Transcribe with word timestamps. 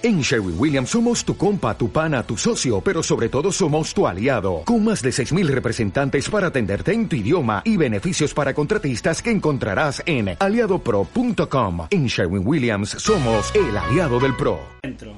En 0.00 0.20
Sherwin 0.20 0.54
Williams 0.56 0.90
somos 0.90 1.24
tu 1.24 1.36
compa, 1.36 1.76
tu 1.76 1.90
pana, 1.90 2.22
tu 2.22 2.36
socio, 2.36 2.80
pero 2.80 3.02
sobre 3.02 3.28
todo 3.28 3.50
somos 3.50 3.92
tu 3.92 4.06
aliado, 4.06 4.62
con 4.64 4.84
más 4.84 5.02
de 5.02 5.10
6.000 5.10 5.48
representantes 5.48 6.30
para 6.30 6.46
atenderte 6.46 6.92
en 6.92 7.08
tu 7.08 7.16
idioma 7.16 7.62
y 7.64 7.76
beneficios 7.76 8.32
para 8.32 8.54
contratistas 8.54 9.20
que 9.20 9.32
encontrarás 9.32 10.00
en 10.06 10.36
aliadopro.com. 10.38 11.88
En 11.90 12.06
Sherwin 12.06 12.46
Williams 12.46 12.90
somos 12.90 13.52
el 13.56 13.76
aliado 13.76 14.20
del 14.20 14.36
PRO. 14.36 14.60
Dentro. 14.84 15.14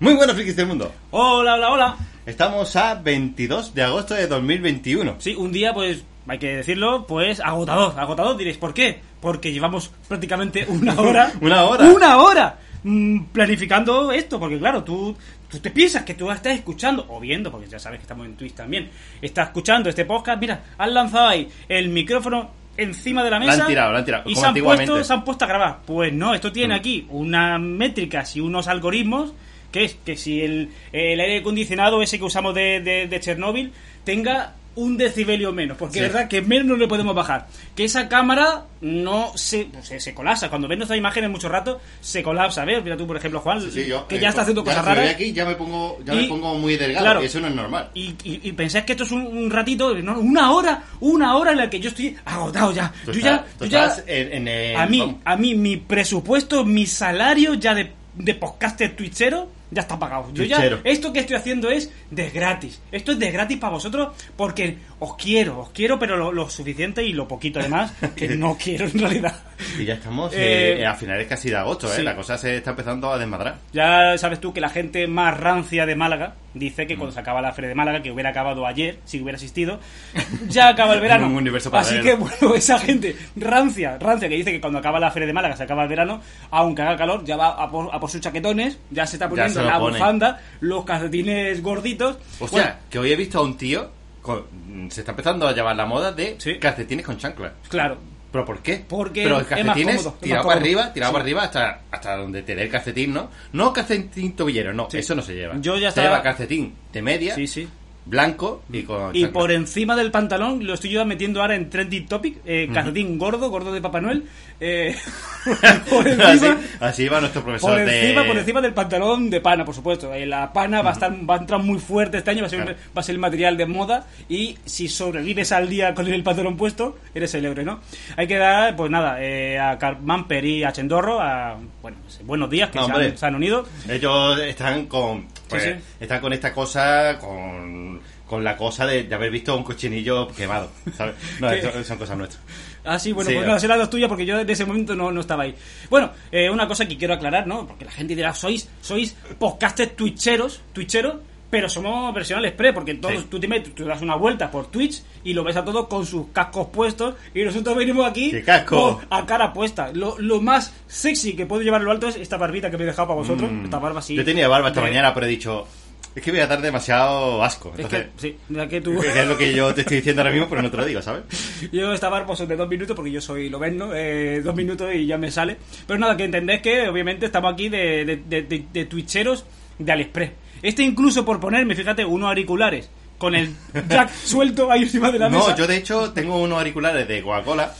Muy 0.00 0.14
buenos 0.14 0.34
frikis 0.34 0.56
del 0.56 0.66
mundo. 0.66 0.90
Hola, 1.12 1.54
hola, 1.54 1.70
hola. 1.70 1.96
Estamos 2.26 2.74
a 2.74 2.96
22 2.96 3.74
de 3.74 3.82
agosto 3.84 4.14
de 4.14 4.26
2021. 4.26 5.16
Sí, 5.20 5.36
un 5.36 5.52
día, 5.52 5.72
pues, 5.72 6.02
hay 6.32 6.38
que 6.38 6.56
decirlo, 6.56 7.06
pues 7.06 7.40
agotador. 7.40 7.98
Agotador, 7.98 8.36
diréis, 8.36 8.56
¿por 8.56 8.72
qué? 8.74 9.00
Porque 9.20 9.52
llevamos 9.52 9.90
prácticamente 10.08 10.66
una 10.68 10.98
hora. 11.00 11.32
Una 11.40 11.64
hora. 11.64 11.84
¡Una 11.86 12.16
hora! 12.18 12.58
mm, 12.82 13.24
planificando 13.32 14.12
esto, 14.12 14.38
porque 14.38 14.58
claro, 14.58 14.84
tú, 14.84 15.16
tú 15.48 15.58
te 15.58 15.70
piensas 15.70 16.02
que 16.02 16.14
tú 16.14 16.30
estás 16.30 16.54
escuchando, 16.54 17.06
o 17.08 17.18
viendo, 17.20 17.50
porque 17.50 17.66
ya 17.68 17.78
sabes 17.78 17.98
que 17.98 18.02
estamos 18.02 18.26
en 18.26 18.36
Twitch 18.36 18.54
también, 18.54 18.90
estás 19.22 19.48
escuchando 19.48 19.88
este 19.88 20.04
podcast, 20.04 20.40
mira, 20.40 20.62
han 20.76 20.92
lanzado 20.92 21.28
ahí 21.28 21.48
el 21.68 21.88
micrófono 21.88 22.50
encima 22.76 23.22
de 23.22 23.30
la 23.30 23.38
mesa 23.38 23.62
han 23.62 23.66
tirado, 23.68 23.92
lo 23.92 23.98
han 23.98 24.04
tirado, 24.04 24.28
y 24.28 24.34
se 24.34 24.44
han, 24.46 24.54
puesto, 24.54 25.04
se 25.04 25.12
han 25.12 25.24
puesto 25.24 25.44
a 25.44 25.48
grabar. 25.48 25.78
Pues 25.86 26.12
no, 26.12 26.34
esto 26.34 26.50
tiene 26.52 26.74
Mm. 26.74 26.78
aquí 26.78 27.06
unas 27.10 27.60
métricas 27.60 28.34
y 28.36 28.40
unos 28.40 28.66
algoritmos 28.68 29.32
que 29.70 29.84
es 29.84 29.94
que 30.04 30.16
si 30.16 30.40
el, 30.42 30.70
el 30.92 31.20
aire 31.20 31.38
acondicionado 31.38 32.00
ese 32.02 32.18
que 32.18 32.24
usamos 32.24 32.54
de, 32.54 32.80
de, 32.80 33.08
de 33.08 33.20
Chernóbil 33.20 33.72
tenga 34.04 34.54
un 34.76 34.96
decibelio 34.96 35.52
menos, 35.52 35.76
porque 35.76 36.00
Sí. 36.00 36.04
es 36.04 36.12
verdad 36.12 36.28
que 36.28 36.42
menos 36.42 36.66
no 36.66 36.76
le 36.76 36.88
podemos 36.88 37.14
bajar. 37.14 37.46
Que 37.76 37.84
esa 37.84 38.08
cámara 38.08 38.64
no 38.80 39.32
se, 39.36 39.68
se, 39.82 40.00
se 40.00 40.14
colapsa. 40.14 40.48
Cuando 40.50 40.66
ves 40.68 40.76
nuestras 40.78 40.98
imágenes 40.98 41.30
mucho 41.30 41.48
rato, 41.48 41.80
se 42.00 42.22
colapsa. 42.22 42.64
¿Ves? 42.64 42.82
Mira 42.82 42.96
tú, 42.96 43.06
por 43.06 43.16
ejemplo, 43.16 43.40
Juan, 43.40 43.60
Sí, 43.60 43.70
sí, 43.72 43.86
yo, 43.86 44.06
que 44.08 44.16
eh, 44.16 44.20
ya 44.20 44.28
está 44.30 44.42
haciendo 44.42 44.62
ya 44.64 44.70
cosas 44.72 44.84
raras. 44.84 45.10
aquí 45.10 45.32
ya 45.32 45.44
me 45.44 45.54
pongo, 45.54 45.98
ya 46.04 46.14
Y- 46.14 46.16
me 46.22 46.28
pongo 46.28 46.54
muy 46.56 46.76
delgado, 46.76 47.04
claro. 47.04 47.22
y 47.22 47.26
eso 47.26 47.40
no 47.40 47.48
es 47.48 47.54
normal. 47.54 47.90
Y, 47.94 48.14
y, 48.24 48.40
y 48.42 48.52
pensáis 48.52 48.84
que 48.84 48.92
esto 48.92 49.04
es 49.04 49.12
un, 49.12 49.26
un 49.26 49.50
ratito, 49.50 49.94
no, 49.94 50.18
una 50.18 50.50
hora, 50.52 50.82
una 51.00 51.36
hora 51.36 51.52
en 51.52 51.58
la 51.58 51.70
que 51.70 51.78
yo 51.80 51.88
estoy 51.90 52.16
agotado 52.24 52.72
ya. 52.72 52.92
Tú 53.04 53.12
yo 53.12 53.18
estás- 53.18 53.40
ya, 53.40 53.46
tú 53.58 53.64
yo 53.66 53.70
ya- 53.70 53.84
estás 53.86 54.04
en, 54.06 54.32
en 54.32 54.48
el- 54.48 54.76
a 54.76 54.86
mí, 54.86 54.98
vamos, 55.00 55.14
a 55.24 55.36
mí 55.36 55.54
mi 55.54 55.76
presupuesto, 55.76 56.64
mi 56.64 56.86
salario 56.86 57.54
ya 57.54 57.74
de, 57.74 57.92
de 58.14 58.34
podcaster 58.34 58.94
twitchero 58.96 59.48
ya 59.74 59.82
está 59.82 59.98
pagado. 59.98 60.32
Yo 60.32 60.44
ya, 60.44 60.64
esto 60.84 61.12
que 61.12 61.20
estoy 61.20 61.36
haciendo 61.36 61.70
es 61.70 61.90
de 62.10 62.30
gratis. 62.30 62.80
Esto 62.92 63.12
es 63.12 63.18
de 63.18 63.30
gratis 63.30 63.58
para 63.58 63.72
vosotros 63.72 64.14
porque 64.36 64.78
os 65.00 65.16
quiero, 65.16 65.60
os 65.60 65.70
quiero, 65.70 65.98
pero 65.98 66.16
lo, 66.16 66.32
lo 66.32 66.48
suficiente 66.48 67.02
y 67.04 67.12
lo 67.12 67.26
poquito 67.28 67.58
además 67.58 67.92
que 68.16 68.28
no 68.28 68.56
quiero 68.56 68.86
en 68.86 68.98
realidad. 68.98 69.34
Y 69.78 69.84
ya 69.84 69.94
estamos 69.94 70.32
Eh, 70.32 70.80
eh, 70.80 70.86
a 70.86 70.94
finales 70.94 71.26
casi 71.26 71.50
de 71.50 71.56
agosto, 71.56 71.92
¿eh? 71.94 72.02
La 72.02 72.14
cosa 72.16 72.38
se 72.38 72.56
está 72.56 72.70
empezando 72.70 73.12
a 73.12 73.18
desmadrar. 73.18 73.58
Ya 73.72 74.16
sabes 74.16 74.40
tú 74.40 74.52
que 74.52 74.60
la 74.60 74.70
gente 74.70 75.06
más 75.06 75.38
rancia 75.38 75.86
de 75.86 75.96
Málaga 75.96 76.34
dice 76.54 76.84
Mm. 76.84 76.88
que 76.88 76.96
cuando 76.96 77.12
se 77.12 77.20
acaba 77.20 77.40
la 77.42 77.52
feria 77.52 77.68
de 77.68 77.74
Málaga, 77.74 78.00
que 78.02 78.10
hubiera 78.10 78.30
acabado 78.30 78.66
ayer, 78.66 78.98
si 79.04 79.20
hubiera 79.20 79.36
asistido, 79.36 79.80
ya 80.48 80.68
acaba 80.68 80.94
el 80.94 81.00
verano. 81.00 81.26
Un 81.34 81.36
universo 81.36 81.74
Así 81.74 82.00
que, 82.00 82.14
bueno, 82.14 82.54
esa 82.54 82.78
gente 82.78 83.16
rancia, 83.36 83.98
rancia, 83.98 84.28
que 84.28 84.36
dice 84.36 84.52
que 84.52 84.60
cuando 84.60 84.78
acaba 84.78 85.00
la 85.00 85.10
feria 85.10 85.26
de 85.26 85.32
Málaga 85.32 85.56
se 85.56 85.64
acaba 85.64 85.82
el 85.82 85.88
verano, 85.88 86.20
aunque 86.50 86.82
haga 86.82 86.96
calor, 86.96 87.24
ya 87.24 87.36
va 87.36 87.48
a 87.50 87.70
por, 87.70 87.94
a 87.94 87.98
por 87.98 88.10
sus 88.10 88.20
chaquetones, 88.20 88.78
ya 88.90 89.06
se 89.06 89.16
está 89.16 89.28
poniendo 89.28 89.63
lo 89.64 89.70
la 89.70 89.78
pone. 89.78 89.98
bufanda, 89.98 90.40
los 90.60 90.84
calcetines 90.84 91.62
gorditos. 91.62 92.16
Hostia, 92.38 92.62
Bueno, 92.62 92.76
que 92.90 92.98
hoy 92.98 93.12
he 93.12 93.16
visto 93.16 93.38
a 93.38 93.42
un 93.42 93.56
tío, 93.56 93.90
con- 94.22 94.44
se 94.90 95.00
está 95.00 95.12
empezando 95.12 95.46
a 95.48 95.52
llevar 95.52 95.76
la 95.76 95.86
moda 95.86 96.12
de 96.12 96.36
Sí. 96.38 96.58
calcetines 96.58 97.04
con 97.04 97.16
chancla. 97.18 97.52
claro, 97.68 97.98
¿Pero 98.32 98.44
por 98.44 98.58
qué? 98.62 98.84
Porque 98.88 99.22
Pero 99.22 99.36
es 99.36 99.42
más 99.42 99.48
calcetines 99.60 99.96
cómodo, 99.98 100.18
tirado 100.20 100.48
para 100.48 100.60
arriba, 100.60 100.92
tirado 100.92 101.10
Sí. 101.10 101.12
para 101.12 101.22
arriba 101.22 101.42
hasta, 101.44 101.80
hasta 101.92 102.16
donde 102.16 102.42
te 102.42 102.56
dé 102.56 102.62
el 102.64 102.68
calcetín, 102.68 103.14
¿no? 103.14 103.30
No 103.52 103.72
calcetín 103.72 104.34
tobillero, 104.34 104.72
no, 104.72 104.88
Sí. 104.90 104.98
eso 104.98 105.14
no 105.14 105.22
se 105.22 105.34
lleva. 105.36 105.54
Yo 105.60 105.74
ya 105.76 105.82
se 105.82 106.00
estaba- 106.00 106.08
lleva 106.08 106.22
calcetín 106.22 106.74
de 106.92 107.00
media, 107.00 107.32
sí, 107.36 107.46
sí. 107.46 107.68
blanco 108.06 108.62
y 108.72 108.82
con 108.82 109.14
Y 109.14 109.20
chancla. 109.22 109.32
por 109.40 109.52
encima 109.52 109.94
del 109.94 110.10
pantalón 110.10 110.66
lo 110.66 110.74
estoy 110.74 110.90
yo 110.90 111.04
metiendo 111.06 111.40
ahora 111.42 111.54
en 111.54 111.70
trending 111.70 112.06
topic, 112.08 112.38
eh, 112.44 112.68
calcetín 112.74 113.18
gordo, 113.18 113.48
gordo 113.50 113.72
de 113.72 113.80
Papá 113.80 114.00
Noel. 114.00 114.24
Eh, 114.66 114.96
por 115.90 116.06
encima, 116.08 116.30
así, 116.30 116.46
así 116.80 117.08
va 117.08 117.20
nuestro 117.20 117.42
profesor 117.42 117.70
por 117.72 117.80
encima, 117.80 118.22
de... 118.22 118.26
por 118.28 118.38
encima 118.38 118.60
del 118.62 118.72
pantalón 118.72 119.28
de 119.30 119.40
pana, 119.40 119.64
por 119.64 119.74
supuesto. 119.74 120.12
Eh, 120.14 120.24
La 120.26 120.52
pana 120.52 120.80
va 120.82 120.90
a 120.90 120.92
estar, 120.94 121.12
va 121.28 121.34
a 121.34 121.38
entrar 121.38 121.60
muy 121.62 121.78
fuerte 121.78 122.18
este 122.18 122.30
año, 122.30 122.40
va 122.40 122.46
a 122.46 122.50
ser, 122.50 122.62
Claro. 122.62 122.78
va 122.96 123.00
a 123.00 123.02
ser 123.02 123.14
el 123.14 123.18
material 123.20 123.56
de 123.56 123.66
moda 123.66 124.06
y 124.28 124.56
si 124.64 124.88
sobrevives 124.88 125.52
al 125.52 125.68
día 125.68 125.94
con 125.94 126.06
el 126.06 126.22
pantalón 126.22 126.56
puesto, 126.56 126.96
eres 127.14 127.34
el 127.34 127.44
héroe, 127.44 127.64
¿no? 127.64 127.80
Hay 128.16 128.26
que 128.26 128.38
dar, 128.38 128.74
pues 128.76 128.90
nada, 128.90 129.16
eh, 129.22 129.58
a 129.58 129.78
Carmamper 129.78 130.44
y 130.44 130.64
a 130.64 130.72
Chendorro, 130.72 131.20
a, 131.20 131.56
bueno, 131.82 131.98
pues, 132.02 132.20
buenos 132.24 132.48
días 132.48 132.70
que 132.70 132.78
No, 132.78 132.86
se, 132.86 132.92
han, 132.92 133.18
se 133.18 133.26
han 133.26 133.34
unido. 133.34 133.66
Ellos 133.88 134.38
están 134.40 134.86
con... 134.86 135.26
pues, 135.48 135.62
Sí, 135.62 135.70
sí. 135.72 135.76
Están 136.00 136.20
con 136.20 136.32
esta 136.32 136.52
cosa, 136.52 137.18
con, 137.18 138.00
con 138.26 138.42
la 138.42 138.56
cosa 138.56 138.86
de, 138.86 139.04
de 139.04 139.14
haber 139.14 139.30
visto 139.30 139.56
un 139.56 139.62
cochinillo 139.64 140.28
quemado, 140.28 140.70
¿sabes? 140.96 141.14
No, 141.40 141.48
son 141.84 141.98
cosas 141.98 142.16
nuestras. 142.16 142.42
Ah, 142.86 142.98
sí, 142.98 143.12
bueno, 143.12 143.30
Sí, 143.30 143.36
pues 143.36 143.46
no, 143.48 143.58
será 143.58 143.76
la 143.76 143.88
tuya 143.88 144.08
porque 144.08 144.26
yo 144.26 144.38
en 144.38 144.48
ese 144.50 144.64
momento 144.66 144.94
no, 144.94 145.10
no 145.10 145.20
estaba 145.20 145.44
ahí. 145.44 145.54
Bueno, 145.88 146.10
eh, 146.30 146.50
una 146.50 146.66
cosa 146.68 146.86
que 146.86 146.96
quiero 146.98 147.14
aclarar, 147.14 147.46
¿no? 147.46 147.66
Porque 147.66 147.84
la 147.86 147.90
gente 147.90 148.14
dirá, 148.14 148.34
sois, 148.34 148.68
sois 148.82 149.14
podcasters 149.38 149.96
twitcheros, 149.96 150.60
twitcheros, 150.72 151.16
pero 151.50 151.68
somos 151.68 152.12
versionales 152.12 152.52
pre, 152.52 152.72
porque 152.72 152.94
todos, 152.94 153.14
Sí. 153.20 153.26
tú 153.30 153.38
te 153.40 153.46
metes, 153.48 153.74
tú 153.74 153.84
das 153.84 154.02
una 154.02 154.16
vuelta 154.16 154.50
por 154.50 154.66
Twitch 154.70 155.02
y 155.22 155.32
lo 155.34 155.44
ves 155.44 155.56
a 155.56 155.64
todos 155.64 155.86
con 155.86 156.04
sus 156.04 156.26
cascos 156.32 156.66
puestos 156.68 157.14
y 157.32 157.42
nosotros 157.42 157.76
venimos 157.76 158.06
aquí 158.06 158.30
¡Qué 158.32 158.42
casco! 158.42 158.98
con- 158.98 159.06
a 159.08 159.24
cara 159.24 159.52
puesta. 159.52 159.90
Lo, 159.92 160.18
lo 160.18 160.40
más 160.42 160.74
sexy 160.88 161.34
que 161.36 161.46
puedo 161.46 161.62
llevar 161.62 161.80
lo 161.82 161.90
alto 161.92 162.08
es 162.08 162.16
esta 162.16 162.36
barbita 162.38 162.70
que 162.70 162.76
me 162.76 162.82
he 162.82 162.86
dejado 162.86 163.06
para 163.08 163.20
vosotros, 163.20 163.50
Mm. 163.52 163.64
esta 163.66 163.78
barba 163.78 164.00
así. 164.00 164.14
Yo 164.16 164.24
tenía 164.24 164.48
barba 164.48 164.68
esta 164.68 164.80
de- 164.80 164.88
mañana, 164.88 165.14
pero 165.14 165.26
he 165.26 165.28
dicho, 165.28 165.66
es 166.14 166.22
que 166.22 166.30
voy 166.30 166.40
a 166.40 166.46
dar 166.46 166.60
demasiado 166.62 167.42
asco. 167.42 167.70
Es 167.74 167.80
Entonces, 167.80 168.08
que, 168.14 168.20
sí, 168.20 168.36
ya 168.48 168.68
que 168.68 168.80
tú... 168.80 169.02
es 169.02 169.26
lo 169.26 169.36
que 169.36 169.52
yo 169.52 169.74
te 169.74 169.80
estoy 169.80 169.96
diciendo 169.98 170.22
ahora 170.22 170.32
mismo, 170.32 170.48
pero 170.48 170.62
no 170.62 170.70
te 170.70 170.76
lo 170.76 170.84
digo, 170.84 171.02
¿sabes? 171.02 171.22
Yo 171.72 171.92
esta 171.92 172.08
barba 172.08 172.36
son 172.36 172.46
de 172.48 172.56
dos 172.56 172.68
minutos 172.68 172.94
porque 172.94 173.10
yo 173.10 173.20
soy 173.20 173.48
lo 173.48 173.58
ven, 173.58 173.76
¿no? 173.78 173.94
Eh, 173.94 174.40
dos 174.42 174.54
minutos 174.54 174.94
y 174.94 175.06
ya 175.06 175.18
me 175.18 175.30
sale. 175.30 175.56
Pero 175.86 175.98
nada, 175.98 176.16
que 176.16 176.24
entendés 176.24 176.60
que 176.62 176.88
obviamente 176.88 177.26
estamos 177.26 177.52
aquí 177.52 177.68
de, 177.68 178.04
de, 178.04 178.16
de, 178.26 178.42
de- 178.42 178.64
de 178.72 178.84
twitcheros 178.84 179.44
de 179.78 179.90
AliExpress. 179.92 180.30
Este 180.62 180.82
incluso 180.82 181.24
por 181.24 181.40
ponerme, 181.40 181.74
fíjate, 181.74 182.04
unos 182.04 182.28
auriculares 182.28 182.88
con 183.18 183.34
el 183.34 183.50
jack 183.88 184.10
suelto 184.12 184.70
ahí 184.70 184.82
encima 184.82 185.10
de 185.10 185.18
la 185.18 185.28
mesa. 185.28 185.50
No, 185.50 185.56
yo 185.56 185.66
de 185.66 185.76
hecho 185.76 186.12
tengo 186.12 186.38
unos 186.38 186.58
auriculares 186.58 187.06
de 187.08 187.22
Coca-Cola, 187.22 187.72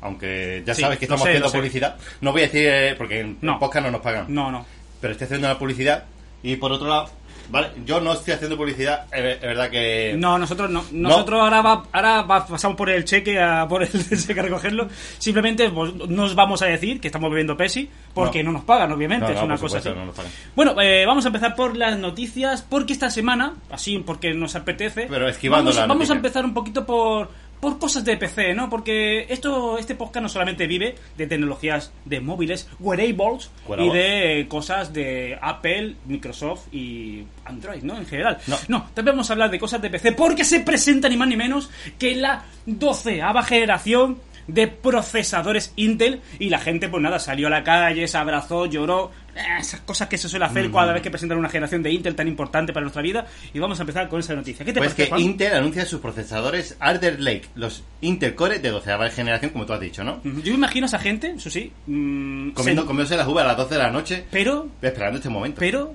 aunque 0.00 0.62
ya 0.66 0.74
Sí, 0.74 0.82
sabes 0.82 0.98
que 0.98 1.04
estamos 1.06 1.22
sé, 1.22 1.28
haciendo 1.30 1.48
sé. 1.48 1.58
publicidad. 1.58 1.96
No 2.20 2.32
voy 2.32 2.42
a 2.42 2.44
decir, 2.44 2.66
eh, 2.66 2.94
porque 2.96 3.20
en 3.20 3.38
No. 3.40 3.58
podcast 3.58 3.84
no 3.86 3.92
nos 3.92 4.00
pagan, 4.00 4.26
No, 4.28 4.50
no. 4.50 4.64
pero 5.00 5.12
estoy 5.12 5.26
haciendo 5.26 5.48
la 5.48 5.58
publicidad. 5.58 6.04
Y 6.42 6.56
por 6.56 6.72
otro 6.72 6.88
lado, 6.88 7.10
vale, 7.50 7.68
yo 7.84 8.00
no 8.00 8.12
estoy 8.12 8.34
haciendo 8.34 8.56
publicidad, 8.56 9.06
es 9.12 9.40
verdad 9.40 9.70
que... 9.70 10.14
No, 10.18 10.38
nosotros 10.38 10.70
no. 10.70 10.84
Nosotros 10.92 11.40
ahora 11.40 11.62
va, 11.62 11.84
ahora 11.92 12.22
va- 12.22 12.46
pasamos 12.46 12.76
por 12.76 12.90
el 12.90 13.04
cheque 13.04 13.40
a 13.40 13.66
por 13.68 13.82
el 13.82 13.90
cheque 14.26 14.40
a 14.40 14.42
recogerlo. 14.42 14.88
Simplemente 15.18 15.70
pues, 15.70 15.94
no 15.94 16.24
os 16.24 16.34
vamos 16.34 16.62
a 16.62 16.66
decir 16.66 17.00
que 17.00 17.08
estamos 17.08 17.30
bebiendo 17.30 17.56
Pepsi 17.56 17.88
porque 18.12 18.42
no, 18.42 18.50
No. 18.52 18.58
nos 18.58 18.64
pagan, 18.64 18.92
obviamente. 18.92 19.26
No, 19.26 19.32
es 19.38 19.42
una 19.42 19.56
cosa 19.58 19.78
así. 19.78 19.88
nos. 19.88 20.14
Bueno, 20.54 20.80
eh, 20.80 21.04
vamos 21.06 21.24
a 21.24 21.28
empezar 21.28 21.54
por 21.54 21.76
las 21.76 21.98
noticias 21.98 22.62
porque 22.62 22.92
esta 22.92 23.10
semana, 23.10 23.54
así 23.70 23.98
porque 23.98 24.34
nos 24.34 24.54
apetece, 24.56 25.06
Pero 25.08 25.28
esquivando 25.28 25.64
vamos, 25.70 25.76
la 25.76 25.86
vamos 25.86 26.10
a 26.10 26.14
empezar 26.14 26.44
un 26.44 26.54
poquito 26.54 26.84
por 26.86 27.30
por 27.64 27.78
cosas 27.78 28.04
de 28.04 28.18
PC, 28.18 28.52
¿no? 28.52 28.68
Porque 28.68 29.24
esto 29.30 29.78
este 29.78 29.94
podcast 29.94 30.22
no 30.22 30.28
solamente 30.28 30.66
vive 30.66 30.96
de 31.16 31.26
tecnologías 31.26 31.92
de 32.04 32.20
móviles, 32.20 32.68
wearables 32.78 33.50
y 33.78 33.88
de 33.88 34.40
eh, 34.40 34.48
cosas 34.48 34.92
de 34.92 35.38
Apple, 35.40 35.96
Microsoft 36.04 36.66
y 36.72 37.24
Android, 37.46 37.82
¿no? 37.82 37.96
En 37.96 38.04
general. 38.04 38.36
No. 38.68 38.86
también 38.92 39.16
vamos 39.16 39.30
a 39.30 39.32
hablar 39.32 39.50
de 39.50 39.58
cosas 39.58 39.80
de 39.80 39.88
PC 39.88 40.12
porque 40.12 40.44
se 40.44 40.60
presenta 40.60 41.08
ni 41.08 41.16
más 41.16 41.26
ni 41.26 41.36
menos 41.36 41.70
que 41.98 42.14
la 42.14 42.44
doceava 42.66 43.42
generación 43.42 44.18
de 44.46 44.68
procesadores 44.68 45.72
Intel 45.76 46.20
y 46.38 46.48
la 46.48 46.58
gente 46.58 46.88
pues 46.88 47.02
nada 47.02 47.18
salió 47.18 47.46
a 47.46 47.50
la 47.50 47.64
calle, 47.64 48.06
se 48.08 48.16
abrazó, 48.16 48.66
lloró, 48.66 49.10
eh, 49.34 49.40
esas 49.60 49.80
cosas 49.80 50.08
que 50.08 50.18
se 50.18 50.28
suele 50.28 50.44
hacer 50.44 50.70
cada 50.70 50.92
vez 50.92 51.02
que 51.02 51.10
presentan 51.10 51.38
una 51.38 51.48
generación 51.48 51.82
de 51.82 51.92
Intel 51.92 52.14
tan 52.14 52.28
importante 52.28 52.72
para 52.72 52.84
nuestra 52.84 53.02
vida 53.02 53.26
y 53.52 53.58
vamos 53.58 53.78
a 53.78 53.82
empezar 53.82 54.08
con 54.08 54.20
esa 54.20 54.34
noticia. 54.34 54.64
¿Qué 54.64 54.72
te 54.72 54.78
Pues 54.80 54.90
parece, 54.90 55.04
que 55.04 55.08
Juan? 55.10 55.20
Intel 55.20 55.54
anuncia 55.54 55.84
sus 55.86 56.00
procesadores 56.00 56.76
Alder 56.80 57.20
Lake, 57.20 57.48
los 57.54 57.82
Intel 58.00 58.34
Core 58.34 58.58
de 58.58 58.70
12 58.70 59.10
generación, 59.10 59.50
como 59.50 59.66
tú 59.66 59.72
has 59.72 59.80
dicho, 59.80 60.04
¿no? 60.04 60.20
Yo 60.22 60.54
imagino 60.54 60.84
a 60.84 60.88
esa 60.88 60.98
gente, 60.98 61.34
eso 61.36 61.50
sí, 61.50 61.72
mm, 61.86 62.50
Comiendo, 62.50 62.86
comiéndose 62.86 63.16
las 63.16 63.26
uvas 63.26 63.44
a 63.44 63.48
las 63.48 63.56
12 63.56 63.74
de 63.74 63.80
la 63.80 63.90
noche, 63.90 64.24
pero 64.30 64.68
esperando 64.80 65.18
este 65.18 65.28
momento. 65.28 65.58
pero 65.58 65.94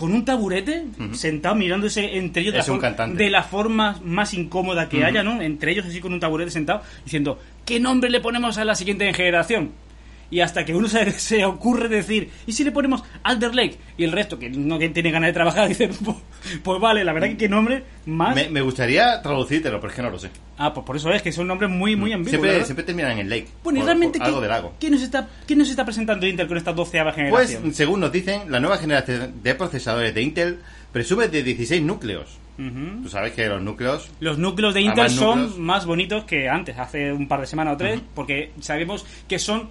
con 0.00 0.14
un 0.14 0.24
taburete 0.24 0.86
sentado 1.12 1.54
mirándose 1.54 2.16
entre 2.16 2.40
ellos 2.40 2.54
de, 2.54 2.90
la, 2.90 3.06
de 3.06 3.28
la 3.28 3.42
forma 3.42 4.00
más 4.02 4.32
incómoda 4.32 4.88
que 4.88 5.04
haya, 5.04 5.22
¿no? 5.22 5.42
Entre 5.42 5.72
ellos 5.72 5.84
así 5.84 6.00
con 6.00 6.14
un 6.14 6.20
taburete 6.20 6.50
sentado 6.50 6.80
diciendo 7.04 7.38
¿qué 7.66 7.80
nombre 7.80 8.08
le 8.08 8.20
ponemos 8.20 8.56
a 8.56 8.64
la 8.64 8.74
siguiente 8.74 9.12
generación? 9.12 9.72
Y 10.30 10.40
hasta 10.40 10.64
que 10.64 10.74
uno 10.74 10.88
se, 10.88 11.10
se 11.18 11.44
ocurre 11.44 11.88
decir, 11.88 12.30
¿y 12.46 12.52
si 12.52 12.64
le 12.64 12.70
ponemos 12.70 13.02
Alder 13.22 13.54
Lake? 13.54 13.78
Y 13.96 14.04
el 14.04 14.12
resto, 14.12 14.38
que 14.38 14.48
no 14.50 14.78
que 14.78 14.88
tiene 14.88 15.10
ganas 15.10 15.28
de 15.28 15.32
trabajar, 15.34 15.68
dicen, 15.68 15.90
pues, 16.04 16.16
pues 16.62 16.80
vale, 16.80 17.04
la 17.04 17.12
verdad 17.12 17.28
que 17.28 17.36
qué 17.36 17.48
nombre 17.48 17.82
más... 18.06 18.34
Me, 18.34 18.48
me 18.48 18.60
gustaría 18.60 19.20
traducírtelo, 19.22 19.80
pero 19.80 19.90
es 19.90 19.96
que 19.96 20.02
no 20.02 20.10
lo 20.10 20.18
sé. 20.18 20.30
Ah, 20.56 20.72
pues 20.72 20.84
por 20.86 20.96
eso 20.96 21.10
es 21.12 21.22
que 21.22 21.32
son 21.32 21.46
nombres 21.46 21.70
muy, 21.70 21.96
muy 21.96 22.12
ambiguos. 22.12 22.30
Siempre, 22.30 22.50
¿verdad? 22.50 22.66
siempre 22.66 22.84
terminan 22.84 23.18
en 23.18 23.28
Lake. 23.28 23.48
Bueno, 23.64 23.80
y 23.80 23.82
realmente, 23.82 24.18
por 24.18 24.26
algo 24.28 24.38
¿qué, 24.40 24.42
de 24.42 24.48
lago. 24.48 24.74
¿qué 24.78 24.90
nos 24.90 25.02
está, 25.02 25.28
¿qué 25.46 25.56
nos 25.56 25.70
está 25.70 25.84
presentando 25.84 26.26
Intel 26.26 26.46
con 26.46 26.56
esta 26.56 26.72
doceava 26.72 27.12
Pues, 27.12 27.50
generación? 27.50 27.74
según 27.74 28.00
nos 28.00 28.12
dicen, 28.12 28.50
la 28.50 28.60
nueva 28.60 28.78
generación 28.78 29.42
de 29.42 29.54
procesadores 29.54 30.14
de 30.14 30.22
Intel 30.22 30.58
presume 30.92 31.28
de 31.28 31.42
16 31.42 31.82
núcleos. 31.82 32.38
Tú 33.02 33.08
sabes 33.08 33.32
que 33.32 33.46
los 33.46 33.62
núcleos... 33.62 34.10
Los 34.20 34.36
núcleos 34.36 34.74
de 34.74 34.82
Intel 34.82 35.08
son 35.08 35.40
núcleos. 35.40 35.58
más 35.58 35.86
bonitos 35.86 36.24
que 36.24 36.46
antes, 36.46 36.78
hace 36.78 37.10
un 37.10 37.26
par 37.26 37.40
de 37.40 37.46
semanas 37.46 37.72
o 37.74 37.76
tres, 37.78 38.02
porque 38.14 38.52
sabemos 38.60 39.06
que 39.26 39.38
son 39.38 39.70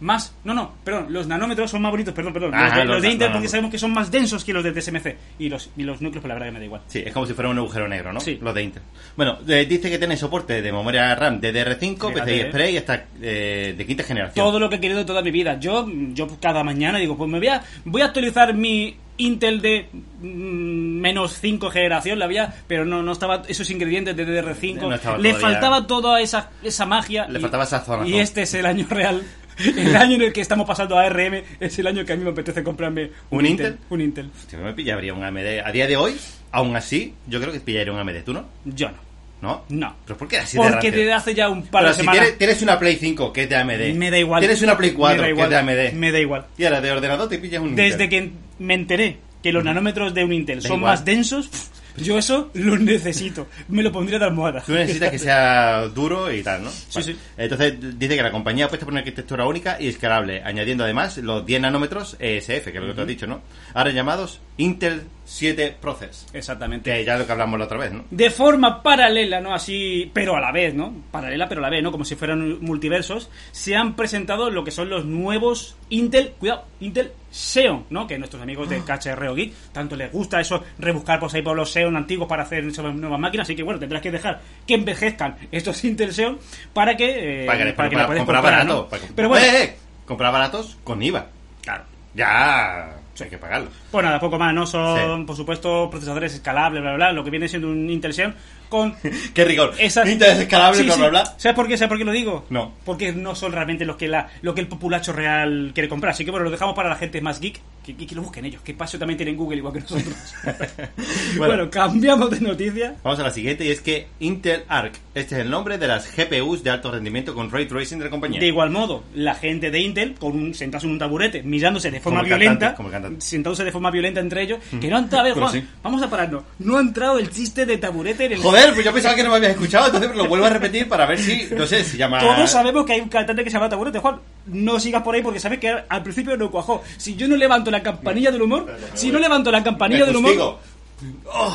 más... 0.00 0.34
No, 0.44 0.54
no, 0.54 0.72
perdón, 0.84 1.06
los 1.10 1.26
nanómetros 1.26 1.70
son 1.70 1.82
más 1.82 1.90
bonitos, 1.90 2.14
perdón, 2.14 2.32
perdón. 2.32 2.50
los, 2.52 2.60
Ajá, 2.60 2.78
de, 2.78 2.84
los 2.84 2.94
los 2.96 3.02
de 3.02 3.10
Intel 3.10 3.32
porque 3.32 3.48
sabemos 3.48 3.70
que 3.70 3.78
son 3.78 3.92
más 3.92 4.10
densos 4.10 4.44
que 4.44 4.52
los 4.52 4.62
de 4.64 4.72
TSMC. 4.72 5.16
Y 5.38 5.48
los, 5.48 5.70
y 5.76 5.82
los 5.82 6.00
núcleos, 6.00 6.22
pues 6.22 6.28
la 6.28 6.34
verdad 6.34 6.46
que 6.46 6.52
me 6.52 6.58
da 6.60 6.64
igual. 6.64 6.82
Sí, 6.86 7.02
es 7.04 7.12
como 7.12 7.26
si 7.26 7.34
fuera 7.34 7.48
un 7.50 7.58
agujero 7.58 7.88
negro, 7.88 8.12
¿no? 8.12 8.20
Sí. 8.20 8.38
Los 8.40 8.54
de 8.54 8.62
Intel. 8.62 8.82
Bueno, 9.16 9.38
eh, 9.48 9.66
dice 9.68 9.90
que 9.90 9.98
tiene 9.98 10.16
soporte 10.16 10.62
de 10.62 10.72
memoria 10.72 11.14
RAM 11.14 11.40
DDR5, 11.40 12.12
Fíjate, 12.12 12.20
PCI. 12.22 12.40
Express 12.40 12.70
y 12.72 12.76
hasta 12.76 13.04
eh, 13.20 13.74
de 13.76 13.86
quinta 13.86 14.04
generación. 14.04 14.44
Todo 14.46 14.60
lo 14.60 14.68
que 14.70 14.76
he 14.76 14.80
querido 14.80 15.04
toda 15.04 15.22
mi 15.22 15.30
vida. 15.30 15.58
Yo, 15.58 15.86
yo 16.12 16.28
cada 16.40 16.62
mañana 16.64 16.98
digo, 16.98 17.16
pues 17.16 17.28
me 17.30 17.38
voy 17.38 17.48
a, 17.48 17.62
voy 17.84 18.02
a 18.02 18.06
actualizar 18.06 18.54
mi 18.54 18.96
Intel 19.20 19.60
de 19.60 19.88
mm, 19.92 21.00
menos 21.00 21.40
5 21.40 21.70
generación, 21.70 22.20
la 22.20 22.26
había, 22.26 22.54
pero 22.68 22.84
no, 22.84 23.02
no 23.02 23.10
estaba 23.12 23.42
esos 23.48 23.68
ingredientes 23.70 24.16
de 24.16 24.24
DDR5. 24.24 24.74
No 24.80 24.90
Le 24.90 24.98
todavía. 24.98 25.34
faltaba 25.34 25.86
toda 25.88 26.20
esa, 26.20 26.50
esa 26.62 26.86
magia. 26.86 27.26
Le 27.28 27.38
y- 27.38 27.42
faltaba 27.42 27.64
esa 27.64 27.80
zona, 27.80 28.06
Y 28.06 28.12
¿no? 28.12 28.18
este 28.18 28.42
es 28.42 28.54
el 28.54 28.64
año 28.66 28.86
real. 28.88 29.22
El 29.76 29.96
año 29.96 30.14
en 30.16 30.22
el 30.22 30.32
que 30.32 30.40
estamos 30.40 30.66
pasando 30.66 30.98
a 30.98 31.02
ARM 31.04 31.42
es 31.60 31.78
el 31.78 31.86
año 31.86 32.04
que 32.04 32.12
a 32.12 32.16
mí 32.16 32.24
me 32.24 32.30
apetece 32.30 32.62
comprarme 32.62 33.10
¿Un 33.30 33.44
Intel? 33.46 33.78
Un 33.90 34.00
Intel. 34.00 34.30
Hostia, 34.36 34.58
me 34.58 34.72
pillaría 34.72 35.12
un 35.14 35.22
AMD. 35.24 35.60
A 35.64 35.72
día 35.72 35.86
de 35.86 35.96
hoy, 35.96 36.16
aún 36.52 36.76
así, 36.76 37.14
yo 37.26 37.40
creo 37.40 37.52
que 37.52 37.60
pillaría 37.60 37.92
un 37.92 37.98
AMD. 37.98 38.22
¿Tú 38.24 38.32
no? 38.32 38.46
Yo 38.64 38.88
no. 38.90 39.08
¿No? 39.40 39.64
No. 39.68 39.94
¿Pero 40.04 40.18
por 40.18 40.26
qué 40.26 40.38
así 40.38 40.56
de 40.56 40.62
Porque 40.64 40.74
rancio? 40.74 40.92
desde 40.92 41.12
hace 41.12 41.34
ya 41.34 41.48
un 41.48 41.62
par 41.66 41.82
Pero 41.82 41.88
de 41.88 41.94
si 41.94 42.00
semanas. 42.00 42.20
tienes, 42.22 42.38
tienes 42.38 42.62
una 42.62 42.78
Play 42.78 42.96
5 42.96 43.32
que 43.32 43.42
es 43.44 43.48
de 43.48 43.56
AMD. 43.56 43.94
Me 43.94 44.10
da 44.10 44.18
igual. 44.18 44.40
Tienes 44.40 44.62
una 44.62 44.76
Play 44.76 44.90
4 44.92 45.22
Me 45.22 45.28
da 45.28 45.34
que 45.34 45.42
es 45.42 45.48
de 45.50 45.56
AMD. 45.56 45.92
Me 45.94 46.10
da 46.12 46.18
igual. 46.18 46.46
Y 46.56 46.64
ahora 46.64 46.80
de 46.80 46.90
ordenador 46.90 47.28
te 47.28 47.38
pillas 47.38 47.62
un 47.62 47.76
Desde 47.76 48.04
Intel. 48.04 48.08
que 48.08 48.30
me 48.58 48.74
enteré 48.74 49.18
que 49.42 49.52
los 49.52 49.62
nanómetros 49.62 50.12
de 50.14 50.24
un 50.24 50.32
Intel 50.32 50.60
Da 50.60 50.68
son 50.68 50.78
igual. 50.78 50.92
más 50.92 51.04
densos, 51.04 51.46
pff, 51.48 51.68
yo 51.98 52.18
eso 52.18 52.50
lo 52.54 52.76
necesito. 52.78 53.46
Me 53.68 53.82
lo 53.82 53.92
pondría 53.92 54.18
de 54.18 54.26
almohada. 54.26 54.62
Tú 54.62 54.72
necesitas 54.72 55.10
que 55.10 55.18
sea 55.18 55.88
duro 55.88 56.32
y 56.32 56.42
tal, 56.42 56.64
¿no? 56.64 56.70
Sí, 56.70 57.02
sí. 57.02 57.16
Entonces 57.36 57.98
dice 57.98 58.16
que 58.16 58.22
la 58.22 58.30
compañía 58.30 58.66
apuesta 58.66 58.84
por 58.84 58.92
una 58.92 59.00
arquitectura 59.00 59.46
única 59.46 59.76
y 59.80 59.88
escalable, 59.88 60.42
añadiendo 60.42 60.84
además 60.84 61.18
los 61.18 61.44
10 61.44 61.60
nanómetros 61.62 62.16
ESF, 62.18 62.64
que 62.64 62.70
es 62.70 62.74
lo 62.74 62.86
que 62.88 62.94
tú 62.94 63.00
has 63.02 63.06
dicho, 63.06 63.26
¿no? 63.26 63.42
Ahora 63.74 63.90
llamados 63.90 64.40
Intel 64.56 65.02
7 65.30 65.76
Process. 65.78 66.26
Exactamente. 66.32 66.90
Que 66.90 67.04
ya 67.04 67.12
es 67.12 67.18
lo 67.20 67.26
que 67.26 67.32
hablamos 67.32 67.58
la 67.58 67.66
otra 67.66 67.76
vez, 67.76 67.92
¿no? 67.92 68.04
De 68.10 68.30
forma 68.30 68.82
paralela, 68.82 69.40
¿no? 69.42 69.54
Así, 69.54 70.10
pero 70.14 70.34
a 70.34 70.40
la 70.40 70.50
vez, 70.52 70.72
¿no? 70.74 70.90
Paralela, 71.10 71.46
pero 71.50 71.60
a 71.60 71.62
la 71.64 71.70
vez, 71.70 71.82
¿no? 71.82 71.92
Como 71.92 72.06
si 72.06 72.14
fueran 72.16 72.58
multiversos. 72.64 73.28
Se 73.52 73.76
han 73.76 73.94
presentado 73.94 74.48
lo 74.48 74.64
que 74.64 74.70
son 74.70 74.88
los 74.88 75.04
nuevos 75.04 75.76
Intel, 75.90 76.30
cuidado, 76.38 76.64
Intel 76.80 77.12
Xeon, 77.30 77.84
¿no? 77.90 78.06
Que 78.06 78.16
nuestros 78.18 78.42
amigos 78.42 78.70
de 78.70 78.80
KHR 78.80 79.28
o 79.28 79.34
Geek 79.34 79.52
tanto 79.72 79.96
les 79.96 80.10
gusta 80.10 80.40
eso, 80.40 80.64
rebuscar 80.78 81.20
por 81.20 81.34
ahí 81.34 81.42
por 81.42 81.54
los 81.56 81.70
Xeon 81.72 81.94
antiguos 81.94 82.26
para 82.26 82.44
hacer 82.44 82.64
esas 82.64 82.94
nuevas 82.94 83.20
máquinas. 83.20 83.44
Así 83.46 83.54
que 83.54 83.62
bueno, 83.62 83.78
tendrás 83.78 84.00
que 84.00 84.10
dejar 84.10 84.40
que 84.66 84.74
envejezcan 84.74 85.36
estos 85.52 85.84
Intel 85.84 86.14
Xeon 86.14 86.38
para 86.72 86.96
que, 86.96 87.42
eh, 87.42 87.46
para 87.46 87.58
que, 87.66 87.72
para 87.74 87.88
que 87.90 87.96
para 87.96 88.08
la 88.08 88.16
comprar 88.16 88.16
comprar, 88.38 88.42
barato. 88.42 88.74
¿no? 88.82 88.88
para 88.88 89.02
que- 89.02 89.12
Pero 89.14 89.28
bueno, 89.28 89.46
¡Eh, 89.46 89.62
eh! 89.64 89.76
comprar 90.06 90.32
baratos 90.32 90.78
con 90.84 91.02
IVA. 91.02 91.26
claro. 91.62 91.84
Ya 92.14 92.97
hay 93.24 93.30
que 93.30 93.38
pagarlo. 93.38 93.68
Pues 93.90 94.04
nada, 94.04 94.18
poco 94.20 94.38
más, 94.38 94.52
¿no? 94.54 94.66
Son, 94.66 95.20
Sí. 95.20 95.24
por 95.24 95.36
supuesto, 95.36 95.88
procesadores 95.90 96.34
escalables, 96.34 96.80
bla, 96.82 96.94
bla, 96.94 97.06
bla, 97.08 97.12
lo 97.12 97.24
que 97.24 97.30
viene 97.30 97.48
siendo 97.48 97.68
un 97.68 97.88
Intel 97.90 98.12
Xeon 98.14 98.34
con 98.68 98.94
Qué 99.34 99.44
rigor. 99.44 99.74
esas... 99.78 100.08
Intel 100.08 100.32
es 100.32 100.38
escalable, 100.40 100.78
Sí, 100.78 100.84
bla, 100.84 100.94
sí. 100.94 101.00
bla, 101.00 101.08
bla. 101.10 101.24
¿Sabes 101.36 101.54
por 101.56 101.66
qué? 101.68 101.76
¿Sabes 101.76 101.88
por 101.88 101.98
qué 101.98 102.04
lo 102.04 102.12
digo? 102.12 102.46
No. 102.50 102.72
Porque 102.84 103.12
no 103.12 103.34
son 103.34 103.52
realmente 103.52 103.84
los 103.84 103.96
que 103.96 104.08
la, 104.08 104.28
lo 104.42 104.54
que 104.54 104.60
el 104.60 104.68
populacho 104.68 105.12
real 105.12 105.72
quiere 105.74 105.88
comprar. 105.88 106.12
Así 106.12 106.24
que 106.24 106.30
bueno, 106.30 106.44
lo 106.44 106.50
dejamos 106.50 106.74
para 106.74 106.88
la 106.88 106.96
gente 106.96 107.20
más 107.20 107.40
geek, 107.40 107.60
que, 107.84 107.96
que- 107.96 108.06
que 108.06 108.14
lo 108.14 108.22
busquen 108.22 108.44
ellos, 108.44 108.60
que 108.62 108.74
paso 108.74 108.98
también 108.98 109.16
tienen 109.16 109.36
Google 109.36 109.58
igual 109.58 109.72
que 109.74 109.80
nosotros. 109.80 110.14
bueno, 111.36 111.54
Bueno. 111.54 111.70
cambiamos 111.70 112.30
de 112.30 112.40
noticia. 112.40 112.96
Vamos 113.02 113.18
a 113.20 113.22
la 113.22 113.30
siguiente 113.30 113.64
y 113.64 113.70
es 113.70 113.80
que 113.80 114.08
Intel 114.20 114.64
Arc. 114.68 114.94
Este 115.14 115.34
es 115.36 115.40
el 115.42 115.50
nombre 115.50 115.78
de 115.78 115.88
las 115.88 116.14
GPUs 116.16 116.62
de 116.62 116.70
alto 116.70 116.90
rendimiento 116.92 117.34
con 117.34 117.50
ray 117.50 117.66
tracing 117.66 117.98
de 117.98 118.04
la 118.04 118.10
compañía. 118.10 118.38
De 118.40 118.46
igual 118.46 118.70
modo, 118.70 119.04
la 119.14 119.34
gente 119.34 119.70
de 119.70 119.80
Intel, 119.80 120.14
con 120.14 120.32
un, 120.32 120.54
sentados 120.54 120.84
en 120.84 120.90
un 120.90 120.98
taburete, 120.98 121.42
mirándose 121.42 121.90
de 121.90 122.00
forma 122.00 122.20
Como 122.20 122.28
violenta, 122.28 122.74
cantante, 122.74 123.20
sentándose 123.20 123.64
de 123.64 123.72
forma 123.72 123.90
violenta 123.90 124.20
entre 124.20 124.42
ellos, 124.42 124.58
que 124.80 124.88
no 124.88 124.96
ha 124.96 125.00
entrado, 125.00 125.34
Juan, 125.34 125.52
sí. 125.52 125.64
vamos 125.82 126.02
a 126.02 126.08
pararnos, 126.10 126.44
no 126.60 126.76
ha 126.76 126.80
entrado 126.80 127.18
el 127.18 127.30
chiste 127.30 127.66
de 127.66 127.78
taburete 127.78 128.26
en 128.26 128.32
el... 128.32 128.38
Joder, 128.38 128.57
pues 128.74 128.84
yo 128.84 128.92
pensaba 128.92 129.14
que 129.14 129.22
no 129.22 129.30
me 129.30 129.36
habías 129.36 129.52
escuchado, 129.52 129.86
entonces 129.86 130.14
lo 130.14 130.26
vuelvo 130.26 130.46
a 130.46 130.50
repetir 130.50 130.88
para 130.88 131.06
ver 131.06 131.18
si, 131.18 131.48
no 131.50 131.66
sé, 131.66 131.84
si 131.84 131.96
llama... 131.96 132.20
Todos 132.20 132.50
sabemos 132.50 132.84
que 132.84 132.94
hay 132.94 133.00
un 133.00 133.08
cantante 133.08 133.44
que 133.44 133.50
se 133.50 133.54
llama 133.54 133.68
Taburete, 133.68 133.98
Juan. 133.98 134.20
No 134.46 134.80
sigas 134.80 135.02
por 135.02 135.14
ahí 135.14 135.22
porque 135.22 135.40
sabes 135.40 135.58
que 135.58 135.74
al 135.88 136.02
principio 136.02 136.36
no 136.36 136.50
cuajó. 136.50 136.82
Si 136.96 137.16
yo 137.16 137.28
no 137.28 137.36
levanto 137.36 137.70
la 137.70 137.82
campanilla 137.82 138.30
del 138.30 138.42
humor, 138.42 138.66
si 138.94 139.10
no 139.10 139.18
levanto 139.18 139.50
la 139.50 139.62
campanilla 139.62 140.06
del 140.06 140.16
humor, 140.16 140.58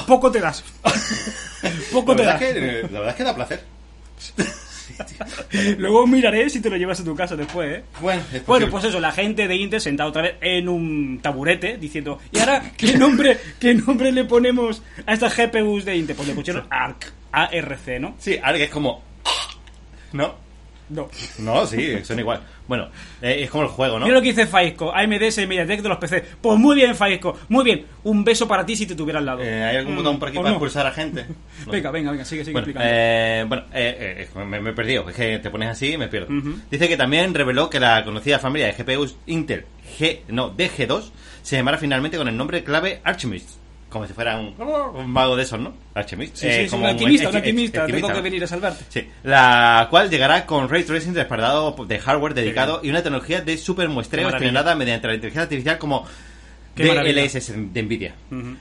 poco 0.08 0.32
te 0.32 0.40
das. 0.40 0.64
poco 1.92 2.16
te 2.16 2.24
das. 2.24 2.40
que, 2.40 2.88
la 2.92 3.00
verdad 3.00 3.10
es 3.10 3.16
que 3.16 3.24
da 3.24 3.36
placer. 3.36 3.64
Luego 5.78 6.08
miraré 6.08 6.50
si 6.50 6.62
te 6.62 6.70
lo 6.70 6.78
llevas 6.78 7.00
a 7.00 7.04
tu 7.04 7.16
casa 7.16 7.36
después, 7.36 7.80
¿eh? 7.80 7.84
Bueno, 8.02 8.22
es 8.34 8.46
Bueno, 8.46 8.70
pues 8.70 8.86
eso, 8.86 9.00
la 9.00 9.12
gente 9.12 9.48
de 9.48 9.56
Intel 9.56 9.82
sentada 9.82 10.10
otra 10.10 10.22
vez 10.24 10.36
en 10.42 10.70
un 10.70 11.20
taburete 11.22 11.78
diciendo, 11.78 12.20
¿y 12.32 12.40
ahora 12.40 12.72
qué 12.78 12.98
nombre, 12.98 13.38
qué 13.60 13.74
nombre 13.74 14.12
le 14.12 14.26
ponemos 14.26 14.82
a 15.06 15.14
estas 15.14 15.36
GPUs 15.36 15.86
de 15.86 15.98
Intel? 15.98 16.16
Pues 16.16 16.28
le 16.28 16.34
pusieron 16.34 16.66
ARC, 16.70 17.12
ARC, 17.32 18.00
¿no? 18.00 18.16
Sí, 18.20 18.38
que 18.56 18.64
es 18.64 18.70
como... 18.70 19.04
¿No? 20.14 20.43
No. 20.94 21.10
No, 21.40 21.66
sí, 21.66 22.04
son 22.04 22.20
igual. 22.20 22.42
Bueno, 22.68 22.88
eh, 23.22 23.40
es 23.44 23.50
como 23.50 23.64
el 23.64 23.70
juego, 23.70 24.00
¿no? 24.00 24.06
Mira 24.06 24.16
lo 24.18 24.22
que 24.22 24.30
dice 24.30 24.46
Faisco, 24.48 24.94
AMD 24.94 25.22
es 25.24 25.38
el 25.40 25.48
MediaTek 25.48 25.82
de 25.82 25.90
los 25.90 25.98
PC. 25.98 26.24
Pues 26.42 26.58
muy 26.60 26.76
bien, 26.76 26.96
Faisco, 26.96 27.38
muy 27.50 27.64
bien. 27.66 27.86
Un 28.04 28.24
beso 28.24 28.48
para 28.48 28.66
ti 28.66 28.76
si 28.76 28.86
te 28.86 28.96
tuviera 28.96 29.20
al 29.20 29.26
lado. 29.26 29.42
Eh, 29.44 29.64
¿Hay 29.64 29.78
algún 29.78 29.94
Mm, 29.96 29.98
botón 29.98 30.20
por 30.20 30.30
aquí 30.30 30.38
¿o 30.38 30.42
para 30.42 30.52
no? 30.52 30.56
expulsar 30.56 30.86
a 30.88 30.92
gente? 30.92 31.26
No 31.66 31.72
Venga, 31.72 31.92
venga, 31.92 32.12
venga, 32.12 32.26
sigue, 32.26 32.44
sigue 32.44 32.54
Bueno, 32.54 32.68
explicando. 32.68 32.90
eh, 32.96 33.46
bueno 33.48 33.64
eh, 33.74 34.28
eh, 34.36 34.40
me, 34.46 34.60
me 34.62 34.70
he 34.70 34.74
perdido. 34.74 35.10
Es 35.10 35.16
que 35.16 35.40
te 35.40 35.50
pones 35.50 35.70
así 35.70 35.94
y 35.94 35.98
me 35.98 36.08
pierdo. 36.08 36.34
Ujú. 36.34 36.56
Dice 36.70 36.88
que 36.88 36.96
también 36.98 37.34
reveló 37.34 37.70
que 37.70 37.80
la 37.80 38.04
conocida 38.06 38.40
familia 38.40 38.68
de 38.72 38.74
GPUs 38.84 39.16
Intel 39.26 39.66
G, 40.00 40.20
no, 40.30 40.56
DG2 40.56 41.12
se 41.42 41.56
llamará 41.58 41.78
finalmente 41.78 42.18
con 42.18 42.28
el 42.28 42.38
nombre 42.38 42.64
clave 42.64 43.02
Archimist. 43.04 43.50
Como 43.94 44.08
si 44.08 44.14
fuera 44.14 44.38
un, 44.38 44.56
un 44.60 45.10
mago 45.12 45.36
de 45.38 45.44
esos, 45.44 45.60
¿no? 45.60 45.72
Archimist. 45.94 46.36
sí, 46.36 46.48
Eh, 46.48 46.54
sí, 46.58 46.64
sí, 46.66 46.70
como 46.72 46.84
un 46.84 46.90
alquimista, 46.90 47.30
un 47.30 47.36
alquimista. 47.36 47.86
Tengo 47.86 48.12
que 48.12 48.22
venir 48.22 48.44
a 48.44 48.48
salvarte. 48.48 48.84
Sí, 48.90 49.08
la 49.24 49.88
cual 49.90 50.10
llegará 50.10 50.46
con 50.46 50.68
ray 50.68 50.84
tracing 50.84 51.14
respaldado 51.14 51.76
de 51.86 52.00
hardware 52.00 52.34
dedicado 52.34 52.82
y 52.84 52.90
una 52.90 53.04
tecnología 53.04 53.42
de 53.42 53.58
super 53.58 53.88
muestreo 53.88 54.28
estrenada 54.30 54.76
mediante 54.76 55.08
la 55.08 55.14
inteligencia 55.14 55.44
artificial 55.44 55.78
como. 55.78 56.06
DLSS 56.76 57.54
de 57.72 57.84
Nvidia. 57.84 58.16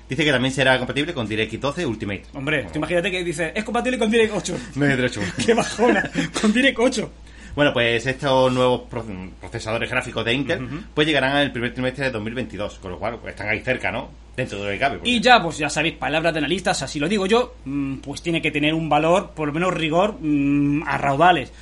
Dice 0.07 0.23
que 0.23 0.31
también 0.31 0.53
será 0.53 0.77
compatible 0.77 1.15
con 1.15 1.27
DirectX 1.27 1.59
12 1.61 1.87
Ultimate. 1.87 2.25
Hombre, 2.35 2.67
imagínate 2.75 3.11
que 3.11 3.25
dice, 3.25 3.53
es 3.55 3.65
compatible 3.65 3.99
con 3.99 4.11
DirectX 4.11 4.37
8. 4.37 4.57
No 4.75 4.85
hay 4.85 4.91
derecho. 4.97 5.21
¡Qué 5.47 5.55
bajona! 5.55 6.11
Con 6.39 6.53
DirectX 6.53 6.79
8. 6.85 7.13
Bueno, 7.55 7.73
pues 7.73 8.07
estos 8.07 8.53
nuevos 8.53 8.83
pro- 8.89 9.05
procesadores 9.41 9.91
gráficos 9.91 10.25
de 10.25 10.33
Intel 10.35 10.69
pues 10.95 11.07
llegarán 11.07 11.37
en 11.37 11.43
el 11.43 11.53
primer 11.53 11.73
trimestre 11.75 12.07
de 12.07 12.11
2022, 12.11 12.79
con 12.79 12.93
lo 12.93 12.99
cual 12.99 13.19
pues, 13.19 13.33
están 13.35 13.49
ahí 13.49 13.61
cerca, 13.61 13.91
¿no? 13.93 14.09
Dentro 14.37 14.59
de 14.61 14.65
lo 14.65 14.71
que 14.71 14.79
cabe. 14.79 14.97
porque- 14.97 15.11
Y 15.11 15.21
ya, 15.21 15.43
pues 15.43 15.59
ya 15.59 15.69
sabéis, 15.69 15.95
palabras 15.97 16.33
de 16.33 16.39
analistas, 16.39 16.83
así 16.83 16.99
lo 16.99 17.09
digo 17.09 17.27
yo, 17.27 17.55
mm, 17.67 17.97
pues 17.97 18.23
tiene 18.23 18.41
que 18.41 18.51
tener 18.51 18.73
un 18.73 18.89
valor, 18.89 19.33
por 19.37 19.49
lo 19.49 19.53
menos 19.55 19.75
rigor, 19.75 20.17
mm, 20.21 20.85
a 20.87 20.97
raudales. 20.97 21.53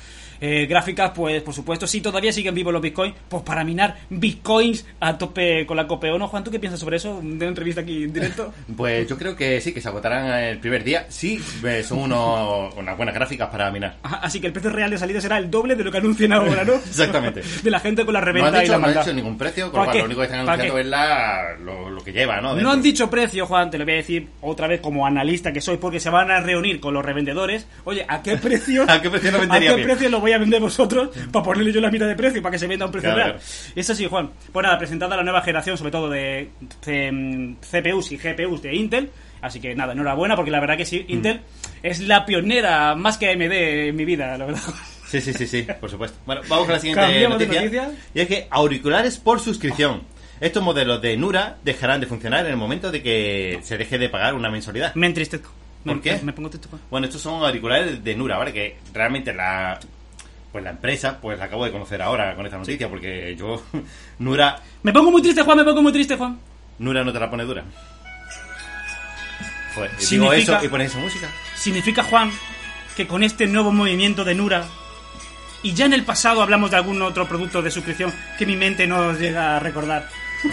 Eh, 0.43 0.65
gráficas, 0.65 1.11
pues 1.15 1.41
por 1.43 1.53
supuesto, 1.53 1.85
si 1.85 2.01
todavía 2.01 2.33
siguen 2.33 2.55
vivos 2.55 2.73
los 2.73 2.81
bitcoins, 2.81 3.13
pues 3.29 3.43
para 3.43 3.63
minar 3.63 3.95
bitcoins 4.09 4.85
a 4.99 5.15
tope 5.17 5.65
con 5.67 5.77
la 5.77 5.85
copeo, 5.85 6.17
¿no? 6.17 6.27
Juan, 6.27 6.43
¿tú 6.43 6.49
qué 6.49 6.59
piensas 6.59 6.79
sobre 6.79 6.97
eso? 6.97 7.19
De 7.21 7.35
una 7.37 7.45
entrevista 7.47 7.81
aquí 7.81 8.03
en 8.05 8.13
directo. 8.13 8.51
Pues 8.75 9.07
yo 9.07 9.17
creo 9.17 9.35
que 9.35 9.61
sí, 9.61 9.73
que 9.73 9.81
se 9.81 9.87
agotarán 9.89 10.25
el 10.43 10.57
primer 10.57 10.83
día. 10.83 11.05
Sí, 11.09 11.39
eh, 11.63 11.83
son 11.83 11.99
unos, 11.99 12.73
unas 12.77 12.97
buenas 12.97 13.13
gráficas 13.13 13.49
para 13.49 13.69
minar. 13.69 13.97
Ajá, 14.01 14.17
Así 14.23 14.39
que 14.41 14.47
el 14.47 14.53
precio 14.53 14.71
real 14.71 14.89
de 14.89 14.97
salida 14.97 15.21
será 15.21 15.37
el 15.37 15.51
doble 15.51 15.75
de 15.75 15.83
lo 15.83 15.91
que 15.91 15.99
anuncian 15.99 16.33
ahora, 16.33 16.63
¿no? 16.63 16.73
Exactamente. 16.85 17.41
De 17.61 17.69
la 17.69 17.79
gente 17.79 18.03
con 18.03 18.13
la 18.13 18.19
No 18.21 18.25
reventa 18.25 18.63
y 18.63 18.67
la 18.67 18.77
no 18.79 18.87
han 18.87 18.93
dicho 18.93 19.13
ningún 19.13 19.37
precio, 19.37 19.71
con 19.71 19.85
lo 19.85 20.05
único 20.05 20.21
que 20.21 20.25
están 20.25 20.45
¿Para 20.45 20.63
anunciando 20.63 20.79
es 20.79 20.85
la, 20.87 21.55
lo, 21.63 21.89
lo 21.89 22.03
que 22.03 22.11
lleva, 22.13 22.41
¿no? 22.41 22.55
No 22.55 22.71
han 22.71 22.81
dicho 22.81 23.09
precio, 23.09 23.45
Juan, 23.45 23.69
te 23.69 23.77
lo 23.77 23.85
voy 23.85 23.93
a 23.93 23.97
decir 23.97 24.27
otra 24.41 24.67
vez 24.67 24.81
como 24.81 25.05
analista 25.05 25.51
que 25.53 25.61
soy, 25.61 25.77
porque 25.77 25.99
se 25.99 26.09
van 26.09 26.31
a 26.31 26.39
reunir 26.39 26.79
con 26.79 26.93
los 26.93 27.05
revendedores. 27.05 27.67
Oye, 27.83 28.05
¿a 28.07 28.23
qué 28.23 28.37
precio? 28.37 28.85
¿A 28.87 29.01
qué 29.01 29.09
precio 29.09 29.31
lo 29.31 29.37
¿A 29.37 29.41
vendería 29.41 29.69
qué 29.69 29.75
bien? 29.75 29.87
precio 29.87 30.09
lo 30.09 30.19
voy 30.19 30.30
a 30.35 30.37
vender 30.39 30.59
vosotros 30.61 31.09
para 31.31 31.43
ponerle 31.45 31.71
yo 31.71 31.81
la 31.81 31.91
mitad 31.91 32.07
de 32.07 32.15
precio 32.15 32.41
para 32.41 32.51
que 32.53 32.59
se 32.59 32.67
venda 32.67 32.85
a 32.85 32.87
un 32.87 32.91
precio 32.91 33.13
Claro. 33.13 33.31
real? 33.33 33.41
Eso 33.75 33.95
sí, 33.95 34.07
Juan. 34.07 34.29
Pues 34.51 34.63
nada, 34.63 34.77
presentada 34.77 35.15
la 35.17 35.23
nueva 35.23 35.41
generación, 35.41 35.77
sobre 35.77 35.91
todo 35.91 36.09
de 36.09 36.49
C- 36.81 37.55
CPUs 37.71 38.11
y 38.11 38.17
GPUs 38.17 38.61
de 38.61 38.75
Intel. 38.75 39.09
Así 39.41 39.59
que 39.59 39.73
nada, 39.75 39.93
enhorabuena, 39.93 40.35
porque 40.35 40.51
la 40.51 40.59
verdad 40.59 40.77
que 40.77 40.83
Mm. 40.83 40.87
sí, 40.87 41.05
Intel 41.07 41.41
es 41.81 41.99
la 42.01 42.25
pionera 42.25 42.93
más 42.95 43.17
que 43.17 43.29
AMD 43.29 43.87
en 43.89 43.95
mi 43.95 44.05
vida, 44.05 44.37
la 44.37 44.45
verdad. 44.45 44.61
Sí, 45.07 45.19
sí, 45.19 45.33
sí, 45.33 45.45
sí, 45.45 45.67
por 45.79 45.89
supuesto. 45.89 46.17
Bueno, 46.25 46.41
vamos 46.47 46.65
con 46.65 46.73
la 46.75 46.79
siguiente 46.79 47.27
noticia. 47.27 47.61
noticia. 47.61 47.91
Y 48.13 48.21
es 48.21 48.27
que 48.27 48.47
auriculares 48.49 49.17
por 49.17 49.39
suscripción. 49.41 50.03
Estos 50.39 50.63
modelos 50.63 51.01
de 51.01 51.17
Nura 51.17 51.57
dejarán 51.63 51.99
de 51.99 52.07
funcionar 52.07 52.45
en 52.45 52.51
el 52.51 52.57
momento 52.57 52.91
de 52.91 53.03
que 53.03 53.59
se 53.61 53.77
deje 53.77 53.97
de 53.97 54.07
pagar 54.09 54.33
una 54.35 54.49
mensualidad. 54.49 54.95
Me 54.95 55.07
entristezco. 55.07 55.51
Me- 55.83 55.93
¿Por 55.93 56.01
qué? 56.01 56.19
Me 56.23 56.31
pongo 56.33 56.49
triste. 56.49 56.67
Juan. 56.69 56.81
Bueno, 56.89 57.07
estos 57.07 57.21
son 57.21 57.43
auriculares 57.43 58.03
de 58.03 58.15
Nura, 58.15 58.37
¿vale? 58.37 58.53
Que 58.53 58.77
realmente 58.93 59.33
la 59.33 59.79
pues 60.51 60.63
la 60.63 60.71
empresa, 60.71 61.19
pues 61.21 61.39
la 61.39 61.45
acabo 61.45 61.65
de 61.65 61.71
conocer 61.71 62.01
ahora 62.01 62.35
con 62.35 62.45
esta 62.45 62.57
noticia, 62.57 62.89
porque 62.89 63.35
yo 63.37 63.63
Nura 64.19 64.59
Me 64.83 64.91
pongo 64.93 65.11
muy 65.11 65.21
triste, 65.21 65.41
Juan, 65.43 65.57
me 65.57 65.63
pongo 65.63 65.81
muy 65.81 65.91
triste, 65.93 66.15
Juan. 66.17 66.39
Nura 66.79 67.03
no 67.03 67.13
te 67.13 67.19
la 67.19 67.29
pone 67.29 67.43
dura. 67.43 67.63
Digo 69.75 69.87
Significa- 69.99 70.57
eso 70.57 70.65
y 70.65 70.67
pones 70.67 70.91
esa 70.91 70.99
música. 70.99 71.27
Significa, 71.55 72.03
Juan, 72.03 72.31
que 72.95 73.07
con 73.07 73.23
este 73.23 73.47
nuevo 73.47 73.71
movimiento 73.71 74.23
de 74.25 74.35
Nura, 74.35 74.65
y 75.63 75.73
ya 75.73 75.85
en 75.85 75.93
el 75.93 76.03
pasado 76.03 76.41
hablamos 76.41 76.71
de 76.71 76.77
algún 76.77 77.01
otro 77.01 77.27
producto 77.27 77.61
de 77.61 77.71
suscripción 77.71 78.11
que 78.37 78.45
mi 78.45 78.55
mente 78.55 78.87
no 78.87 79.13
llega 79.13 79.55
a 79.55 79.59
recordar. 79.59 80.09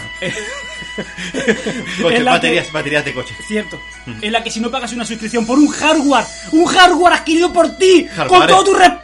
Coche, 2.01 2.23
baterías, 2.23 2.67
que- 2.67 2.71
baterías 2.73 3.05
de 3.05 3.13
coche. 3.13 3.33
Cierto. 3.47 3.79
En 4.21 4.31
la 4.31 4.43
que 4.43 4.51
si 4.51 4.59
no 4.59 4.69
pagas 4.71 4.93
una 4.93 5.05
suscripción 5.05 5.45
por 5.45 5.57
un 5.57 5.67
hardware, 5.69 6.25
un 6.51 6.65
hardware 6.65 7.13
adquirido 7.13 7.51
por 7.51 7.75
ti, 7.77 8.05
con 8.07 8.17
Hardware. 8.39 8.47
todo 8.49 8.63
tu 8.63 8.73
re- 8.75 8.97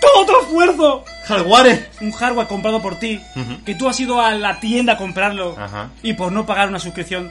todo 0.00 0.26
tu 0.26 0.40
esfuerzo, 0.40 1.04
¡Jaguares! 1.26 1.86
un 2.00 2.12
hardware 2.12 2.46
comprado 2.46 2.80
por 2.82 2.98
ti, 2.98 3.20
que 3.64 3.74
tú 3.74 3.88
has 3.88 3.98
ido 4.00 4.20
a 4.20 4.32
la 4.32 4.60
tienda 4.60 4.94
a 4.94 4.96
comprarlo 4.96 5.56
Ajá. 5.58 5.90
y 6.02 6.12
por 6.14 6.32
no 6.32 6.46
pagar 6.46 6.68
una 6.68 6.78
suscripción 6.78 7.30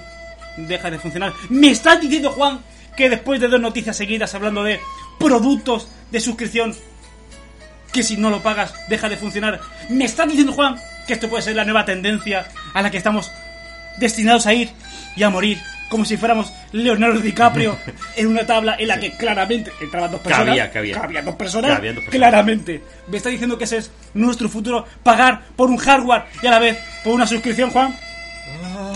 deja 0.58 0.89
de 0.91 1.00
funcionar. 1.00 1.34
¿Me 1.50 1.70
estás 1.72 2.00
diciendo, 2.01 2.31
Juan, 2.31 2.60
que 2.96 3.10
después 3.10 3.39
de 3.39 3.48
dos 3.48 3.62
noticias 3.62 3.96
seguidas 3.96 4.34
hablando 4.36 4.63
de 4.63 4.79
productos 5.20 5.88
de 6.12 6.20
suscripción, 6.20 6.75
que 7.93 8.03
si 8.03 8.17
no 8.17 8.29
lo 8.29 8.41
pagas 8.41 8.74
deja 8.89 9.10
de 9.10 9.17
funcionar? 9.17 9.60
¿Me 9.89 10.05
estás 10.05 10.27
diciendo, 10.27 10.53
Juan, 10.53 10.75
que 11.08 11.13
esto 11.13 11.29
puede 11.29 11.43
ser 11.43 11.55
la 11.55 11.65
nueva 11.65 11.86
tendencia 11.86 12.48
a 12.74 12.81
la 12.81 12.91
que 12.91 12.98
estamos 12.98 13.31
destinados 13.98 14.46
a 14.46 14.53
ir 14.53 14.72
y 15.15 15.24
a 15.24 15.29
morir? 15.29 15.60
Como 15.91 16.05
si 16.05 16.15
fuéramos 16.15 16.51
Leonardo 16.71 17.19
DiCaprio 17.19 17.77
en 18.15 18.27
una 18.27 18.45
tabla 18.45 18.77
en 18.79 18.88
la 18.88 18.98
que 18.98 19.12
claramente 19.12 19.71
entraban 19.81 20.10
dos 20.10 20.21
personas. 20.21 20.48
Cabía, 20.71 20.71
cabía. 20.95 21.21
dos 21.21 21.36
personas. 21.36 21.71
Cabían 21.75 21.95
dos 21.95 22.05
personas. 22.05 22.29
Claramente. 22.29 22.81
Me 23.10 23.17
está 23.17 23.27
diciendo 23.27 23.57
que 23.57 23.65
ese 23.65 23.77
es 23.77 23.91
nuestro 24.13 24.48
futuro. 24.48 24.86
Pagar 25.03 25.41
por 25.57 25.69
un 25.69 25.75
hardware 25.75 26.24
y 26.41 26.48
a 26.48 26.51
la 26.51 26.60
vez 26.60 26.77
por 27.03 27.13
una 27.13 27.27
suscripción, 27.27 27.71
Juan. 27.71 27.93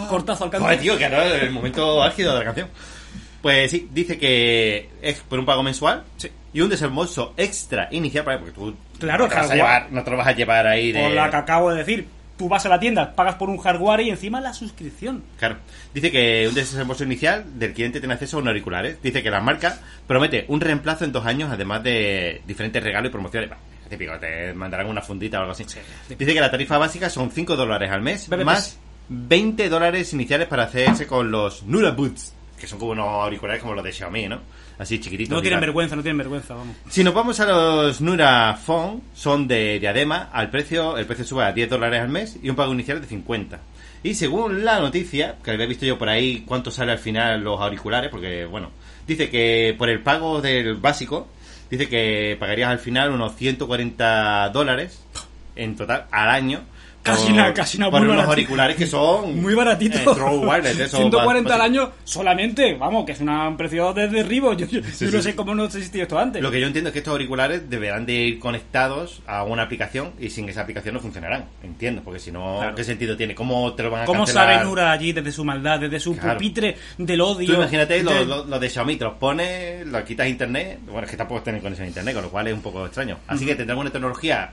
Cortazo 0.09 0.45
al 0.45 0.49
canto. 0.49 0.63
Joder, 0.65 0.79
tío, 0.79 0.97
que 0.97 1.05
ahora 1.05 1.25
es 1.35 1.43
el 1.43 1.51
momento 1.51 2.01
álgido 2.01 2.31
de 2.33 2.39
la 2.39 2.45
canción. 2.45 2.69
Pues 3.41 3.69
sí, 3.71 3.89
dice 3.91 4.17
que 4.17 4.89
es 5.01 5.19
por 5.19 5.37
un 5.37 5.45
pago 5.45 5.61
mensual 5.63 6.03
Sí. 6.17 6.31
y 6.53 6.61
un 6.61 6.69
desembolso 6.69 7.33
extra 7.37 7.89
inicial, 7.91 8.23
para- 8.23 8.39
porque 8.39 8.53
tú 8.53 8.73
Claro, 8.99 9.25
no, 9.25 9.29
te 9.29 9.35
vas 9.35 9.51
a 9.51 9.55
llevar, 9.55 9.87
no 9.91 10.03
te 10.03 10.11
lo 10.11 10.17
vas 10.17 10.27
a 10.27 10.31
llevar 10.31 10.65
ahí 10.65 10.91
de... 10.93 11.01
Por 11.01 11.11
la 11.11 11.29
que 11.29 11.35
acabo 11.35 11.71
de 11.71 11.77
decir. 11.79 12.07
Tú 12.38 12.50
vas 12.50 12.65
a 12.65 12.70
la 12.70 12.80
tienda, 12.80 13.15
pagas 13.15 13.36
por 13.36 13.50
un 13.50 13.58
hardware 13.58 14.01
y 14.01 14.10
encima 14.10 14.42
la 14.42 14.54
suscripción. 14.54 15.24
Claro. 15.39 15.58
Dice 15.94 16.12
que 16.12 16.46
un 16.50 16.54
desembolso 16.54 17.04
inicial 17.06 17.46
del 17.58 17.74
cliente 17.74 18.00
tiene 18.00 18.13
acceso 18.13 18.38
a 18.38 18.39
unos 18.42 18.50
auriculares. 18.50 19.01
Dice 19.01 19.24
que 19.24 19.32
la 19.32 19.39
marca 19.39 19.80
promete 20.06 20.46
un 20.50 20.60
reemplazo 20.60 21.06
en 21.06 21.13
dos 21.13 21.25
años, 21.25 21.50
además 21.51 21.82
de 21.84 22.42
diferentes 22.46 22.84
regalos 22.84 23.10
y 23.10 23.12
promociones. 23.12 23.50
Bah, 23.50 23.58
típico, 23.89 24.20
te 24.20 24.54
mandarán 24.54 24.88
una 24.88 25.01
fundita 25.01 25.38
o 25.38 25.42
algo 25.42 25.54
así. 25.54 25.63
Dice 25.63 26.34
que 26.34 26.42
la 26.42 26.51
tarifa 26.51 26.77
básica 26.77 27.10
son 27.10 27.32
5 27.32 27.56
dólares 27.56 27.89
al 27.92 28.01
mes, 28.01 28.27
Bebe, 28.27 28.44
más 28.44 28.80
20 29.10 29.70
dólares 29.70 30.13
iniciales 30.13 30.48
para 30.48 30.63
hacerse 30.63 31.08
con 31.08 31.32
los 31.32 31.63
Nura 31.63 31.92
Boots, 31.92 32.34
que 32.60 32.68
son 32.68 32.80
como 32.80 32.92
unos 32.92 33.08
auriculares 33.08 33.62
como 33.62 33.75
los 33.75 33.84
de 33.84 33.92
Xiaomi, 33.92 34.27
¿no? 34.27 34.42
Así 34.77 35.00
chiquititos. 35.00 35.34
No 35.34 35.41
tienen 35.41 35.60
vergüenza, 35.60 35.96
no 35.96 36.01
tienen 36.01 36.17
vergüenza, 36.17 36.53
vamos. 36.53 36.75
Si 36.89 37.03
nos 37.03 37.13
vamos 37.13 37.39
a 37.39 37.46
los 37.46 38.01
Nura 38.01 38.58
Phone, 38.63 39.01
son 39.13 39.48
de 39.48 39.79
diadema, 39.79 40.29
al 40.34 40.50
precio, 40.50 40.98
el 40.98 41.05
precio 41.05 41.24
sube 41.24 41.44
a 41.44 41.53
10 41.53 41.70
dólares 41.70 42.01
al 42.01 42.10
mes 42.10 42.38
y 42.41 42.50
un 42.50 42.55
pago 42.55 42.74
inicial 42.74 43.00
de 43.00 43.08
50. 43.08 43.60
Y 44.03 44.13
según 44.13 44.65
la 44.65 44.79
noticia, 44.79 45.38
que 45.44 45.51
había 45.51 45.65
visto 45.65 45.86
yo 45.86 45.98
por 45.98 46.10
ahí 46.10 46.44
cuánto 46.46 46.72
sale 46.72 46.91
al 46.91 47.00
final 47.00 47.41
los 47.41 47.60
auriculares, 47.60 48.12
porque 48.12 48.46
bueno, 48.46 48.70
dice 49.08 49.29
que 49.29 49.74
por 49.77 49.89
el 49.89 50.01
pago 50.01 50.41
del 50.41 50.75
básico, 50.75 51.27
dice 51.72 51.89
que 51.89 52.38
pagarías 52.39 52.70
al 52.70 52.79
final 52.79 53.12
unos 53.12 53.36
140 53.36 54.50
dólares 54.50 55.03
en 55.55 55.75
total 55.75 56.05
al 56.12 56.29
año. 56.29 56.62
Casi 57.05 57.31
nada, 57.33 57.53
casi 57.53 57.77
nada, 57.77 58.00
unos 58.00 58.25
auriculares 58.25 58.75
que 58.75 58.88
son... 58.88 59.39
Muy 59.39 59.53
baratito. 59.53 59.97
eh, 60.00 60.38
Wireless, 60.45 60.79
eso, 60.79 60.97
140 60.97 61.53
al 61.53 61.62
año 61.62 61.91
solamente, 62.03 62.74
vamos, 62.74 63.05
que 63.05 63.12
es 63.12 63.21
una- 63.21 63.47
un 63.47 63.55
precio 63.57 63.93
de 63.93 64.07
derribo. 64.07 64.53
Yo, 64.53 64.65
yo- 64.65 64.81
Sí, 64.83 65.05
yo 65.05 65.12
sí, 65.12 65.15
no 65.17 65.21
sé 65.21 65.35
cómo 65.35 65.53
no 65.53 65.65
existía 65.65 66.01
esto 66.03 66.17
antes. 66.17 66.41
Lo 66.41 66.50
que 66.50 66.59
yo 66.59 66.65
entiendo 66.65 66.89
es 66.89 66.93
que 66.93 67.00
estos 67.00 67.12
auriculares 67.12 67.69
deberán 67.69 68.07
de 68.07 68.13
ir 68.13 68.39
conectados 68.39 69.21
a 69.27 69.43
una 69.43 69.62
aplicación 69.62 70.13
y 70.19 70.31
sin 70.31 70.50
esa 70.50 70.62
aplicación 70.62 70.95
no 70.95 71.00
funcionarán. 71.00 71.45
Entiendo, 71.62 72.01
porque 72.03 72.19
si 72.19 72.31
no, 72.31 72.57
Claro. 72.59 72.75
¿qué 72.75 72.83
sentido 72.83 73.15
tiene? 73.15 73.35
¿Cómo 73.35 73.71
te 73.75 73.83
lo 73.83 73.91
van 73.91 74.01
a 74.01 74.05
¿Cómo 74.05 74.21
cancelar? 74.25 74.53
sabe 74.55 74.65
Nura 74.65 74.91
allí 74.91 75.13
desde 75.13 75.31
su 75.31 75.45
maldad, 75.45 75.79
desde 75.79 76.00
su 76.00 76.17
Claro. 76.17 76.33
pupitre 76.39 76.75
del 76.97 77.21
odio? 77.21 77.45
Tú 77.47 77.53
imagínate 77.53 78.03
de- 78.03 78.25
lo- 78.25 78.45
lo 78.45 78.59
de 78.59 78.67
Xiaomi, 78.69 78.95
te 78.95 79.03
los 79.05 79.13
pones, 79.13 79.85
lo 79.85 80.03
quitas 80.03 80.25
a 80.25 80.29
internet. 80.29 80.79
Bueno, 80.88 81.03
es 81.05 81.12
que 81.12 81.17
tampoco 81.17 81.43
tienen 81.43 81.62
conexión 81.62 81.85
a 81.85 81.88
internet, 81.89 82.15
con 82.15 82.24
lo 82.24 82.29
cual 82.31 82.47
es 82.47 82.53
un 82.55 82.62
poco 82.63 82.83
extraño. 82.83 83.19
Así 83.27 83.45
que 83.45 83.53
tendrán 83.53 83.77
una 83.77 83.91
tecnología 83.91 84.50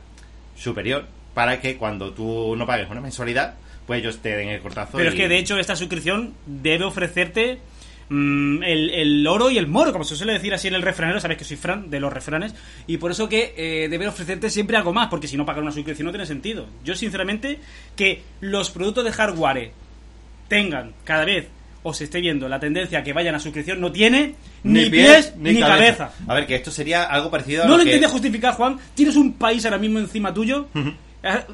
superior 0.55 1.07
para 1.35 1.61
que 1.61 1.77
cuando 1.77 2.13
tú 2.13 2.55
no 2.57 2.67
pagues 2.67 2.91
una 2.91 3.01
mensualidad, 3.01 3.55
pues 3.87 4.01
ellos 4.01 4.19
te 4.19 4.37
den 4.37 4.49
el 4.49 4.61
cortazo. 4.61 4.97
Pero 4.97 5.11
es 5.11 5.15
que 5.15 5.29
de 5.29 5.39
hecho 5.39 5.59
esta 5.59 5.77
suscripción 5.77 6.35
debe 6.47 6.85
ofrecerte 6.85 7.59
mm, 8.09 8.63
el, 8.63 8.91
el 8.91 9.27
oro 9.27 9.51
y 9.51 9.59
el 9.59 9.67
moro, 9.67 9.93
como 9.93 10.05
se 10.05 10.17
suele 10.17 10.35
decir 10.35 10.55
así 10.55 10.69
en 10.69 10.75
el 10.75 10.83
refranero, 10.83 11.21
sabes 11.21 11.39
que 11.39 11.45
soy 11.45 11.57
fan 11.57 11.91
de 11.91 12.01
los 12.01 12.13
refranes, 12.13 12.55
y 12.87 12.99
por 12.99 13.11
eso 13.11 13.29
que 13.29 13.55
eh, 13.57 13.89
debe 13.89 14.09
ofrecerte 14.09 14.51
siempre 14.51 14.77
algo 14.77 14.93
más, 14.93 15.09
porque 15.09 15.27
si 15.27 15.37
no 15.37 15.47
pagar 15.47 15.63
una 15.63 15.73
suscripción 15.73 16.07
no 16.07 16.13
tiene 16.13 16.27
sentido. 16.27 16.67
Yo 16.85 16.95
sinceramente 16.95 17.59
que 17.97 18.23
los 18.41 18.71
productos 18.71 19.05
de 19.05 19.13
hardware 19.13 19.73
tengan 20.49 20.93
cada 21.05 21.25
vez 21.25 21.49
o 21.83 21.93
se 21.93 22.05
esté 22.05 22.21
viendo 22.21 22.49
la 22.49 22.61
tendencia 22.61 23.01
a 23.01 23.03
que 23.03 23.13
vayan 23.13 23.35
a 23.35 23.41
suscripción 23.41 23.81
no 23.81 23.91
tiene 23.91 24.35
ni, 24.63 24.89
pies, 24.89 25.35
ni, 25.37 25.59
cabeza. 25.59 26.13
A 26.29 26.35
ver, 26.35 26.47
que 26.47 26.55
esto 26.55 26.71
sería 26.71 27.05
algo 27.05 27.31
parecido 27.31 27.65
a 27.65 27.67
No 27.67 27.77
lo 27.77 27.83
que... 27.83 27.91
intenté 27.91 28.07
justificar, 28.07 28.55
Juan. 28.55 28.79
Tienes 28.95 29.17
un 29.17 29.33
país 29.33 29.65
ahora 29.65 29.79
mismo 29.79 29.99
encima 29.99 30.33
tuyo, 30.33 30.69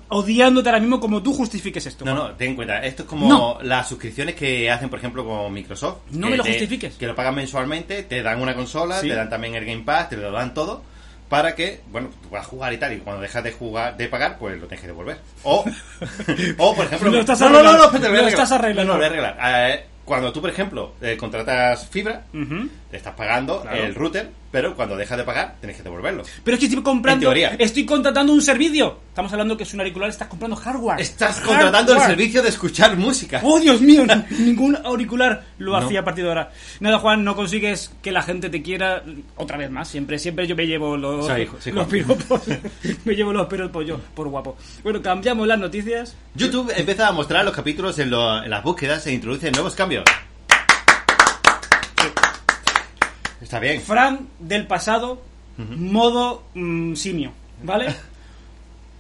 odiándote 0.09 0.69
ahora 0.69 0.81
mismo 0.81 0.99
como 1.01 1.23
tú 1.23 1.33
justifiques 1.35 1.85
esto. 1.87 2.05
No, 2.05 2.15
no, 2.15 2.31
ten 2.33 2.51
en 2.51 2.57
cuenta, 2.57 2.79
esto 2.85 3.03
es 3.03 3.09
como 3.09 3.29
No. 3.29 3.59
las 3.63 3.89
suscripciones 3.89 4.35
que 4.35 4.71
hacen, 4.71 4.89
por 4.89 4.99
ejemplo, 4.99 5.25
con 5.25 5.53
Microsoft. 5.53 5.99
No 6.11 6.29
me 6.31 6.37
lo 6.37 6.43
te- 6.45 6.51
justifiques. 6.51 6.95
Que 6.95 7.07
lo 7.07 7.15
pagan 7.15 7.35
mensualmente, 7.35 8.03
te 8.05 8.23
dan 8.23 8.41
una 8.41 8.55
consola, 8.55 9.01
Sí. 9.01 9.09
te 9.09 9.15
dan 9.15 9.29
también 9.29 9.55
el 9.55 9.65
Game 9.65 9.83
Pass, 9.85 10.09
te 10.11 10.17
lo 10.17 10.31
dan 10.33 10.55
todo, 10.55 10.83
para 11.29 11.55
que, 11.55 11.83
bueno, 11.93 12.09
tú 12.23 12.29
puedas 12.31 12.47
jugar 12.47 12.73
y 12.73 12.79
tal, 12.79 12.95
y 12.95 12.99
cuando 13.01 13.21
dejas 13.21 13.45
de 13.45 13.53
jugar, 13.53 13.97
de 13.97 14.09
pagar, 14.09 14.39
pues 14.39 14.55
lo 14.59 14.67
tienes 14.67 14.81
que 14.81 14.87
devolver. 14.87 15.19
O, 15.43 15.65
o 16.59 16.75
por 16.75 16.87
ejemplo... 16.87 17.11
Lo 17.11 17.21
estás 17.21 17.41
no, 17.41 17.51
no, 17.51 17.63
no, 17.63 17.73
no, 17.77 17.85
espérate, 17.85 18.07
lo 18.07 18.11
voy 18.11 18.19
a 18.19 18.23
Lo 18.23 18.29
estás 18.29 18.53
arreglando. 18.53 18.93
No, 18.95 18.99
lo 18.99 19.07
voy 19.09 19.19
a 19.19 19.27
arreglar. 19.29 19.71
Eh, 19.71 19.85
cuando 20.07 20.33
tú, 20.33 20.41
por 20.41 20.49
ejemplo, 20.49 20.95
eh, 21.03 21.19
contratas 21.19 21.87
fibra. 21.89 22.25
Te 22.91 22.97
estás 22.97 23.15
pagando 23.15 23.61
Claro. 23.63 23.77
el 23.85 23.95
router, 23.95 24.31
pero 24.51 24.75
cuando 24.75 24.97
dejas 24.97 25.19
de 25.19 25.25
pagar, 25.25 25.57
tienes 25.61 25.77
que 25.77 25.83
devolverlo. 25.83 26.23
Pero 26.43 26.55
es 26.55 26.59
que 26.59 26.67
estoy 26.67 26.83
comprando. 26.83 27.19
En 27.19 27.21
teoría. 27.35 27.57
Estoy 27.59 27.85
contratando 27.85 28.33
un 28.33 28.41
servicio. 28.41 29.01
Estamos 29.11 29.31
hablando 29.33 29.57
que 29.57 29.65
es 29.65 29.75
un 29.75 29.81
auricular, 29.81 30.09
estás 30.09 30.29
comprando 30.29 30.57
hardware. 30.57 31.01
Estás 31.01 31.41
contratando 31.41 31.93
el 31.93 31.99
Hardware. 31.99 32.17
servicio 32.17 32.43
de 32.43 32.49
escuchar 32.49 32.97
música. 32.97 33.41
¡Oh, 33.45 33.61
Dios 33.61 33.81
mío! 33.83 34.05
ni- 34.07 34.39
Ningún 34.45 34.77
auricular 34.77 35.43
lo 35.59 35.73
No. 35.73 35.77
hacía 35.79 36.01
a 36.01 36.05
partir 36.05 36.25
de 36.25 36.31
ahora. 36.31 36.51
Nada, 36.81 36.99
Juan, 36.99 37.25
no 37.25 37.37
consigues 37.37 37.93
que 38.01 38.11
la 38.11 38.23
gente 38.23 38.49
te 38.49 38.63
quiera 38.63 39.03
otra 39.37 39.59
vez 39.59 39.71
más. 39.71 39.89
Siempre, 39.89 40.19
siempre 40.19 40.47
yo 40.47 40.57
me 40.57 40.67
llevo 40.67 40.97
los, 40.97 41.27
Sí, 41.27 41.33
hijo, 41.43 41.59
sí, 41.61 41.71
los 41.73 41.87
piropos. 41.89 42.41
me 43.05 43.15
llevo 43.15 43.33
los 43.35 43.47
piropos 43.49 43.85
yo, 43.87 43.99
por 44.15 44.29
guapo. 44.29 44.57
Bueno, 44.83 45.03
cambiamos 45.03 45.47
las 45.47 45.59
noticias. 45.59 46.17
YouTube 46.35 46.73
empieza 46.75 47.09
a 47.09 47.13
mostrar 47.13 47.45
los 47.45 47.55
capítulos 47.55 47.99
en, 47.99 48.09
lo- 48.11 48.43
en 48.43 48.49
las 48.49 48.63
búsquedas 48.63 49.07
e 49.09 49.13
introduce 49.13 49.51
nuevos 49.51 49.75
cambios. 49.75 50.05
Está 53.41 53.59
bien. 53.61 53.81
Fran 53.81 54.29
del 54.39 54.67
pasado, 54.67 55.23
modo 55.57 56.43
mm, 56.55 56.95
simio, 56.95 57.33
¿vale? 57.63 57.95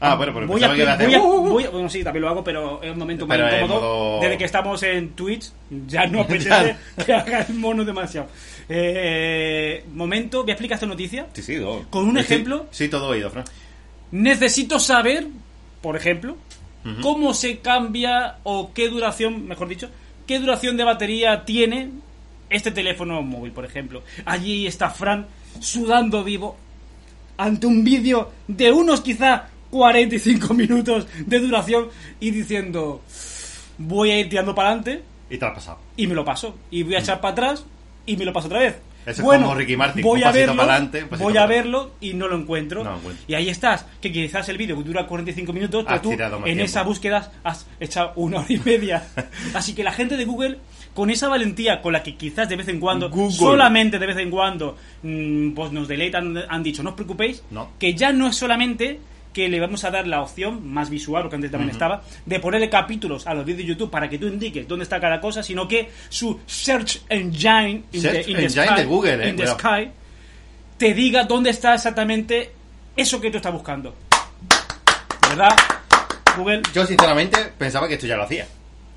Ah, 0.00 0.14
bueno, 0.14 0.32
pero 0.32 0.46
voy 0.46 0.62
a, 0.62 0.72
que 0.72 0.84
voy 1.06 1.14
a- 1.14 1.18
voy 1.18 1.64
a- 1.64 1.70
bueno, 1.70 1.90
sí, 1.90 2.04
también 2.04 2.22
lo 2.22 2.28
hago, 2.28 2.44
pero 2.44 2.80
es 2.84 2.92
un 2.92 2.98
momento 3.00 3.26
en 3.28 3.40
incómodo. 3.40 3.80
modo- 3.80 4.20
Desde 4.20 4.38
que 4.38 4.44
estamos 4.44 4.80
en 4.84 5.08
Twitch, 5.10 5.50
ya 5.88 6.06
no 6.06 6.20
apetece 6.22 6.76
que 7.04 7.12
haga 7.12 7.40
el 7.40 7.54
mono 7.54 7.84
demasiado. 7.84 8.28
Eh, 8.68 9.84
momento, 9.92 10.42
voy 10.42 10.50
a 10.50 10.52
explicar 10.52 10.76
esta 10.76 10.86
noticia. 10.86 11.26
Sí, 11.32 11.42
sí, 11.42 11.54
do- 11.56 11.84
¿Con 11.90 12.06
un 12.06 12.14
Sí, 12.14 12.20
ejemplo? 12.20 12.66
Sí, 12.70 12.88
todo 12.88 13.08
oído, 13.08 13.28
Fran. 13.30 13.44
Necesito 14.12 14.78
saber, 14.78 15.26
por 15.82 15.96
ejemplo, 15.96 16.36
cómo 17.02 17.34
se 17.34 17.58
cambia 17.58 18.36
o 18.44 18.70
qué 18.72 18.88
duración, 18.88 19.48
mejor 19.48 19.66
dicho, 19.66 19.90
qué 20.28 20.38
duración 20.38 20.76
de 20.76 20.84
batería 20.84 21.44
tiene 21.44 21.90
este 22.50 22.70
teléfono 22.70 23.22
móvil, 23.22 23.52
por 23.52 23.64
ejemplo. 23.64 24.02
Allí 24.24 24.66
está 24.66 24.90
Fran 24.90 25.26
sudando 25.60 26.24
vivo 26.24 26.56
ante 27.36 27.66
un 27.66 27.84
vídeo 27.84 28.30
de 28.46 28.72
unos 28.72 29.00
quizá 29.00 29.48
45 29.70 30.54
minutos 30.54 31.06
de 31.26 31.38
duración 31.38 31.88
y 32.20 32.30
diciendo 32.30 33.02
voy 33.78 34.10
a 34.10 34.18
ir 34.18 34.28
tirando 34.28 34.54
para 34.54 34.70
adelante 34.70 35.02
Y 35.30 35.36
te 35.36 35.44
lo 35.44 35.48
has 35.48 35.54
pasado. 35.54 35.78
y 35.96 36.06
me 36.06 36.14
lo 36.14 36.24
paso 36.24 36.56
y 36.70 36.82
voy 36.82 36.94
a 36.96 36.98
echar 37.00 37.20
para 37.20 37.32
atrás 37.32 37.64
y 38.06 38.16
me 38.16 38.24
lo 38.24 38.32
paso 38.32 38.46
otra 38.46 38.60
vez 38.60 38.76
Eso 39.02 39.20
es 39.20 39.20
bueno, 39.20 39.44
como 39.46 39.54
Ricky 39.58 39.76
Martin, 39.76 40.02
voy 40.02 40.22
un 40.22 40.26
a 40.26 40.32
verlo, 40.32 40.56
para 40.56 40.72
adelante, 40.74 41.06
un 41.10 41.18
voy 41.18 41.36
a 41.36 41.46
verlo 41.46 41.92
y 42.00 42.14
no 42.14 42.28
lo 42.28 42.36
encuentro. 42.36 42.82
No 42.82 42.90
lo 42.92 42.96
encuentro. 42.98 43.24
Y 43.28 43.34
ahí 43.34 43.48
estás, 43.48 43.86
que 44.00 44.10
quizás 44.10 44.48
el 44.48 44.56
vídeo 44.58 44.74
dura 44.82 45.06
45 45.06 45.52
minutos, 45.52 45.84
pero 45.86 46.00
tú 46.00 46.12
en 46.12 46.16
tiempo. 46.16 46.64
esa 46.64 46.82
búsqueda 46.82 47.30
has 47.44 47.66
echado 47.78 48.12
una 48.16 48.38
hora 48.38 48.46
y 48.48 48.58
media. 48.58 49.06
Así 49.54 49.74
que 49.74 49.84
la 49.84 49.92
gente 49.92 50.16
de 50.16 50.24
Google, 50.24 50.58
con 50.98 51.10
esa 51.10 51.28
valentía 51.28 51.80
con 51.80 51.92
la 51.92 52.02
que 52.02 52.16
quizás 52.16 52.48
de 52.48 52.56
vez 52.56 52.66
en 52.66 52.80
cuando, 52.80 53.08
Google. 53.08 53.30
solamente 53.36 54.00
de 54.00 54.06
vez 54.08 54.16
en 54.16 54.32
cuando, 54.32 54.76
mm, 55.04 55.52
pues 55.52 55.70
nos 55.70 55.86
deleitan, 55.86 56.36
han 56.48 56.60
dicho, 56.60 56.82
no 56.82 56.90
os 56.90 56.96
preocupéis, 56.96 57.40
No. 57.52 57.70
que 57.78 57.94
ya 57.94 58.10
no 58.10 58.26
es 58.26 58.34
solamente 58.34 58.98
que 59.32 59.48
le 59.48 59.60
vamos 59.60 59.84
a 59.84 59.92
dar 59.92 60.08
la 60.08 60.20
opción 60.20 60.66
más 60.66 60.90
visual, 60.90 61.22
lo 61.22 61.30
que 61.30 61.36
antes 61.36 61.52
también 61.52 61.70
estaba, 61.70 62.02
de 62.26 62.40
ponerle 62.40 62.68
capítulos 62.68 63.28
a 63.28 63.34
los 63.34 63.44
vídeos 63.44 63.58
de 63.58 63.66
YouTube 63.66 63.90
para 63.92 64.08
que 64.08 64.18
tú 64.18 64.26
indiques 64.26 64.66
dónde 64.66 64.82
está 64.82 64.98
cada 64.98 65.20
cosa, 65.20 65.40
sino 65.40 65.68
que 65.68 65.88
su 66.08 66.40
search 66.46 67.02
engine 67.08 67.84
in 67.92 68.00
Search 68.02 68.24
the, 68.24 68.30
in 68.32 68.36
the 68.36 68.42
engine 68.46 68.66
sky, 68.66 68.74
de 68.74 68.84
Google, 68.84 69.24
eh, 69.24 69.28
in 69.28 69.36
the 69.36 69.46
sky, 69.46 69.88
te 70.78 70.94
diga 70.94 71.22
dónde 71.22 71.50
está 71.50 71.74
exactamente 71.76 72.50
eso 72.96 73.20
que 73.20 73.30
tú 73.30 73.36
estás 73.36 73.52
buscando. 73.52 73.94
¿Verdad? 75.28 75.56
Google 76.36 76.62
Yo, 76.74 76.84
sinceramente, 76.84 77.38
pensaba 77.56 77.86
que 77.86 77.94
esto 77.94 78.08
ya 78.08 78.16
lo 78.16 78.24
hacía. 78.24 78.48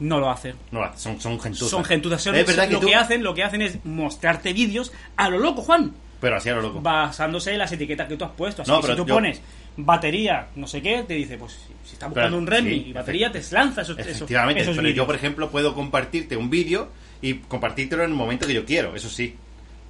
No 0.01 0.19
lo 0.19 0.29
hace. 0.29 0.53
No 0.71 0.81
son, 0.97 1.19
son 1.21 1.39
gentuzas. 1.39 1.69
Son 1.69 1.83
gentuzas. 1.85 2.21
Son- 2.21 2.35
Es 2.35 2.45
verdad 2.45 2.67
que 2.67 2.73
lo 2.73 2.79
tú... 2.81 2.87
que 2.87 2.95
hacen, 2.95 3.23
lo 3.23 3.33
que 3.33 3.43
hacen 3.43 3.61
es 3.61 3.83
mostrarte 3.85 4.51
vídeos 4.53 4.91
a 5.15 5.29
lo 5.29 5.39
loco, 5.39 5.61
Juan, 5.61 5.93
Pero 6.19 6.35
así 6.35 6.49
a 6.49 6.55
lo 6.55 6.61
loco. 6.61 6.81
basándose 6.81 7.53
en 7.53 7.59
las 7.59 7.71
etiquetas 7.71 8.07
que 8.07 8.17
tú 8.17 8.25
has 8.25 8.31
puesto. 8.31 8.61
Así 8.63 8.69
No, 8.71 8.77
que 8.77 8.81
pero 8.87 8.93
si 8.95 9.01
tú 9.01 9.07
yo- 9.07 9.13
pones 9.15 9.41
batería, 9.77 10.47
no 10.55 10.67
sé 10.67 10.81
qué, 10.81 11.03
te 11.03 11.13
dice, 11.13 11.37
pues 11.37 11.53
si, 11.85 11.93
estás 11.93 12.09
buscando 12.09 12.29
Pero, 12.29 12.37
un 12.39 12.47
Redmi 12.47 12.69
sí, 12.71 12.85
y 12.89 12.93
batería, 12.93 13.31
te 13.31 13.41
lanza 13.51 13.81
esos, 13.83 13.97
Efectivamente, 13.97 14.61
esos 14.61 14.75
pero 14.75 14.89
yo, 14.89 15.05
por 15.05 15.15
ejemplo, 15.15 15.49
puedo 15.49 15.73
compartirte 15.73 16.35
un 16.35 16.49
vídeo 16.49 16.89
y 17.21 17.35
compartírtelo 17.35 18.03
en 18.03 18.09
el 18.11 18.15
momento 18.17 18.45
que 18.47 18.53
yo 18.53 18.65
quiero, 18.65 18.95
eso 18.95 19.09
sí. 19.09 19.35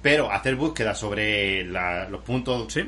Pero 0.02 0.30
hacer 0.30 0.56
búsqueda 0.56 0.94
sobre 0.94 1.64
la- 1.64 2.08
los 2.08 2.22
puntos 2.22 2.72
Sí. 2.72 2.82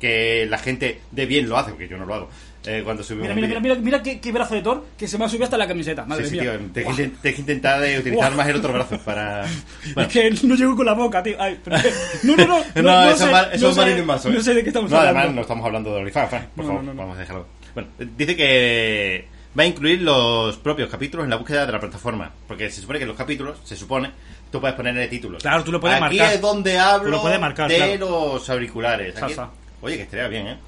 Que 0.00 0.46
la 0.48 0.58
gente 0.58 1.00
de 1.10 1.26
bien 1.26 1.48
lo 1.48 1.56
hace, 1.58 1.70
porque 1.70 1.88
yo 1.88 1.96
no 1.98 2.06
lo 2.06 2.14
hago, 2.14 2.28
eh, 2.64 2.82
cuando 2.84 3.02
Mira, 3.10 3.34
mira, 3.34 3.46
mira, 3.48 3.60
mira, 3.60 3.74
mira 3.76 4.02
qué, 4.02 4.20
qué 4.20 4.30
brazo 4.32 4.54
de 4.54 4.62
Thor 4.62 4.84
que 4.98 5.06
se 5.08 5.16
me 5.16 5.24
ha 5.24 5.28
subido 5.28 5.44
hasta 5.44 5.56
la 5.56 5.66
camiseta. 5.66 6.04
Madre 6.04 6.24
Sí, 6.24 6.30
sí, 6.30 6.40
mía. 6.40 6.58
tío, 6.58 6.70
te 6.72 6.82
Buah. 6.84 6.96
que 6.96 7.02
intent- 7.06 7.20
te 7.22 7.34
que 7.34 7.40
intentar 7.40 7.80
de 7.80 7.98
utilizar 7.98 8.34
más 8.34 8.48
el 8.48 8.56
otro 8.56 8.72
brazo 8.72 8.98
para... 9.04 9.46
Bueno, 9.94 10.08
Es 10.08 10.12
que 10.40 10.46
no 10.46 10.54
llego 10.54 10.76
con 10.76 10.84
la 10.86 10.92
boca, 10.92 11.22
tío. 11.22 11.36
Ay, 11.38 11.58
pero- 11.64 11.76
no, 12.24 12.36
no, 12.36 12.46
no. 12.46 12.58
no, 12.74 12.82
no, 12.82 13.04
no 13.04 13.08
eso 13.10 13.18
sé, 13.18 13.24
es 13.24 13.30
Mar- 13.32 13.50
eso 13.52 13.64
no 13.74 13.82
es 13.86 13.94
sé- 13.96 14.02
Manson. 14.02 14.34
No 14.34 14.40
sé 14.42 14.54
de 14.54 14.62
qué 14.62 14.68
estamos 14.68 14.90
No, 14.90 14.96
hablando. 14.98 15.18
además 15.20 15.34
no 15.36 15.40
estamos 15.42 15.64
hablando 15.66 15.90
de 15.94 15.96
OnlyFans, 16.00 16.30
Fran, 16.30 16.48
por 16.54 16.64
No, 16.64 16.70
favor, 16.70 16.84
no, 16.84 16.94
no. 16.94 17.00
vamos 17.02 17.16
a 17.16 17.20
dejarlo. 17.20 17.46
Bueno, 17.74 17.88
eh, 17.98 18.08
dice 18.16 18.36
que 18.36 19.28
va 19.58 19.62
a 19.62 19.66
incluir 19.66 20.02
los 20.02 20.56
propios 20.58 20.90
capítulos 20.90 21.24
en 21.24 21.30
la 21.30 21.36
búsqueda 21.36 21.64
de 21.64 21.72
la 21.72 21.80
plataforma, 21.80 22.30
porque 22.46 22.70
se 22.70 22.80
supone 22.80 22.98
que 22.98 23.06
los 23.06 23.16
capítulos, 23.16 23.58
se 23.64 23.76
supone, 23.76 24.10
tú 24.50 24.60
puedes 24.60 24.76
ponerle 24.76 25.06
títulos. 25.08 25.42
Claro, 25.42 25.64
tú 25.64 25.72
lo 25.72 25.80
puedes 25.80 25.96
Aquí 26.02 26.18
marcar. 26.18 26.34
es 26.34 26.40
donde 26.40 26.78
hablo 26.78 27.04
Tú 27.06 27.10
lo 27.12 27.22
puedes 27.22 27.40
marcar, 27.40 27.70
de 27.70 27.76
claro. 27.76 27.96
los 28.34 28.50
auriculares. 28.50 29.14
Aquí-. 29.22 29.34
Oye, 29.80 29.96
que 29.96 30.02
estaría 30.02 30.28
bien, 30.28 30.46
¿eh? 30.48 30.58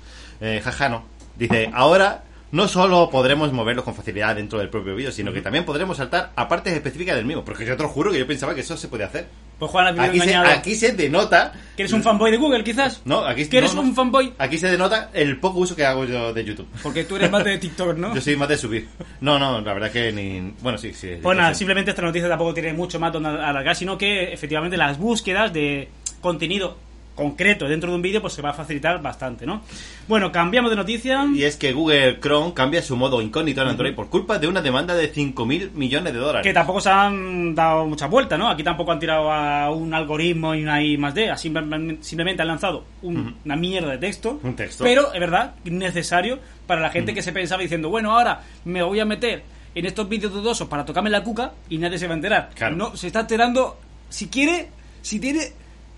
eh 0.40 0.60
jaja, 0.62 0.88
no. 0.88 1.04
Dice, 1.36 1.70
ahora 1.72 2.24
no 2.52 2.66
solo 2.66 3.08
podremos 3.10 3.52
moverlos 3.52 3.84
con 3.84 3.94
facilidad 3.94 4.34
dentro 4.34 4.58
del 4.58 4.68
propio 4.68 4.96
vídeo, 4.96 5.12
sino 5.12 5.32
que 5.32 5.40
también 5.40 5.64
podremos 5.64 5.96
saltar 5.96 6.32
a 6.34 6.48
partes 6.48 6.72
específicas 6.72 7.14
del 7.16 7.24
mismo. 7.24 7.44
Porque 7.44 7.64
yo 7.64 7.76
te 7.76 7.82
lo 7.82 7.88
juro 7.88 8.10
que 8.10 8.18
yo 8.18 8.26
pensaba 8.26 8.54
que 8.54 8.62
eso 8.62 8.76
se 8.76 8.88
podía 8.88 9.06
hacer. 9.06 9.28
Pues 9.58 9.70
Juan, 9.70 10.00
Aquí 10.00 10.20
se, 10.20 10.34
aquí 10.34 10.74
se 10.74 10.92
denota 10.92 11.52
Que 11.76 11.82
eres 11.82 11.92
un 11.92 12.02
fanboy 12.02 12.30
de 12.30 12.38
Google, 12.38 12.64
quizás. 12.64 13.02
no, 13.04 13.24
aquí 13.24 13.46
Que 13.46 13.58
eres 13.58 13.74
no, 13.74 13.82
no. 13.82 13.88
un 13.88 13.94
fanboy. 13.94 14.32
Aquí 14.38 14.58
se 14.58 14.68
denota 14.68 15.10
el 15.12 15.38
poco 15.38 15.60
uso 15.60 15.76
que 15.76 15.84
hago 15.84 16.06
yo 16.06 16.32
de 16.32 16.44
YouTube. 16.44 16.66
Porque 16.82 17.04
tú 17.04 17.16
eres 17.16 17.30
más 17.30 17.44
de 17.44 17.58
TikTok, 17.58 17.96
¿no? 17.96 18.14
Yo 18.14 18.20
soy 18.20 18.36
más 18.36 18.48
de 18.48 18.56
subir. 18.56 18.88
No, 19.20 19.38
no, 19.38 19.60
la 19.60 19.72
verdad 19.74 19.90
que 19.92 20.12
ni. 20.12 20.54
Bueno, 20.60 20.78
sí, 20.78 20.92
sí. 20.94 21.18
Pues 21.22 21.36
nada, 21.36 21.54
simplemente 21.54 21.90
esta 21.90 22.02
noticia 22.02 22.28
tampoco 22.28 22.54
tiene 22.54 22.72
mucho 22.72 22.98
más 22.98 23.12
donde 23.12 23.28
alargar, 23.28 23.76
sino 23.76 23.96
que 23.98 24.32
efectivamente 24.32 24.76
las 24.76 24.98
búsquedas 24.98 25.52
de 25.52 25.88
contenido 26.20 26.76
concreto 27.20 27.68
dentro 27.68 27.90
de 27.90 27.96
un 27.96 28.02
vídeo 28.02 28.20
pues 28.20 28.32
se 28.32 28.42
va 28.42 28.50
a 28.50 28.54
facilitar 28.54 29.00
bastante, 29.02 29.44
¿no? 29.46 29.62
Bueno, 30.08 30.32
cambiamos 30.32 30.70
de 30.70 30.76
noticia. 30.76 31.26
Y 31.34 31.44
es 31.44 31.56
que 31.56 31.72
Google 31.72 32.18
Chrome 32.20 32.52
cambia 32.54 32.82
su 32.82 32.96
modo 32.96 33.20
incógnito 33.22 33.62
en 33.62 33.68
Android 33.68 33.94
por 33.94 34.08
culpa 34.08 34.38
de 34.38 34.48
una 34.48 34.62
demanda 34.62 34.94
de 34.94 35.12
5.000 35.12 35.72
millones 35.72 36.12
de 36.12 36.18
dólares. 36.18 36.42
Que 36.46 36.52
tampoco 36.54 36.80
se 36.80 36.90
han 36.90 37.54
dado 37.54 37.86
muchas 37.86 38.08
vueltas, 38.10 38.38
¿no? 38.38 38.48
Aquí 38.48 38.62
tampoco 38.62 38.92
han 38.92 38.98
tirado 38.98 39.30
a 39.30 39.70
un 39.70 39.92
algoritmo 39.94 40.54
y 40.54 40.62
una 40.62 40.82
I 40.82 40.96
más 40.98 41.14
D, 41.14 41.30
simplemente, 41.36 42.42
han 42.42 42.48
lanzado 42.48 42.84
un- 43.02 43.36
una 43.44 43.56
mierda 43.56 43.90
de 43.92 43.98
texto. 43.98 44.40
Un 44.42 44.54
texto. 44.56 44.82
Pero, 44.84 45.12
es 45.12 45.20
verdad, 45.20 45.54
necesario 45.64 46.38
para 46.66 46.80
la 46.80 46.90
gente 46.90 47.12
que 47.14 47.22
se 47.22 47.32
pensaba 47.32 47.62
diciendo, 47.62 47.88
bueno, 47.90 48.12
ahora 48.16 48.40
me 48.64 48.82
voy 48.82 49.00
a 49.00 49.04
meter 49.04 49.42
en 49.74 49.86
estos 49.86 50.08
vídeos 50.08 50.32
dudosos 50.32 50.66
para 50.68 50.84
tocarme 50.84 51.10
la 51.10 51.22
cuca 51.22 51.52
y 51.68 51.78
nadie 51.78 51.98
se 51.98 52.06
va 52.06 52.14
a 52.14 52.16
enterar. 52.16 52.50
Claro. 52.54 52.76
No, 52.76 52.96
se 52.96 53.06
está 53.08 53.20
enterando, 53.20 53.78
si 54.08 54.28
quiere, 54.28 54.68
si 55.02 55.20
tiene 55.20 55.52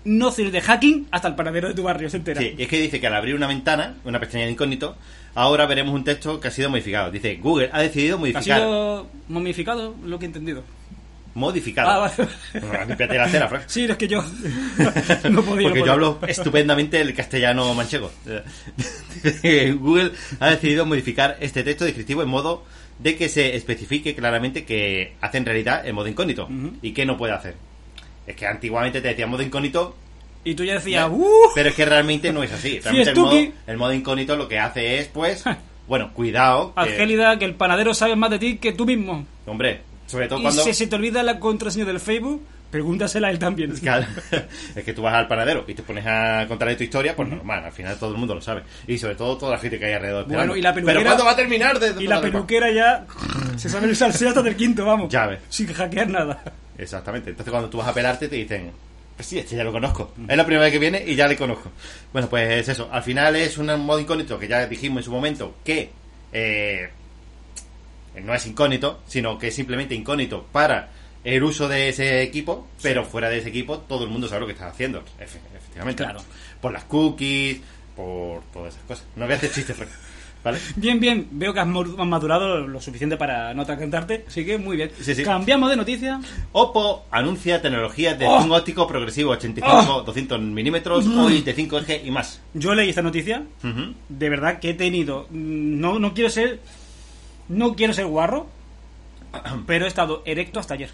nociones 0.05 0.53
de 0.53 0.61
hacking, 0.61 1.07
hasta 1.11 1.27
el 1.27 1.35
paradero 1.35 1.67
de 1.69 1.73
tu 1.73 1.83
barrio 1.83 2.09
se 2.09 2.17
entera. 2.17 2.41
Sí, 2.41 2.55
y 2.57 2.63
es 2.63 2.67
que 2.67 2.79
dice 2.79 2.99
que 2.99 3.07
al 3.07 3.15
abrir 3.15 3.35
una 3.35 3.47
ventana, 3.47 3.95
una 4.03 4.19
pestaña 4.19 4.45
de 4.45 4.51
incógnito, 4.51 4.95
ahora 5.35 5.65
veremos 5.65 5.93
un 5.93 6.03
texto 6.03 6.39
que 6.39 6.47
ha 6.49 6.51
sido 6.51 6.69
modificado. 6.69 7.11
Dice, 7.11 7.35
Google 7.35 7.69
ha 7.71 7.81
decidido 7.81 8.17
¿Ha 8.17 8.19
modificar. 8.19 8.59
sido 8.59 9.07
momificado? 9.29 9.95
Lo 10.05 10.19
que 10.19 10.25
he 10.25 10.27
entendido. 10.27 10.63
Modificado. 11.35 11.89
Ah, 11.89 11.97
vale. 11.97 12.85
Límpiate 12.87 13.17
la 13.17 13.27
cera, 13.27 13.47
Frank. 13.47 13.63
Sí, 13.65 13.85
es 13.85 13.97
que 13.97 14.07
yo 14.07 14.23
no 15.31 15.41
podía. 15.43 15.67
Porque 15.69 15.79
no 15.79 15.85
yo 15.87 15.91
hablo 15.93 16.19
estupendamente 16.27 17.01
el 17.01 17.13
castellano 17.15 17.73
manchego. 17.73 18.11
Google 19.79 20.11
ha 20.39 20.49
decidido 20.51 20.85
modificar 20.85 21.37
este 21.39 21.63
texto 21.63 21.85
descriptivo 21.85 22.21
en 22.21 22.29
modo 22.29 22.63
de 22.99 23.15
que 23.15 23.29
se 23.29 23.55
especifique 23.55 24.13
claramente 24.13 24.63
que 24.65 25.15
hace 25.21 25.37
en 25.39 25.45
realidad 25.45 25.85
el 25.87 25.93
modo 25.93 26.07
incógnito 26.07 26.47
y 26.81 26.91
que 26.93 27.05
no 27.05 27.17
puede 27.17 27.33
hacer. 27.33 27.55
Es 28.27 28.35
que 28.35 28.47
antiguamente 28.47 29.01
te 29.01 29.09
decía 29.09 29.27
modo 29.27 29.41
incógnito, 29.43 29.95
Y 30.45 30.55
tú 30.55 30.63
ya 30.63 30.73
decías, 30.75 31.07
¿eh? 31.07 31.11
¡uh! 31.11 31.27
pero 31.55 31.69
es 31.69 31.75
que 31.75 31.85
realmente 31.85 32.31
no 32.33 32.43
es 32.43 32.51
así. 32.51 32.79
Realmente 32.83 33.11
el 33.11 33.15
modo, 33.17 33.41
el 33.67 33.77
modo 33.77 33.93
incógnito 33.93 34.35
lo 34.35 34.47
que 34.47 34.59
hace 34.59 34.99
es, 34.99 35.07
pues, 35.07 35.43
bueno, 35.87 36.11
cuidado. 36.13 36.73
que- 36.73 36.79
Argélida, 36.81 37.37
que 37.39 37.45
el 37.45 37.55
panadero 37.55 37.93
sabe 37.93 38.15
más 38.15 38.29
de 38.29 38.39
ti 38.39 38.57
que 38.57 38.71
tú 38.73 38.85
mismo. 38.85 39.25
hombre, 39.45 39.81
sobre 40.07 40.27
todo 40.27 40.39
Y 40.39 40.43
cuando... 40.43 40.63
si 40.63 40.73
se 40.73 40.87
te 40.87 40.95
olvida 40.95 41.23
la 41.23 41.39
contraseña 41.39 41.85
del 41.85 41.99
Facebook, 41.99 42.45
pregúntasela 42.71 43.27
a 43.27 43.31
él 43.31 43.39
también. 43.39 43.71
Claro. 43.81 44.05
es 44.75 44.83
que 44.83 44.93
tú 44.93 45.01
vas 45.01 45.13
al 45.13 45.27
panadero 45.27 45.63
y 45.67 45.73
te 45.75 45.83
pones 45.83 46.05
a 46.07 46.45
contarle 46.47 46.75
tu 46.75 46.83
historia, 46.83 47.15
pues 47.15 47.29
normal, 47.29 47.63
al 47.65 47.71
final 47.71 47.97
todo 47.99 48.11
el 48.11 48.17
mundo 48.17 48.35
lo 48.35 48.41
sabe. 48.41 48.63
Y 48.87 48.97
sobre 48.97 49.15
todo 49.15 49.37
toda 49.37 49.51
la 49.53 49.57
gente 49.59 49.77
que 49.79 49.85
hay 49.85 49.93
alrededor 49.93 50.21
esperando. 50.23 50.47
Bueno, 50.53 50.57
y 50.57 50.61
la 50.61 50.73
peluquera- 50.73 50.93
Pero 50.99 51.05
¿cuándo 51.05 51.25
va 51.25 51.31
a 51.31 51.35
terminar? 51.35 51.79
de- 51.79 52.03
Y 52.03 52.07
la 52.07 52.19
peluquera 52.21 52.71
ya 52.71 53.05
se 53.57 53.69
sabe 53.69 53.87
el 53.87 53.95
salseo 53.95 54.29
hasta 54.29 54.41
del 54.41 54.55
quinto, 54.55 54.85
vamos. 54.85 55.09
Ya 55.11 55.27
ves. 55.27 55.39
Sin 55.49 55.67
hackear 55.73 56.09
nada. 56.09 56.43
Exactamente. 56.77 57.29
Entonces 57.31 57.51
cuando 57.51 57.69
tú 57.69 57.77
vas 57.77 57.87
a 57.87 57.93
pelarte 57.93 58.27
te 58.27 58.35
dicen, 58.35 58.71
pues 59.15 59.27
sí, 59.27 59.39
este 59.39 59.55
ya 59.55 59.63
lo 59.63 59.71
conozco. 59.71 60.13
Es 60.27 60.35
la 60.37 60.45
primera 60.45 60.63
vez 60.63 60.73
que 60.73 60.79
viene 60.79 61.03
y 61.05 61.15
ya 61.15 61.27
le 61.27 61.35
conozco. 61.37 61.71
Bueno, 62.11 62.27
pues 62.29 62.49
es 62.49 62.69
eso. 62.69 62.89
Al 62.91 63.03
final 63.03 63.35
es 63.35 63.57
un 63.57 63.67
modo 63.85 63.99
incógnito 63.99 64.39
que 64.39 64.47
ya 64.47 64.65
dijimos 64.67 64.99
en 64.99 65.03
su 65.03 65.11
momento 65.11 65.55
que 65.63 65.91
eh, 66.31 66.89
no 68.23 68.33
es 68.33 68.45
incógnito, 68.45 69.01
sino 69.07 69.37
que 69.37 69.47
es 69.47 69.55
simplemente 69.55 69.95
incógnito 69.95 70.45
para 70.51 70.89
el 71.23 71.43
uso 71.43 71.67
de 71.67 71.89
ese 71.89 72.21
equipo, 72.21 72.67
pero 72.81 73.05
fuera 73.05 73.29
de 73.29 73.37
ese 73.37 73.49
equipo 73.49 73.79
todo 73.79 74.03
el 74.03 74.09
mundo 74.09 74.27
sabe 74.27 74.41
lo 74.41 74.47
que 74.47 74.53
estás 74.53 74.73
haciendo. 74.73 74.99
Efe- 75.19 75.39
efectivamente. 75.55 76.03
Claro. 76.03 76.19
Por 76.61 76.73
las 76.73 76.83
cookies, 76.85 77.59
por 77.95 78.41
todas 78.51 78.73
esas 78.73 78.85
cosas. 78.87 79.05
No 79.15 79.25
voy 79.25 79.33
a 79.33 79.37
hacer 79.37 79.51
chistes, 79.51 79.75
¿vale? 80.43 80.59
Bien, 80.75 80.99
bien. 80.99 81.27
Veo 81.31 81.53
que 81.53 81.59
has 81.59 81.67
madurado 81.67 82.67
lo 82.67 82.81
suficiente 82.81 83.17
para 83.17 83.53
no 83.53 83.61
atracantarte. 83.63 84.25
Así 84.27 84.45
que 84.45 84.57
muy 84.57 84.77
bien. 84.77 84.91
Sí, 84.99 85.15
sí. 85.15 85.23
Cambiamos 85.23 85.69
de 85.69 85.75
noticia. 85.77 86.19
Oppo 86.51 87.05
anuncia 87.11 87.61
tecnología 87.61 88.13
de 88.15 88.25
Oh. 88.27 88.41
zoom 88.41 88.51
óptico 88.51 88.87
progresivo 88.87 89.31
85, 89.31 90.01
200 90.03 90.39
milímetros, 90.41 91.07
hoy 91.07 91.41
de 91.41 91.53
5 91.53 91.77
eje 91.79 92.01
y 92.05 92.11
más. 92.11 92.41
Yo 92.53 92.73
leí 92.75 92.89
esta 92.89 93.01
noticia. 93.01 93.43
De 94.09 94.29
verdad 94.29 94.59
que 94.59 94.71
he 94.71 94.73
tenido. 94.73 95.27
mm, 95.29 95.79
No, 95.79 95.99
no 95.99 96.13
quiero 96.13 96.29
ser. 96.29 96.59
No 97.49 97.75
quiero 97.75 97.93
ser 97.93 98.05
guarro. 98.05 98.47
Pero 99.67 99.85
he 99.85 99.87
estado 99.87 100.21
erecto 100.25 100.59
hasta 100.59 100.73
ayer. 100.75 100.89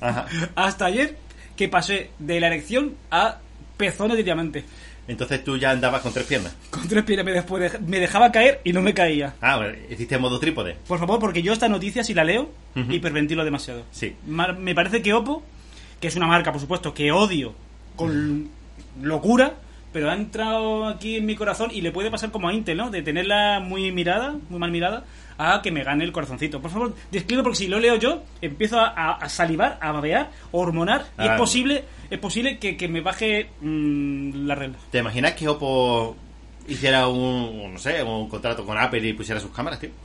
Ajá. 0.00 0.26
Hasta 0.54 0.86
ayer 0.86 1.16
que 1.56 1.68
pasé 1.68 2.10
de 2.18 2.40
la 2.40 2.46
erección 2.48 2.94
a 3.10 3.38
pezones 3.76 4.16
de 4.16 4.22
diamante. 4.24 4.64
Entonces 5.10 5.42
tú 5.42 5.56
ya 5.56 5.72
andabas 5.72 6.02
con 6.02 6.12
tres 6.12 6.24
piernas. 6.26 6.54
Con 6.70 6.86
tres 6.86 7.02
piernas 7.04 7.26
me, 7.26 7.32
después 7.32 7.80
me 7.80 7.98
dejaba 7.98 8.30
caer 8.30 8.60
y 8.62 8.72
no 8.72 8.80
me 8.80 8.94
caía. 8.94 9.34
Ah, 9.40 9.56
bueno, 9.56 9.74
hiciste 9.90 10.16
modo 10.18 10.38
trípode. 10.38 10.76
Por 10.86 11.00
favor, 11.00 11.18
porque 11.18 11.42
yo 11.42 11.52
esta 11.52 11.68
noticia, 11.68 12.04
si 12.04 12.14
la 12.14 12.22
leo, 12.22 12.48
Ujú. 12.76 12.92
hiperventilo 12.92 13.44
demasiado. 13.44 13.82
Sí. 13.90 14.14
Me 14.26 14.74
parece 14.74 15.02
que 15.02 15.12
Oppo, 15.12 15.42
que 16.00 16.06
es 16.08 16.14
una 16.16 16.26
marca, 16.28 16.52
por 16.52 16.60
supuesto, 16.60 16.94
que 16.94 17.10
odio 17.10 17.54
con 17.96 18.48
locura, 19.02 19.54
pero 19.92 20.10
ha 20.10 20.14
entrado 20.14 20.86
aquí 20.86 21.16
en 21.16 21.26
mi 21.26 21.34
corazón 21.34 21.70
y 21.72 21.80
le 21.80 21.90
puede 21.90 22.10
pasar 22.10 22.30
como 22.30 22.48
a 22.48 22.54
Intel, 22.54 22.76
¿no? 22.76 22.90
De 22.90 23.02
tenerla 23.02 23.58
muy 23.60 23.90
mirada, 23.90 24.36
muy 24.48 24.60
mal 24.60 24.70
mirada, 24.70 25.04
a 25.42 25.62
que 25.62 25.70
me 25.70 25.82
gane 25.82 26.04
el 26.04 26.12
corazoncito. 26.12 26.60
Por 26.60 26.70
favor, 26.70 26.94
describe 27.10 27.42
porque 27.42 27.56
si 27.58 27.68
lo 27.68 27.80
leo 27.80 27.96
yo, 27.96 28.22
empiezo 28.42 28.78
a, 28.78 29.12
a- 29.14 29.28
salivar, 29.28 29.78
a 29.80 29.92
babear, 29.92 30.22
a 30.22 30.28
hormonar, 30.52 31.06
y 31.18 31.22
Ah. 31.22 31.32
es 31.34 31.38
posible, 31.38 31.84
es 32.10 32.18
posible 32.18 32.58
que, 32.58 32.76
que 32.76 32.88
me 32.88 33.00
baje 33.00 33.48
mm, 33.60 34.46
la 34.46 34.54
regla. 34.54 34.76
¿Te 34.90 34.98
imaginas 34.98 35.32
que 35.32 35.48
Oppo 35.48 36.16
hiciera 36.68 37.08
un, 37.08 37.72
no 37.72 37.78
sé, 37.78 38.02
un 38.02 38.28
contrato 38.28 38.64
con 38.66 38.76
Apple 38.78 39.08
y 39.08 39.12
pusiera 39.14 39.40
sus 39.40 39.50
cámaras, 39.50 39.80
tío? 39.80 39.90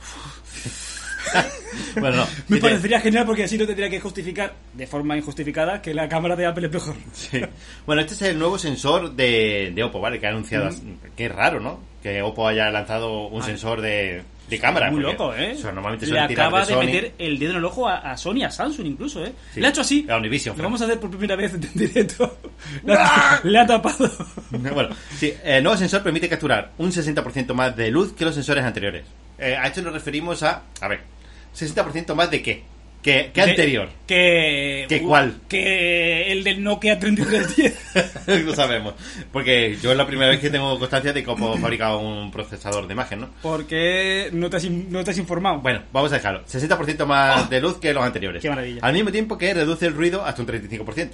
bueno, 2.00 2.18
no. 2.18 2.26
Me 2.48 2.58
parecería 2.58 3.00
genial 3.00 3.26
porque 3.26 3.44
así 3.44 3.58
no 3.58 3.66
tendría 3.66 3.90
que 3.90 4.00
justificar 4.00 4.54
de 4.72 4.86
forma 4.86 5.16
injustificada 5.16 5.82
que 5.82 5.92
la 5.92 6.08
cámara 6.08 6.36
de 6.36 6.46
Apple 6.46 6.66
es 6.68 6.72
mejor. 6.72 6.94
Sí. 7.12 7.40
Bueno, 7.84 8.00
este 8.02 8.14
es 8.14 8.22
el 8.22 8.38
nuevo 8.38 8.56
sensor 8.58 9.12
de, 9.14 9.72
de 9.74 9.82
Oppo, 9.84 10.00
¿vale? 10.00 10.18
Que 10.20 10.26
ha 10.26 10.30
anunciado. 10.30 10.70
Qué 11.16 11.28
raro, 11.28 11.60
¿no? 11.60 11.80
Que 12.06 12.22
Oppo 12.22 12.46
haya 12.46 12.70
lanzado 12.70 13.26
un 13.26 13.42
sensor 13.42 13.80
de, 13.80 14.22
de 14.48 14.58
cámara. 14.60 14.92
Muy 14.92 15.00
loco, 15.00 15.34
¿eh? 15.34 15.50
eso 15.50 15.72
normalmente 15.72 16.06
Le 16.06 16.20
acaba 16.20 16.64
de 16.64 16.76
meter 16.76 17.14
el 17.18 17.36
dedo 17.36 17.50
en 17.50 17.56
el 17.56 17.64
ojo 17.64 17.88
a, 17.88 17.96
a 17.96 18.16
Sony, 18.16 18.44
a 18.44 18.50
Samsung 18.52 18.86
incluso, 18.86 19.24
¿eh? 19.24 19.32
Sí. 19.52 19.58
Le 19.58 19.66
ha 19.66 19.70
hecho 19.70 19.80
así. 19.80 20.06
A 20.08 20.16
Univision, 20.16 20.56
Lo 20.56 20.62
vamos 20.62 20.80
a 20.82 20.84
hacer 20.84 21.00
por 21.00 21.10
primera 21.10 21.34
vez 21.34 21.54
en 21.54 21.62
directo. 21.74 22.38
Le 22.84 22.94
ha, 22.96 23.40
le 23.42 23.58
ha 23.58 23.66
tapado. 23.66 24.08
Bueno, 24.50 24.90
sí, 25.16 25.34
el 25.42 25.64
nuevo 25.64 25.76
sensor 25.76 26.04
permite 26.04 26.28
capturar 26.28 26.70
un 26.78 26.92
60% 26.92 27.52
más 27.54 27.74
de 27.74 27.90
luz 27.90 28.12
que 28.12 28.24
los 28.24 28.34
sensores 28.36 28.62
anteriores. 28.62 29.04
Eh, 29.36 29.56
a 29.56 29.66
esto 29.66 29.82
nos 29.82 29.92
referimos 29.92 30.44
a. 30.44 30.62
A 30.80 30.86
ver, 30.86 31.00
¿60% 31.56 32.14
más 32.14 32.30
de 32.30 32.40
qué? 32.40 32.62
¿Qué, 33.06 33.30
qué 33.32 33.40
anterior? 33.40 33.88
Que, 34.04 34.86
¿Que 34.88 35.00
cuál? 35.00 35.36
Que 35.48 36.32
el 36.32 36.42
del 36.42 36.64
Nokia 36.64 36.98
3310. 36.98 38.44
Lo 38.44 38.52
sabemos. 38.52 38.94
Porque 39.32 39.78
yo 39.80 39.92
es 39.92 39.96
la 39.96 40.08
primera 40.08 40.28
vez 40.28 40.40
que 40.40 40.50
tengo 40.50 40.76
constancia 40.76 41.12
de 41.12 41.22
cómo 41.22 41.56
fabricado 41.56 42.00
un 42.00 42.32
procesador 42.32 42.88
de 42.88 42.94
imagen, 42.94 43.20
¿no? 43.20 43.30
Porque 43.42 44.28
no 44.32 44.50
te 44.50 44.56
has, 44.56 44.68
no 44.68 45.04
te 45.04 45.12
has 45.12 45.18
informado. 45.18 45.60
Bueno, 45.60 45.82
vamos 45.92 46.10
a 46.10 46.16
dejarlo. 46.16 46.44
60% 46.46 47.06
más 47.06 47.48
de 47.48 47.60
luz 47.60 47.76
que 47.76 47.94
los 47.94 48.02
anteriores. 48.02 48.40
Oh. 48.40 48.42
Qué 48.42 48.50
maravilla. 48.50 48.80
Al 48.82 48.92
mismo 48.92 49.12
tiempo 49.12 49.38
que 49.38 49.54
reduce 49.54 49.86
el 49.86 49.94
ruido 49.94 50.24
hasta 50.24 50.42
un 50.42 50.48
35%. 50.48 51.10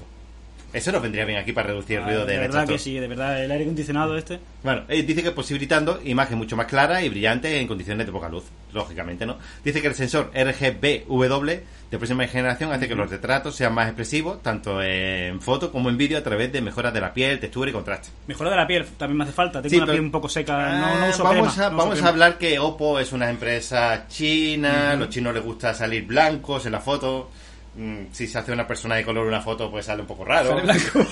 Eso 0.73 0.91
nos 0.91 1.03
vendría 1.03 1.25
bien 1.27 1.39
aquí 1.39 1.53
para 1.53 1.69
reducir 1.69 1.99
el 1.99 2.05
ruido 2.05 2.23
Ah, 2.23 2.25
de, 2.25 2.33
de 2.33 2.37
la 2.39 2.43
verdad 2.43 2.67
que 2.67 2.79
sí, 2.79 2.99
de 2.99 3.07
verdad. 3.07 3.45
El 3.45 3.51
aire 3.51 3.65
acondicionado 3.65 4.17
este. 4.17 4.41
Bueno, 4.63 4.83
eh, 4.89 5.03
dice 5.03 5.23
que 5.23 5.31
posibilitando 5.33 6.01
imagen 6.05 6.39
mucho 6.39 6.57
más 6.57 6.67
clara 6.67 7.03
y 7.03 7.09
brillante 7.11 7.61
en 7.61 7.67
condiciones 7.69 8.07
de 8.07 8.13
poca 8.13 8.29
luz, 8.31 8.45
lógicamente, 8.73 9.27
¿no? 9.27 9.37
Dice 9.65 9.83
que 9.83 9.89
el 9.89 9.95
sensor 9.95 10.31
RGBW 10.35 11.47
de 11.91 11.99
próxima 11.99 12.27
generación 12.27 12.73
hace 12.73 12.89
que 12.89 12.95
los 12.95 13.11
retratos 13.11 13.55
sean 13.55 13.75
más 13.75 13.87
expresivos, 13.87 14.43
tanto 14.43 14.83
en 14.83 15.43
foto 15.43 15.71
como 15.71 15.91
en 15.91 15.99
vídeo, 15.99 16.17
a 16.17 16.23
través 16.23 16.51
de 16.51 16.63
mejoras 16.63 16.95
de 16.95 17.01
la 17.03 17.13
piel, 17.13 17.39
textura 17.39 17.69
y 17.69 17.73
contraste. 17.75 18.09
Mejora 18.27 18.51
de 18.51 18.57
la 18.57 18.67
piel 18.67 18.87
también 18.97 19.19
me 19.19 19.25
hace 19.25 19.33
falta. 19.35 19.61
Tengo 19.61 19.69
Sí, 19.71 19.77
una 19.77 19.85
pero- 19.87 19.95
piel 19.97 20.05
un 20.07 20.11
poco 20.11 20.29
seca. 20.31 20.73
No, 20.73 20.99
no 21.01 21.05
Ah, 21.05 21.09
uso 21.11 21.23
vamos 21.25 21.53
crema, 21.53 21.67
a, 21.67 21.71
no 21.71 21.77
uso 21.77 21.85
vamos 21.87 22.03
a 22.03 22.09
hablar 22.09 22.39
que 22.39 22.59
Oppo 22.59 22.99
es 22.99 23.13
una 23.13 23.29
empresa 23.29 24.07
china, 24.09 24.95
los 24.97 25.11
chinos 25.11 25.35
les 25.35 25.45
gusta 25.45 25.75
salir 25.75 26.07
blancos 26.07 26.65
en 26.65 26.73
la 26.73 26.81
foto. 26.81 27.31
Mm, 27.75 28.13
si 28.13 28.27
se 28.27 28.39
hace 28.39 28.53
una 28.53 28.67
persona 28.67 28.97
de 28.97 29.05
color 29.05 29.27
una 29.27 29.41
foto, 29.41 29.71
pues 29.71 29.87
sale 29.87 30.03
un 30.03 30.07
poco 30.07 30.25
raro. 30.25 30.51
Sale 30.51 30.63
blanco. 30.63 31.07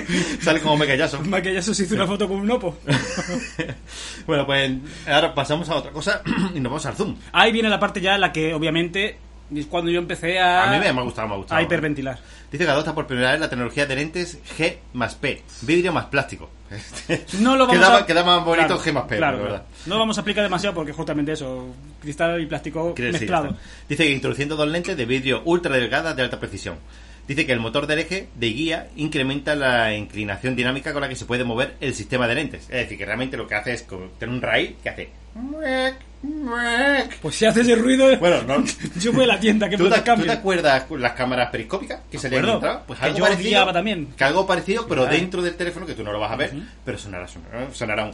sale 0.40 0.60
como 0.60 0.76
mecallazo. 0.76 1.20
Maquillazo 1.22 1.74
se 1.74 1.84
hizo 1.84 1.94
una 1.96 2.06
foto 2.06 2.28
con 2.28 2.38
un 2.38 2.50
Oppo. 2.50 2.76
bueno, 4.26 4.46
pues 4.46 4.72
ahora 5.08 5.34
pasamos 5.34 5.68
a 5.68 5.74
otra 5.74 5.90
cosa 5.90 6.22
y 6.54 6.60
nos 6.60 6.70
vamos 6.70 6.86
al 6.86 6.94
zoom. 6.94 7.16
Ahí 7.32 7.50
viene 7.50 7.68
la 7.68 7.80
parte 7.80 8.00
ya 8.00 8.14
en 8.14 8.20
la 8.20 8.32
que, 8.32 8.54
obviamente, 8.54 9.18
es 9.60 9.66
cuando 9.66 9.90
yo 9.90 9.98
empecé 9.98 10.38
a, 10.38 10.64
A 10.64 10.72
mí 10.72 10.78
me 10.78 10.88
ha 10.88 11.02
gustado, 11.02 11.28
me 11.28 11.34
ha 11.34 11.36
gustado. 11.38 11.58
a 11.58 11.62
hiperventilar. 11.62 12.18
Dice 12.50 12.64
que 12.64 12.70
adopta 12.70 12.94
por 12.94 13.06
primera 13.06 13.32
vez 13.32 13.40
la 13.40 13.48
tecnología 13.48 13.86
de 13.86 13.96
lentes 13.96 14.38
G 14.56 14.76
más 14.92 15.14
P, 15.14 15.42
vidrio 15.62 15.92
más 15.92 16.06
plástico. 16.06 16.50
No 17.40 17.56
lo 17.56 17.66
vamos 17.66 17.84
queda, 17.84 17.98
a... 17.98 18.06
queda 18.06 18.24
más 18.24 18.44
bonito 18.44 18.66
Claro, 18.66 18.82
G 18.82 18.92
más 18.92 19.04
P, 19.04 19.16
claro, 19.16 19.36
la 19.38 19.42
verdad. 19.42 19.58
claro. 19.62 19.82
No 19.86 19.94
lo 19.94 20.00
vamos 20.00 20.18
a 20.18 20.20
explicar 20.20 20.42
demasiado 20.44 20.74
porque 20.74 20.92
justamente 20.92 21.32
eso, 21.32 21.74
cristal 22.00 22.40
y 22.40 22.46
plástico 22.46 22.94
mezclado. 22.98 23.56
Dice 23.88 24.04
que 24.04 24.12
introduciendo 24.12 24.56
dos 24.56 24.68
lentes 24.68 24.96
de 24.96 25.04
vidrio 25.04 25.42
ultra 25.44 25.76
delgadas 25.76 26.16
de 26.16 26.22
alta 26.22 26.38
precisión. 26.40 26.76
Dice 27.26 27.46
que 27.46 27.52
el 27.52 27.60
motor 27.60 27.86
del 27.86 28.00
eje 28.00 28.28
de 28.34 28.48
guía 28.48 28.88
incrementa 28.96 29.54
la 29.54 29.94
inclinación 29.94 30.56
dinámica 30.56 30.92
con 30.92 31.00
la 31.00 31.08
que 31.08 31.16
se 31.16 31.24
puede 31.24 31.42
mover 31.44 31.74
el 31.80 31.94
sistema 31.94 32.28
de 32.28 32.34
lentes. 32.34 32.64
Es 32.64 32.82
decir, 32.82 32.98
que 32.98 33.06
realmente 33.06 33.36
lo 33.38 33.46
que 33.46 33.54
hace 33.54 33.72
es 33.72 33.86
tener 34.18 34.34
un 34.34 34.42
raíl 34.42 34.76
que 34.82 34.88
hace... 34.90 35.08
Pues 37.20 37.34
si 37.34 37.46
hace 37.46 37.60
ese 37.62 37.74
ruido, 37.76 38.16
Bueno, 38.18 38.42
no, 38.42 38.64
yo 39.00 39.12
voy 39.12 39.24
a 39.24 39.28
la 39.28 39.40
tienda 39.40 39.68
que 39.68 39.76
¿Tú 39.76 39.88
te, 39.90 40.00
tú 40.00 40.22
te 40.24 40.30
acuerdas 40.32 40.84
las 40.90 41.12
cámaras 41.12 41.50
periscópicas 41.50 42.00
que 42.10 42.18
se 42.18 42.28
le 42.28 42.36
acuerdo. 42.36 42.52
encontraba? 42.52 42.82
Pues 42.86 42.98
Que 42.98 43.04
algo 43.06 43.18
yo 43.18 43.24
parecido, 43.24 43.72
también. 43.72 44.06
Que 44.16 44.24
algo 44.24 44.46
parecido, 44.46 44.86
pero 44.86 45.06
dentro 45.06 45.42
del 45.42 45.54
teléfono, 45.56 45.86
que 45.86 45.94
tú 45.94 46.02
no 46.04 46.12
lo 46.12 46.20
vas 46.20 46.32
a 46.32 46.36
ver, 46.36 46.52
pero 46.84 46.98
sonará, 46.98 47.26
sonará, 47.28 47.68
sonará 47.72 48.04
un... 48.04 48.12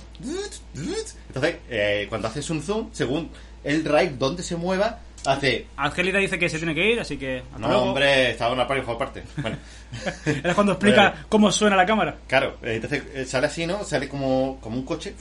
Entonces, 1.28 1.56
eh, 1.68 2.06
cuando 2.08 2.28
haces 2.28 2.48
un 2.50 2.62
zoom, 2.62 2.88
según 2.92 3.30
el 3.64 3.84
rail 3.84 4.18
donde 4.18 4.42
se 4.42 4.56
mueva, 4.56 4.98
hace... 5.26 5.66
Angelita 5.76 6.18
dice 6.18 6.38
que 6.38 6.48
se 6.48 6.58
tiene 6.58 6.74
que 6.74 6.92
ir, 6.92 7.00
así 7.00 7.16
que 7.16 7.42
No, 7.58 7.68
luego. 7.68 7.82
hombre, 7.84 8.30
estaba 8.30 8.52
una 8.54 8.66
parte 8.66 8.90
aparte. 8.90 9.22
Bueno, 9.36 9.56
Es 10.44 10.54
cuando 10.54 10.72
explica 10.72 11.26
cómo 11.28 11.50
suena 11.52 11.76
la 11.76 11.84
cámara. 11.86 12.16
claro, 12.26 12.56
eh, 12.62 12.74
entonces 12.76 13.02
eh, 13.14 13.24
sale 13.24 13.46
así, 13.46 13.66
¿no? 13.66 13.84
Sale 13.84 14.08
como, 14.08 14.58
como 14.60 14.76
un 14.76 14.84
coche. 14.84 15.14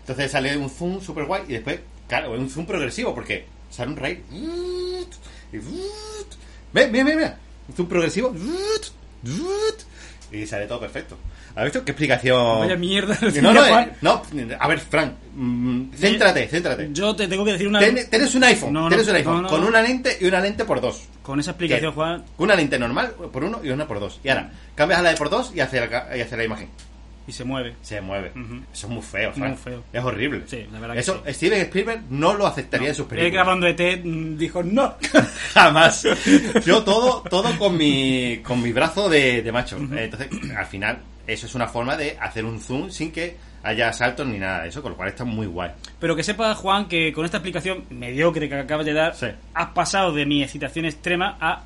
Entonces 0.00 0.30
sale 0.30 0.56
un 0.56 0.68
zoom 0.68 1.00
super 1.00 1.24
guay 1.24 1.42
y 1.48 1.52
después, 1.54 1.80
claro, 2.08 2.34
es 2.34 2.40
un 2.40 2.50
zoom 2.50 2.66
progresivo 2.66 3.14
porque 3.14 3.46
sale 3.70 3.90
un 3.92 3.96
rail. 3.96 4.22
Mira, 6.72 6.88
mira, 6.88 7.04
mira. 7.04 7.38
Un 7.68 7.74
zoom 7.74 7.88
progresivo. 7.88 8.34
Y 10.32 10.46
sale 10.46 10.66
todo 10.66 10.80
perfecto. 10.80 11.16
¿Has 11.54 11.64
visto 11.64 11.84
qué 11.84 11.92
explicación? 11.92 12.58
Vaya 12.60 12.74
mierda. 12.76 13.16
No, 13.40 13.52
no, 13.52 13.64
eh, 13.64 13.68
Juan. 13.68 13.92
no, 14.00 14.22
a 14.58 14.66
ver, 14.68 14.80
Frank, 14.80 15.12
mm, 15.36 15.92
céntrate, 15.94 16.48
céntrate. 16.48 16.88
Yo 16.92 17.14
te 17.14 17.28
tengo 17.28 17.44
que 17.44 17.52
decir 17.52 17.68
una... 17.68 17.78
Ten- 17.78 18.10
Tienes 18.10 18.34
un 18.34 18.42
iPhone, 18.42 18.72
No, 18.72 18.86
un 18.86 18.92
iPhone 18.92 19.42
no, 19.42 19.48
con 19.48 19.62
una 19.62 19.80
lente 19.80 20.18
y 20.20 20.24
una 20.24 20.40
lente 20.40 20.64
por 20.64 20.80
dos. 20.80 21.02
Con 21.22 21.38
esa 21.38 21.52
explicación, 21.52 21.92
¿Qué? 21.92 21.94
Juan, 21.94 22.24
Una 22.38 22.56
lente 22.56 22.76
normal 22.78 23.14
por 23.32 23.44
uno 23.44 23.60
y 23.62 23.70
una 23.70 23.86
por 23.86 24.00
dos. 24.00 24.18
Y 24.24 24.28
ahora, 24.30 24.50
cambias 24.74 24.98
a 24.98 25.02
la 25.04 25.10
de 25.10 25.16
por 25.16 25.30
dos 25.30 25.52
y 25.54 25.60
hace 25.60 25.78
la, 25.88 26.16
y 26.16 26.20
hace 26.20 26.36
la 26.36 26.42
imagen. 26.44 26.68
Y 27.26 27.32
se 27.32 27.44
mueve. 27.44 27.74
Se 27.82 28.00
mueve. 28.00 28.30
Ujú. 28.30 28.56
Eso 28.72 28.86
es 28.86 28.92
muy 28.92 29.02
feo, 29.02 29.32
Frank. 29.32 29.48
Muy 29.50 29.56
feo. 29.58 29.84
Es 29.92 30.04
horrible. 30.04 30.42
Sí, 30.46 30.66
la 30.72 30.78
verdad 30.80 30.94
que 30.94 31.00
Eso, 31.00 31.22
sí. 31.26 31.32
Steven 31.34 31.60
Spielberg 31.62 32.02
no 32.10 32.34
lo 32.34 32.46
aceptaría 32.46 32.88
en 32.88 32.94
sus 32.94 33.04
Él 33.04 33.08
películas. 33.10 33.32
grabando 33.32 33.66
ET 33.66 34.04
mm, 34.04 34.36
dijo 34.36 34.62
no. 34.62 34.94
Jamás. 35.54 36.06
Yo 36.64 36.82
todo, 36.84 37.22
todo 37.28 37.56
con 37.58 37.76
mi, 37.76 38.38
con 38.42 38.62
mi 38.62 38.72
brazo 38.72 39.08
de, 39.08 39.42
de 39.42 39.52
macho. 39.52 39.76
Entonces, 39.78 40.28
al 40.56 40.66
final, 40.66 40.98
eso 41.26 41.46
es 41.46 41.54
una 41.54 41.66
forma 41.68 41.96
de 41.96 42.16
hacer 42.20 42.44
un 42.44 42.60
zoom 42.60 42.90
sin 42.90 43.10
que 43.12 43.36
haya 43.62 43.90
saltos 43.94 44.26
ni 44.26 44.38
nada 44.38 44.62
de 44.64 44.68
eso, 44.68 44.82
con 44.82 44.90
lo 44.92 44.96
cual 44.96 45.08
está 45.08 45.24
muy 45.24 45.46
guay. 45.46 45.70
Pero 45.98 46.14
que 46.14 46.22
sepa, 46.22 46.54
Juan, 46.54 46.86
que 46.86 47.12
con 47.14 47.24
esta 47.24 47.38
explicación 47.38 47.84
mediocre 47.88 48.46
que 48.46 48.56
acabas 48.56 48.84
de 48.84 48.92
dar, 48.92 49.14
Sí. 49.14 49.28
has 49.54 49.68
pasado 49.70 50.12
de 50.12 50.26
mi 50.26 50.42
excitación 50.42 50.84
extrema 50.84 51.38
a, 51.40 51.62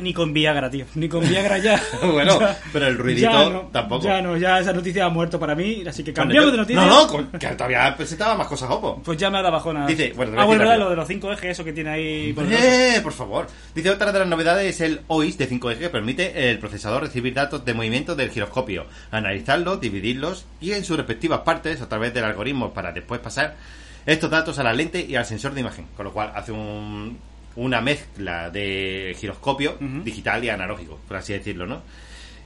ni 0.00 0.12
con 0.12 0.32
Viagra, 0.32 0.68
tío. 0.68 0.84
Ni 0.94 1.08
con 1.08 1.20
Viagra 1.28 1.58
ya. 1.58 1.80
Bueno, 2.02 2.40
ya- 2.40 2.58
pero 2.72 2.86
el 2.88 2.98
ruidito 2.98 3.30
ya 3.30 3.48
no, 3.48 3.60
tampoco. 3.72 4.04
Ya 4.04 4.20
no, 4.20 4.36
ya 4.36 4.58
esa 4.60 4.72
noticia 4.72 5.04
ha 5.04 5.08
muerto 5.08 5.38
para 5.38 5.54
mí, 5.54 5.84
así 5.86 6.02
que 6.02 6.12
cambiamos 6.12 6.50
de 6.52 6.58
noticia. 6.58 6.84
No, 6.84 7.02
no, 7.02 7.06
con- 7.08 7.30
que 7.32 7.46
todavía 7.48 7.94
presentaba 7.96 8.34
más 8.34 8.46
cosas, 8.48 8.70
Oppo. 8.70 9.00
Pues 9.04 9.16
ya 9.18 9.30
me 9.30 9.38
ha 9.38 9.42
dado 9.42 9.52
bajona. 9.54 9.86
Dice, 9.86 10.12
bueno, 10.16 10.32
ah, 10.40 10.44
bueno. 10.44 10.64
Lo 10.76 10.90
de 10.90 10.96
los 10.96 11.06
5 11.08 11.32
ejes, 11.32 11.50
eso 11.52 11.64
que 11.64 11.72
tiene 11.72 11.90
ahí. 11.90 12.32
por 12.32 12.44
¡Eh! 12.50 13.00
Por 13.02 13.12
favor. 13.12 13.46
Dice 13.74 13.90
otra 13.90 14.12
de 14.12 14.18
las 14.18 14.28
novedades 14.28 14.74
es 14.74 14.80
el 14.80 15.00
OIS 15.06 15.38
de 15.38 15.48
5G 15.48 15.78
que 15.78 15.88
permite 15.90 16.50
el 16.50 16.58
procesador 16.58 17.02
recibir 17.02 17.32
datos 17.34 17.64
de 17.64 17.72
movimiento 17.74 18.14
del 18.16 18.30
giroscopio, 18.30 18.86
analizarlos, 19.10 19.80
dividirlos 19.80 20.46
y 20.60 20.72
en 20.72 20.84
sus 20.84 20.96
respectivas 20.96 21.40
partes 21.40 21.80
a 21.80 21.88
través 21.88 22.12
del 22.12 22.24
algoritmo 22.24 22.72
para 22.72 22.92
después 22.92 23.20
pasar 23.20 23.56
estos 24.04 24.30
datos 24.30 24.58
a 24.58 24.62
la 24.62 24.72
lente 24.72 25.04
y 25.08 25.16
al 25.16 25.24
sensor 25.26 25.52
de 25.54 25.60
imagen, 25.62 25.86
con 25.96 26.04
lo 26.04 26.12
cual 26.12 26.32
hace 26.34 26.52
un- 26.52 27.18
una 27.56 27.80
mezcla 27.80 28.50
de 28.50 29.16
giroscopio 29.18 29.76
digital 29.80 30.44
y 30.44 30.50
analógico, 30.50 30.98
por 31.08 31.16
así 31.16 31.32
decirlo, 31.32 31.66
¿no? 31.66 31.82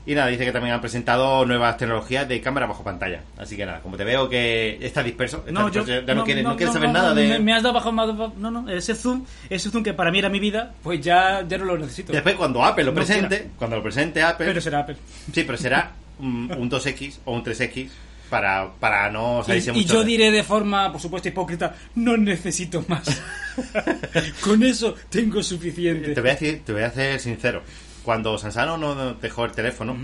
Y 0.03 0.15
nada, 0.15 0.27
dice 0.29 0.45
que 0.45 0.51
también 0.51 0.73
han 0.73 0.81
presentado 0.81 1.45
nuevas 1.45 1.77
tecnologías 1.77 2.27
de 2.27 2.41
cámara 2.41 2.65
bajo 2.65 2.83
pantalla. 2.83 3.21
Así 3.37 3.55
que 3.55 3.67
nada, 3.67 3.81
como 3.81 3.97
te 3.97 4.03
veo 4.03 4.27
que 4.27 4.79
está 4.81 5.03
disperso, 5.03 5.45
No, 5.51 5.69
yo, 5.69 5.85
ya 5.85 6.01
no, 6.15 6.23
quieres, 6.23 6.43
no 6.43 6.55
quieres 6.55 6.73
saber 6.73 6.89
nada 6.89 7.13
de... 7.13 7.37
me 7.37 7.53
has 7.53 7.61
dado 7.61 7.75
bajo 7.75 7.91
no 7.91 8.49
no 8.49 8.69
ese 8.69 8.95
zoom 8.95 9.25
ese 9.49 9.69
zoom 9.69 9.83
que 9.83 9.93
para 9.93 10.11
mí 10.11 10.17
era 10.17 10.29
mi 10.29 10.39
vida 10.39 10.73
pues 10.81 11.01
ya 11.01 11.45
ya 11.47 11.57
no 11.59 11.65
lo 11.65 11.77
necesito. 11.77 12.11
Después 12.11 12.35
cuando 12.35 12.63
Apple 12.63 12.83
lo 12.83 12.93
presente, 12.95 13.51
cuando 13.57 13.75
lo 13.75 13.83
presente 13.83 14.23
Apple, 14.23 14.47
pero 14.47 14.61
será 14.61 14.79
Apple. 14.79 14.97
Sí, 15.31 15.43
pero 15.43 15.57
será 15.57 15.91
un, 16.17 16.51
un 16.57 16.69
2X 16.69 17.19
o 17.25 17.33
un 17.33 17.43
3X 17.43 17.89
para, 18.31 18.71
para 18.79 19.11
no 19.11 19.41
y, 19.41 19.45
salirse 19.45 19.69
y 19.71 19.73
mucho. 19.73 19.93
yo 19.93 19.99
de- 19.99 20.05
diré 20.07 20.31
de 20.31 20.43
forma 20.43 20.91
por 20.91 20.99
supuesto 20.99 21.27
hipócrita 21.29 21.75
no 21.95 22.17
necesito 22.17 22.83
más 22.87 23.21
con 24.43 24.63
eso 24.63 24.95
tengo 25.09 25.43
suficiente 25.43 26.13
Te 26.15 26.21
voy 26.21 26.29
a 26.31 26.33
decir, 26.33 26.61
te 26.65 26.73
voy 26.73 26.83
a 26.83 26.89
ser 26.91 27.19
sincero. 27.19 27.61
Cuando 28.03 28.35
Sansano 28.37 28.77
nos 28.77 29.21
dejó 29.21 29.45
el 29.45 29.51
teléfono, 29.51 29.95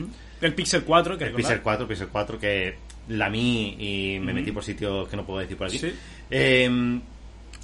el 0.41 0.53
Pixel 0.53 0.83
4 0.83 1.17
que 1.17 1.23
el 1.23 1.33
Pixel 1.33 1.61
4, 1.61 1.83
el 1.83 1.89
Pixel 1.89 2.07
4 2.09 2.39
que 2.39 2.75
la 3.07 3.29
mi 3.29 3.69
y 3.79 4.19
me 4.19 4.33
metí 4.33 4.51
por 4.51 4.63
sitios 4.63 5.07
que 5.07 5.15
no 5.15 5.25
puedo 5.25 5.39
decir 5.39 5.57
por 5.57 5.67
aquí. 5.67 5.79
Sí. 5.79 5.93
eh, 6.29 6.99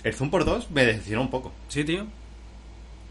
el 0.03 0.13
Zoom 0.13 0.29
por 0.31 0.43
2 0.45 0.71
me 0.71 0.85
decepcionó 0.85 1.21
un 1.21 1.29
poco. 1.29 1.53
sí 1.67 1.83
tío 1.83 2.07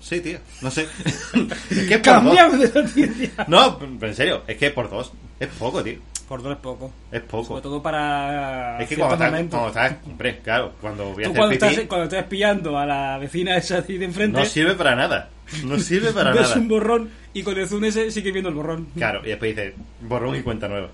Sí, 0.03 0.21
tío, 0.21 0.39
no 0.61 0.71
sé. 0.71 0.83
es 1.71 1.89
que 1.89 1.95
es 1.95 2.01
por 2.01 2.25
dos. 2.25 2.35
cambiamos 2.35 2.59
de 2.59 2.83
noticia 2.83 3.31
No, 3.47 3.79
pero 3.79 4.11
en 4.11 4.15
serio, 4.17 4.43
es 4.49 4.57
que 4.57 4.71
por 4.71 4.91
dos 4.91 5.13
es 5.39 5.49
poco, 5.49 5.83
tío. 5.83 5.99
por 6.29 6.43
dos 6.43 6.53
es 6.53 6.59
poco 6.59 6.93
Es 7.13 7.21
poco. 7.23 7.45
sobre 7.47 7.63
todo 7.63 7.81
para 7.83 8.81
Es 8.83 8.89
que 8.89 8.97
cuando 8.97 9.15
estás, 9.15 9.31
momentos. 9.31 9.61
cuando 9.61 9.69
estás, 9.81 10.07
hombre, 10.07 10.39
claro, 10.43 10.73
cuando 10.81 11.05
voy 11.13 11.23
a 11.23 11.27
Tú 11.27 11.31
hacer 11.31 11.37
cuando 11.39 11.51
pipí, 11.55 11.67
estás, 11.73 11.87
cuando 11.87 12.05
estás 12.05 12.25
pillando 12.25 12.77
a 12.79 12.85
la 12.85 13.19
vecina 13.19 13.57
esa 13.57 13.79
así 13.79 13.97
de 13.97 14.05
enfrente 14.07 14.39
no 14.41 14.45
sirve 14.45 14.75
para 14.75 14.97
nada. 14.97 15.31
No 15.65 15.79
sirve 15.79 16.13
para 16.13 16.33
ves 16.33 16.43
nada. 16.43 16.57
un 16.57 16.67
borrón 16.69 17.11
y 17.33 17.43
con 17.45 17.57
el 17.59 17.69
zoom 17.69 17.85
ese 17.85 18.11
sigue 18.11 18.33
viendo 18.33 18.49
el 18.49 18.55
borrón 18.57 18.89
Claro, 18.97 19.21
y 19.25 19.29
después 19.29 19.55
dice, 19.55 19.75
borrón 20.01 20.35
y 20.35 20.43
cuenta 20.43 20.67
nueva. 20.67 20.89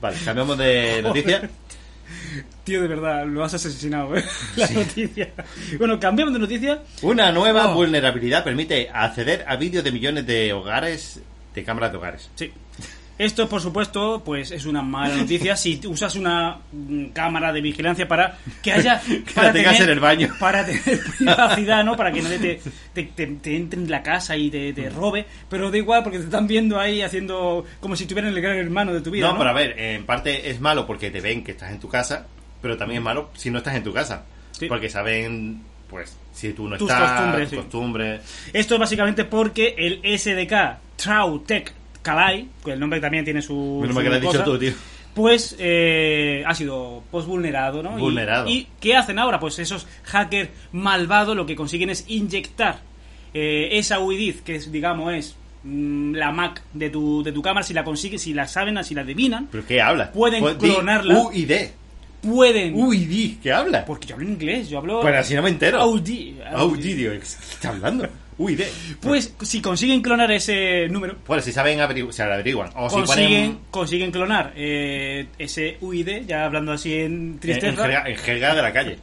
Vale, 0.00 0.16
cambiamos 0.24 0.56
de 0.56 1.00
noticia. 1.04 1.50
Tío, 2.64 2.80
de 2.82 2.88
verdad, 2.88 3.26
lo 3.26 3.42
has 3.44 3.54
asesinado, 3.54 4.16
¿eh? 4.16 4.24
La 4.56 4.68
noticia. 4.70 5.32
Bueno, 5.78 5.98
cambiamos 5.98 6.32
de 6.34 6.40
noticia. 6.40 6.82
Una 7.02 7.32
nueva 7.32 7.70
Oh. 7.70 7.74
vulnerabilidad 7.74 8.44
permite 8.44 8.88
acceder 8.92 9.44
a 9.48 9.56
vídeos 9.56 9.82
de 9.84 9.92
millones 9.92 10.26
de 10.26 10.52
hogares, 10.52 11.20
de 11.54 11.64
cámaras 11.64 11.90
de 11.92 11.98
hogares. 11.98 12.30
Sí. 12.34 12.52
Esto, 13.18 13.48
por 13.48 13.60
supuesto, 13.60 14.22
pues 14.24 14.50
es 14.50 14.64
una 14.66 14.82
mala 14.82 15.14
noticia 15.16 15.54
si 15.54 15.80
usas 15.86 16.16
una 16.16 16.58
mm, 16.72 17.06
cámara 17.12 17.52
de 17.52 17.60
vigilancia 17.60 18.08
para 18.08 18.38
que 18.62 18.72
haya... 18.72 19.00
para 19.34 19.52
tengas 19.52 19.78
en 19.80 19.90
el 19.90 20.00
baño. 20.00 20.28
Para 20.40 20.64
tener 20.66 21.00
privacidad, 21.18 21.84
¿no? 21.84 21.96
Para 21.96 22.10
que 22.10 22.22
nadie 22.22 22.38
te, 22.38 22.60
te, 22.94 23.02
te- 23.04 23.26
te 23.26 23.56
entre 23.56 23.78
en 23.80 23.90
la 23.90 24.02
casa 24.02 24.36
y 24.36 24.50
te, 24.50 24.72
te 24.72 24.88
robe. 24.90 25.26
Pero 25.48 25.70
da 25.70 25.76
igual 25.76 26.02
porque 26.02 26.18
te 26.18 26.24
están 26.24 26.46
viendo 26.46 26.80
ahí 26.80 27.02
haciendo... 27.02 27.64
Como 27.80 27.94
si 27.96 28.04
estuvieran 28.04 28.32
el 28.34 28.40
gran 28.40 28.56
hermano 28.56 28.92
de 28.92 29.00
tu 29.02 29.10
vida, 29.10 29.26
No, 29.26 29.32
¿no? 29.34 29.38
pero 29.38 29.50
a 29.50 29.54
ver, 29.54 29.78
en 29.78 30.04
parte 30.06 30.50
es 30.50 30.60
malo 30.60 30.86
porque 30.86 31.10
te 31.10 31.20
ven 31.20 31.44
que 31.44 31.52
estás 31.52 31.70
en 31.70 31.78
tu 31.80 31.88
casa, 31.88 32.26
pero 32.60 32.76
también 32.76 32.98
es 32.98 33.04
malo 33.04 33.30
si 33.34 33.50
no 33.50 33.58
estás 33.58 33.74
en 33.76 33.84
tu 33.84 33.92
casa. 33.92 34.24
Sí. 34.52 34.66
Porque 34.66 34.88
saben, 34.88 35.62
pues, 35.88 36.16
si 36.32 36.52
tú 36.54 36.66
no 36.68 36.76
Tus 36.76 36.90
estás, 36.90 37.10
costumbres, 37.12 37.42
tus 37.42 37.50
sí. 37.50 37.56
costumbres. 37.56 38.20
Esto 38.52 38.74
es 38.74 38.80
básicamente 38.80 39.24
porque 39.26 39.74
el 39.78 40.18
SDK 40.18 40.78
TrauTech 40.96 41.72
Kalai, 42.02 42.48
que 42.64 42.72
el 42.72 42.80
nombre 42.80 43.00
también 43.00 43.24
tiene 43.24 43.40
su... 43.40 43.78
Menos 43.80 43.94
mal 43.94 44.04
que 44.04 44.10
lo 44.10 44.16
has 44.16 44.22
dicho 44.22 44.44
tú, 44.44 44.58
tío. 44.58 44.72
Pues 45.14 45.56
eh, 45.58 46.42
ha 46.46 46.54
sido 46.54 47.02
pues 47.10 47.26
vulnerado, 47.26 47.82
¿no? 47.82 47.98
Vulnerado. 47.98 48.48
Y, 48.48 48.68
qué 48.80 48.96
hacen 48.96 49.18
ahora? 49.18 49.38
Pues 49.38 49.58
esos 49.58 49.86
hackers 50.04 50.50
malvados 50.72 51.36
lo 51.36 51.44
que 51.44 51.54
consiguen 51.54 51.90
es 51.90 52.06
inyectar 52.08 52.80
eh, 53.34 53.68
esa 53.72 53.98
UID, 53.98 54.36
que 54.40 54.56
es, 54.56 54.72
digamos, 54.72 55.12
es 55.12 55.36
mm, 55.64 56.14
la 56.14 56.32
Mac 56.32 56.62
de 56.72 56.88
tu, 56.88 57.22
de 57.22 57.32
tu 57.32 57.42
cámara, 57.42 57.64
si 57.64 57.74
la 57.74 57.84
consiguen, 57.84 58.18
si 58.18 58.32
la 58.32 58.48
saben, 58.48 58.82
si 58.84 58.94
la 58.94 59.02
adivinan, 59.02 59.48
¿Pero 59.50 59.66
qué 59.66 59.82
hablas? 59.82 60.08
Pueden 60.10 60.40
Pues 60.40 60.56
clonarla. 60.56 61.18
UID. 61.18 61.52
pueden... 62.22 62.74
UID, 62.74 63.40
¿qué 63.42 63.52
hablas? 63.52 63.84
Porque 63.84 64.06
yo 64.06 64.14
hablo 64.14 64.26
en 64.26 64.32
inglés, 64.32 64.70
yo 64.70 64.78
hablo... 64.78 65.00
Pues 65.02 65.14
así 65.14 65.34
no 65.34 65.42
me 65.42 65.50
entero. 65.50 65.78
Audi, 65.78 66.38
Audi, 66.54 66.94
¿qué 66.94 67.16
estás 67.16 67.66
hablando? 67.66 68.08
UID. 68.38 68.62
Pues 69.00 69.34
si 69.42 69.60
consiguen 69.60 70.00
clonar 70.02 70.30
ese 70.32 70.88
número, 70.88 71.16
Bueno, 71.26 71.42
si 71.42 71.52
saben, 71.52 71.78
averigu- 71.80 72.12
se 72.12 72.24
lo 72.24 72.32
averiguan. 72.34 72.70
O 72.74 72.88
si 72.88 72.96
consiguen, 72.96 73.28
ponen 73.52 73.58
consiguen 73.70 74.10
clonar 74.10 74.52
eh, 74.56 75.26
ese 75.38 75.76
UID, 75.80 76.26
ya 76.26 76.44
hablando 76.44 76.72
así 76.72 76.94
en 76.94 77.02
en, 77.02 77.12
en 77.34 77.38
tristeza. 77.40 77.82
jerga, 77.82 78.04
en 78.08 78.16
jerga 78.16 78.54
de 78.54 78.62
la 78.62 78.72
calle. 78.72 78.98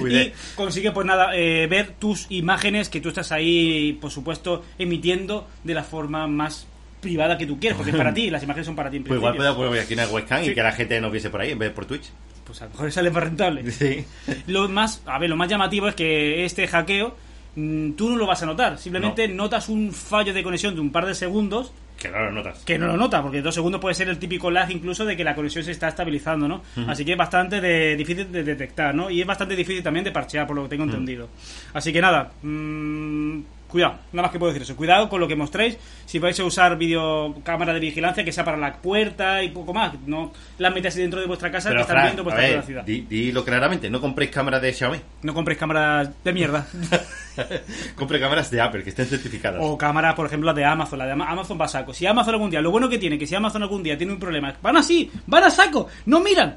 UID. 0.00 0.12
y 0.20 0.32
consigue 0.56 0.92
pues 0.92 1.06
nada 1.06 1.34
eh, 1.36 1.66
ver 1.66 1.92
tus 1.98 2.26
imágenes 2.30 2.88
que 2.88 3.00
tú 3.00 3.08
estás 3.08 3.32
ahí 3.32 3.94
por 4.00 4.10
supuesto 4.10 4.64
emitiendo 4.78 5.48
de 5.64 5.74
la 5.74 5.82
forma 5.84 6.26
más 6.26 6.66
privada 7.00 7.38
que 7.38 7.46
tú 7.46 7.58
quieres 7.58 7.76
porque 7.76 7.92
es 7.92 7.96
para 7.96 8.12
ti 8.14 8.28
las 8.30 8.42
imágenes 8.42 8.66
son 8.66 8.76
para 8.76 8.90
ti 8.90 8.98
en 8.98 9.04
Pues 9.04 9.16
igual 9.16 9.34
puedo 9.36 9.56
poner 9.56 9.80
aquí 9.80 9.94
una 9.94 10.06
webcam 10.06 10.44
Sí. 10.44 10.50
y 10.50 10.54
que 10.54 10.62
la 10.62 10.72
gente 10.72 11.00
nos 11.00 11.10
viese 11.10 11.30
por 11.30 11.40
ahí 11.40 11.52
en 11.52 11.58
vez 11.58 11.70
de 11.70 11.74
por 11.74 11.86
Twitch. 11.86 12.10
pues 12.44 12.60
a 12.60 12.64
lo 12.66 12.72
mejor 12.72 12.92
sale 12.92 13.10
más 13.10 13.22
rentable 13.22 13.70
Sí. 13.70 14.04
lo 14.48 14.68
más 14.68 15.00
a 15.06 15.18
ver 15.18 15.30
lo 15.30 15.36
más 15.36 15.48
llamativo 15.48 15.88
es 15.88 15.94
que 15.94 16.44
este 16.44 16.68
hackeo 16.68 17.16
tú 17.54 18.10
no 18.10 18.16
lo 18.16 18.26
vas 18.26 18.42
a 18.42 18.46
notar 18.46 18.78
simplemente 18.78 19.26
notas 19.28 19.68
un 19.68 19.92
fallo 19.92 20.32
de 20.32 20.42
conexión 20.42 20.74
de 20.74 20.80
un 20.80 20.90
par 20.90 21.04
de 21.06 21.14
segundos 21.14 21.72
Que 21.98 22.08
no 22.08 22.18
lo 22.24 22.30
notas. 22.32 22.64
que 22.64 22.78
no 22.78 22.86
lo 22.86 22.96
nota, 22.96 23.20
porque 23.22 23.42
dos 23.42 23.54
segundos 23.54 23.80
puede 23.80 23.94
ser 23.94 24.08
el 24.08 24.18
típico 24.18 24.50
lag 24.50 24.70
incluso 24.70 25.04
de 25.04 25.16
que 25.16 25.24
la 25.24 25.34
conexión 25.34 25.64
se 25.64 25.72
está 25.72 25.88
estabilizando, 25.88 26.46
¿no? 26.48 26.62
Así 26.86 27.04
que 27.04 27.12
es 27.12 27.18
bastante 27.18 27.60
de- 27.60 27.96
difícil 27.96 28.30
de 28.32 28.42
detectar, 28.44 28.94
¿no? 28.94 29.10
Y 29.10 29.20
es 29.20 29.26
bastante 29.26 29.56
difícil 29.56 29.82
también 29.82 30.04
de 30.04 30.12
parchear, 30.12 30.46
por 30.46 30.56
lo 30.56 30.62
que 30.62 30.68
tengo 30.70 30.84
entendido. 30.84 31.28
Así 31.74 31.92
que 31.92 32.00
nada, 32.00 32.30
mm, 32.42 33.40
cuidado, 33.70 33.94
nada 34.12 34.22
más 34.26 34.30
que 34.32 34.38
puedo 34.38 34.52
decir 34.52 34.62
eso. 34.62 34.76
Cuidado 34.76 35.08
con 35.08 35.20
lo 35.20 35.26
que 35.28 35.36
mostréis. 35.36 35.78
Si 36.04 36.18
vais 36.18 36.38
a 36.38 36.44
usar 36.44 36.76
videocámara 36.76 37.72
de 37.72 37.80
vigilancia, 37.80 38.24
que 38.24 38.32
sea 38.32 38.44
para 38.44 38.56
la 38.56 38.74
puerta 38.76 39.42
y 39.42 39.48
poco 39.50 39.72
más, 39.72 39.94
no 40.06 40.32
la 40.58 40.70
metáis 40.70 40.96
dentro 40.96 41.20
de 41.20 41.26
vuestra 41.26 41.50
casa 41.50 41.70
que 41.70 41.80
están 41.80 42.02
viendo 42.04 42.24
vuestra 42.24 42.42
ver, 42.42 42.84
di- 42.84 43.00
dilo 43.08 43.44
claramente, 43.44 43.88
no 43.88 44.00
compréis 44.00 44.30
cámaras 44.30 44.60
de 44.60 44.72
Xiaomi. 44.72 44.98
No 45.22 45.32
compréis 45.32 45.58
cámaras 45.58 46.10
de 46.22 46.32
mierda. 46.32 46.66
Compre 47.94 48.20
cámaras 48.20 48.50
de 48.50 48.60
Apple, 48.60 48.82
que 48.82 48.90
estén 48.90 49.06
certificadas. 49.06 49.60
O 49.62 49.78
cámara, 49.78 50.14
por 50.14 50.26
ejemplo, 50.26 50.46
la 50.48 50.52
de 50.54 50.64
Amazon. 50.64 50.98
La 50.98 51.06
de 51.06 51.12
Ama- 51.12 51.30
Amazon 51.30 51.58
va 51.60 51.64
a 51.64 51.68
saco. 51.68 51.94
Si 51.94 52.06
Amazon 52.06 52.34
algún 52.34 52.50
día, 52.50 52.60
lo 52.60 52.70
bueno 52.70 52.88
que 52.88 52.98
tiene, 52.98 53.18
que 53.18 53.26
si 53.26 53.34
Amazon 53.34 53.62
algún 53.62 53.82
día 53.82 53.96
tiene 53.96 54.12
un 54.12 54.18
problema, 54.18 54.54
van 54.60 54.76
así, 54.76 55.10
van 55.26 55.44
a 55.44 55.50
saco, 55.50 55.86
no 56.06 56.20
miran. 56.20 56.56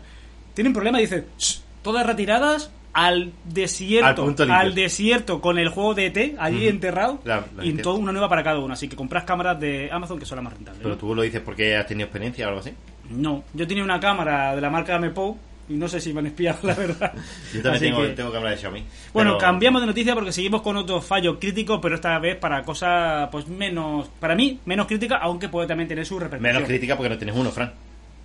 Tienen 0.54 0.74
problema 0.74 1.00
"Shh, 1.38 1.60
todas 1.82 2.06
retiradas 2.06 2.70
al 2.94 3.32
desierto, 3.46 4.34
Al 4.50 4.76
desierto 4.76 5.42
con 5.42 5.58
el 5.58 5.70
juego 5.70 5.94
de 5.96 6.06
ET 6.08 6.36
allí 6.38 6.68
enterrado 6.68 7.20
La- 7.26 7.44
la 7.56 7.66
y 7.66 7.74
todo 7.74 7.96
una 7.96 8.12
nueva 8.12 8.30
para 8.30 8.44
cada 8.44 8.60
uno. 8.60 8.74
Así 8.74 8.88
que 8.88 8.96
compras 8.96 9.24
cámaras 9.24 9.60
de 9.60 9.90
Amazon 9.92 10.20
que 10.20 10.26
son 10.26 10.36
las 10.38 10.44
más 10.44 10.54
rentables. 10.54 10.82
Pero 10.82 10.96
¿no? 10.96 11.00
tú 11.00 11.16
lo 11.16 11.22
dices 11.24 11.42
porque 11.44 11.76
has 11.76 11.88
tenido 11.88 12.06
experiencia 12.06 12.46
o 12.46 12.50
algo 12.50 12.60
así. 12.62 12.72
No, 13.10 13.44
yo 13.54 13.68
tenía 13.68 13.84
una 13.84 14.00
cámara 14.00 14.56
de 14.56 14.62
la 14.62 14.70
marca 14.70 14.98
Mepo 15.00 15.38
y 15.70 15.74
no 15.76 15.88
sé 15.88 16.00
si 16.02 16.14
me 16.14 16.20
han 16.20 16.28
espiado, 16.28 16.60
la 16.64 16.74
verdad. 16.76 17.14
Yo 17.54 17.62
también 17.62 17.84
tengo, 17.94 18.02
que- 18.02 18.10
tengo 18.10 18.32
cámara 18.34 18.52
de 18.52 18.58
Xiaomi. 18.58 18.84
Bueno, 19.14 19.32
pero- 19.32 19.38
cambiamos 19.40 19.82
de 19.82 19.88
noticia 19.88 20.14
porque 20.14 20.32
seguimos 20.34 20.62
con 20.62 20.76
otro 20.76 21.02
fallo 21.02 21.40
crítico, 21.40 21.80
pero 21.82 21.96
esta 21.96 22.20
vez 22.20 22.36
para 22.36 22.64
cosas 22.64 23.30
pues 23.32 23.48
menos, 23.48 24.10
para 24.20 24.36
mí, 24.36 24.60
menos 24.66 24.88
crítica, 24.88 25.18
aunque 25.18 25.48
puede 25.50 25.68
también 25.68 25.88
tener 25.88 26.06
su 26.06 26.20
repercusión. 26.20 26.54
Menos 26.56 26.68
crítica 26.68 26.96
porque 26.98 27.10
no 27.10 27.18
tienes 27.18 27.36
uno, 27.36 27.50
Fran. 27.50 27.72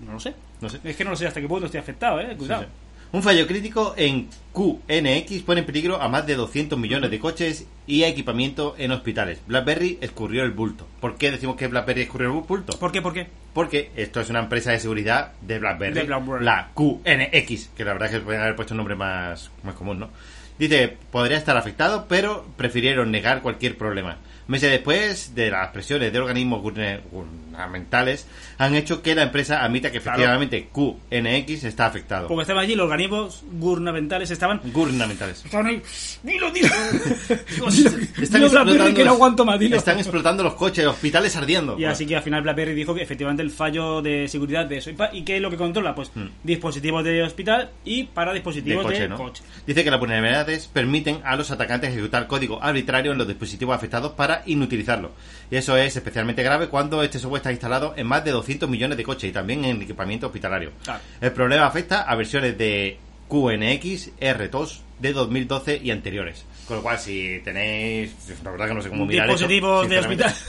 No 0.05 0.13
lo 0.15 0.21
sé. 0.21 0.35
No 0.61 0.69
sé. 0.69 0.81
Es 0.85 0.97
que 0.97 1.05
no 1.05 1.11
lo 1.11 1.17
sé 1.17 1.27
hasta 1.29 1.41
qué 1.41 1.47
punto 1.49 1.67
estoy 1.67 1.81
afectado, 1.81 2.21
eh. 2.21 2.35
Cuidado. 2.37 2.63
Sí, 2.63 2.69
sí. 2.69 2.88
Un 3.11 3.23
fallo 3.23 3.47
crítico 3.47 3.94
en 3.97 4.29
QNX 4.53 5.42
pone 5.42 5.61
en 5.61 5.66
peligro 5.66 6.03
a 6.03 6.09
más 6.09 6.27
de 6.27 6.35
200 6.35 6.79
millones 6.79 7.11
de 7.11 7.18
coches 7.18 7.66
y 7.87 8.05
equipamiento 8.05 8.75
en 8.77 8.90
hospitales. 8.92 9.40
BlackBerry 9.47 9.97
escurrió 10.03 10.44
el 10.44 10.51
bulto. 10.51 10.87
¿Por 11.01 11.16
qué 11.16 11.31
decimos 11.31 11.57
que 11.57 11.68
BlackBerry 11.68 12.03
escurrió 12.03 12.29
el 12.29 12.40
bulto? 12.42 12.79
¿Por 12.79 12.92
qué? 12.92 13.01
¿Por 13.01 13.14
qué? 13.14 13.27
Porque 13.55 13.90
esto 13.97 14.21
es 14.21 14.29
una 14.29 14.40
empresa 14.40 14.73
de 14.73 14.79
seguridad 14.81 15.33
de 15.40 15.59
BlackBerry, 15.59 15.94
De 15.94 16.03
BlackBerry. 16.03 16.44
la 16.44 16.71
QNX, 16.75 17.68
que 17.75 17.85
la 17.85 17.94
verdad 17.94 18.09
es 18.11 18.14
que 18.16 18.21
podrían 18.21 18.42
haber 18.42 18.57
puesto 18.57 18.75
un 18.75 18.79
nombre 18.79 18.94
más, 18.94 19.51
más 19.62 19.75
común, 19.75 19.99
¿no? 20.01 20.11
Dice, 20.59 20.97
podría 21.11 21.38
estar 21.38 21.57
afectado, 21.57 22.07
pero 22.09 22.44
prefirieron 22.59 23.11
negar 23.11 23.40
cualquier 23.40 23.79
problema. 23.79 24.18
Meses 24.49 24.71
después 24.71 25.35
de 25.35 25.51
las 25.51 25.69
presiones 25.69 26.13
de 26.13 26.19
organismos 26.19 26.63
gubernamentales 26.63 28.27
han 28.57 28.75
hecho 28.75 29.03
que 29.03 29.15
la 29.15 29.23
empresa 29.25 29.63
admita 29.63 29.93
que 29.93 30.01
Claro. 30.01 30.19
efectivamente 30.23 30.69
QNX 30.73 31.65
está 31.65 31.87
afectado. 31.87 32.29
Porque 32.29 32.43
estaban 32.43 32.65
allí 32.65 32.75
los 32.75 32.85
organismos 32.87 33.43
gubernamentales 33.53 34.31
estaban 34.31 34.61
Gubernamentales. 34.73 35.45
estaban 35.45 35.67
ahí 35.67 35.83
dilo 36.23 36.51
dilo 36.51 36.69
Están 38.21 38.43
explotando, 38.43 38.95
que 38.95 39.05
no 39.05 39.11
aguanto 39.13 39.45
más 39.45 39.59
dilo 39.59 39.77
están 39.77 39.99
explotando 39.99 40.43
los 40.43 40.55
coches, 40.55 40.87
hospitales 40.87 41.37
ardiendo. 41.37 41.79
y 41.79 41.85
así 41.85 42.07
que 42.07 42.17
al 42.17 42.23
final 42.23 42.43
BlackBerry 42.43 42.75
dijo 42.75 42.95
que 42.95 43.03
efectivamente 43.03 43.43
el 43.43 43.51
fallo 43.51 44.01
de 44.03 44.29
seguridad 44.29 44.67
de 44.67 44.79
eso. 44.79 44.91
¿Y, 44.91 44.95
pa- 44.95 45.11
¿y 45.13 45.23
qué 45.25 45.37
es 45.37 45.43
lo 45.43 45.51
que 45.51 45.57
controla? 45.57 45.95
Pues 45.95 46.11
Hmm. 46.15 46.29
dispositivos 46.43 47.05
de 47.05 47.23
hospital 47.23 47.71
y 47.85 48.05
para 48.05 48.31
de 48.33 48.37
dispositivos 48.39 48.85
coche, 48.87 49.01
de 49.01 49.09
¿no? 49.09 49.17
coche. 49.17 49.43
Dice 49.67 49.85
que 49.85 49.91
las 49.91 50.01
vulnerabilidades 50.01 50.69
permiten 50.69 51.21
a 51.25 51.37
los 51.37 51.51
atacantes 51.51 51.91
ejecutar 51.93 52.27
código 52.27 52.63
arbitrario 52.63 53.13
en 53.13 53.19
los 53.19 53.29
dispositivos 53.29 53.77
afectados 53.77 54.13
para 54.13 54.38
inutilizarlo. 54.46 55.12
Y 55.51 55.57
eso 55.57 55.77
es 55.77 55.96
especialmente 55.96 56.42
grave 56.42 56.68
cuando 56.68 57.03
este 57.03 57.18
software 57.18 57.40
está 57.40 57.53
instalado 57.53 57.94
en 57.96 58.07
más 58.07 58.24
de 58.24 58.33
200 58.33 58.68
millones 58.68 58.98
de 58.98 59.05
coches 59.05 59.31
y 59.31 59.33
también 59.33 59.64
en 59.64 59.83
equipamiento 59.83 60.27
hospitalario. 60.27 60.72
El 61.20 61.33
problema 61.33 61.66
afecta 61.66 62.03
a 62.03 62.14
versiones 62.14 62.59
de 62.59 62.98
QNX, 63.29 64.11
R2 64.20 64.81
de 65.01 65.13
2012 65.13 65.81
y 65.83 65.91
anteriores. 65.91 66.45
Con 66.67 66.77
lo 66.79 66.83
cual, 66.83 66.99
si 66.99 67.41
tenéis, 67.45 68.15
la 68.45 68.51
verdad 68.51 68.69
que 68.69 68.75
no 68.75 68.83
sé 68.83 68.89
cómo 68.91 69.07
mirar 69.07 69.27
eso, 69.31 69.49
dispositivos 69.49 69.89
de 69.89 69.99
hospital. 69.99 70.35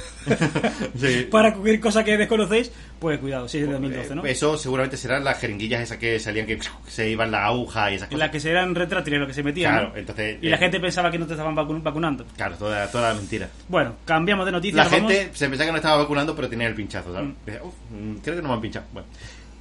Sí. 0.99 1.27
para 1.31 1.53
cualquier 1.53 1.79
cosa 1.79 2.03
que 2.03 2.17
desconocéis, 2.17 2.71
pues 2.99 3.19
cuidado, 3.19 3.47
si 3.47 3.59
es 3.59 3.65
de 3.67 3.71
2012, 3.73 4.15
¿no? 4.15 4.25
Eh, 4.25 4.31
Eso 4.31 4.57
seguramente 4.57 4.97
serán 4.97 5.23
las 5.23 5.39
jeringuillas 5.39 5.81
esas 5.81 5.97
que 5.97 6.19
salían 6.19 6.45
que 6.45 6.59
se 6.87 7.09
iban 7.09 7.31
la 7.31 7.45
aguja 7.45 7.89
y 7.91 7.95
esas 7.95 8.09
cosas. 8.09 8.19
la 8.19 8.29
que 8.31 8.39
serán 8.41 8.75
retráctiles 8.75 9.19
lo 9.19 9.27
que 9.27 9.33
se 9.33 9.43
metían. 9.43 9.71
Claro, 9.73 9.89
¿no? 9.89 9.97
entonces, 9.97 10.37
Y 10.41 10.49
la 10.49 10.57
eh, 10.57 10.59
gente 10.59 10.79
pensaba 10.81 11.09
que 11.09 11.17
no 11.19 11.25
te 11.25 11.33
estaban 11.33 11.55
vacu- 11.55 11.81
vacunando. 11.81 12.25
Claro, 12.35 12.55
toda, 12.57 12.91
toda 12.91 13.09
la 13.13 13.15
mentira. 13.15 13.49
Bueno, 13.69 13.95
cambiamos 14.05 14.45
de 14.45 14.51
noticia. 14.51 14.83
La 14.83 14.89
vamos- 14.89 15.11
gente 15.13 15.31
se 15.33 15.47
pensaba 15.47 15.67
que 15.67 15.71
no 15.71 15.77
estaba 15.77 15.97
vacunando, 15.97 16.35
pero 16.35 16.49
tenía 16.49 16.67
el 16.67 16.75
pinchazo, 16.75 17.13
¿sabes? 17.13 17.29
"Uf, 17.63 17.73
mm, 17.91 18.15
creo 18.17 18.35
que 18.35 18.41
no 18.41 18.49
me 18.49 18.53
han 18.55 18.61
pinchado. 18.61 18.85
Bueno. 18.91 19.07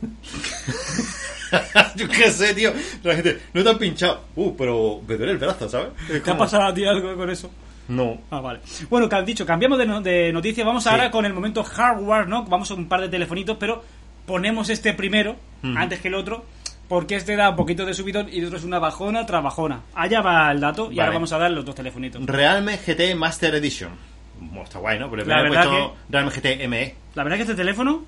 Yo 1.97 2.09
qué 2.09 2.31
sé, 2.31 2.55
tío. 2.55 2.73
La 3.03 3.15
gente, 3.15 3.41
no 3.55 3.63
te 3.63 3.71
han 3.71 3.79
pinchado. 3.79 4.21
Uh, 4.37 4.55
pero 4.57 5.01
me 5.07 5.17
duele 5.17 5.33
el 5.33 5.39
brazo, 5.39 5.69
¿sabes? 5.69 5.89
Es 6.03 6.09
¿Te 6.09 6.17
ha 6.19 6.23
como- 6.35 6.39
pasado 6.39 6.65
a 6.65 6.75
ti 6.75 6.85
algo 6.85 7.17
con 7.17 7.31
eso? 7.31 7.51
No. 7.89 8.19
Ah, 8.31 8.41
vale. 8.41 8.61
Bueno, 8.91 9.09
que 9.09 9.17
han 9.17 9.25
dicho, 9.25 9.47
cambiamos 9.47 9.79
de, 9.79 9.87
no- 9.87 10.01
de 10.03 10.31
noticia. 10.33 10.65
Vamos 10.65 10.87
ahora 10.87 11.11
con 11.11 11.25
el 11.25 11.33
momento 11.33 11.65
hardware, 11.65 12.29
¿no? 12.29 12.45
Vamos 12.45 12.71
a 12.71 12.75
un 12.75 12.87
par 12.87 13.01
de 13.01 13.09
telefonitos, 13.09 13.57
pero 13.59 13.83
ponemos 14.27 14.69
este 14.69 14.93
primero, 14.93 15.37
antes 15.63 16.01
que 16.01 16.09
el 16.09 16.15
otro, 16.15 16.45
porque 16.87 17.17
este 17.17 17.35
da 17.35 17.49
un 17.51 17.57
poquito 17.57 17.87
de 17.87 17.95
subidón 17.95 18.29
y 18.31 18.41
el 18.41 18.45
otro 18.47 18.59
es 18.59 18.65
una 18.65 18.79
bajona 18.79 19.25
tras 19.25 19.43
bajona. 19.43 19.81
Allá 19.95 20.21
va 20.21 20.53
el 20.53 20.61
dato 20.61 20.85
y 20.93 20.97
Vale. 20.97 21.01
ahora 21.01 21.13
vamos 21.15 21.33
a 21.33 21.39
dar 21.39 21.51
los 21.51 21.65
dos 21.65 21.75
telefonitos. 21.75 22.25
Realme 22.27 22.77
GT 22.77 23.15
Master 23.17 23.55
Edition. 23.55 23.93
Bueno, 24.39 24.65
está 24.65 24.79
guay, 24.81 24.99
¿no? 24.99 25.11
Pero 25.11 25.25
La 25.25 25.37
le 25.37 25.41
he 25.41 25.51
verdad 25.51 25.65
puesto 25.69 25.97
Realme 26.11 26.31
GT 26.31 26.69
ME. 26.69 26.95
La 27.15 27.25
verdad 27.25 27.37
que 27.37 27.43
este 27.43 27.55
teléfono, 27.55 28.05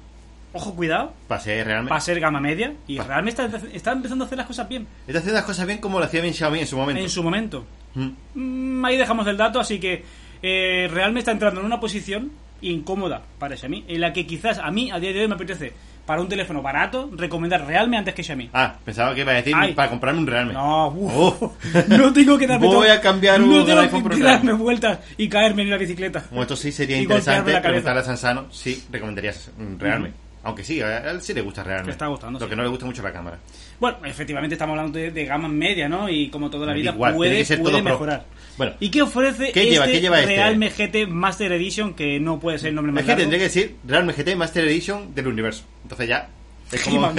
ojo, 0.53 0.75
cuidado, 0.75 1.13
Para 1.29 1.41
ser 1.41 1.67
Realme. 1.67 1.91
va 1.91 1.97
a 1.97 2.01
ser 2.01 2.19
gama 2.21 2.41
media 2.41 2.75
y 2.87 2.97
Pa- 2.97 3.05
realmente 3.05 3.45
está, 3.45 3.61
está 3.73 3.93
empezando 3.93 4.25
a 4.25 4.27
hacer 4.27 4.39
las 4.39 4.47
cosas 4.47 4.69
bien 4.69 4.87
Está 5.07 5.19
haciendo 5.19 5.37
las 5.39 5.45
cosas 5.47 5.67
bien 5.67 5.79
como 5.79 5.99
lo 5.99 6.05
hacía 6.07 6.21
bien 6.21 6.35
Xiaomi 6.35 6.61
en 6.61 6.67
su 6.67 6.77
momento. 6.77 7.03
en 7.03 7.09
su 7.11 7.23
momento. 7.23 7.65
Mm. 7.95 8.09
Mm, 8.35 8.85
ahí 8.85 8.97
dejamos 8.97 9.27
el 9.27 9.37
dato, 9.37 9.61
así 9.61 9.79
que 9.81 10.05
eh, 10.43 10.89
Realme 10.93 11.19
está 11.21 11.33
entrando 11.33 11.61
en 11.61 11.67
una 11.67 11.79
posición 11.81 12.31
incómoda, 12.63 13.23
parece 13.39 13.67
a 13.67 13.69
mí, 13.69 13.85
en 13.89 14.01
la 14.01 14.13
que 14.13 14.27
quizás 14.27 14.59
a 14.59 14.71
mí 14.71 14.91
a 14.91 14.99
día 15.01 15.13
de 15.13 15.21
hoy 15.23 15.29
me 15.29 15.35
apetece 15.35 15.73
para 16.07 16.21
un 16.23 16.29
teléfono 16.29 16.61
barato, 16.61 17.09
recomendar 17.17 17.65
Realme 17.67 17.97
antes 17.97 18.15
que 18.15 18.23
Xiaomi. 18.25 18.51
Ah, 18.53 18.75
pensaba 18.85 19.15
que 19.15 19.21
iba 19.21 19.31
a 19.33 19.37
decir 19.37 19.55
Ay. 19.57 19.75
para 19.75 19.89
comprarme 19.91 20.21
un 20.21 20.27
Realme. 20.27 20.53
No, 20.55 20.89
uf, 20.89 21.13
Oh. 21.41 21.55
no 21.89 22.13
tengo 22.13 22.37
que 22.37 22.47
darme 22.47 22.67
Voy 22.67 22.89
a 22.89 23.01
cambiar 23.01 23.39
no 23.41 23.65
tengo 23.65 23.81
iPhone 23.81 24.09
que 24.09 24.21
darme 24.23 24.53
vueltas 24.55 24.99
y 25.17 25.29
caerme 25.29 25.63
en 25.63 25.71
la 25.71 25.77
bicicleta. 25.77 26.23
Como 26.29 26.43
esto 26.43 26.57
sí 26.57 26.73
sería 26.73 26.97
Y 26.99 27.03
interesante 27.03 27.59
preguntarle 27.61 28.01
a 28.01 28.05
Sansano 28.05 28.47
si 28.53 28.83
recomendarías 28.91 29.51
un 29.59 29.79
Realme. 29.79 30.13
Aunque 30.43 30.65
sí, 30.65 30.81
a 30.81 31.11
él 31.11 31.21
sí 31.21 31.35
le 31.35 31.43
gusta 31.43 31.63
Realme. 31.63 31.87
Le 31.87 31.93
está 31.93 32.07
gustando, 32.07 32.39
Lo 32.39 32.47
sí. 32.47 32.51
que 32.51 32.57
no 32.57 32.63
le 32.63 32.69
gusta 32.71 32.87
mucho 32.87 33.03
la 33.03 33.13
cámara. 33.13 33.39
Bueno, 33.79 33.99
efectivamente 34.05 34.55
estamos 34.55 34.73
hablando 34.79 34.99
de, 34.99 35.11
de 35.11 35.25
gama 35.27 35.49
media, 35.49 35.89
¿no? 35.89 36.09
Y 36.09 36.31
como 36.31 36.49
toda 36.51 36.67
la 36.67 36.73
vida 36.73 36.93
Igual, 36.93 37.15
puede, 37.15 37.45
ser 37.45 37.59
puede 37.61 37.75
todo 37.75 37.83
pro. 37.85 37.93
mejorar. 37.93 38.25
Bueno. 38.57 38.73
¿Y 38.81 38.91
qué 38.91 39.03
ofrece 39.03 39.53
¿Qué 39.53 39.61
este 39.61 39.71
lleva? 39.71 39.87
¿Qué 39.87 40.01
lleva 40.01 40.21
este? 40.21 40.37
Realme 40.37 40.71
GT 40.71 41.07
Master 41.09 41.53
Edition 41.53 41.95
que 41.95 42.19
no 42.21 42.41
puede 42.41 42.59
ser 42.59 42.71
el 42.71 42.75
nombre 42.75 42.93
más 42.93 43.03
Es 43.03 43.09
que 43.09 43.17
tendría 43.17 43.39
que 43.39 43.45
decir 43.45 43.77
Realme 43.87 44.13
GT 44.15 44.35
Master 44.37 44.65
Edition 44.67 45.15
del 45.15 45.29
universo. 45.29 45.65
Entonces 45.83 46.09
ya. 46.09 46.29
Es 46.73 46.83
como. 46.85 47.13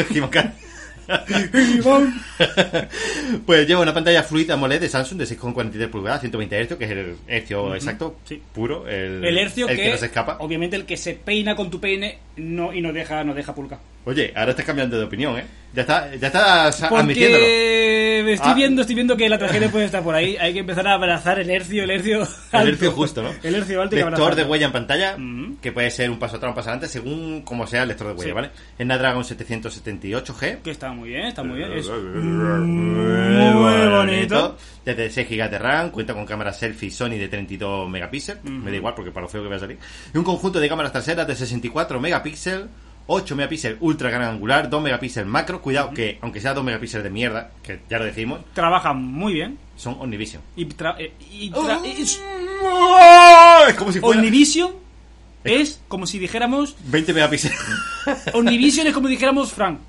pues 3.45 3.67
lleva 3.67 3.81
una 3.81 3.93
pantalla 3.93 4.23
Fluid 4.23 4.49
AMOLED 4.51 4.81
de 4.81 4.89
Samsung 4.89 5.19
de 5.19 5.25
6,43 5.25 5.89
pulgadas, 5.89 6.21
120 6.21 6.63
Hz, 6.63 6.75
que 6.77 6.85
es 6.85 6.91
el 6.91 7.15
hercio 7.27 7.75
exacto, 7.75 8.17
sí. 8.23 8.41
puro, 8.53 8.87
el, 8.87 9.23
El 9.23 9.37
hercio 9.37 9.67
el 9.67 9.75
que, 9.75 9.83
que, 9.83 9.91
no 9.91 9.97
se 9.97 10.05
escapa. 10.07 10.37
obviamente 10.39 10.75
el 10.75 10.85
que 10.85 10.97
se 10.97 11.13
peina 11.13 11.55
con 11.55 11.69
tu 11.69 11.79
peine 11.79 12.19
no, 12.37 12.73
y 12.73 12.81
no 12.81 12.93
deja, 12.93 13.23
no 13.23 13.33
deja 13.33 13.55
pulca. 13.55 13.79
Oye, 14.05 14.33
ahora 14.35 14.51
estás 14.51 14.65
cambiando 14.65 14.97
de 14.97 15.03
opinión, 15.05 15.37
¿eh? 15.37 15.45
Ya, 15.73 15.81
está, 15.83 16.13
ya 16.15 16.27
estás 16.27 16.83
admitiéndolo. 16.83 17.43
Porque 17.43 18.33
estoy 18.33 18.51
Ah. 18.51 18.55
viendo, 18.55 18.81
estoy 18.81 18.95
viendo 18.95 19.15
que 19.17 19.29
la 19.29 19.37
tragedia 19.37 19.69
puede 19.71 19.85
estar 19.85 20.03
por 20.03 20.13
ahí. 20.15 20.35
Hay 20.37 20.53
que 20.53 20.59
empezar 20.59 20.87
a 20.87 20.93
abrazar 20.93 21.39
el 21.39 21.49
hercio, 21.49 21.83
el 21.83 21.91
hercio 21.91 22.21
alto. 22.51 22.67
El 22.67 22.73
hercio 22.73 22.91
justo, 22.91 23.21
¿no? 23.23 23.29
El 23.41 23.55
hercio 23.55 23.81
alto 23.81 23.95
Lector 23.95 24.35
de 24.35 24.43
huella 24.43 24.65
en 24.67 24.71
pantalla, 24.73 25.15
Mm. 25.17 25.55
que 25.61 25.71
puede 25.71 25.89
ser 25.91 26.09
un 26.09 26.19
paso 26.19 26.35
atrás 26.37 26.49
o 26.49 26.51
un 26.51 26.55
paso 26.55 26.69
adelante, 26.69 26.87
según 26.91 27.41
como 27.43 27.65
sea 27.67 27.83
el 27.83 27.87
lector 27.89 28.07
de 28.07 28.13
huella, 28.13 28.29
Sí. 28.29 28.33
¿vale? 28.33 28.49
Es 28.77 28.85
Snapdragon 28.85 29.23
778G. 29.23 30.59
Que 30.63 30.71
está 30.71 30.91
muy 30.91 31.09
bien, 31.09 31.25
está 31.27 31.43
muy 31.43 31.57
bien. 31.57 31.71
Es 31.73 31.87
muy 31.89 33.87
bonito. 33.87 34.57
Desde 34.83 35.09
6 35.09 35.27
GB 35.29 35.49
de 35.49 35.57
RAM, 35.59 35.89
cuenta 35.91 36.13
con 36.13 36.25
cámara 36.25 36.51
selfie 36.53 36.89
Sony 36.91 37.11
de 37.17 37.27
32 37.27 37.89
megapíxeles, 37.89 38.43
me 38.43 38.71
da 38.71 38.77
igual 38.77 38.93
porque 38.95 39.11
para 39.11 39.25
lo 39.25 39.29
feo 39.29 39.43
que 39.43 39.49
va 39.49 39.55
a 39.55 39.59
salir. 39.59 39.77
Y 40.13 40.17
un 40.17 40.23
conjunto 40.23 40.59
de 40.59 40.67
cámaras 40.67 40.91
traseras 40.91 41.27
de 41.27 41.35
64 41.35 41.99
megapíxeles, 41.99 42.65
8 43.13 43.35
megapíxeles 43.35 43.77
ultra 43.81 44.09
gran 44.09 44.23
angular, 44.23 44.69
2 44.69 44.81
megapíxeles 44.81 45.27
macro. 45.27 45.61
Cuidado 45.61 45.91
que, 45.93 46.17
aunque 46.21 46.39
sea 46.39 46.53
2 46.53 46.63
megapíxeles 46.63 47.03
de 47.03 47.09
mierda, 47.09 47.51
que 47.61 47.81
ya 47.89 47.99
lo 47.99 48.05
decimos, 48.05 48.39
trabaja 48.53 48.93
muy 48.93 49.33
bien. 49.33 49.57
son 49.75 49.97
Omnivision. 49.99 50.41
Y, 50.55 50.65
tra- 50.67 50.95
eh, 50.99 51.11
y 51.31 51.49
tra- 51.51 51.79
Oh. 51.81 51.85
es- 51.85 52.21
Es 53.69 53.75
como 53.75 53.91
si 53.91 53.99
fuera 53.99 54.19
Omnivision 54.19 54.71
es 55.43 55.81
como 55.87 56.05
si 56.05 56.19
dijéramos 56.19 56.75
20 56.85 57.13
megapíxeles. 57.13 57.57
Omnivision 58.33 58.85
es 58.87 58.93
como 58.93 59.07
dijéramos 59.07 59.51
Frank 59.51 59.79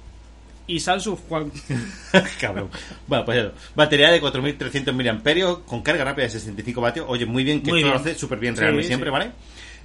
y 0.67 0.81
Samsung 0.81 1.19
Juan. 1.29 1.53
Cabrón. 2.41 2.71
Bueno, 3.07 3.25
pues 3.25 3.39
eso. 3.39 3.53
Batería 3.75 4.11
de 4.11 4.21
4300 4.21 4.95
mAh 4.95 5.57
con 5.67 5.83
carga 5.83 6.05
rápida 6.05 6.25
de 6.25 6.31
65 6.31 6.81
vatios. 6.81 7.07
Oye, 7.09 7.27
muy 7.27 7.45
bien, 7.45 7.61
que 7.63 7.71
Muy 7.71 7.81
esto 7.81 7.93
lo 7.93 7.99
bien. 7.99 8.09
hace 8.11 8.19
súper 8.19 8.39
bien 8.39 8.55
Sí, 8.57 8.63
Realme 8.63 8.83
sí. 8.83 8.89
siempre, 8.89 9.11
¿vale? 9.11 9.31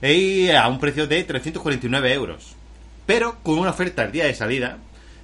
Y 0.02 0.50
a 0.52 0.68
un 0.68 0.80
precio 0.80 1.06
de 1.08 1.24
349 1.24 2.14
euros. 2.14 2.56
Pero 3.08 3.38
con 3.42 3.58
una 3.58 3.72
oferta 3.72 4.04
al 4.04 4.12
día 4.12 4.26
de 4.26 4.36
salida 4.36 4.78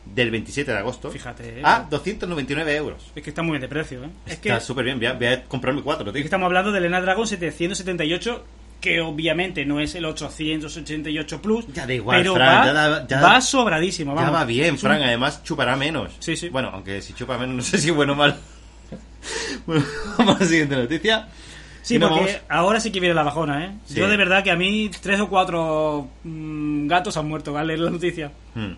del 0.05 0.31
27 0.31 0.71
de 0.71 0.77
agosto 0.77 1.11
Fíjate, 1.11 1.59
eh. 1.59 1.61
a 1.63 1.85
299 1.89 2.75
euros. 2.75 3.11
Es 3.15 3.21
que 3.23 3.29
está 3.29 3.41
muy 3.43 3.51
bien 3.51 3.61
de 3.61 3.67
precio, 3.67 4.03
¿eh? 4.03 4.09
Es 4.25 4.33
Está 4.33 4.59
súper 4.59 4.85
bien. 4.85 4.97
Voy 4.97 5.05
a, 5.07 5.13
voy 5.13 5.27
a 5.27 5.43
comprarme 5.45 5.81
cuatro, 5.83 6.07
es 6.07 6.13
tío. 6.13 6.21
que 6.21 6.25
estamos 6.25 6.47
hablando 6.47 6.71
del 6.71 6.87
Snapdragon 6.87 7.27
778 7.27 8.43
que 8.81 8.99
obviamente 8.99 9.65
no 9.65 9.79
es 9.79 9.95
el 9.95 10.03
888 10.03 11.41
Plus, 11.41 11.65
Ya 11.73 11.87
da 11.87 11.93
igual, 11.93 12.17
pero 12.19 12.33
Fran, 12.35 12.47
va, 12.61 12.65
ya 12.65 12.73
da- 12.73 13.07
ya- 13.07 13.21
va 13.21 13.39
sobradísimo, 13.39 14.13
Ya 14.13 14.21
vamos. 14.23 14.35
va 14.41 14.43
bien, 14.45 14.75
Es 14.75 14.81
Frank. 14.81 15.01
Además, 15.01 15.41
chupará 15.43 15.77
menos. 15.77 16.11
Sí, 16.19 16.35
sí. 16.35 16.49
Bueno, 16.49 16.69
aunque 16.73 17.01
si 17.01 17.13
chupa 17.13 17.37
menos, 17.37 17.55
no 17.55 17.61
sé 17.61 17.77
si 17.77 17.89
es 17.89 17.95
bueno 17.95 18.11
o 18.11 18.15
malo. 18.17 18.35
bueno, 19.65 19.85
vamos 20.17 20.35
a 20.35 20.39
la 20.41 20.45
siguiente 20.45 20.75
noticia. 20.75 21.29
Sí, 21.83 21.99
porque 21.99 22.15
vamos- 22.15 22.39
ahora 22.49 22.79
sí 22.79 22.91
que 22.91 22.99
viene 22.99 23.13
la 23.13 23.21
bajona, 23.23 23.65
¿eh? 23.65 23.71
Sí. 23.85 23.95
Yo 23.95 24.07
de 24.07 24.17
verdad 24.17 24.43
que 24.43 24.49
a 24.51 24.55
mí 24.55 24.89
tres 25.01 25.19
o 25.19 25.27
cuatro 25.29 26.07
mm, 26.23 26.87
gatos 26.87 27.15
han 27.17 27.27
muerto 27.27 27.55
al 27.57 27.67
leer 27.67 27.79
la 27.81 27.89
noticia. 27.91 28.31
Hmm. 28.55 28.71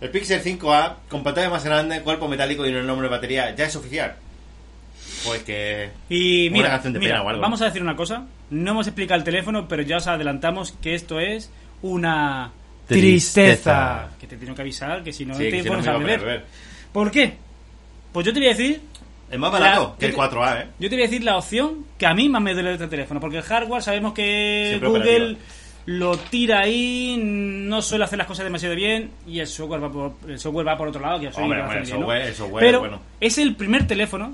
El 0.00 0.10
Pixel 0.10 0.42
5A, 0.42 0.94
con 1.08 1.22
pantalla 1.22 1.50
más 1.50 1.64
grande, 1.64 2.00
cuerpo 2.02 2.26
metálico 2.28 2.66
y 2.66 2.72
un 2.74 2.86
nombre 2.86 3.08
de 3.08 3.10
batería, 3.14 3.54
¿ya 3.54 3.66
es 3.66 3.76
oficial? 3.76 4.14
Pues 5.24 5.42
que... 5.42 5.90
Y 6.08 6.48
Una 6.48 6.56
mira, 6.56 6.70
canción 6.70 6.92
de 6.94 6.98
mira, 6.98 7.12
pena 7.16 7.24
o 7.24 7.28
algo. 7.28 7.42
vamos 7.42 7.62
a 7.62 7.66
decir 7.66 7.82
una 7.82 7.94
cosa. 7.94 8.26
No 8.50 8.70
hemos 8.72 8.86
explicado 8.88 9.18
el 9.18 9.24
teléfono, 9.24 9.68
pero 9.68 9.82
ya 9.82 9.98
os 9.98 10.06
adelantamos 10.08 10.72
que 10.82 10.94
esto 10.94 11.20
es 11.20 11.50
una 11.82 12.50
Tristeza. 12.86 13.42
tristeza. 13.44 14.08
Que 14.20 14.26
te 14.26 14.36
tengo 14.36 14.54
que 14.54 14.62
avisar 14.62 15.02
que 15.04 15.12
si 15.12 15.24
no 15.24 15.34
Sí, 15.34 15.44
te 15.44 15.50
que 15.50 15.62
si 15.62 15.68
no 15.68 15.72
pones 15.74 15.86
a 15.88 15.96
beber. 15.98 16.18
a 16.20 16.22
beber. 16.22 16.44
¿Por 16.92 17.10
qué? 17.10 17.34
Pues 18.12 18.26
yo 18.26 18.32
te 18.32 18.40
voy 18.40 18.48
a 18.48 18.52
decir 18.52 18.80
Es 19.32 19.38
más 19.38 19.50
barato 19.50 19.92
La- 19.94 19.98
que 19.98 20.06
el 20.06 20.14
4A, 20.14 20.60
¿eh? 20.62 20.66
Yo 20.78 20.88
te 20.90 20.94
voy 20.96 21.04
a 21.04 21.06
decir 21.08 21.24
la 21.24 21.36
opción 21.38 21.86
que 21.98 22.06
a 22.06 22.14
mí 22.14 22.28
más 22.28 22.42
me 22.42 22.52
duele 22.52 22.68
de 22.68 22.74
este 22.76 22.86
teléfono, 22.88 23.18
porque 23.18 23.38
el 23.38 23.42
hardware 23.42 23.82
sabemos 23.82 24.12
que 24.12 24.66
Siempre 24.68 24.88
Google 24.90 25.02
operativo. 25.14 25.38
lo 25.86 26.16
tira 26.18 26.60
ahí, 26.60 27.16
no 27.20 27.80
suele 27.82 28.04
hacer 28.04 28.18
las 28.18 28.26
cosas 28.26 28.44
demasiado 28.44 28.74
bien 28.76 29.10
y 29.26 29.40
el 29.40 29.46
software 29.46 29.82
va 29.82 29.90
por, 29.90 30.12
el 30.28 30.38
software 30.38 30.68
va 30.68 30.76
por 30.76 30.88
otro 30.88 31.00
lado, 31.00 31.18
que 31.18 31.24
ya 31.26 31.32
soy 31.32 31.44
Hombre, 31.44 31.60
bastante 31.62 31.94
hombre, 31.94 31.94
el 31.94 31.94
bien, 31.94 32.00
¿no? 32.00 32.06
software- 32.06 32.26
el 32.28 32.34
software, 32.34 32.64
Pero 32.64 32.78
bueno. 32.80 33.00
es 33.20 33.38
el 33.38 33.56
primer 33.56 33.86
teléfono 33.86 34.32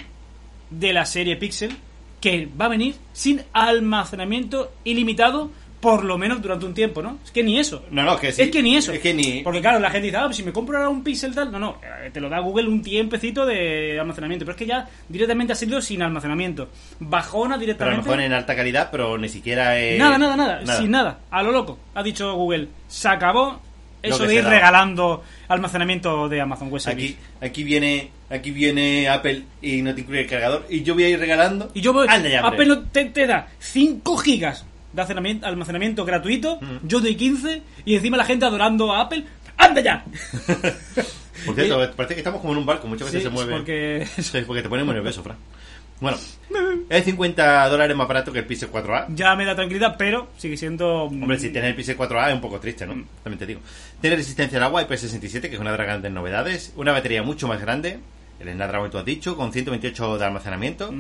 de 0.71 0.93
la 0.93 1.07
serie 1.07 1.37
Pixel 1.37 1.77
que 2.21 2.49
va 2.61 2.65
a 2.65 2.69
venir 2.69 2.97
sin 3.13 3.41
almacenamiento 3.53 4.73
ilimitado 4.85 5.51
por 5.81 6.05
lo 6.05 6.19
menos 6.19 6.43
durante 6.43 6.67
un 6.67 6.75
tiempo, 6.75 7.03
¿no? 7.03 7.19
Es 7.25 7.31
que 7.31 7.43
ni 7.43 7.59
eso. 7.59 7.85
No, 7.91 8.03
no, 8.03 8.19
que 8.19 8.33
sí. 8.33 8.43
Es 8.43 8.51
que 8.51 8.63
ni 8.63 8.77
eso. 8.77 8.93
Es 8.93 9.01
que 9.01 9.15
ni... 9.15 9.43
Porque 9.43 9.61
claro, 9.61 9.79
la 9.79 9.91
gente 9.91 10.07
dice, 10.07 10.17
ah, 10.17 10.25
pues 10.25 10.37
si 10.37 10.43
me 10.43 10.53
compro 10.53 10.77
ahora 10.77 10.89
un 10.89 11.05
Pixel 11.05 11.35
tal. 11.35 11.53
No, 11.53 11.59
no, 11.59 11.79
eh, 11.83 12.11
te 12.13 12.21
lo 12.21 12.29
da 12.29 12.41
Google 12.41 12.69
un 12.69 12.83
tiempecito 12.83 13.47
de 13.47 13.99
almacenamiento. 14.01 14.45
Pero 14.45 14.53
es 14.53 14.59
que 14.59 14.67
ya 14.67 14.89
directamente 15.09 15.53
ha 15.53 15.57
sido 15.57 15.81
sin 15.81 16.03
almacenamiento. 16.03 16.69
Bajona 16.99 17.43
Pero 17.43 17.55
a 17.55 17.57
lo 17.57 17.61
directamente. 17.61 18.03
mejor 18.03 18.21
en 18.21 18.33
alta 18.33 18.57
calidad, 18.57 18.89
pero 18.91 19.17
ni 19.19 19.29
siquiera. 19.29 19.75
Nada, 19.97 20.19
nada, 20.19 20.37
nada, 20.37 20.79
sin 20.79 20.91
nada. 20.91 21.21
A 21.31 21.43
lo 21.43 21.53
loco. 21.53 21.79
Ha 21.95 22.03
dicho 22.03 22.35
Google, 22.35 22.69
se 22.89 23.09
acabó 23.09 23.61
eso 24.03 24.27
de 24.27 24.35
ir 24.37 24.45
regalando 24.45 25.23
almacenamiento 25.49 26.29
de 26.29 26.41
Amazon 26.41 26.71
Web 26.71 26.81
Service. 26.81 27.07
Aquí, 27.07 27.17
aquí 27.41 27.65
viene 27.65 28.11
aquí 28.31 28.51
viene 28.51 29.09
Apple 29.09 29.45
y 29.63 29.83
no 29.83 29.95
te 29.95 30.03
incluye 30.03 30.23
el 30.23 30.27
cargador 30.29 30.67
y 30.69 30.83
yo 30.83 30.95
voy 30.95 31.05
a 31.05 31.09
ir 31.09 31.19
regalando 31.19 31.71
Y 31.75 31.81
yo 31.81 31.93
voy. 31.93 32.07
Apple 32.09 32.67
no 32.67 32.81
te, 32.81 33.07
te 33.07 33.27
da 33.27 33.49
5 33.59 34.17
gigas 34.19 34.67
de 35.07 35.13
almacenamiento, 35.13 35.47
almacenamiento 35.47 36.05
gratuito, 36.05 36.61
yo 36.83 37.01
doy 37.01 37.15
15 37.15 37.63
y 37.85 37.95
encima 37.95 38.17
la 38.17 38.25
gente 38.25 38.45
adorando 38.45 38.93
a 38.93 39.03
Apple. 39.03 39.25
¡Anda 39.57 39.81
ya! 39.81 40.05
por 41.47 41.55
cierto 41.55 41.91
parece 41.97 42.15
que 42.15 42.21
estamos 42.21 42.41
como 42.41 42.53
en 42.53 42.59
un 42.61 42.67
barco 42.67 42.89
muchas 42.89 43.07
veces 43.07 43.23
Sí, 43.23 43.29
se 43.29 43.33
mueve 43.33 43.53
porque 43.53 44.07
Sí, 44.23 44.43
porque 44.47 44.63
te 44.63 44.69
pone 44.69 44.83
muy 44.83 44.95
nervioso 44.95 45.23
Fran 45.23 45.37
bueno 46.01 46.17
es 46.89 47.05
50 47.05 47.69
dólares 47.69 47.97
más 47.97 48.09
barato 48.09 48.33
que 48.33 48.41
el 48.41 48.47
Pixel 48.47 48.71
4A 48.71 49.07
ya 49.15 49.37
me 49.37 49.45
da 49.45 49.55
tranquilidad, 49.55 49.97
pero 49.99 50.29
sigue 50.39 50.57
siendo... 50.57 51.05
Hombre, 51.05 51.39
si 51.39 51.51
tienes 51.51 51.71
el 51.71 51.77
Pixel 51.77 51.99
4A 51.99 52.29
es 52.29 52.35
un 52.35 52.41
poco 52.41 52.59
triste, 52.59 52.87
¿no? 52.87 52.95
Mm. 52.95 53.05
También 53.23 53.39
te 53.39 53.47
digo. 53.47 53.61
Tiene 54.01 54.17
resistencia 54.17 54.57
al 54.57 54.65
agua 54.65 54.89
IP67, 54.89 55.43
que 55.43 55.55
es 55.55 55.61
una 55.61 55.73
de 55.73 55.79
las 55.79 55.87
grandes 55.87 56.11
novedades. 56.13 56.73
Una 56.77 56.93
batería 56.93 57.23
mucho 57.23 57.47
más 57.47 57.61
grande. 57.61 57.99
El 58.41 58.51
Snapdragon, 58.53 58.91
tú 58.91 58.99
has 58.99 59.05
dicho, 59.05 59.37
con 59.37 59.53
128 59.53 60.19
de 60.19 60.25
almacenamiento. 60.25 60.95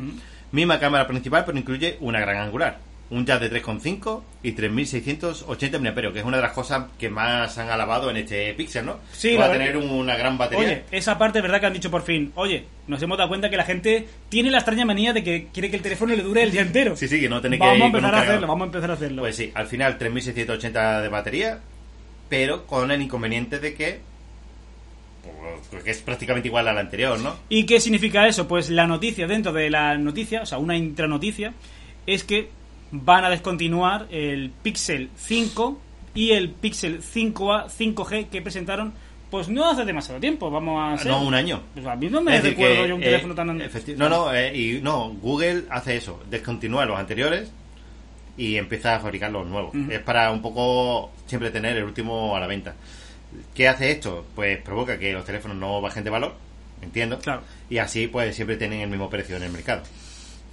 Misma 0.52 0.78
cámara 0.78 1.06
principal, 1.06 1.44
pero 1.46 1.56
incluye 1.56 1.96
una 2.00 2.20
gran 2.20 2.36
angular. 2.36 2.78
Un 3.10 3.24
jack 3.24 3.40
de 3.40 3.62
3,5 3.62 4.22
y 4.42 4.52
3680 4.52 5.78
mAh, 5.78 6.12
que 6.12 6.18
es 6.18 6.24
una 6.24 6.36
de 6.36 6.42
las 6.42 6.52
cosas 6.52 6.88
que 6.98 7.08
más 7.08 7.56
han 7.56 7.70
alabado 7.70 8.10
en 8.10 8.18
este 8.18 8.52
Pixel, 8.52 8.84
¿no? 8.84 8.98
Sí, 9.12 9.34
va 9.34 9.46
a 9.46 9.52
tener 9.52 9.78
una 9.78 10.14
gran 10.14 10.36
batería. 10.36 10.66
Oye, 10.66 10.84
esa 10.90 11.16
parte 11.16 11.40
verdad 11.40 11.58
que 11.58 11.66
han 11.66 11.72
dicho 11.72 11.90
por 11.90 12.02
fin. 12.02 12.32
Oye, 12.34 12.66
nos 12.86 13.00
hemos 13.00 13.16
dado 13.16 13.30
cuenta 13.30 13.48
que 13.48 13.56
la 13.56 13.64
gente 13.64 14.06
tiene 14.28 14.50
la 14.50 14.58
extraña 14.58 14.84
manía 14.84 15.14
de 15.14 15.24
que 15.24 15.48
quiere 15.54 15.70
que 15.70 15.76
el 15.76 15.82
teléfono 15.82 16.14
le 16.14 16.22
dure 16.22 16.42
el 16.42 16.50
día 16.50 16.60
entero. 16.60 16.96
Sí, 16.96 17.08
sí, 17.08 17.18
que 17.18 17.30
no 17.30 17.40
tiene 17.40 17.56
que 17.56 17.64
Vamos 17.64 17.78
ir 17.78 17.82
a 17.82 17.86
empezar 17.86 18.14
a 18.14 18.20
hacerlo, 18.20 18.46
vamos 18.46 18.62
a 18.62 18.66
empezar 18.66 18.90
a 18.90 18.94
hacerlo. 18.94 19.22
Pues 19.22 19.36
sí, 19.36 19.50
al 19.54 19.66
final 19.66 19.96
3680 19.96 21.00
de 21.00 21.08
batería, 21.08 21.60
pero 22.28 22.66
con 22.66 22.90
el 22.90 23.00
inconveniente 23.00 23.58
de 23.58 23.72
que, 23.72 24.00
pues, 25.70 25.82
que 25.82 25.90
es 25.92 26.02
prácticamente 26.02 26.48
igual 26.48 26.68
a 26.68 26.74
la 26.74 26.80
anterior, 26.80 27.18
¿no? 27.20 27.36
¿Y 27.48 27.64
qué 27.64 27.80
significa 27.80 28.28
eso? 28.28 28.46
Pues 28.46 28.68
la 28.68 28.86
noticia 28.86 29.26
dentro 29.26 29.54
de 29.54 29.70
la 29.70 29.96
noticia, 29.96 30.42
o 30.42 30.46
sea, 30.46 30.58
una 30.58 30.76
intranoticia, 30.76 31.54
es 32.06 32.22
que 32.24 32.57
van 32.90 33.24
a 33.24 33.30
descontinuar 33.30 34.06
el 34.10 34.50
Pixel 34.62 35.10
5 35.16 35.80
y 36.14 36.30
el 36.30 36.50
Pixel 36.50 37.02
5A 37.02 37.66
5G 37.68 38.28
que 38.28 38.42
presentaron 38.42 38.92
pues 39.30 39.48
no 39.50 39.68
hace 39.68 39.84
demasiado 39.84 40.18
tiempo, 40.20 40.50
vamos 40.50 40.80
a 40.82 41.02
ser. 41.02 41.12
No, 41.12 41.22
un 41.22 41.34
año. 41.34 41.60
Pues 41.74 41.84
a 41.86 41.94
mí 41.96 42.08
no 42.08 42.22
me 42.22 42.40
recuerdo 42.40 42.86
yo 42.86 42.94
un 42.96 43.02
eh, 43.02 43.06
teléfono 43.06 43.34
tan... 43.34 43.60
efecti- 43.60 43.94
No, 43.94 44.08
no, 44.08 44.34
eh, 44.34 44.56
y 44.56 44.80
no, 44.80 45.10
Google 45.20 45.64
hace 45.68 45.96
eso, 45.96 46.22
descontinúa 46.30 46.86
los 46.86 46.98
anteriores 46.98 47.52
y 48.38 48.56
empieza 48.56 48.96
a 48.96 49.00
fabricar 49.00 49.30
los 49.30 49.46
nuevos. 49.46 49.74
Es 49.90 50.00
para 50.00 50.30
un 50.30 50.40
poco 50.40 51.10
siempre 51.26 51.50
tener 51.50 51.76
el 51.76 51.84
último 51.84 52.34
a 52.36 52.40
la 52.40 52.46
venta. 52.46 52.74
¿Qué 53.54 53.68
hace 53.68 53.90
esto? 53.90 54.24
Pues 54.34 54.62
provoca 54.62 54.98
que 54.98 55.12
los 55.12 55.26
teléfonos 55.26 55.58
no 55.58 55.82
bajen 55.82 56.04
de 56.04 56.10
valor, 56.10 56.34
entiendo, 56.80 57.18
Claro. 57.18 57.42
y 57.68 57.76
así 57.78 58.06
pues 58.06 58.34
siempre 58.34 58.56
tienen 58.56 58.80
el 58.80 58.88
mismo 58.88 59.10
precio 59.10 59.36
en 59.36 59.42
el 59.42 59.52
mercado. 59.52 59.82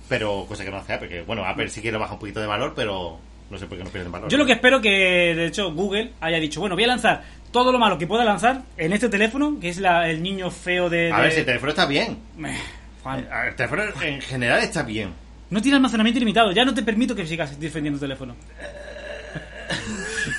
Pero 0.09 0.45
cosa 0.47 0.63
que 0.63 0.71
no 0.71 0.77
hace 0.77 0.93
Apple, 0.93 1.09
que 1.09 1.21
bueno, 1.23 1.43
Apple 1.45 1.67
sí 1.69 1.81
que 1.81 1.91
lo 1.91 1.99
baja 1.99 2.13
un 2.13 2.19
poquito 2.19 2.39
de 2.39 2.47
valor, 2.47 2.73
pero 2.75 3.19
no 3.49 3.57
sé 3.57 3.65
por 3.65 3.77
qué 3.77 3.83
no 3.83 3.89
pierden 3.89 4.11
valor. 4.11 4.29
Yo 4.29 4.37
lo 4.37 4.45
que 4.45 4.53
espero 4.53 4.79
que, 4.81 4.89
de 5.35 5.45
hecho, 5.47 5.71
Google 5.73 6.11
haya 6.21 6.39
dicho, 6.39 6.59
bueno, 6.59 6.75
voy 6.75 6.83
a 6.83 6.87
lanzar 6.87 7.23
todo 7.51 7.71
lo 7.71 7.79
malo 7.79 7.97
que 7.97 8.05
pueda 8.07 8.23
lanzar 8.25 8.61
en 8.77 8.93
este 8.93 9.09
teléfono, 9.09 9.57
que 9.59 9.69
es 9.69 9.77
la- 9.79 10.09
el 10.09 10.21
niño 10.21 10.51
feo 10.51 10.89
de... 10.89 11.11
A 11.11 11.17
de- 11.17 11.21
ver, 11.23 11.31
si 11.31 11.39
el 11.39 11.45
teléfono 11.45 11.69
está 11.71 11.85
bien. 11.85 12.17
Eh, 12.43 12.57
Juan, 13.01 13.27
A 13.31 13.39
ver, 13.41 13.49
El 13.49 13.55
teléfono 13.55 13.83
en 14.01 14.21
general 14.21 14.59
está 14.61 14.83
bien. 14.83 15.13
No 15.49 15.61
tiene 15.61 15.75
almacenamiento 15.77 16.17
ilimitado, 16.17 16.51
ya 16.51 16.65
no 16.65 16.73
te 16.73 16.83
permito 16.83 17.15
que 17.15 17.25
sigas 17.25 17.59
defendiendo 17.59 17.99
tu 17.99 18.05
teléfono. 18.05 18.35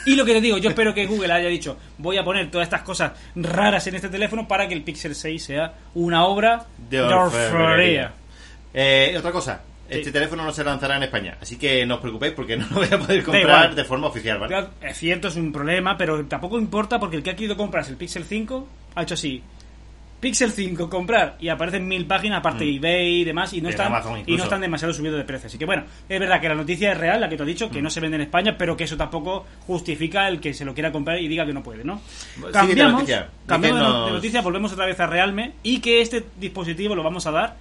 Y 0.05 0.14
lo 0.14 0.25
que 0.25 0.33
te 0.35 0.41
digo, 0.41 0.59
yo 0.59 0.69
espero 0.71 0.95
que 0.95 1.07
Google 1.07 1.33
haya 1.33 1.49
dicho, 1.49 1.77
voy 1.99 2.17
a 2.19 2.25
poner 2.25 2.51
todas 2.51 2.67
estas 2.67 2.83
cosas 2.83 3.12
raras 3.35 3.87
en 3.89 3.97
este 3.97 4.09
teléfono 4.09 4.47
para 4.47 4.69
que 4.69 4.75
el 4.75 4.83
Pixel 4.83 5.14
6 5.14 5.43
sea 5.45 5.75
una 5.95 6.25
obra 6.27 6.67
De 6.91 6.99
de 6.99 7.03
orfebrería. 7.03 8.12
Eh, 8.79 9.14
otra 9.18 9.33
cosa, 9.33 9.62
este 9.89 10.05
Sí. 10.05 10.12
teléfono 10.12 10.45
no 10.45 10.53
se 10.53 10.62
lanzará 10.62 10.97
en 10.99 11.05
España, 11.05 11.39
así 11.41 11.57
que 11.57 11.87
no 11.87 11.95
os 11.95 12.01
preocupéis 12.03 12.35
porque 12.35 12.57
no 12.59 12.66
lo 12.70 12.77
voy 12.77 12.89
a 12.93 12.99
poder 12.99 13.24
comprar 13.24 13.74
de 13.74 13.85
forma 13.85 14.09
oficial, 14.09 14.39
¿vale? 14.39 14.66
Es 14.83 14.99
cierto, 14.99 15.29
es 15.29 15.37
un 15.37 15.51
problema, 15.51 15.97
pero 15.97 16.24
tampoco 16.27 16.59
importa 16.59 16.99
porque 17.01 17.16
el 17.16 17.22
que 17.22 17.31
ha 17.31 17.37
querido 17.37 17.57
comprarse 17.57 17.91
el 17.93 17.97
Pixel 17.97 18.24
5 18.24 18.68
ha 18.97 19.03
hecho 19.03 19.14
así. 19.14 19.43
Pixel 20.18 20.51
5 20.51 20.89
comprar 20.89 21.37
y 21.41 21.49
aparecen 21.51 21.87
mil 21.87 22.07
páginas 22.07 22.39
aparte 22.41 22.64
de 22.64 22.74
eBay 22.77 23.20
y 23.20 23.24
demás 23.24 23.53
y 23.53 23.61
no 23.61 23.68
están 23.68 23.93
y 24.27 24.35
no 24.35 24.45
están 24.45 24.62
demasiado 24.62 24.93
subidos 24.95 25.18
de 25.18 25.24
precio 25.24 25.47
así 25.47 25.59
que 25.59 25.66
bueno 25.66 25.85
es 26.09 26.18
verdad 26.18 26.41
que 26.41 26.49
la 26.49 26.55
noticia 26.55 26.93
es 26.93 26.99
real 26.99 27.20
la 27.20 27.29
que 27.29 27.37
te 27.37 27.43
he 27.43 27.47
dicho 27.47 27.68
Mm. 27.68 27.70
que 27.70 27.83
no 27.83 27.91
se 27.91 28.01
vende 28.01 28.14
en 28.16 28.22
España 28.22 28.57
pero 28.57 28.74
que 28.79 28.85
eso 28.85 28.97
tampoco 28.97 29.45
justifica 29.66 30.27
el 30.27 30.41
que 30.41 30.55
se 30.55 30.64
lo 30.64 30.72
quiera 30.72 30.91
comprar 30.91 31.20
y 31.20 31.29
diga 31.29 31.45
que 31.45 31.53
no 31.53 31.62
puede 31.62 31.85
no 31.85 32.01
Siguiente 32.01 32.51
cambiamos 32.53 32.93
noticia. 32.95 33.29
cambiamos 33.47 33.81
de 34.01 34.07
de 34.07 34.12
noticia 34.12 34.41
volvemos 34.41 34.72
otra 34.72 34.87
vez 34.87 34.99
a 35.01 35.07
Realme 35.07 35.53
y 35.62 35.81
que 35.81 36.01
este 36.01 36.24
dispositivo 36.41 36.95
lo 36.95 37.03
vamos 37.03 37.27
a 37.27 37.31
dar 37.31 37.55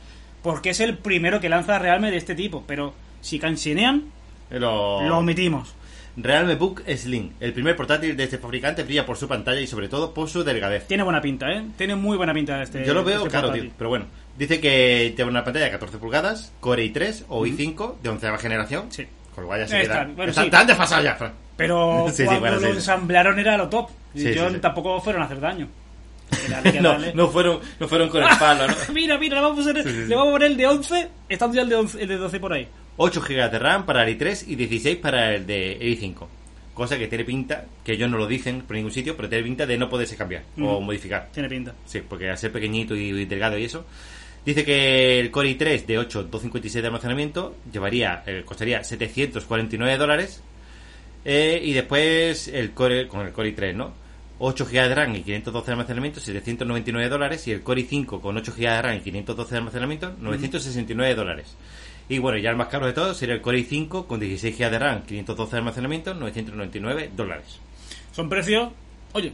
porque 0.45 0.69
es 0.69 0.79
el 0.79 0.95
primero 0.99 1.39
que 1.41 1.49
lanza 1.49 1.79
Realme 1.79 2.11
de 2.11 2.17
este 2.17 2.35
tipo 2.35 2.63
pero 2.67 2.93
si 3.19 3.39
cansinean 3.39 4.03
Lo... 4.51 5.01
lo 5.01 5.17
omitimos 5.17 5.73
Realme 6.17 6.53
Book 6.55 6.83
Slim, 6.87 7.31
el 7.41 7.51
primer 7.51 7.75
portátil 7.75 8.15
de 8.15 8.23
este 8.23 8.37
fabricante, 8.37 8.83
brilla 8.83 9.05
por 9.05 9.17
su 9.17 9.27
pantalla 9.27 9.59
y 9.59 9.67
sobre 9.67 9.89
todo 9.89 10.13
por 10.13 10.29
su 10.29 10.43
delgadez. 10.43 10.87
tiene 10.87 11.03
buena 11.03 11.19
pinta 11.19 11.51
eh 11.51 11.63
tiene 11.77 11.95
muy 11.95 12.15
buena 12.15 12.33
pinta 12.33 12.61
este 12.61 12.85
Yo 12.85 12.93
lo 12.93 13.03
veo 13.03 13.17
este 13.17 13.29
claro, 13.29 13.51
tío, 13.51 13.69
pero 13.77 13.89
bueno. 13.89 14.05
Dice 14.37 14.59
que 14.59 15.13
tiene 15.15 15.31
una 15.31 15.43
pantalla 15.43 15.65
de 15.65 15.71
14 15.71 15.97
pulgadas, 15.97 16.53
Core 16.59 16.85
i3 16.85 17.23
o 17.29 17.45
i5 17.45 17.95
de 18.03 18.09
onceava 18.09 18.37
generación. 18.37 18.91
Sí. 18.91 19.05
Con 19.33 19.43
lo 19.43 19.47
cual 19.47 19.61
ya 19.61 19.67
se 19.67 19.81
Está- 19.81 20.05
queda... 20.05 20.13
bueno, 20.13 20.29
está 20.29 20.43
sí. 20.43 20.49
tan 20.49 20.67
desfasado 20.67 21.03
ya. 21.03 21.33
Pero 21.57 22.05
Sí, 22.09 22.15
sí, 22.17 22.23
cuando 22.25 22.39
bueno, 22.41 22.59
lo 22.59 22.67
ensamblaron 22.67 23.39
era 23.39 23.57
lo 23.57 23.69
top. 23.69 23.89
Y 24.13 24.33
yo 24.33 24.59
tampoco 24.61 25.01
fueron 25.01 25.21
a 25.21 25.25
hacer 25.25 25.39
daño. 25.39 25.67
No, 26.81 26.97
no 27.13 27.29
fueron, 27.29 27.59
no 27.79 27.87
fueron 27.87 28.09
con 28.09 28.21
el 28.23 28.37
palo, 28.37 28.67
¿no? 28.67 28.73
Mira, 28.93 29.17
mira, 29.17 29.35
le 29.37 29.41
vamos 29.41 29.65
a 29.65 29.69
poner, 29.69 29.83
Sí, 29.83 29.89
sí, 29.89 30.03
sí. 30.03 30.09
le 30.09 30.15
vamos 30.15 30.29
a 30.29 30.31
poner 30.33 30.51
el 30.51 30.57
de 30.57 30.67
11, 30.67 31.07
estando 31.29 31.55
ya 31.55 31.61
el 31.61 31.69
de, 31.69 31.75
11 31.75 32.01
el 32.01 32.07
de 32.07 32.17
12 32.17 32.39
por 32.39 32.53
ahí. 32.53 32.67
8 32.97 33.21
GB 33.21 33.51
de 33.51 33.59
RAM 33.59 33.85
para 33.85 34.07
el 34.07 34.17
i3 34.17 34.43
y 34.47 34.55
16 34.55 34.97
para 34.97 35.33
el 35.35 35.45
de 35.45 35.79
i5. 35.79 36.27
Cosa 36.73 36.97
que 36.97 37.07
tiene 37.07 37.23
pinta, 37.23 37.65
que 37.83 37.93
ellos 37.93 38.09
no 38.09 38.17
lo 38.17 38.27
dicen 38.27 38.61
por 38.61 38.75
ningún 38.75 38.91
sitio, 38.91 39.15
pero 39.15 39.29
tiene 39.29 39.43
pinta 39.45 39.65
de 39.65 39.77
no 39.77 39.89
poderse 39.89 40.17
cambiar 40.17 40.43
o 40.59 40.81
modificar. 40.81 41.29
Tiene 41.33 41.47
pinta. 41.47 41.73
Sí, 41.85 42.01
porque 42.07 42.29
al 42.29 42.37
ser 42.37 42.51
pequeñito 42.51 42.95
y 42.95 43.25
delgado 43.25 43.57
y 43.57 43.63
eso. 43.63 43.85
Dice 44.45 44.63
que 44.65 45.19
el 45.19 45.31
Core 45.31 45.57
i3 45.57 45.85
de 45.85 45.97
8, 45.97 46.23
256 46.23 46.81
de 46.83 46.87
almacenamiento 46.87 47.55
llevaría, 47.71 48.23
eh, 48.27 48.43
costaría 48.45 48.83
749 48.83 49.97
dólares. 49.97 50.43
Eh, 51.23 51.59
y 51.63 51.73
después 51.73 52.47
el 52.49 52.71
Core, 52.71 53.07
con 53.07 53.25
el 53.25 53.31
Core 53.31 53.55
i3, 53.55 53.73
¿no? 53.73 53.93
8 54.39 54.65
GB 54.65 54.89
de 54.89 54.95
RAM 54.95 55.15
y 55.15 55.21
512 55.21 55.65
de 55.65 55.71
almacenamiento, 55.71 56.19
799 56.19 57.09
dólares. 57.09 57.47
Y 57.47 57.51
el 57.51 57.61
Core 57.61 57.87
i5 57.87 58.21
con 58.21 58.37
8 58.37 58.53
GB 58.55 58.61
de 58.61 58.81
RAM 58.81 58.97
y 58.97 58.99
512 59.01 59.51
de 59.51 59.57
almacenamiento, 59.57 60.13
969 60.19 61.15
dólares. 61.15 61.55
Y 62.07 62.19
bueno, 62.19 62.37
ya 62.37 62.51
el 62.51 62.55
más 62.55 62.67
caro 62.67 62.85
de 62.85 62.93
todos 62.93 63.17
sería 63.17 63.35
el 63.35 63.41
Core 63.41 63.59
i5 63.59 64.05
con 64.05 64.19
16 64.19 64.57
GB 64.57 64.69
de 64.71 64.79
RAM, 64.79 65.01
512 65.03 65.51
de 65.51 65.57
almacenamiento, 65.57 66.13
999 66.13 67.11
dólares. 67.15 67.59
Son 68.11 68.29
precios, 68.29 68.69
oye, 69.13 69.33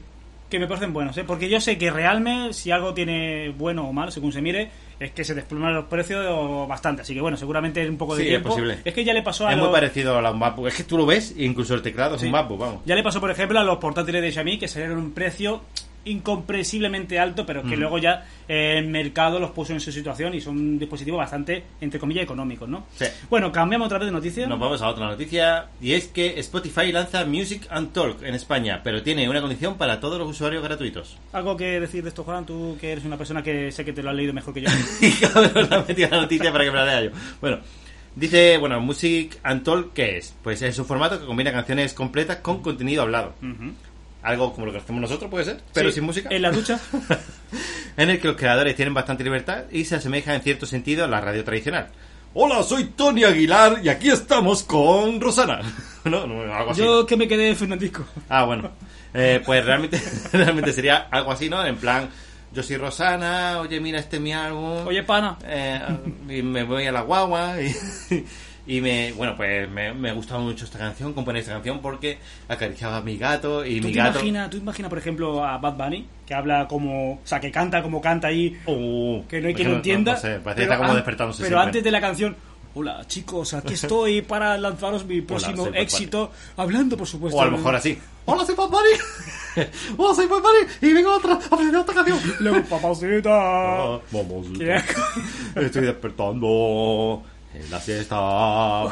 que 0.50 0.60
me 0.60 0.68
parecen 0.68 0.94
buenos, 0.94 1.18
¿eh? 1.18 1.24
Porque 1.24 1.50
yo 1.50 1.60
sé 1.60 1.78
que 1.78 1.90
Realme, 1.90 2.54
si 2.54 2.72
algo 2.72 2.94
tiene 2.94 3.50
bueno 3.50 3.88
o 3.88 3.94
malo, 3.94 4.12
según 4.12 4.32
se 4.32 4.42
mire, 4.42 4.70
es 5.02 5.12
que 5.12 5.24
se 5.24 5.34
desploman 5.34 5.74
los 5.74 5.86
precios 5.86 6.68
bastante. 6.68 7.02
Así 7.02 7.14
que 7.16 7.22
bueno, 7.22 7.36
seguramente 7.36 7.82
es 7.82 7.90
un 7.90 7.98
poco 7.98 8.16
de 8.16 8.24
Sí, 8.24 8.34
es 8.34 8.42
posible. 8.42 8.78
Es 8.86 8.94
que 8.94 9.04
ya 9.04 9.14
le 9.14 9.24
pasó 9.24 9.48
a 9.48 9.52
Es 9.52 9.58
muy 9.58 9.70
parecido 9.70 10.18
a 10.18 10.22
la 10.22 10.32
MacBook. 10.32 10.68
Es 10.68 10.76
que 10.76 10.84
tú 10.84 10.98
lo 10.98 11.06
ves, 11.08 11.34
incluso 11.38 11.74
el 11.74 11.82
teclado 11.82 12.16
es 12.16 12.22
Sí. 12.22 12.28
un 12.28 12.34
MacBook, 12.34 12.60
vamos. 12.60 12.82
Ya 12.86 12.96
le 12.96 13.02
pasó, 13.02 13.20
por 13.20 13.32
ejemplo, 13.32 13.60
a 13.60 13.64
los 13.64 13.78
portátiles 13.80 14.22
de 14.22 14.32
Xiaomi 14.32 14.60
que 14.60 14.68
salieron 14.68 15.00
un 15.00 15.12
precio 15.12 15.62
incomprensiblemente 16.06 17.20
alto, 17.20 17.46
pero 17.46 17.62
que 17.62 17.70
Ujú. 17.70 17.78
luego 17.78 17.98
ya 17.98 18.26
eh, 18.48 18.76
el 18.78 18.88
mercado 18.88 19.40
los 19.40 19.52
puso 19.52 19.74
en 19.74 19.80
su 19.80 19.92
situación 19.92 20.34
y 20.34 20.42
son 20.42 20.80
dispositivos 20.80 21.20
bastante, 21.20 21.64
entre 21.80 22.00
comillas, 22.00 22.24
económicos, 22.24 22.68
¿no? 22.68 22.86
Sí. 22.96 23.06
Bueno, 23.30 23.52
cambiamos 23.52 23.86
otra 23.86 24.00
vez 24.00 24.08
de 24.08 24.12
noticia. 24.12 24.48
Nos 24.48 24.60
vamos 24.60 24.82
a 24.82 24.88
otra 24.88 25.08
noticia 25.08 25.68
y 25.82 25.94
es 25.94 26.08
que 26.08 26.40
Spotify 26.40 26.92
lanza 26.92 27.26
Music 27.26 27.68
and 27.70 27.94
Talk 27.94 28.24
en 28.24 28.36
España, 28.36 28.82
pero 28.84 29.04
tiene 29.04 29.30
una 29.30 29.42
condición 29.42 29.78
para 29.78 30.00
todos 30.00 30.18
los 30.20 30.30
usuarios 30.30 30.64
gratuitos. 30.64 31.18
¿Algo 31.34 31.56
que 31.56 31.80
decir 31.80 32.04
de 32.04 32.10
esto, 32.10 32.24
Juan? 32.24 32.46
Tú 32.46 32.78
que 32.80 32.92
eres 32.92 33.06
una 33.06 33.18
persona 33.18 33.44
que 33.44 33.72
sé 33.72 33.86
que 33.86 33.94
te 33.94 34.02
lo 34.04 34.10
has 34.10 34.16
leído 34.16 34.34
mejor 34.34 34.54
que 34.54 34.62
yo. 34.62 34.70
y 35.02 35.12
cabrón, 35.12 35.68
la 35.70 35.84
metido 35.88 36.10
la 36.10 36.22
noticia 36.22 36.52
para 36.52 36.64
que 36.64 36.72
me 36.72 36.78
la 36.78 36.86
lea 36.86 37.04
yo. 37.04 37.12
Bueno, 37.40 37.60
dice, 38.16 38.58
bueno, 38.58 38.80
Music 38.80 39.40
and 39.44 39.64
Talk, 39.64 39.94
¿qué 39.94 40.18
es? 40.18 40.36
Pues 40.44 40.62
es 40.62 40.78
un 40.80 40.86
formato 40.86 41.20
que 41.20 41.26
combina 41.26 41.52
canciones 41.52 41.94
completas 41.94 42.38
con 42.38 42.62
contenido 42.62 43.04
hablado. 43.04 43.34
Ujú. 43.42 43.74
Algo 44.24 44.54
como 44.54 44.68
lo 44.68 44.72
que 44.72 44.78
hacemos 44.78 45.02
nosotros, 45.02 45.32
puede 45.32 45.46
ser, 45.46 45.62
pero 45.74 45.90
Sí, 45.90 45.96
sin 45.96 46.04
música. 46.04 46.30
En 46.32 46.42
la 46.44 46.52
ducha. 46.52 46.80
en 47.98 48.10
el 48.10 48.20
que 48.20 48.28
los 48.28 48.38
creadores 48.38 48.76
tienen 48.76 48.94
bastante 48.94 49.24
libertad 49.24 49.64
y 49.72 49.86
se 49.86 49.96
asemeja 49.96 50.36
en 50.36 50.42
cierto 50.42 50.66
sentido 50.66 51.06
a 51.06 51.08
la 51.08 51.22
radio 51.22 51.44
tradicional. 51.44 51.90
Hola, 52.34 52.64
soy 52.64 52.86
Tony 52.86 53.26
Aguilar 53.26 53.82
y 53.84 53.90
aquí 53.90 54.10
estamos 54.10 54.64
con 54.64 55.20
Rosana. 55.20 55.60
no, 56.06 56.26
no, 56.26 56.54
algo 56.54 56.72
así. 56.72 56.82
yo 56.82 57.06
que 57.06 57.18
me 57.18 57.28
quedé 57.28 57.56
Fernandisco. 57.56 58.06
Ah, 58.30 58.46
bueno. 58.46 58.72
Eh, 59.14 59.42
pues 59.46 59.66
realmente, 59.66 60.02
realmente 60.32 60.72
sería 60.72 61.08
algo 61.12 61.32
así, 61.32 61.50
¿no? 61.50 61.66
En 61.66 61.76
plan, 61.76 62.10
yo 62.54 62.64
soy 62.64 62.78
Rosana, 62.78 63.60
oye, 63.60 63.80
mira, 63.82 64.00
este 64.00 64.18
es 64.18 64.22
mi 64.22 64.34
álbum. 64.34 64.88
Oye, 64.88 65.04
pana. 65.04 65.38
Eh, 65.46 65.82
y 66.30 66.42
me 66.42 66.64
voy 66.64 66.86
a 66.86 66.92
la 66.92 67.02
guagua 67.02 67.62
y, 67.62 67.76
y 68.68 68.80
me, 68.80 69.12
bueno, 69.14 69.36
pues 69.36 69.70
me, 69.70 69.94
me 69.94 70.12
gustaba 70.14 70.40
mucho 70.42 70.66
esta 70.66 70.78
canción, 70.78 71.14
componer 71.14 71.42
esta 71.42 71.54
canción 71.54 71.80
porque 71.82 72.20
acariciaba 72.48 72.98
a 72.98 73.02
mi 73.02 73.18
gato 73.18 73.66
y 73.66 73.82
¿Tú 73.82 73.88
mi 73.88 73.94
te, 73.94 74.00
gato... 74.00 74.20
imaginas, 74.20 74.50
tú 74.50 74.58
imaginas, 74.58 74.90
por 74.90 74.98
ejemplo, 75.00 75.44
a 75.44 75.58
Bad 75.58 75.74
Bunny, 75.78 76.06
que 76.26 76.34
habla 76.34 76.68
como... 76.68 77.14
O 77.14 77.20
sea, 77.24 77.40
que 77.40 77.52
canta 77.52 77.82
como 77.82 78.00
canta 78.02 78.28
ahí, 78.28 78.60
Oh, 78.66 79.24
que 79.28 79.42
no 79.42 79.48
hay 79.48 79.54
es 79.54 79.58
quien 79.58 79.70
lo 79.72 79.76
entienda. 79.78 80.14
No, 80.14 80.20
sé, 80.20 80.40
parece 80.40 80.58
que 80.58 80.64
está 80.64 80.78
como 80.78 80.94
despertándose 80.94 81.44
Pero 81.44 81.58
siempre. 81.58 81.68
antes 81.68 81.84
de 81.84 81.92
la 81.92 82.02
canción... 82.02 82.36
Hola 82.74 83.04
chicos, 83.06 83.54
aquí 83.54 83.74
estoy 83.74 84.22
para 84.22 84.58
lanzaros 84.58 85.04
mi 85.04 85.20
próximo 85.20 85.66
Bad 85.66 85.76
éxito, 85.76 86.32
hablando 86.56 86.96
por 86.96 87.06
supuesto. 87.06 87.38
O 87.38 87.42
a 87.42 87.46
lo 87.48 87.58
mejor 87.58 87.76
así. 87.76 88.00
Hola, 88.24 88.46
soy 88.46 88.56
Bad 88.56 88.70
Bunny. 88.70 89.68
Hola, 89.98 90.16
soy 90.16 90.26
Bad 90.28 90.40
Bunny. 90.40 90.90
Y 90.90 90.94
vengo 90.94 91.14
otra, 91.14 91.34
a 91.34 91.36
aprender 91.36 91.76
otra 91.76 91.96
canción. 91.96 92.18
Luego, 92.40 92.62
papacita. 92.70 93.30
Ah, 93.38 94.00
Vamos. 94.12 94.48
Qué 94.58 94.72
asco. 94.72 95.02
Estoy 95.56 95.82
despertando 95.82 97.22
la 97.70 97.80
siesta. 97.80 98.18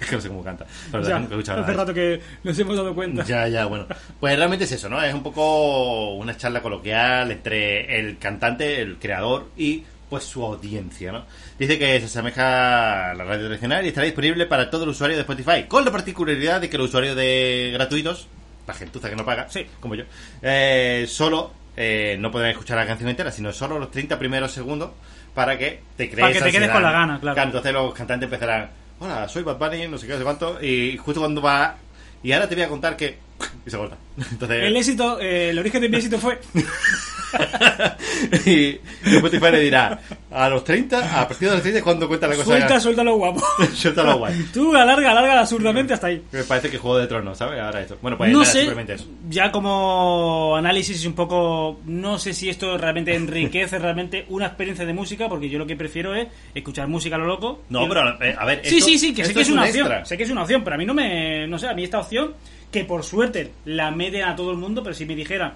Es 0.00 0.06
que 0.06 0.14
no 0.14 0.22
sé 0.22 0.28
cómo 0.28 0.44
canta. 0.44 0.64
Pero 0.92 1.02
Ya, 1.08 1.16
hace 1.16 1.72
rato 1.72 1.92
que 1.92 2.20
nos 2.44 2.56
hemos 2.56 2.76
dado 2.76 2.94
cuenta. 2.94 3.24
Ya, 3.24 3.48
ya, 3.48 3.64
bueno. 3.66 3.84
Pues 4.20 4.36
realmente 4.36 4.64
es 4.64 4.70
eso, 4.70 4.88
¿no? 4.88 5.02
Es 5.02 5.12
un 5.12 5.24
poco 5.24 6.14
una 6.14 6.36
charla 6.36 6.62
coloquial 6.62 7.32
entre 7.32 7.98
el 7.98 8.16
cantante, 8.16 8.80
el 8.80 8.98
creador 8.98 9.48
y 9.56 9.82
pues 10.08 10.22
su 10.22 10.44
audiencia, 10.44 11.10
¿no? 11.10 11.24
Dice 11.58 11.80
que 11.80 11.98
se 11.98 12.06
asemeja 12.06 13.10
a 13.10 13.14
la 13.14 13.24
radio 13.24 13.46
tradicional 13.46 13.84
y 13.84 13.88
estará 13.88 14.04
disponible 14.04 14.46
para 14.46 14.70
todo 14.70 14.84
el 14.84 14.90
usuario 14.90 15.16
de 15.16 15.22
Spotify, 15.22 15.64
con 15.66 15.84
la 15.84 15.90
particularidad 15.90 16.60
de 16.60 16.70
que 16.70 16.78
los 16.78 16.88
usuarios 16.90 17.16
de 17.16 17.70
gratuitos, 17.74 18.28
la 18.68 18.74
gentuza 18.74 19.10
que 19.10 19.16
no 19.16 19.24
paga, 19.24 19.48
Sí. 19.50 19.66
como 19.80 19.96
yo, 19.96 20.04
eh, 20.42 21.06
solo 21.08 21.52
eh, 21.76 22.16
no 22.20 22.30
podrán 22.30 22.50
escuchar 22.52 22.76
la 22.78 22.86
canción 22.86 23.08
entera, 23.10 23.30
sino 23.32 23.52
solo 23.52 23.78
los 23.80 23.90
30 23.90 24.18
primeros 24.18 24.52
segundos 24.52 24.90
para 25.38 25.56
que 25.56 25.78
te 25.96 26.10
crees 26.10 26.20
Para 26.20 26.32
que 26.32 26.42
te 26.42 26.50
quedes 26.50 26.68
con 26.68 26.82
la 26.82 26.90
gana, 26.90 27.20
claro. 27.20 27.40
entonces 27.40 27.72
los 27.72 27.94
cantantes 27.94 28.26
empezarán, 28.26 28.70
hola, 28.98 29.28
soy 29.28 29.44
Bad 29.44 29.56
Bunny, 29.56 29.86
no 29.86 29.96
sé 29.96 30.08
qué, 30.08 30.14
no 30.14 30.18
sé 30.18 30.24
cuánto, 30.24 30.60
y 30.60 30.96
justo 30.96 31.20
cuando 31.20 31.40
va, 31.40 31.76
y 32.24 32.32
ahora 32.32 32.48
te 32.48 32.56
voy 32.56 32.64
a 32.64 32.68
contar 32.68 32.96
que, 32.96 33.18
y 33.64 33.70
se 33.70 33.76
corta. 33.76 33.96
Entonces, 34.32 34.64
El 34.64 34.76
éxito, 34.76 35.20
eh, 35.20 35.50
el 35.50 35.58
origen 35.60 35.82
de 35.82 35.88
mi 35.90 35.96
éxito 35.98 36.18
fue... 36.18 36.40
y 38.46 38.78
Spotify 39.04 39.50
le 39.52 39.60
dirá, 39.60 39.98
a 40.30 40.48
los 40.48 40.64
30, 40.64 41.20
a 41.20 41.28
partir 41.28 41.48
de 41.48 41.54
los 41.54 41.62
30 41.62 41.78
es 41.78 41.84
cuando 41.84 42.08
cuenta 42.08 42.26
la 42.26 42.34
cosa. 42.34 42.46
Suelta, 42.46 42.80
suéltalo 42.80 43.16
guapo. 43.16 43.42
Suéltalo 43.74 44.18
guay. 44.18 44.34
Tú 44.52 44.74
alarga, 44.74 45.10
alarga 45.10 45.40
absurdamente 45.40 45.94
hasta 45.94 46.08
ahí. 46.08 46.22
Me 46.32 46.44
parece 46.44 46.70
que 46.70 46.78
Juego 46.78 46.98
de 46.98 47.06
Tronos, 47.06 47.38
¿sabes? 47.38 47.60
Ahora 47.60 47.80
esto. 47.80 47.98
Bueno, 48.02 48.16
pues 48.16 48.30
no 48.32 48.42
era 48.42 48.50
sé, 48.50 48.58
simplemente 48.60 48.94
eso. 48.94 49.06
ya 49.28 49.50
como 49.52 50.56
análisis 50.56 51.04
un 51.06 51.14
poco, 51.14 51.80
no 51.86 52.18
sé 52.18 52.32
si 52.32 52.48
esto 52.48 52.76
realmente 52.78 53.14
enriquece 53.14 53.78
realmente 53.78 54.24
una 54.28 54.46
experiencia 54.46 54.84
de 54.86 54.92
música, 54.92 55.28
porque 55.28 55.48
yo 55.48 55.58
lo 55.58 55.66
que 55.66 55.76
prefiero 55.76 56.14
es 56.14 56.28
escuchar 56.54 56.88
música 56.88 57.16
a 57.16 57.18
lo 57.18 57.26
loco. 57.26 57.62
No, 57.68 57.84
Y- 57.84 57.88
pero, 57.88 58.22
eh, 58.22 58.34
a 58.38 58.44
ver, 58.44 58.60
Sí, 58.64 58.78
esto- 58.78 58.86
sí, 58.90 58.98
sí, 58.98 59.14
que 59.14 59.24
sé 59.24 59.34
que 59.34 59.40
es, 59.42 59.50
una 59.50 59.62
un 59.62 59.68
opción, 59.68 60.06
sé 60.06 60.16
que 60.16 60.22
es 60.24 60.30
una 60.30 60.42
opción, 60.42 60.62
pero 60.64 60.74
a 60.74 60.78
mí 60.78 60.84
no 60.86 60.94
me, 60.94 61.46
no 61.46 61.58
sé, 61.58 61.68
a 61.68 61.74
mí 61.74 61.84
esta 61.84 61.98
opción, 62.00 62.34
que 62.70 62.84
por 62.84 63.02
suerte 63.02 63.52
la 63.64 63.90
meten 63.90 64.24
a 64.24 64.36
todo 64.36 64.50
el 64.50 64.58
mundo, 64.58 64.82
pero 64.82 64.94
si 64.94 65.06
me 65.06 65.14
dijera, 65.14 65.54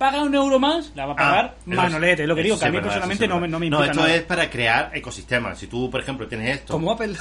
paga 0.00 0.22
un 0.22 0.34
euro 0.34 0.58
más, 0.58 0.92
la 0.94 1.04
va 1.04 1.12
a 1.12 1.16
pagar 1.16 1.44
Ah, 1.58 1.62
Manolete, 1.66 2.22
es 2.22 2.28
lo 2.28 2.34
que 2.34 2.42
digo, 2.42 2.58
que 2.58 2.64
a 2.64 2.68
mí 2.68 2.76
verdad, 2.76 2.88
personalmente 2.88 3.28
no, 3.28 3.38
me- 3.38 3.46
no 3.48 3.58
me 3.60 3.66
verdad. 3.68 3.78
implica 3.84 3.92
esto 3.92 4.02
nada. 4.02 4.14
es 4.16 4.22
para 4.22 4.48
crear 4.50 4.90
ecosistemas. 4.94 5.58
Si 5.58 5.66
tú, 5.66 5.90
por 5.90 6.00
ejemplo, 6.00 6.26
tienes 6.26 6.56
esto. 6.60 6.72
Como 6.72 6.90
Apple. 6.90 7.14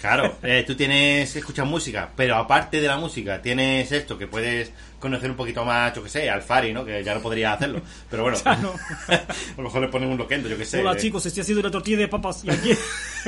Claro, 0.00 0.36
eh, 0.44 0.62
tú 0.64 0.76
tienes, 0.76 1.34
escuchas 1.34 1.66
música, 1.66 2.08
pero 2.14 2.36
aparte 2.36 2.80
de 2.80 2.86
la 2.86 2.96
música, 2.96 3.42
tienes 3.42 3.90
esto 3.90 4.16
que 4.16 4.28
puedes 4.28 4.70
conocer 5.00 5.28
un 5.28 5.36
poquito 5.36 5.64
más, 5.64 5.92
yo 5.92 6.04
que 6.04 6.08
sé, 6.08 6.30
al 6.30 6.40
Fari, 6.42 6.72
¿no? 6.72 6.84
Que 6.84 7.02
ya 7.02 7.14
no 7.14 7.20
podría 7.20 7.54
hacerlo. 7.54 7.82
Pero 8.08 8.22
bueno, 8.22 8.38
Ya 8.44 8.54
no. 8.58 8.72
a 9.08 9.20
lo 9.56 9.62
mejor 9.64 9.82
le 9.82 9.88
ponen 9.88 10.08
un 10.10 10.16
loquendo, 10.18 10.48
yo 10.48 10.56
que 10.56 10.64
sé. 10.64 10.78
Hola 10.80 10.92
eh, 10.92 10.98
chicos, 10.98 11.26
estoy 11.26 11.40
haciendo 11.40 11.62
una 11.62 11.72
tortilla 11.72 11.98
de 11.98 12.06
papas 12.06 12.44
y 12.44 12.50
aquí 12.50 12.70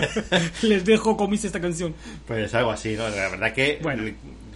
les 0.63 0.85
dejo 0.85 1.17
comis 1.17 1.45
esta 1.45 1.61
canción. 1.61 1.93
Pues 2.25 2.55
algo 2.55 2.71
así, 2.71 2.95
¿no? 2.95 3.09
La 3.09 3.29
verdad 3.31 3.53
que, 3.53 3.81
Bueno. 3.83 4.05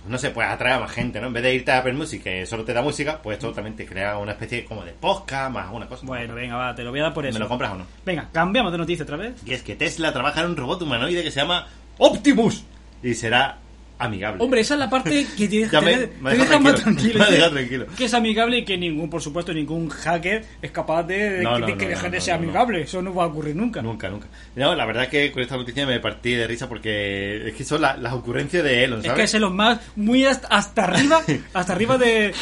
No 0.08 0.18
sé, 0.18 0.30
pues 0.30 0.48
atrae 0.48 0.72
a 0.74 0.80
más 0.80 0.90
gente, 0.90 1.20
¿no? 1.20 1.26
En 1.28 1.32
vez 1.32 1.42
de 1.42 1.54
irte 1.54 1.70
a 1.72 1.78
Apple 1.78 1.92
Music, 1.92 2.22
que 2.22 2.46
solo 2.46 2.64
te 2.64 2.72
da 2.72 2.82
música, 2.82 3.20
pues 3.22 3.38
esto 3.38 3.52
también 3.52 3.76
te 3.76 3.86
crea 3.86 4.18
una 4.18 4.32
especie 4.32 4.64
como 4.64 4.84
de 4.84 4.92
podcast 4.92 5.50
más 5.52 5.72
una 5.72 5.86
cosa. 5.86 6.06
Bueno, 6.06 6.34
venga, 6.34 6.56
va, 6.56 6.74
te 6.74 6.82
lo 6.82 6.90
voy 6.90 7.00
a 7.00 7.04
dar 7.04 7.14
por 7.14 7.24
¿Me 7.24 7.30
eso. 7.30 7.38
lo 7.38 7.48
compras 7.48 7.72
o 7.72 7.76
no? 7.76 7.86
Venga, 8.04 8.28
cambiamos 8.32 8.72
de 8.72 8.78
noticia 8.78 9.02
otra 9.04 9.16
vez. 9.16 9.34
Y 9.46 9.52
es 9.52 9.62
que 9.62 9.76
Tesla 9.76 10.12
trabaja 10.12 10.40
en 10.40 10.46
un 10.50 10.56
robot 10.56 10.82
humanoide 10.82 11.22
que 11.22 11.30
se 11.30 11.40
llama 11.40 11.66
Optimus 11.98 12.64
y 13.02 13.14
será 13.14 13.58
amigable. 13.98 14.42
Hombre, 14.42 14.60
esa 14.60 14.74
es 14.74 14.80
la 14.80 14.88
parte 14.90 15.26
que 15.36 15.48
te, 15.48 15.66
te- 15.66 15.80
me- 15.80 15.96
te 15.96 16.10
me 16.20 16.30
deja 16.32 16.44
deja 16.44 16.58
más 16.60 16.74
tranquilo. 16.82 17.18
Me 17.18 17.30
deja 17.36 17.50
tranquilo. 17.50 17.86
Que 17.96 18.04
es 18.04 18.14
amigable 18.14 18.58
y 18.58 18.64
que 18.64 18.76
ningún, 18.78 19.10
por 19.10 19.20
supuesto, 19.22 19.52
ningún 19.52 19.88
hacker 19.88 20.44
es 20.62 20.70
capaz 20.70 21.02
de, 21.04 21.30
de 21.30 21.42
No, 21.42 21.54
que- 21.54 21.60
no, 21.60 21.66
de 21.66 21.72
no, 21.72 21.78
que 21.78 21.84
no, 21.84 21.90
deje 21.90 22.10
de 22.10 22.20
ser 22.20 22.34
amigable. 22.34 22.82
Eso 22.82 23.02
no 23.02 23.14
va 23.14 23.24
a 23.24 23.26
ocurrir 23.26 23.56
nunca. 23.56 23.82
Nunca, 23.82 24.08
nunca. 24.08 24.28
No, 24.56 24.74
la 24.74 24.86
verdad 24.86 25.04
es 25.04 25.08
que 25.10 25.32
con 25.32 25.42
esta 25.42 25.56
noticia 25.56 25.86
me 25.86 26.00
partí 26.00 26.32
de 26.34 26.46
risa 26.46 26.68
porque 26.68 27.48
es 27.48 27.54
que 27.54 27.64
son 27.64 27.80
la- 27.82 27.96
las 27.96 28.12
ocurrencias 28.12 28.62
de 28.64 28.84
Elon, 28.84 29.04
Es 29.04 29.12
que 29.12 29.22
es 29.22 29.34
los 29.34 29.52
más, 29.52 29.80
muy 29.96 30.24
hasta, 30.24 30.48
hasta 30.48 30.84
arriba, 30.84 31.22
hasta 31.52 31.72
arriba 31.72 31.98
de, 31.98 32.32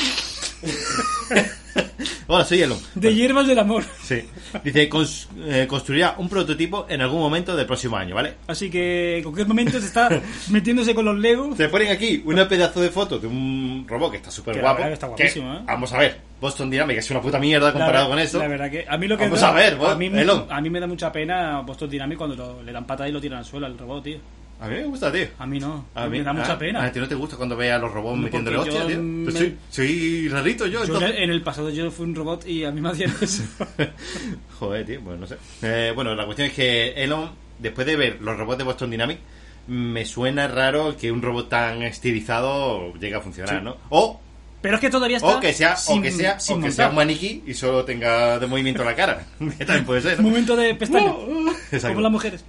Hola, 2.29 2.45
soy 2.45 2.63
Elon. 2.63 2.79
de 2.95 3.15
hierbas 3.15 3.47
del 3.47 3.59
amor. 3.59 3.85
Sí. 4.03 4.23
Dice, 4.65 4.89
cons- 4.91 5.27
eh, 5.47 5.67
construirá 5.69 6.15
un 6.19 6.29
prototipo 6.29 6.87
en 6.89 7.01
algún 7.01 7.21
momento 7.21 7.55
del 7.57 7.67
próximo 7.67 7.97
año, 7.97 8.15
¿vale? 8.15 8.35
Así 8.49 8.69
que 8.71 9.19
en 9.19 9.23
cualquier 9.23 9.47
momento 9.47 9.79
se 9.81 9.87
está 9.87 10.09
metiéndose 10.51 10.95
con 10.95 11.05
los 11.05 11.17
Legos. 11.17 11.57
Te 11.57 11.69
ponen 11.69 11.89
aquí 11.93 12.23
una 12.25 12.49
pedazo 12.49 12.81
de 12.81 12.91
foto 12.91 13.19
de 13.19 13.27
un 13.27 13.85
robot 13.89 14.11
que 14.11 14.17
está 14.17 14.31
súper 14.31 14.61
guapo. 14.61 14.83
que 14.83 14.93
está 14.93 15.07
guapísimo, 15.07 15.55
¿eh? 15.55 15.59
Vamos 15.67 15.93
a 15.93 15.99
ver, 15.99 16.21
Boston 16.41 16.69
Dynamics 16.71 17.05
es 17.05 17.11
una 17.13 17.21
puta 17.21 17.39
mierda 17.39 17.73
comparado 17.73 18.09
con 18.09 18.19
eso. 18.19 18.39
La 18.39 18.49
verdad 18.49 18.71
que 18.71 18.85
a 18.89 18.97
mí 18.99 19.07
lo 19.07 19.17
que 19.17 19.25
Vamos 19.25 19.41
da- 19.41 19.49
a 19.51 19.53
ver, 19.53 19.77
vos, 19.77 19.89
a 19.91 19.95
mí, 19.95 20.07
Elon. 20.07 20.47
a 20.51 20.61
mí 20.61 20.71
me 20.71 20.81
da 20.81 20.87
mucha 20.87 21.13
pena 21.13 21.61
Boston 21.61 21.89
Dynamics 21.91 22.19
cuando 22.19 22.37
lo- 22.37 22.63
le 22.63 22.73
dan 22.73 22.87
patada 22.87 23.09
y 23.09 23.13
lo 23.13 23.21
tiran 23.21 23.39
al 23.39 23.45
suelo 23.45 23.67
al 23.67 23.79
robot, 23.79 24.03
tío. 24.05 24.19
A 24.59 24.69
mí 24.69 24.75
me 24.77 24.85
gusta, 24.85 25.13
tío. 25.13 25.27
A 25.39 25.47
mí 25.47 25.61
no, 25.61 25.85
A 25.95 26.07
mí 26.07 26.19
me 26.19 26.25
da 26.25 26.33
mucha 26.33 26.53
ah, 26.55 26.59
pena. 26.59 26.83
A 26.85 26.91
ti 26.91 26.99
no 26.99 27.07
te 27.07 27.15
gusta 27.15 27.37
cuando 27.37 27.57
veas 27.57 27.77
a 27.77 27.79
los 27.79 27.93
robots 27.93 28.17
No, 28.17 28.23
metiéndole 28.23 28.57
hostia, 28.57 28.87
tío. 28.87 29.03
me- 29.03 29.25
Pues 29.25 29.37
soy, 29.37 29.57
soy 29.71 30.29
rarito 30.29 30.67
yo, 30.67 30.85
Yo 30.85 31.01
en 31.07 31.31
el- 31.31 31.43
pasado 31.43 31.69
yo 31.71 31.91
fui 31.91 32.07
un 32.07 32.15
robot 32.15 32.47
y 32.47 32.65
a 32.65 32.71
mí 32.71 32.81
me 32.81 32.89
hacían 32.89 33.13
eso. 33.21 33.43
Joder, 34.59 34.87
tío, 34.87 35.01
pues 35.03 35.19
no 35.19 35.27
sé. 35.27 35.37
Eh, 35.63 35.93
bueno, 35.95 36.15
la 36.15 36.25
cuestión 36.25 36.49
es 36.49 36.55
que 36.55 36.89
Elon, 36.97 37.31
después 37.59 37.87
de 37.87 37.97
ver 37.97 38.19
los 38.23 38.37
robots 38.39 38.59
de 38.59 38.65
Boston 38.65 38.91
Dynamics, 38.91 39.21
me 39.69 40.05
suena 40.05 40.49
raro 40.49 40.97
que 40.97 41.11
un 41.13 41.21
robot 41.23 41.49
tan 41.49 41.83
estilizado 41.83 42.95
llegue 42.95 43.15
a 43.17 43.21
funcionar, 43.21 43.59
Sí. 43.59 43.65
¿no? 43.65 43.77
O, 43.91 44.21
Pero 44.63 44.77
es 44.77 44.81
que 44.81 44.91
todavía 44.91 45.19
está 45.19 45.37
o 45.37 45.41
que 45.41 45.53
sea, 45.53 45.77
sin, 45.77 45.99
o 45.99 46.03
que 46.03 46.11
sea, 46.11 46.39
o 46.49 46.61
que 46.61 46.71
sea 46.73 46.89
un 46.89 46.95
maniquí 46.97 47.43
y 47.47 47.53
solo 47.55 47.85
tenga 47.85 48.39
de 48.39 48.47
movimiento 48.47 48.83
la 48.85 48.95
cara. 48.95 49.27
que 49.59 49.65
también 49.65 49.85
puede 49.85 50.01
ser. 50.01 50.17
¿no? 50.19 50.29
Momento 50.29 50.57
de 50.57 50.75
pestaña. 50.75 51.13
Como 51.83 52.01
las 52.01 52.13
mujeres. 52.13 52.45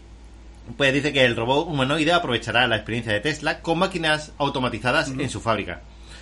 Pues 0.75 0.93
dice 0.93 1.13
que 1.13 1.23
el 1.23 1.35
robot 1.35 1.67
humanoide 1.67 2.11
aprovechará 2.11 2.67
la 2.67 2.75
experiencia 2.75 3.13
de 3.13 3.21
Tesla 3.21 3.61
con 3.61 3.79
máquinas 3.79 4.33
automatizadas 4.37 5.09
en 5.09 5.29
su 5.29 5.39
fábrica, 5.39 5.81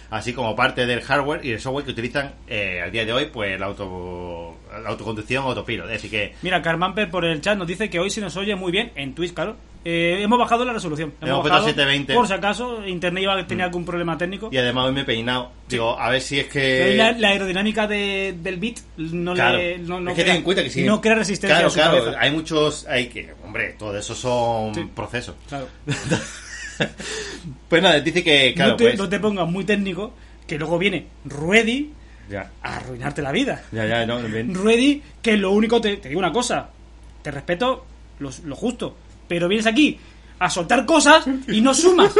así 0.10 0.34
como 0.34 0.56
parte 0.56 0.86
del 0.86 1.02
hardware 1.02 1.46
y 1.46 1.52
el 1.52 1.60
software 1.60 1.86
que 1.86 1.92
utilizan 1.92 2.34
eh, 2.48 2.82
al 2.84 2.92
día 2.92 3.06
de 3.06 3.14
hoy, 3.14 3.26
pues 3.32 3.60
la, 3.60 3.66
auto, 3.68 4.56
la 4.82 4.90
autoconducción 4.90 5.44
autopilot. 5.46 5.88
Decir 5.88 6.10
que 6.12 6.34
Mira, 6.42 6.62
Carmamper 6.62 7.10
por 7.10 7.26
el 7.26 7.42
chat 7.42 7.58
nos 7.58 7.68
dice 7.68 7.90
que 7.90 8.00
hoy 8.00 8.10
se 8.10 8.22
nos 8.22 8.36
oye 8.38 8.56
muy 8.56 8.72
bien 8.72 8.92
en 8.96 9.14
Twitch, 9.16 9.34
claro. 9.34 9.56
Eh, 9.88 10.24
hemos 10.24 10.40
bajado 10.40 10.66
la 10.66 10.74
resolución. 10.74 11.14
Hemos 11.22 11.42
puesto 11.42 11.50
bajado, 11.50 11.66
720. 11.68 12.16
Por 12.16 12.28
si 12.28 12.34
acaso, 12.34 12.88
internet 12.88 13.22
iba 13.22 13.40
a 13.40 13.46
tener 13.46 13.66
algún 13.66 13.86
problema 13.86 14.18
técnico. 14.18 14.50
y 14.52 14.58
además 14.58 14.86
hoy 14.88 14.94
me 14.94 15.02
he 15.02 15.06
peinado. 15.06 15.52
Digo, 15.70 16.00
a 16.00 16.10
ver 16.10 16.22
si 16.22 16.40
es 16.40 16.48
la, 16.48 16.52
que 16.52 17.16
la 17.20 17.28
aerodinámica 17.30 17.86
de- 17.86 18.34
del 18.42 18.58
bit 18.58 18.80
no 18.98 19.36
Claro. 19.36 19.58
le 19.60 19.78
no, 19.78 20.00
no 20.02 20.10
es 20.10 20.16
que 20.16 20.24
crea, 20.24 20.34
ten 20.34 20.38
en 20.40 20.44
cuenta 20.44 20.64
que 20.64 20.72
si 20.72 20.82
no 20.84 21.00
crea 21.00 21.14
resistencia 21.14 21.56
claro, 21.58 21.68
a 21.68 21.70
su 21.70 21.76
claro, 21.76 21.98
cabeza. 22.00 22.18
hay 22.20 22.32
muchos, 22.32 22.88
hay 22.88 23.06
que, 23.10 23.32
hombre, 23.44 23.76
todo 23.78 23.96
eso 23.96 24.16
son 24.16 24.74
Sí. 24.74 24.90
procesos. 24.96 25.36
Claro. 25.48 25.68
Pues 27.70 27.82
nada, 27.82 28.00
dice 28.00 28.24
que 28.24 28.54
claro, 28.56 28.72
no, 28.72 28.78
te, 28.78 28.84
pues 28.86 28.98
no 28.98 29.10
te 29.10 29.20
pongas 29.20 29.50
muy 29.50 29.66
técnico, 29.66 30.14
que 30.48 30.58
luego 30.58 30.78
viene 30.78 31.08
Ruedy 31.26 31.92
ya, 32.30 32.52
a 32.62 32.78
arruinarte 32.78 33.22
la 33.22 33.32
vida. 33.32 33.64
ya, 33.72 33.86
ya, 33.86 34.06
no, 34.06 34.22
ven. 34.30 34.54
Ruedy, 34.54 35.02
que 35.22 35.36
lo 35.38 35.52
único, 35.52 35.82
te, 35.82 35.98
te 35.98 36.10
digo 36.10 36.20
una 36.20 36.32
cosa, 36.32 36.70
te 37.22 37.32
respeto 37.32 37.86
lo, 38.20 38.30
lo 38.46 38.56
justo, 38.56 38.96
pero 39.28 39.48
vienes 39.48 39.66
aquí 39.66 40.00
a 40.38 40.50
soltar 40.50 40.86
cosas 40.86 41.26
y 41.48 41.62
no 41.62 41.74
sumas, 41.74 42.12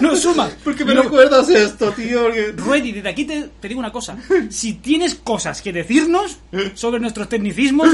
no 0.00 0.14
sumas. 0.16 0.52
¿Por 0.64 0.74
qué 0.76 0.84
Y 0.84 0.86
me 0.86 0.94
lo- 0.94 1.02
recuerdas 1.02 1.48
esto, 1.48 1.90
tío? 1.92 2.22
Porque- 2.22 2.52
Ruedy, 2.56 2.92
desde 2.92 3.08
aquí 3.08 3.24
te, 3.24 3.48
te 3.60 3.68
digo 3.68 3.80
una 3.80 3.90
cosa. 3.92 4.16
Si 4.50 4.74
tienes 4.74 5.16
cosas 5.16 5.60
que 5.60 5.72
decirnos 5.72 6.38
sobre 6.74 7.00
nuestros 7.00 7.28
tecnicismos, 7.28 7.88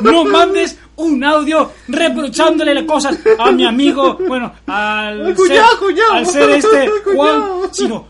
no 0.00 0.24
mandes 0.24 0.78
un 0.96 1.22
audio 1.24 1.70
reprochándole 1.88 2.74
las 2.74 2.84
cosas 2.84 3.18
a 3.38 3.50
mi 3.52 3.64
amigo, 3.66 4.18
bueno, 4.26 4.52
al 4.66 5.34
Cuñado, 5.34 5.68
ser, 5.70 5.78
cuñado. 5.78 6.12
al 6.12 6.26
ser 6.26 6.50
este 6.50 6.90
Juan, 7.14 7.42
sino 7.72 8.06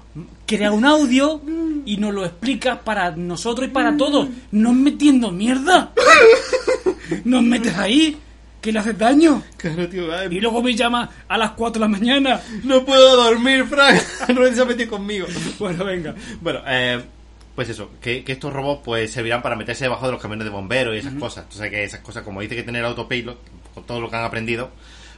crea 0.47 0.73
un 0.73 0.85
audio 0.85 1.41
y 1.87 1.97
nos 1.99 2.15
lo 2.15 2.25
explicas 2.25 2.79
para 2.85 3.11
nosotros 3.11 3.69
y 3.69 3.71
para 3.71 3.97
todos, 3.97 4.29
no 4.53 4.73
metiendo 4.73 5.31
mierda. 5.31 5.93
Nos 7.25 7.43
metes 7.43 7.77
ahí, 7.77 8.17
que 8.65 8.73
le 8.73 8.79
haces 8.79 8.97
daño. 8.99 9.43
Claro, 9.59 9.87
tío, 9.89 10.13
ay, 10.17 10.29
Y 10.31 10.41
luego 10.41 10.63
me 10.63 10.75
llama 10.75 11.09
a 11.29 11.37
las 11.39 11.51
4 11.53 11.75
de 11.75 11.81
la 11.81 11.89
mañana. 11.89 12.41
no 12.65 12.85
puedo 12.85 13.17
dormir, 13.25 13.65
Frank. 13.67 14.01
Ruedi 14.35 14.57
se 14.57 14.63
ha 14.63 14.65
metido 14.65 14.91
conmigo. 14.91 15.27
Bueno, 15.59 15.85
venga. 15.85 16.15
Bueno, 16.41 16.61
eh, 16.67 17.01
pues 17.55 17.69
eso, 17.69 17.91
que, 18.01 18.25
que 18.25 18.33
estos 18.33 18.53
robots 18.53 18.81
pues 18.85 19.13
servirán 19.13 19.43
para 19.43 19.55
meterse 19.55 19.85
debajo 19.85 20.07
de 20.07 20.13
los 20.13 20.21
camiones 20.23 20.45
de 20.47 20.51
bomberos 20.51 20.95
y 20.95 20.99
esas 20.99 21.15
cosas. 21.15 21.45
O 21.51 21.53
sea 21.53 21.69
que 21.69 21.85
esas 21.85 22.01
cosas, 22.01 22.23
como 22.23 22.41
dice 22.41 22.57
que 22.57 22.63
tener 22.63 22.85
autopilot, 22.85 23.39
con 23.75 23.85
todo 23.85 24.01
lo 24.01 24.09
que 24.11 24.17
han 24.17 24.25
aprendido, 24.25 24.71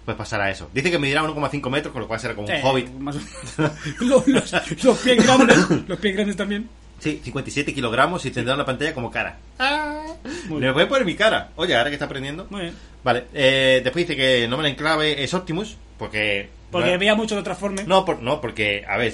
pues 0.05 0.16
pasará 0.16 0.51
eso. 0.51 0.68
Dice 0.74 0.90
que 0.90 0.99
medirá 0.99 1.22
1,5 1.22 1.70
metros, 1.70 1.92
con 1.92 2.03
lo 2.03 2.09
cual 2.09 2.20
será 2.20 2.34
como 2.34 2.49
un 2.49 2.53
Eh, 2.55 2.61
hobbit. 2.64 2.90
más 2.99 3.16
o 3.16 3.20
menos. 3.59 3.72
los, 4.01 4.26
los- 4.28 4.84
los 4.84 4.99
pies 4.99 5.24
grandes. 5.24 5.57
Los 5.88 5.99
pies 5.99 6.14
grandes 6.14 6.36
también. 6.36 6.68
Sí, 6.99 7.20
57 7.22 7.74
kilogramos 7.74 8.24
y 8.26 8.30
tendrá 8.30 8.55
una 8.55 8.64
pantalla 8.64 8.94
como 8.94 9.11
cara. 9.11 9.38
Muy 10.49 10.61
Le 10.61 10.70
voy 10.72 10.84
a 10.84 10.88
poner 10.88 11.05
mi 11.05 11.14
cara. 11.14 11.51
Oye, 11.57 11.76
ahora 11.76 11.90
que 11.90 11.94
está 11.97 12.07
aprendiendo. 12.07 12.47
Muy 12.51 12.62
bien. 12.62 12.74
Vale, 13.05 13.24
eh, 13.34 13.80
después 13.84 14.07
dice 14.07 14.16
que 14.16 14.44
el 14.44 14.51
nombre 14.51 14.68
en 14.68 14.74
clave 14.74 15.22
es 15.22 15.32
Optimus, 15.34 15.76
porque... 15.99 16.49
Porque 16.70 16.97
veía 16.97 17.14
mucho 17.14 17.36
de 17.36 17.42
Transforme. 17.42 17.84
No, 17.84 18.05
por- 18.05 18.22
no, 18.22 18.40
porque, 18.40 18.84
a 18.88 18.97
ver, 18.97 19.12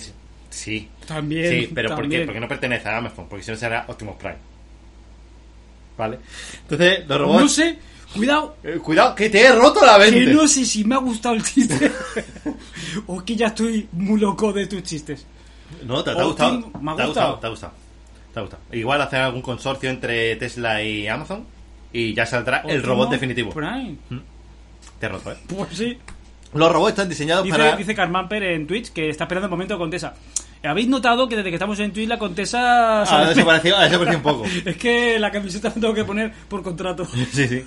sí. 0.48 0.88
También. 1.06 1.50
Sí, 1.50 1.70
pero 1.74 1.88
¿por 1.90 1.96
qué? 1.98 2.02
también. 2.02 2.26
Porque 2.26 2.40
no 2.40 2.48
pertenece 2.48 2.88
a 2.88 2.96
Amazon, 2.96 3.26
porque 3.28 3.44
si 3.44 3.50
no 3.50 3.56
será 3.56 3.84
Optimus 3.88 4.16
Prime. 4.16 4.36
¿Vale? 5.98 6.18
Entonces, 6.62 7.06
los 7.06 7.18
robots... 7.20 7.40
No 7.42 7.48
sé. 7.48 7.78
Cuidado. 8.14 8.56
Eh, 8.62 8.78
cuidado, 8.82 9.14
que 9.14 9.30
te 9.30 9.40
he 9.40 9.52
roto 9.52 9.84
la 9.84 9.98
Que 9.98 10.10
mente. 10.10 10.34
no 10.34 10.46
sé 10.46 10.64
si 10.66 10.84
me 10.84 10.94
ha 10.94 10.98
gustado 10.98 11.34
el 11.34 11.42
chiste. 11.42 11.90
o 13.06 13.24
que 13.24 13.34
ya 13.36 13.48
estoy 13.48 13.88
muy 13.92 14.20
loco 14.20 14.52
de 14.52 14.66
tus 14.66 14.82
chistes. 14.82 15.26
No, 15.84 16.02
te, 16.04 16.14
te 16.14 16.20
ha 16.20 16.24
gustado. 16.24 16.70
me 16.80 16.92
ha 16.92 16.96
te 16.96 17.02
ha 17.02 17.06
gustado. 17.06 17.38
Te 17.38 17.46
ha 17.46 17.50
gustado. 17.50 17.72
Te 18.32 18.38
ha 18.38 18.42
gustado. 18.42 18.62
Igual 18.72 19.02
hacer 19.02 19.20
algún 19.20 19.42
consorcio 19.42 19.90
entre 19.90 20.36
Tesla 20.36 20.82
y 20.82 21.06
Amazon 21.08 21.44
y 21.92 22.14
ya 22.14 22.26
saldrá 22.26 22.62
el 22.66 22.82
robot 22.82 23.10
definitivo. 23.10 23.50
Prime. 23.50 23.96
Te 24.98 25.06
he 25.06 25.08
roto, 25.08 25.32
¿eh? 25.32 25.36
Pues 25.48 25.76
sí. 25.76 25.98
Los 26.54 26.70
robots 26.70 26.90
están 26.90 27.08
diseñados 27.08 27.44
Dice, 27.44 27.56
para... 27.56 27.76
dice 27.76 27.94
Carmamper 27.94 28.42
en 28.42 28.66
Twitch 28.66 28.92
que 28.92 29.08
está 29.08 29.24
esperando 29.24 29.46
el 29.46 29.50
momento 29.50 29.74
de 29.74 29.78
Contesa. 29.78 30.14
¿Habéis 30.62 30.86
notado 30.86 31.28
que 31.28 31.36
desde 31.36 31.48
que 31.50 31.56
estamos 31.56 31.78
en 31.80 31.92
Twitch 31.92 32.08
la 32.08 32.18
Contesa... 32.18 33.02
Ha 33.02 33.28
desaparecido, 33.28 33.76
ha 33.76 33.84
desaparecido 33.84 34.18
un 34.18 34.22
poco. 34.22 34.44
es 34.64 34.76
que 34.76 35.18
la 35.18 35.30
camiseta 35.30 35.68
la 35.68 35.74
tengo 35.74 35.94
que 35.94 36.04
poner 36.04 36.32
por 36.48 36.62
contrato. 36.62 37.04
Sí, 37.32 37.48
sí. 37.48 37.64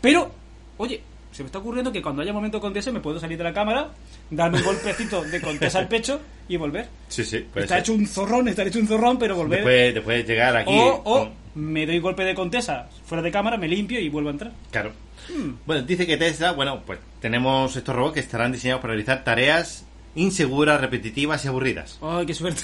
Pero, 0.00 0.30
oye, 0.76 1.00
se 1.36 1.42
me 1.42 1.48
está 1.48 1.58
ocurriendo 1.58 1.92
que 1.92 2.00
cuando 2.00 2.22
haya 2.22 2.32
momento 2.32 2.58
Contesa 2.58 2.90
me 2.90 3.00
puedo 3.00 3.20
salir 3.20 3.36
de 3.36 3.44
la 3.44 3.52
cámara, 3.52 3.90
darme 4.30 4.56
un 4.56 4.64
golpecito 4.64 5.22
de 5.22 5.38
Contesa 5.38 5.80
al 5.80 5.86
pecho 5.86 6.18
y 6.48 6.56
volver. 6.56 6.88
Sí, 7.08 7.26
sí. 7.26 7.40
puede 7.40 7.64
está 7.66 7.74
ser. 7.74 7.82
hecho 7.82 7.92
un 7.92 8.06
zorrón, 8.06 8.48
está 8.48 8.62
hecho 8.62 8.78
un 8.78 8.88
zorrón, 8.88 9.18
pero 9.18 9.36
volver. 9.36 9.58
Después, 9.58 9.94
después 9.94 10.26
de 10.26 10.32
llegar 10.32 10.56
aquí... 10.56 10.72
o 10.74 11.28
me 11.54 11.84
doy 11.84 11.98
golpe 11.98 12.24
de 12.24 12.34
Contesa 12.34 12.88
fuera 13.04 13.20
de 13.20 13.30
cámara, 13.30 13.58
me 13.58 13.68
limpio 13.68 14.00
y 14.00 14.08
vuelvo 14.08 14.30
a 14.30 14.32
entrar. 14.32 14.52
Claro. 14.70 14.92
Hmm. 15.28 15.56
Bueno, 15.66 15.82
dice 15.82 16.06
que 16.06 16.16
Tesla, 16.16 16.52
bueno, 16.52 16.80
pues 16.86 17.00
tenemos 17.20 17.76
estos 17.76 17.94
robots 17.94 18.14
que 18.14 18.20
estarán 18.20 18.52
diseñados 18.52 18.80
para 18.80 18.94
realizar 18.94 19.22
tareas 19.22 19.84
inseguras, 20.14 20.80
repetitivas 20.80 21.44
y 21.44 21.48
aburridas. 21.48 21.98
Ay, 22.00 22.24
qué 22.24 22.32
suerte. 22.32 22.62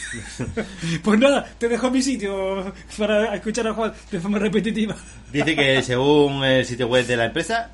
pues 1.04 1.20
nada, 1.20 1.46
te 1.58 1.68
dejo 1.68 1.90
mi 1.90 2.00
sitio 2.00 2.72
para 2.96 3.34
escuchar 3.34 3.68
a 3.68 3.74
Juan 3.74 3.92
de 4.10 4.18
forma 4.18 4.38
repetitiva. 4.38 4.96
Dice 5.30 5.54
que 5.54 5.82
según 5.82 6.42
el 6.42 6.64
sitio 6.64 6.88
web 6.88 7.06
de 7.06 7.16
la 7.18 7.26
empresa... 7.26 7.70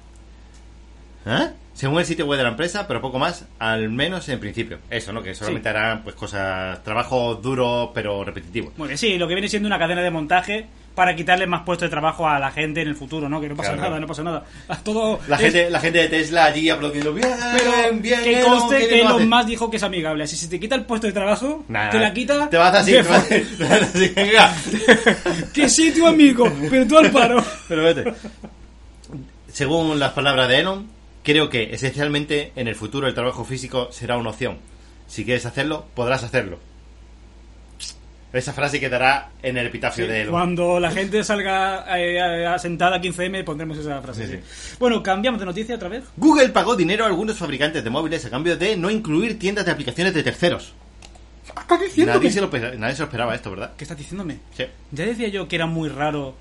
¿Eh? 1.27 1.49
Según 1.75 2.01
el 2.01 2.07
sitio 2.07 2.27
web 2.27 2.39
de 2.39 2.43
la 2.45 2.51
empresa, 2.51 2.89
pero 2.89 3.01
poco 3.01 3.19
más, 3.21 3.45
al 3.61 3.89
menos 3.89 4.29
en 4.29 4.41
principio. 4.41 4.79
Eso, 4.91 5.13
¿no? 5.13 5.23
Que 5.23 5.35
solamente 5.35 5.69
harán 5.69 6.03
pues 6.03 6.17
cosas, 6.17 6.83
trabajos 6.83 7.41
duros 7.41 7.91
pero 7.95 8.25
repetitivos. 8.25 8.73
Bueno, 8.77 8.97
sí, 8.97 9.17
lo 9.17 9.29
que 9.29 9.35
viene 9.35 9.49
siendo 9.49 9.69
una 9.69 9.79
cadena 9.79 10.03
de 10.03 10.11
montaje 10.11 10.67
para 10.97 11.15
quitarle 11.15 11.47
más 11.47 11.63
puestos 11.63 11.87
de 11.87 11.91
trabajo 11.91 12.27
a 12.29 12.41
la 12.41 12.51
gente 12.51 12.83
en 12.83 12.89
el 12.89 12.97
futuro, 12.97 13.29
¿no? 13.29 13.41
Que 13.41 13.49
no 13.49 13.55
pasa 13.55 13.75
Claro, 13.75 13.91
nada, 13.91 14.01
no 14.01 14.09
pasa 14.09 14.25
nada. 14.25 14.45
Todo 14.85 15.21
La 15.29 15.37
es- 15.37 15.43
gente, 15.43 15.71
la 15.71 15.79
gente 15.79 15.99
de 15.99 16.09
Tesla 16.09 16.47
allí 16.47 16.69
aplaudiendo. 16.69 17.15
Bien, 17.15 17.29
pero 17.57 17.71
bien, 18.01 18.25
que 18.25 18.41
conste 18.41 18.89
que 18.89 19.01
Elon 19.03 19.13
haces". 19.15 19.27
Musk 19.29 19.47
dijo 19.47 19.71
que 19.71 19.77
es 19.77 19.83
amigable. 19.85 20.27
Si 20.27 20.35
se 20.37 20.49
te 20.49 20.59
quita 20.59 20.75
el 20.75 20.85
puesto 20.85 21.07
de 21.07 21.13
trabajo, 21.13 21.65
Nah, 21.69 21.91
te 21.91 22.01
la 22.01 22.13
quita. 22.13 22.51
Te 22.51 22.57
vas 22.57 22.75
así. 22.75 22.91
te 22.91 23.03
vas- 23.03 23.31
fo- 23.31 23.57
te 23.59 23.65
vas 23.65 23.83
así, 23.83 25.53
que 25.55 25.69
sí, 25.69 25.93
tu 25.93 26.05
amigo, 26.09 26.53
pero 26.69 26.85
tú 26.89 26.99
al 26.99 27.13
paro. 27.13 27.45
Pero 27.69 27.85
vete. 27.85 28.13
Según 29.53 29.99
las 30.01 30.13
palabras 30.13 30.49
de 30.49 30.59
Elon, 30.59 30.89
creo 31.29 31.51
que 31.51 31.75
esencialmente 31.75 32.53
en 32.57 32.69
el 32.69 32.75
futuro 32.75 33.07
el 33.07 33.13
trabajo 33.13 33.45
físico 33.45 33.89
será 33.93 34.17
una 34.17 34.31
opción. 34.31 34.57
Si 35.07 35.27
quieres 35.27 35.45
hacerlo, 35.45 35.85
podrás 35.95 36.23
hacerlo. 36.25 36.59
Esa 38.33 38.53
frase 38.55 38.81
quedará 38.81 39.31
en 39.43 39.59
el 39.59 39.67
epitafio 39.67 40.07
de 40.07 40.23
Elon. 40.23 40.33
Cuando 40.33 40.81
la 40.81 40.91
gente 40.91 41.23
salga 41.25 41.85
eh, 41.99 42.19
eh, 42.19 42.59
sentada 42.59 42.97
a 42.97 43.01
15M 43.01 43.45
pondremos 43.45 43.77
esa 43.77 44.01
frase. 44.01 44.27
Sí, 44.27 44.33
sí. 44.35 44.77
Bueno, 44.79 45.03
cambiamos 45.03 45.39
de 45.41 45.47
noticia 45.47 45.75
otra 45.77 45.89
vez. 45.89 46.05
Google 46.17 46.49
pagó 46.49 46.77
dinero 46.77 47.05
a 47.05 47.09
algunos 47.09 47.37
fabricantes 47.37 47.85
de 47.85 47.91
móviles 47.91 48.25
a 48.25 48.31
cambio 48.31 48.57
de 48.57 48.77
no 48.77 48.91
incluir 48.91 49.39
tiendas 49.39 49.67
de 49.67 49.73
aplicaciones 49.73 50.15
de 50.15 50.23
terceros. 50.23 50.73
¿Qué 51.47 51.61
estás 51.61 51.81
diciéndome? 51.81 52.17
Nadie 52.19 52.31
se, 52.31 52.41
lo, 52.41 52.51
pe- 52.51 52.77
nadie 52.79 52.95
se 52.95 53.01
lo 53.01 53.05
esperaba 53.07 53.35
esto, 53.35 53.51
¿verdad? 53.51 53.73
¿Qué 53.77 53.85
estás 53.85 53.97
diciéndome? 53.99 54.39
Ya 54.93 55.05
decía 55.07 55.29
yo 55.29 55.47
que 55.49 55.57
era 55.57 55.67
muy 55.67 55.89
raro 55.89 56.35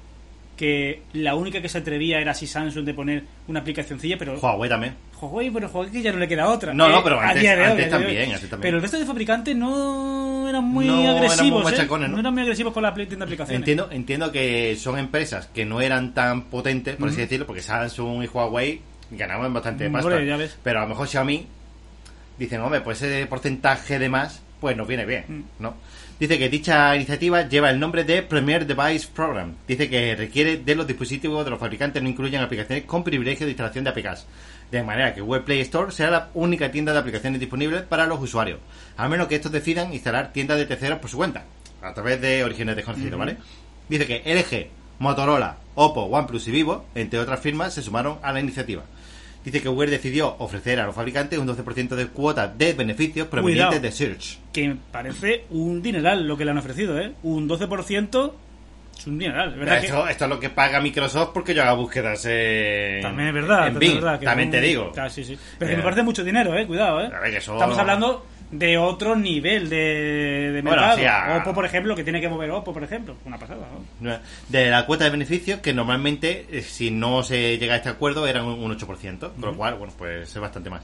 que 0.57 1.03
la 1.13 1.35
única 1.35 1.61
que 1.61 1.69
se 1.69 1.77
atrevía 1.77 2.19
era 2.19 2.33
si 2.33 2.47
Samsung 2.47 2.83
de 2.83 2.93
poner 2.93 3.23
una 3.47 3.59
aplicacioncilla, 3.61 4.17
pero 4.17 4.37
Huawei 4.39 4.67
también. 4.69 4.95
Huawei, 5.21 5.49
pero 5.51 5.67
Huawei 5.69 5.91
que 5.91 6.01
ya 6.01 6.11
no 6.11 6.17
le 6.17 6.27
queda 6.27 6.47
otra. 6.49 6.73
No, 6.73 6.89
no, 6.89 6.97
Eh, 6.97 7.01
pero 7.03 7.19
a 7.19 7.29
antes- 7.29 7.43
hoy, 7.43 7.89
también, 7.89 8.31
antes 8.33 8.49
también. 8.49 8.61
Pero 8.61 8.77
el 8.77 8.81
resto 8.81 8.97
de 8.99 9.05
fabricantes 9.05 9.55
no 9.55 10.49
eran 10.49 10.63
muy 10.63 10.85
No, 10.87 10.99
eran 10.99 11.13
muy 11.15 11.25
agresivos, 11.25 11.61
¿eh? 11.61 11.63
machacones, 11.65 12.09
¿no? 12.09 12.19
eran 12.19 12.33
muy 12.33 12.41
agresivos 12.43 12.73
con 12.73 12.83
la 12.83 12.93
tienda 12.93 13.17
de 13.17 13.23
aplicaciones. 13.23 13.59
Entiendo, 13.59 13.89
entiendo 13.91 14.31
que 14.31 14.75
son 14.77 14.97
empresas 14.97 15.47
que 15.47 15.63
no 15.65 15.79
eran 15.79 16.13
tan 16.13 16.43
potentes, 16.45 16.95
por 16.95 17.09
así 17.09 17.17
decirlo, 17.21 17.45
porque 17.45 17.61
Samsung 17.61 18.23
y 18.23 18.27
Huawei 18.27 18.81
ganaban 19.11 19.53
bastante 19.53 19.87
ves. 20.37 20.57
Pero 20.63 20.79
a 20.79 20.83
lo 20.83 20.89
mejor 20.89 21.07
Xiaomi 21.07 21.45
dicen, 22.39 22.61
hombre, 22.61 22.81
pues 22.81 23.01
ese 23.01 23.25
porcentaje 23.27 23.99
de 23.99 24.09
más, 24.09 24.41
pues 24.59 24.75
nos 24.75 24.87
viene 24.87 25.05
bien, 25.05 25.23
Mm. 25.27 25.43
¿no? 25.59 25.75
Dice 26.19 26.39
que 26.39 26.49
dicha 26.49 26.95
iniciativa 26.95 27.47
lleva 27.47 27.69
el 27.69 27.79
nombre 27.79 28.03
de 28.03 28.23
Premier 28.23 28.65
Device 28.65 29.07
Program. 29.13 29.53
Dice 29.67 29.87
que 29.87 30.15
requiere 30.15 30.57
de 30.57 30.73
los 30.73 30.87
dispositivos 30.87 31.45
de 31.45 31.51
los 31.51 31.59
fabricantes 31.59 32.01
no 32.01 32.09
incluyan 32.09 32.41
aplicaciones 32.41 32.85
con 32.85 33.03
privilegio 33.03 33.45
de 33.45 33.51
instalación 33.51 33.83
de 33.83 33.91
APKs. 33.91 34.25
De 34.71 34.81
manera 34.81 35.13
que 35.13 35.21
Google 35.21 35.41
Play 35.41 35.61
Store 35.61 35.91
sea 35.91 36.09
la 36.09 36.29
única 36.33 36.71
tienda 36.71 36.91
de 36.91 36.97
aplicaciones 36.97 37.39
disponible 37.39 37.81
para 37.81 38.07
los 38.07 38.19
usuarios. 38.19 38.59
A 38.97 39.07
menos 39.07 39.27
que 39.27 39.35
estos 39.35 39.51
decidan 39.51 39.93
instalar 39.93 40.33
tiendas 40.33 40.57
de 40.57 40.65
terceros 40.65 40.97
por 40.97 41.11
su 41.11 41.17
cuenta. 41.17 41.45
A 41.83 41.93
través 41.93 42.19
de 42.19 42.43
orígenes 42.43 42.75
desconocidos, 42.75 43.19
¿vale? 43.19 43.37
Dice 43.87 44.07
que 44.07 44.23
LG, 44.25 44.71
Motorola, 44.97 45.57
Oppo, 45.75 46.05
OnePlus 46.05 46.47
y 46.47 46.51
Vivo, 46.51 46.85
entre 46.95 47.19
otras 47.19 47.39
firmas, 47.39 47.75
se 47.75 47.83
sumaron 47.83 48.17
a 48.23 48.33
la 48.33 48.39
iniciativa. 48.39 48.81
Dice 49.47 49.61
que 49.61 49.69
Google 49.69 49.89
decidió 49.91 50.35
ofrecer 50.39 50.77
a 50.81 50.85
los 50.85 50.93
fabricantes 50.93 51.39
un 51.39 51.47
12% 51.47 51.95
de 51.95 52.07
cuota 52.07 52.49
de 52.49 52.73
beneficios 52.73 53.27
provenientes 53.29 53.79
Cuidado. 53.79 53.81
de 53.81 53.91
Search. 53.93 54.39
Que 54.51 54.75
parece 54.91 55.45
un 55.51 55.81
dineral 55.81 56.27
lo 56.27 56.35
que 56.35 56.43
le 56.43 56.51
han 56.51 56.57
ofrecido, 56.57 56.99
¿eh? 56.99 57.13
Un 57.23 57.47
12% 57.47 58.33
es 58.97 59.07
un 59.07 59.17
dineral, 59.17 59.53
¿verdad? 59.55 59.77
Esto, 59.81 60.05
esto 60.09 60.25
es 60.25 60.29
lo 60.29 60.37
que 60.37 60.49
paga 60.49 60.81
Microsoft 60.81 61.29
porque 61.33 61.53
yo 61.53 61.61
haga 61.61 61.71
búsquedas 61.75 62.25
en, 62.25 63.01
También 63.01 63.29
es 63.29 63.33
verdad, 63.35 63.67
en 63.69 63.79
Bing. 63.79 63.89
es 63.91 63.95
verdad. 63.95 64.19
que 64.19 64.25
también 64.25 64.49
un- 64.49 64.51
te 64.51 64.59
digo. 64.59 64.91
Claro, 64.91 65.09
sí, 65.11 65.23
sí. 65.23 65.37
Pero 65.57 65.71
que 65.71 65.77
me 65.77 65.83
parece 65.83 66.03
mucho 66.03 66.25
dinero, 66.25 66.53
eh. 66.53 66.67
Cuidado, 66.67 66.99
eh. 67.05 67.09
Ver, 67.09 67.35
eso- 67.35 67.53
Estamos 67.53 67.77
hablando 67.77 68.25
de 68.51 68.77
otro 68.77 69.15
nivel 69.15 69.69
de, 69.69 70.51
de 70.53 70.61
Bueno, 70.61 70.81
mercado. 70.95 71.39
Oppo, 71.39 71.53
por 71.53 71.65
ejemplo, 71.65 71.95
que 71.95 72.03
tiene 72.03 72.21
que 72.21 72.29
mover 72.29 72.51
Oppo, 72.51 72.73
por 72.73 72.83
ejemplo. 72.83 73.15
Una 73.25 73.37
pasada, 73.37 73.67
¿no? 73.99 74.19
De 74.49 74.69
la 74.69 74.85
cuota 74.85 75.03
de 75.05 75.09
beneficios, 75.09 75.59
que 75.59 75.73
normalmente, 75.73 76.45
eh, 76.51 76.61
si 76.61 76.91
no 76.91 77.23
se 77.23 77.57
llega 77.57 77.73
a 77.73 77.77
este 77.77 77.89
acuerdo, 77.89 78.27
eran 78.27 78.45
un 78.45 78.57
un 78.57 78.77
8%, 78.77 79.19
con 79.19 79.41
lo 79.41 79.55
cual, 79.55 79.75
bueno, 79.75 79.93
pues 79.97 80.29
es 80.29 80.41
bastante 80.41 80.69
más. 80.69 80.81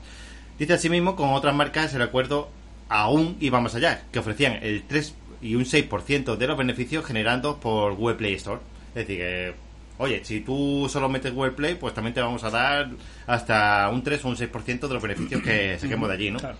Dice 0.57 0.73
asimismo, 0.73 1.15
con 1.15 1.29
otras 1.33 1.55
marcas 1.55 1.93
el 1.93 2.01
acuerdo 2.01 2.49
aún 2.89 3.37
iba 3.39 3.59
más 3.59 3.75
allá, 3.75 4.03
que 4.11 4.19
ofrecían 4.19 4.59
el 4.61 4.83
3 4.83 5.15
y 5.41 5.55
un 5.55 5.65
6% 5.65 6.35
de 6.35 6.47
los 6.47 6.57
beneficios 6.57 7.05
generados 7.05 7.57
por 7.57 7.95
Google 7.95 8.15
Play 8.15 8.33
Store. 8.35 8.61
Es 8.89 9.07
decir, 9.07 9.17
que, 9.17 9.53
oye, 9.97 10.23
si 10.23 10.41
tú 10.41 10.87
solo 10.89 11.09
metes 11.09 11.33
Google 11.33 11.51
Play, 11.53 11.75
pues 11.75 11.93
también 11.93 12.13
te 12.13 12.21
vamos 12.21 12.43
a 12.43 12.49
dar 12.49 12.89
hasta 13.25 13.89
un 13.89 14.03
3 14.03 14.23
o 14.25 14.29
un 14.29 14.35
6% 14.35 14.87
de 14.87 14.93
los 14.93 15.01
beneficios 15.01 15.41
que 15.41 15.77
saquemos 15.79 16.07
de 16.07 16.15
allí, 16.15 16.31
¿no? 16.31 16.39
Claro. 16.39 16.57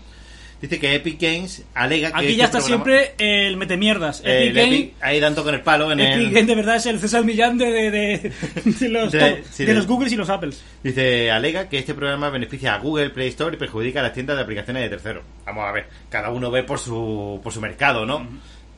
Dice 0.64 0.80
que 0.80 0.94
Epic 0.94 1.20
Games 1.20 1.62
alega 1.74 2.08
que... 2.10 2.16
Aquí 2.16 2.26
este 2.28 2.36
ya 2.38 2.44
está 2.46 2.58
programa- 2.60 2.84
siempre 2.84 3.14
el 3.46 3.56
metemierdas. 3.58 4.20
Epic 4.20 4.30
el 4.30 4.52
Game, 4.54 4.74
Epic, 4.76 4.94
ahí 5.02 5.20
dando 5.20 5.44
con 5.44 5.52
el 5.54 5.60
palo 5.60 5.92
en 5.92 6.00
Epic 6.00 6.16
el... 6.28 6.30
Game 6.30 6.46
de 6.46 6.54
verdad 6.54 6.76
es 6.76 6.86
el 6.86 7.00
César 7.00 7.22
Millán 7.22 7.58
de, 7.58 7.66
de, 7.70 7.90
de- 7.90 8.32
de 8.64 8.88
los, 8.88 9.12
sí, 9.50 9.66
los 9.66 9.86
Googles 9.86 10.12
y 10.12 10.16
los 10.16 10.30
Apples. 10.30 10.62
Dice, 10.82 11.30
alega 11.30 11.68
que 11.68 11.78
este 11.78 11.92
programa 11.92 12.30
beneficia 12.30 12.72
a 12.74 12.78
Google 12.78 13.10
Play 13.10 13.28
Store 13.28 13.54
y 13.54 13.58
perjudica 13.58 14.00
a 14.00 14.04
las 14.04 14.14
tiendas 14.14 14.36
de 14.36 14.42
aplicaciones 14.42 14.82
de 14.84 14.88
terceros. 14.88 15.22
Vamos 15.44 15.64
a 15.68 15.72
ver, 15.72 15.86
cada 16.08 16.30
uno 16.30 16.50
ve 16.50 16.62
por 16.62 16.78
su, 16.78 17.40
por 17.42 17.52
su 17.52 17.60
mercado, 17.60 18.06
¿no? 18.06 18.26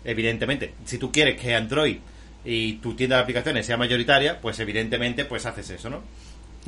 Evidentemente, 0.04 0.72
si 0.84 0.98
tú 0.98 1.12
quieres 1.12 1.40
que 1.40 1.54
Android 1.54 1.98
y 2.44 2.74
tu 2.74 2.94
tienda 2.94 3.16
de 3.16 3.22
aplicaciones 3.22 3.64
sea 3.66 3.76
mayoritaria, 3.76 4.40
pues 4.40 4.58
evidentemente 4.60 5.24
pues 5.24 5.46
haces 5.46 5.70
eso, 5.70 5.88
¿no? 5.90 6.02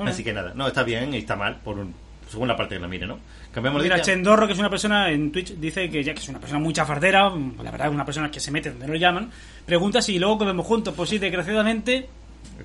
Así 0.07 0.23
que 0.23 0.33
nada, 0.33 0.53
no, 0.55 0.69
está 0.69 0.85
bien 0.85 1.13
y 1.13 1.19
está 1.19 1.35
mal, 1.35 1.57
por 1.65 1.79
un- 1.79 1.95
según 2.29 2.47
la 2.49 2.57
parte 2.57 2.75
que 2.77 2.81
la 2.81 2.89
mire, 2.89 3.07
¿no? 3.07 3.19
Cambiamos 3.53 3.81
de 3.83 3.87
Mira, 3.87 3.97
noticia? 3.97 4.15
Chendorro, 4.15 4.47
que 4.47 4.53
es 4.53 4.59
una 4.59 4.71
persona 4.71 5.11
en 5.11 5.33
Twitch, 5.33 5.55
dice 5.55 5.89
que 5.91 6.03
ya 6.05 6.13
que 6.15 6.21
es 6.21 6.29
una 6.29 6.39
persona 6.39 6.61
muy 6.61 6.73
chafardera, 6.75 7.31
la 7.63 7.71
verdad, 7.71 7.91
una 7.91 8.05
persona 8.05 8.31
que 8.31 8.39
se 8.41 8.51
mete 8.51 8.71
donde 8.71 8.87
no 8.87 8.93
lo 8.93 8.99
llaman, 8.99 9.31
pregunta 9.67 10.01
si 10.03 10.19
luego 10.19 10.39
comemos 10.39 10.67
juntos. 10.67 10.95
Pues 10.97 11.09
sí, 11.11 11.19
desgraciadamente, 11.19 12.09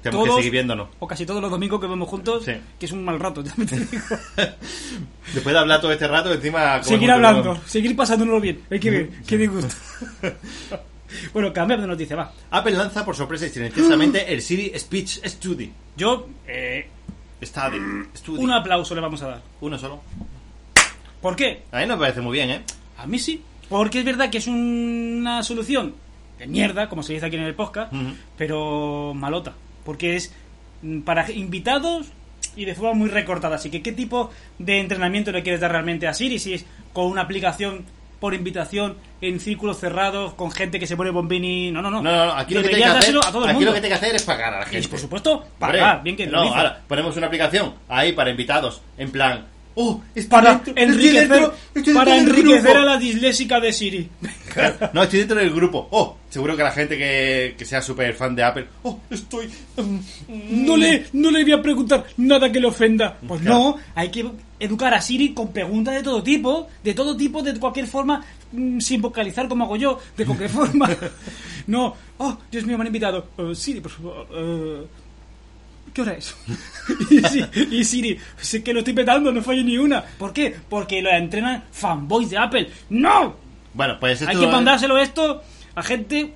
Tenemos 0.01 0.25
todos, 0.25 0.37
que 0.37 0.41
seguir 0.43 0.51
viéndonos. 0.51 0.89
o 0.99 1.07
casi 1.07 1.25
todos 1.25 1.41
los 1.41 1.49
domingos 1.49 1.79
que 1.79 1.87
vemos 1.87 2.09
juntos, 2.09 2.43
Sí. 2.45 2.53
que 2.79 2.85
es 2.85 2.91
un 2.91 3.03
mal 3.05 3.19
rato, 3.19 3.43
ya 3.43 3.53
me 3.57 3.65
te 3.65 3.77
digo. 3.79 4.03
Después 5.33 5.53
de 5.53 5.59
hablar 5.59 5.79
todo 5.81 5.91
este 5.91 6.07
rato, 6.07 6.33
encima... 6.33 6.83
seguir 6.83 7.09
hablando, 7.11 7.59
seguir 7.65 7.95
pasándonos 7.95 8.41
bien. 8.41 8.61
Hay 8.69 8.79
que 8.79 8.91
ver, 8.91 9.09
qué 9.25 9.37
disgusto. 9.37 9.73
bueno, 11.33 11.53
cambiamos 11.53 11.83
de 11.83 11.87
noticia, 11.87 12.15
va. 12.15 12.31
Apple 12.51 12.73
lanza 12.73 13.05
por 13.05 13.15
sorpresa 13.15 13.45
y 13.45 13.49
silenciosamente 13.49 14.31
el 14.33 14.41
Siri 14.41 14.73
Speech 14.77 15.25
Study. 15.25 15.71
Yo, 15.95 16.27
eh, 16.47 16.87
Study. 17.45 17.79
Study. 18.15 18.43
un 18.43 18.51
aplauso 18.51 18.95
le 18.95 19.01
vamos 19.01 19.21
a 19.21 19.27
dar. 19.27 19.41
Uno 19.61 19.77
solo. 19.77 20.01
¿Por 21.21 21.35
qué? 21.35 21.63
A 21.71 21.79
mí 21.79 21.85
no 21.85 21.95
me 21.95 22.01
parece 22.01 22.21
muy 22.21 22.37
bien, 22.37 22.49
¿eh? 22.49 22.61
A 22.97 23.07
mí 23.07 23.17
sí. 23.19 23.41
Porque 23.69 23.99
es 23.99 24.05
verdad 24.05 24.29
que 24.29 24.39
es 24.39 24.47
una 24.47 25.41
solución 25.43 25.95
de 26.37 26.47
mierda, 26.47 26.89
como 26.89 27.01
se 27.03 27.13
dice 27.13 27.25
aquí 27.25 27.37
en 27.37 27.43
el 27.43 27.55
podcast, 27.55 27.93
pero 28.37 29.13
malota. 29.13 29.53
Porque 29.85 30.15
es 30.15 30.33
mm, 30.81 31.01
para 31.01 31.31
invitados 31.31 32.07
y 32.55 32.65
de 32.65 32.75
forma 32.75 32.93
muy 32.93 33.09
recortada. 33.09 33.55
Así 33.55 33.69
que, 33.69 33.81
¿qué 33.81 33.91
tipo 33.91 34.31
de 34.59 34.79
entrenamiento 34.79 35.31
le 35.31 35.43
quieres 35.43 35.61
dar 35.61 35.71
realmente 35.71 36.07
a 36.07 36.13
Siri? 36.13 36.39
Si 36.39 36.53
es 36.53 36.65
con 36.91 37.05
una 37.05 37.21
aplicación 37.21 37.85
por 38.23 38.33
invitación 38.33 38.95
en 39.19 39.41
círculos 39.41 39.81
cerrados 39.81 40.33
con 40.35 40.49
gente 40.49 40.79
que 40.79 40.87
se 40.87 40.95
pone 40.95 41.09
bombini. 41.09 41.71
No, 41.71 41.81
no, 41.81 41.91
no. 41.91 42.01
No, 42.01 42.09
no, 42.09 42.25
no, 42.27 42.31
aquí 42.31 42.53
lo 42.53 42.61
que 42.63 42.69
que 42.69 42.75
hacer, 42.85 42.93
dárselo 42.93 43.19
a 43.19 43.29
todo 43.33 43.43
el 43.43 43.49
aquí 43.49 43.55
mundo. 43.55 43.71
lo 43.71 43.81
que 43.89 43.93
hacer 43.95 44.15
es 44.15 44.23
pagar 44.23 44.53
a 44.53 44.59
la 44.61 44.65
Y, 44.65 44.69
gente. 44.69 44.87
por 44.87 44.97
supuesto, 44.97 45.45
pagar. 45.59 46.01
Bien 46.03 46.15
que 46.15 46.25
no, 46.25 46.39
ahora 46.39 46.79
ponemos 46.87 47.17
una 47.17 47.27
aplicación 47.27 47.73
ahí 47.89 48.13
para 48.13 48.29
invitados, 48.29 48.81
en 48.97 49.11
plan, 49.11 49.45
oh, 49.75 50.01
estoy 50.13 50.29
Para 50.29 50.55
dentro- 50.55 50.73
enriquecer, 50.75 51.27
dentro- 51.29 51.93
para 51.93 52.13
dentro 52.15 52.35
enriquecer 52.35 52.77
a 52.77 52.85
la 52.85 52.97
disléxica 52.97 53.59
de 53.59 53.71
Siri. 53.73 54.09
No, 54.93 55.01
estoy 55.01 55.19
dentro 55.19 55.37
del 55.39 55.49
grupo. 55.49 55.87
Oh, 55.89 56.15
seguro 56.29 56.55
que 56.55 56.61
la 56.61 56.71
gente 56.71 56.95
que, 56.95 57.55
que 57.57 57.65
sea 57.65 57.81
súper 57.81 58.13
fan 58.13 58.35
de 58.35 58.43
Apple, 58.43 58.67
oh, 58.83 58.99
estoy. 59.09 59.47
mm, 59.77 59.97
No 60.65 60.77
le, 60.77 61.07
no 61.13 61.31
le 61.31 61.41
voy 61.43 61.53
a 61.53 61.61
preguntar 61.61 62.05
nada 62.17 62.51
que 62.51 62.59
le 62.59 62.67
ofenda. 62.67 63.17
Pues 63.27 63.41
Claro. 63.41 63.57
no, 63.57 63.77
hay 63.95 64.09
que 64.09 64.29
educar 64.59 64.93
a 64.93 65.01
Siri 65.01 65.33
con 65.33 65.51
preguntas 65.51 65.95
de 65.95 66.03
todo 66.03 66.21
tipo, 66.21 66.67
de 66.83 66.93
todo 66.93 67.17
tipo, 67.17 67.41
de 67.41 67.59
cualquier 67.59 67.87
forma, 67.87 68.23
mm, 68.51 68.79
sin 68.79 69.01
vocalizar 69.01 69.47
como 69.47 69.63
hago 69.65 69.75
yo, 69.75 69.99
de 70.15 70.23
cualquier 70.25 70.49
forma. 70.51 70.87
No, 71.65 71.95
oh, 72.17 72.37
Dios 72.51 72.65
mío, 72.65 72.77
me 72.77 72.81
han 72.81 72.87
invitado. 72.87 73.25
Eh, 73.37 73.55
Siri, 73.55 73.79
por 73.79 73.91
favor. 73.91 74.27
eh, 74.35 74.83
¿Qué 75.93 76.01
hora 76.01 76.13
es? 76.13 76.35
y, 77.11 77.19
Si- 77.21 77.45
y 77.71 77.83
Siri, 77.83 78.19
sé 78.37 78.63
que 78.63 78.73
lo 78.73 78.79
estoy 78.79 78.93
petando, 78.93 79.31
no 79.31 79.41
fallo 79.41 79.63
ni 79.63 79.77
una. 79.77 80.01
¿Por 80.03 80.33
qué? 80.33 80.55
Porque 80.69 81.01
lo 81.01 81.09
entrenan 81.11 81.63
fanboys 81.71 82.29
de 82.31 82.37
Apple. 82.37 82.69
¡No! 82.89 83.35
Bueno, 83.73 83.97
pues 83.99 84.21
esto 84.21 84.29
Hay 84.31 84.37
que 84.39 84.47
mandárselo 84.51 84.97
esto 84.97 85.41
a 85.75 85.83
gente 85.83 86.33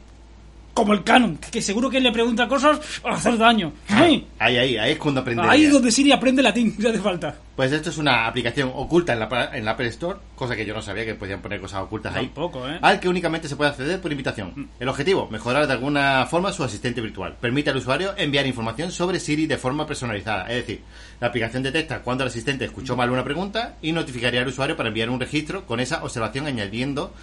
como 0.78 0.94
el 0.94 1.04
Canon, 1.04 1.40
que 1.52 1.60
seguro 1.60 1.90
que 1.90 2.00
le 2.00 2.12
pregunta 2.12 2.48
cosas 2.48 2.80
para 3.02 3.16
hacer 3.16 3.36
daño. 3.36 3.74
¡Ay! 3.90 4.28
Ahí, 4.38 4.58
ahí, 4.58 4.78
ahí 4.78 4.92
es 4.92 5.00
cuando 5.00 5.22
aprende. 5.22 5.42
Ahí 5.48 5.64
es 5.64 5.74
donde 5.74 5.92
Siri 5.92 6.12
aprende 6.12 6.44
latín, 6.44 6.76
ya 6.78 6.92
hace 6.92 7.00
falta. 7.00 7.36
Pues 7.56 7.72
esto 7.72 7.90
es 7.90 7.98
una 7.98 8.28
aplicación 8.28 8.72
oculta 8.76 9.14
en 9.14 9.20
la, 9.22 9.50
en 9.54 9.66
la 9.66 9.72
Apple 9.72 9.88
Store, 9.88 10.20
cosa 10.36 10.56
que 10.56 10.68
yo 10.68 10.76
no 10.76 10.84
sabía 10.84 11.04
que 11.04 11.16
podían 11.16 11.42
poner 11.42 11.60
cosas 11.60 11.82
ocultas 11.82 12.16
ahí. 12.16 12.26
Tampoco, 12.26 12.70
¿eh? 12.70 12.78
Al 12.80 13.00
que 13.00 13.10
únicamente 13.10 13.48
se 13.48 13.56
puede 13.56 13.72
acceder 13.72 14.00
por 14.00 14.12
invitación. 14.12 14.70
El 14.80 14.88
objetivo, 14.88 15.28
mejorar 15.32 15.66
de 15.66 15.74
alguna 15.74 16.28
forma 16.28 16.54
su 16.54 16.64
asistente 16.64 17.02
virtual. 17.02 17.36
Permite 17.42 17.72
al 17.72 17.78
usuario 17.78 18.14
enviar 18.16 18.46
información 18.46 18.92
sobre 18.92 19.20
Siri 19.20 19.48
de 19.48 19.58
forma 19.58 19.88
personalizada. 19.88 20.44
Es 20.44 20.58
decir, 20.58 20.84
la 21.20 21.30
aplicación 21.30 21.64
detecta 21.64 22.04
cuando 22.04 22.24
el 22.24 22.28
asistente 22.28 22.66
escuchó 22.66 22.96
mal 22.96 23.10
una 23.10 23.24
pregunta 23.24 23.78
y 23.82 23.94
notificaría 23.94 24.42
al 24.42 24.48
usuario 24.48 24.78
para 24.78 24.90
enviar 24.90 25.10
un 25.10 25.20
registro 25.20 25.66
con 25.66 25.80
esa 25.80 26.04
observación 26.04 26.46
añadiendo 26.46 27.16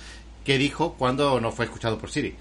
qué 0.45 0.59
dijo 0.59 0.95
cuando 0.95 1.41
no 1.41 1.53
fue 1.53 1.67
escuchado 1.67 1.99
por 1.99 2.11
Siri. 2.11 2.35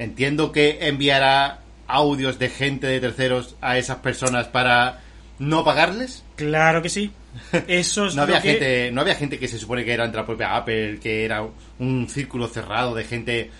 Entiendo 0.00 0.50
que 0.50 0.78
enviará 0.88 1.60
audios 1.86 2.38
de 2.38 2.48
gente 2.48 2.86
de 2.86 3.00
terceros 3.00 3.56
a 3.60 3.76
esas 3.76 3.98
personas 3.98 4.46
para 4.48 5.00
no 5.38 5.62
pagarles? 5.64 6.24
Claro 6.36 6.80
que 6.82 6.88
sí. 6.88 7.12
Eso 7.68 8.06
es 8.06 8.14
No 8.16 8.22
había, 8.22 8.40
que- 8.40 8.52
gente, 8.52 8.90
no 8.92 9.02
había 9.02 9.14
gente 9.14 9.38
que 9.38 9.46
se 9.46 9.58
supone 9.58 9.84
que 9.84 9.92
era 9.92 10.04
entre 10.06 10.20
la 10.20 10.26
propia 10.26 10.56
Apple, 10.56 10.98
que 11.00 11.24
era 11.24 11.44
un 11.78 12.08
círculo 12.08 12.48
cerrado 12.48 12.94
de 12.94 13.04
gente 13.04 13.50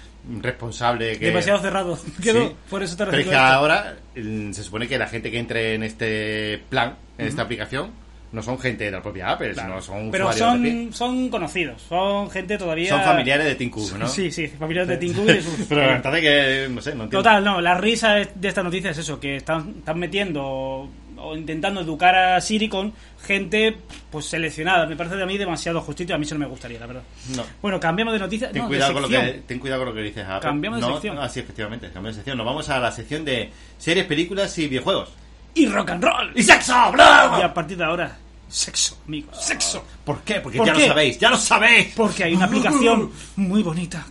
responsable. 0.41 1.18
Que... 1.18 1.26
demasiado 1.26 1.61
cerrado. 1.61 1.99
Quedó, 2.22 2.49
Sí. 2.49 2.55
por 2.70 2.82
eso 2.82 2.97
te 2.97 3.05
Pero 3.07 3.18
es 3.18 3.28
que 3.28 3.34
ahora 3.34 3.97
mm, 4.16 4.53
se 4.53 4.62
supone 4.64 4.88
que 4.88 4.99
la 4.99 5.09
gente 5.09 5.30
que 5.30 5.38
entre 5.38 5.74
en 5.74 5.82
este 5.82 6.59
plan, 6.68 6.97
en 7.18 7.26
esta 7.26 7.43
aplicación, 7.43 7.91
no 8.33 8.43
son 8.43 8.59
gente 8.59 8.85
de 8.85 8.91
la 8.93 9.03
propia 9.03 9.31
Apple, 9.31 9.55
sino 9.55 9.81
son 9.83 10.11
Pero 10.11 10.28
de 10.28 10.35
son, 10.35 10.93
son 10.93 11.28
conocidos, 11.31 11.83
son 11.83 12.31
gente 12.31 12.57
todavía... 12.57 12.91
Son 12.91 13.03
familiares 13.03 13.47
de 13.47 13.55
Tim 13.57 13.70
Cook, 13.70 13.93
¿no? 13.99 14.09
Sí, 14.09 14.31
sí, 14.31 14.47
familiares 14.47 14.89
de 14.89 14.97
Tim 14.99 15.12
Cook 15.14 15.31
y 15.31 15.43
sus- 15.43 15.66
Pero 15.68 15.91
entonces 15.91 16.20
que, 16.20 16.68
no 16.70 16.81
sé, 16.81 16.95
no 16.95 17.05
entiendo. 17.05 17.18
Total, 17.18 17.45
no, 17.45 17.61
la 17.61 17.74
risa 17.74 18.14
de 18.14 18.49
esta 18.49 18.62
noticia 18.62 18.91
es 18.91 18.99
eso, 18.99 19.18
que 19.18 19.37
están, 19.37 19.74
están 19.78 19.99
metiendo 19.99 20.89
o, 21.22 21.37
intentando 21.37 21.81
educar 21.81 22.14
a 22.14 22.41
Siri 22.41 22.68
con 22.68 22.93
gente 23.22 23.76
pues 24.11 24.26
seleccionada. 24.26 24.87
Me 24.87 24.97
parece 24.97 25.20
a 25.20 25.26
mí 25.26 25.37
demasiado 25.37 25.81
justito 25.81 26.12
y 26.12 26.14
a 26.14 26.18
mí 26.18 26.24
eso 26.24 26.35
no 26.35 26.41
me 26.41 26.47
gustaría, 26.47 26.81
la 26.81 26.87
verdad. 26.87 27.03
No. 27.37 27.45
Bueno, 27.61 27.78
cambiamos 27.78 28.14
de 28.14 28.20
noticia. 28.20 28.51
Ten, 28.51 28.62
no, 28.62 28.68
cuidado 28.68 28.89
de 28.89 28.95
con 28.95 29.03
lo 29.03 29.09
que, 29.09 29.43
ten 29.47 29.59
cuidado 29.59 29.81
con 29.83 29.89
lo 29.91 29.95
que 29.95 30.03
dices, 30.03 30.24
Apple. 30.24 30.41
Cambiamos 30.49 30.81
de 30.81 30.87
No, 30.87 30.93
sección. 30.95 31.18
Ah, 31.18 31.28
sí, 31.28 31.41
efectivamente, 31.41 31.87
cambiamos 31.87 32.16
de 32.16 32.20
sección. 32.20 32.39
Nos 32.39 32.47
vamos 32.47 32.68
a 32.70 32.78
la 32.78 32.91
sección 32.91 33.24
de 33.24 33.51
series, 33.76 34.07
películas 34.07 34.57
y 34.59 34.68
videojuegos. 34.68 35.11
Y 35.55 35.66
rock 35.66 35.90
and 35.90 36.05
roll. 36.05 36.32
¡Y 36.34 36.42
sexo! 36.42 36.92
¡Bla! 36.92 37.36
Y 37.40 37.42
a 37.42 37.53
partir 37.53 37.76
de 37.76 37.84
ahora, 37.84 38.16
sexo, 38.48 38.98
amigos, 39.07 39.36
sexo. 39.44 39.84
¿Por 40.05 40.20
qué? 40.22 40.40
Porque 40.40 40.59
¿Por 40.59 40.66
ya 40.66 40.72
qué? 40.74 40.80
lo 40.82 40.86
sabéis, 40.88 41.18
ya 41.18 41.30
lo 41.30 41.36
sabéis. 41.36 41.92
Porque 41.96 42.24
hay 42.24 42.34
una 42.34 42.46
aplicación 42.46 43.11
muy 43.36 43.62
bonita 43.62 44.07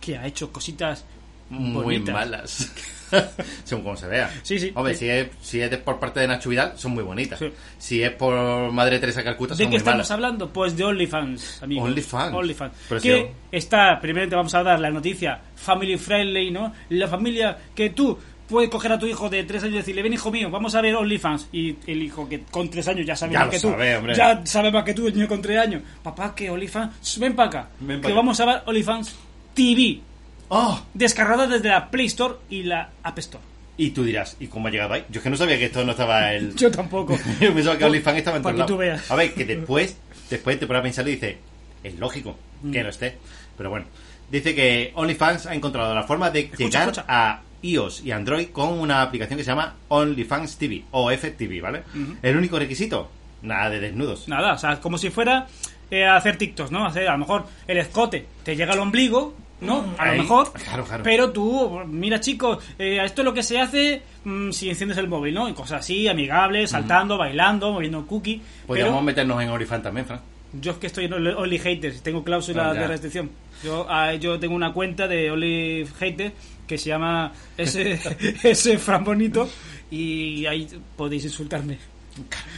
que 0.00 0.16
ha 0.16 0.26
hecho 0.26 0.52
cositas 0.52 1.04
Muy 1.50 1.82
bonitas. 1.82 2.14
malas. 2.14 2.72
Según 3.64 3.84
como 3.84 3.96
se 3.96 4.08
vea. 4.08 4.28
Sí, 4.42 4.58
sí. 4.58 4.72
Hombre, 4.74 4.92
Sí. 4.94 5.00
si 5.00 5.08
es, 5.10 5.28
si 5.40 5.60
es 5.60 5.70
de- 5.70 5.78
por 5.78 6.00
parte 6.00 6.18
de 6.20 6.26
Nacho 6.26 6.50
Vidal, 6.50 6.72
son 6.76 6.92
muy 6.92 7.04
bonitas. 7.04 7.38
Sí. 7.38 7.52
Si 7.78 8.02
es 8.02 8.10
por 8.12 8.72
Madre 8.72 8.98
Teresa 8.98 9.22
Calcuta, 9.22 9.54
¿De 9.54 9.58
son 9.58 9.66
qué 9.66 9.68
muy 9.68 9.76
estamos 9.76 9.94
malas. 9.98 10.10
hablando? 10.10 10.52
Pues 10.52 10.76
de 10.76 10.84
OnlyFans, 10.84 11.62
amigos. 11.62 11.88
OnlyFans. 11.88 12.34
OnlyFans. 12.34 12.72
Que 12.88 13.00
si- 13.00 13.26
está, 13.56 14.00
primeramente 14.00 14.34
vamos 14.34 14.52
a 14.54 14.62
dar 14.64 14.80
la 14.80 14.90
noticia 14.90 15.40
family 15.54 15.96
friendly, 15.96 16.50
¿no? 16.50 16.72
La 16.90 17.06
familia 17.06 17.56
que 17.74 17.90
tú 17.90 18.18
puedes 18.48 18.70
coger 18.70 18.92
a 18.92 18.98
tu 18.98 19.06
hijo 19.06 19.28
de 19.28 19.44
tres 19.44 19.62
años 19.62 19.74
y 19.74 19.78
decirle, 19.78 20.02
ven 20.02 20.12
hijo 20.12 20.30
mío, 20.30 20.50
vamos 20.50 20.74
a 20.74 20.80
ver 20.80 20.94
OnlyFans. 20.94 21.48
Y 21.52 21.76
el 21.86 22.02
hijo 22.02 22.28
que 22.28 22.42
con 22.42 22.68
tres 22.70 22.86
años 22.88 23.06
ya 23.06 23.16
sabe 23.16 23.32
Ya 23.34 23.40
más 23.40 23.48
que 23.50 23.60
tú. 23.60 23.70
sabe, 23.70 23.96
hombre. 23.96 24.14
Ya 24.14 24.44
sabe 24.46 24.70
más 24.70 24.84
que 24.84 24.94
tú, 24.94 25.06
el 25.08 25.14
niño 25.14 25.28
con 25.28 25.42
tres 25.42 25.58
años. 25.58 25.82
Papá, 26.02 26.34
que 26.34 26.48
OnlyFans, 26.50 27.18
ven 27.18 27.34
para 27.34 27.48
acá. 27.48 27.68
Ven 27.80 28.00
pa' 28.00 28.08
que 28.08 28.14
vamos 28.14 28.38
a 28.40 28.44
ver 28.46 28.62
OnlyFans 28.66 29.16
TV. 29.54 30.00
¡Oh! 30.48 30.80
Descargada 30.94 31.46
desde 31.46 31.68
la 31.68 31.90
Play 31.90 32.06
Store 32.06 32.34
y 32.50 32.62
la 32.62 32.90
App 33.02 33.18
Store. 33.18 33.42
Y 33.78 33.90
tú 33.90 34.04
dirás, 34.04 34.36
¿y 34.40 34.46
cómo 34.46 34.68
ha 34.68 34.70
llegado 34.70 34.94
ahí? 34.94 35.04
Yo 35.10 35.18
es 35.18 35.22
que 35.24 35.28
no 35.30 35.36
sabía 35.36 35.58
que 35.58 35.66
esto 35.66 35.84
no 35.84 35.90
estaba 35.90 36.32
el... 36.32 36.54
Yo 36.56 36.70
tampoco. 36.70 37.18
Yo 37.40 37.52
pensaba 37.52 37.76
que 37.76 37.84
OnlyFans 37.84 38.18
estaba 38.18 38.36
en 38.38 38.42
Para 38.42 38.56
que 38.58 38.64
tú 38.64 38.76
veas. 38.76 39.10
A 39.10 39.16
ver, 39.16 39.34
que 39.34 39.44
después, 39.44 39.96
después 40.30 40.58
te 40.58 40.66
pones 40.66 40.80
a 40.80 40.82
pensar 40.82 41.06
y 41.08 41.12
dices, 41.12 41.36
es 41.82 41.98
lógico 41.98 42.36
Mm. 42.62 42.70
que 42.72 42.82
no 42.82 42.88
esté. 42.88 43.18
Pero 43.58 43.68
bueno, 43.68 43.84
dice 44.30 44.54
que 44.54 44.90
OnlyFans 44.94 45.44
ha 45.44 45.54
encontrado 45.54 45.94
la 45.94 46.04
forma 46.04 46.30
de 46.30 46.50
llegar 46.56 46.88
escucha. 46.88 47.04
a 47.06 47.42
iOS 47.70 48.02
y 48.04 48.10
Android 48.12 48.48
con 48.48 48.70
una 48.78 49.02
aplicación 49.02 49.36
que 49.38 49.44
se 49.44 49.50
llama 49.50 49.74
OnlyFans 49.88 50.56
TV 50.58 50.84
o 50.90 51.10
FTV, 51.10 51.60
¿vale? 51.62 51.82
El 52.22 52.36
único 52.36 52.58
requisito, 52.58 53.10
nada 53.42 53.70
de 53.70 53.80
desnudos. 53.80 54.28
Nada, 54.28 54.54
o 54.54 54.58
sea, 54.58 54.80
como 54.80 54.98
si 54.98 55.10
fuera 55.10 55.46
eh, 55.90 56.04
hacer 56.06 56.36
TikToks, 56.36 56.70
¿no? 56.70 56.84
Hacer, 56.86 57.08
a 57.08 57.12
lo 57.12 57.18
mejor 57.18 57.44
el 57.66 57.78
escote 57.78 58.26
te 58.44 58.56
llega 58.56 58.72
al 58.72 58.78
ombligo, 58.80 59.34
¿no? 59.60 59.94
A 59.98 60.04
Ahí. 60.04 60.16
lo 60.18 60.22
mejor. 60.24 60.52
Claro, 60.52 60.84
claro. 60.84 61.02
Pero 61.04 61.30
tú, 61.32 61.80
mira 61.86 62.20
chicos, 62.20 62.58
eh, 62.78 63.00
esto 63.04 63.22
es 63.22 63.24
lo 63.24 63.32
que 63.34 63.42
se 63.42 63.58
hace 63.58 64.02
mm, 64.24 64.50
si 64.50 64.68
enciendes 64.68 64.98
el 64.98 65.08
móvil, 65.08 65.32
¿no? 65.34 65.48
Y 65.48 65.52
cosas 65.54 65.80
así, 65.80 66.08
amigables, 66.08 66.70
saltando, 66.70 67.16
bailando, 67.16 67.72
moviendo 67.72 68.06
cookie. 68.06 68.40
Podríamos 68.66 68.92
Pero 68.94 69.02
meternos 69.04 69.42
en 69.42 69.48
OnlyFans 69.50 69.82
también, 69.82 70.06
Fran. 70.06 70.20
yo 70.60 70.72
es 70.72 70.78
que 70.78 70.86
estoy 70.88 71.06
en 71.06 71.12
Only 71.14 71.58
Haters, 71.58 72.02
tengo 72.02 72.22
cláusula 72.24 72.70
Ah, 72.70 72.74
de 72.74 72.86
restricción. 72.86 73.30
Yo, 73.64 73.86
ah, 73.88 74.12
yo 74.14 74.38
tengo 74.38 74.54
una 74.54 74.72
cuenta 74.74 75.08
de 75.08 75.30
Only 75.30 75.86
Haters 75.98 76.32
que 76.66 76.78
se 76.78 76.88
llama 76.90 77.32
ese, 77.56 77.98
ese 78.42 78.78
Fran 78.78 79.04
Bonito 79.04 79.48
y 79.90 80.44
ahí 80.46 80.68
podéis 80.96 81.24
insultarme. 81.24 81.78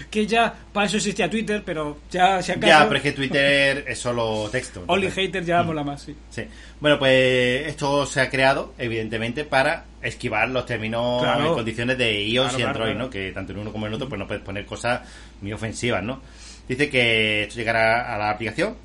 Que 0.08 0.24
ya, 0.24 0.54
para 0.72 0.86
eso 0.86 0.98
existía 0.98 1.28
Twitter, 1.28 1.62
pero 1.66 1.98
ya 2.12 2.40
se 2.40 2.52
acabó. 2.52 2.68
Ya, 2.68 2.84
pero 2.86 2.96
es 2.98 3.02
que 3.02 3.10
Twitter 3.12 3.84
es 3.88 3.98
solo 3.98 4.48
texto. 4.52 4.84
Only 4.86 5.10
Haters 5.10 5.44
ya 5.46 5.64
mola 5.64 5.82
más, 5.82 6.02
sí. 6.02 6.14
Sí. 6.30 6.44
Bueno, 6.78 6.96
pues 6.96 7.66
esto 7.66 8.06
se 8.06 8.20
ha 8.20 8.30
creado, 8.30 8.74
evidentemente, 8.78 9.44
para 9.44 9.84
esquivar 10.00 10.48
los 10.50 10.64
términos 10.64 11.20
Claro. 11.22 11.50
y 11.50 11.54
condiciones 11.56 11.98
de 11.98 12.22
iOS 12.28 12.50
Claro, 12.50 12.58
y 12.60 12.62
Android, 12.68 12.90
claro. 12.92 12.98
¿no? 13.06 13.10
Que 13.10 13.32
tanto 13.32 13.52
en 13.52 13.58
uno 13.58 13.72
como 13.72 13.86
en 13.86 13.90
el 13.90 13.94
otro, 13.96 14.08
pues 14.08 14.18
no 14.20 14.28
puedes 14.28 14.44
poner 14.44 14.64
cosas 14.64 15.00
muy 15.40 15.52
ofensivas, 15.52 16.04
¿no? 16.04 16.20
Dice 16.68 16.88
que 16.88 17.42
esto 17.42 17.56
llegará 17.56 18.14
a 18.14 18.16
la 18.16 18.30
aplicación 18.30 18.76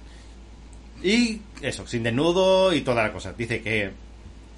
y 1.03 1.39
eso, 1.61 1.85
sin 1.85 2.01
desnudo 2.01 2.73
y 2.73 2.81
toda 2.81 3.03
la 3.03 3.11
cosa. 3.13 3.33
Dice 3.33 3.61
que. 3.61 3.91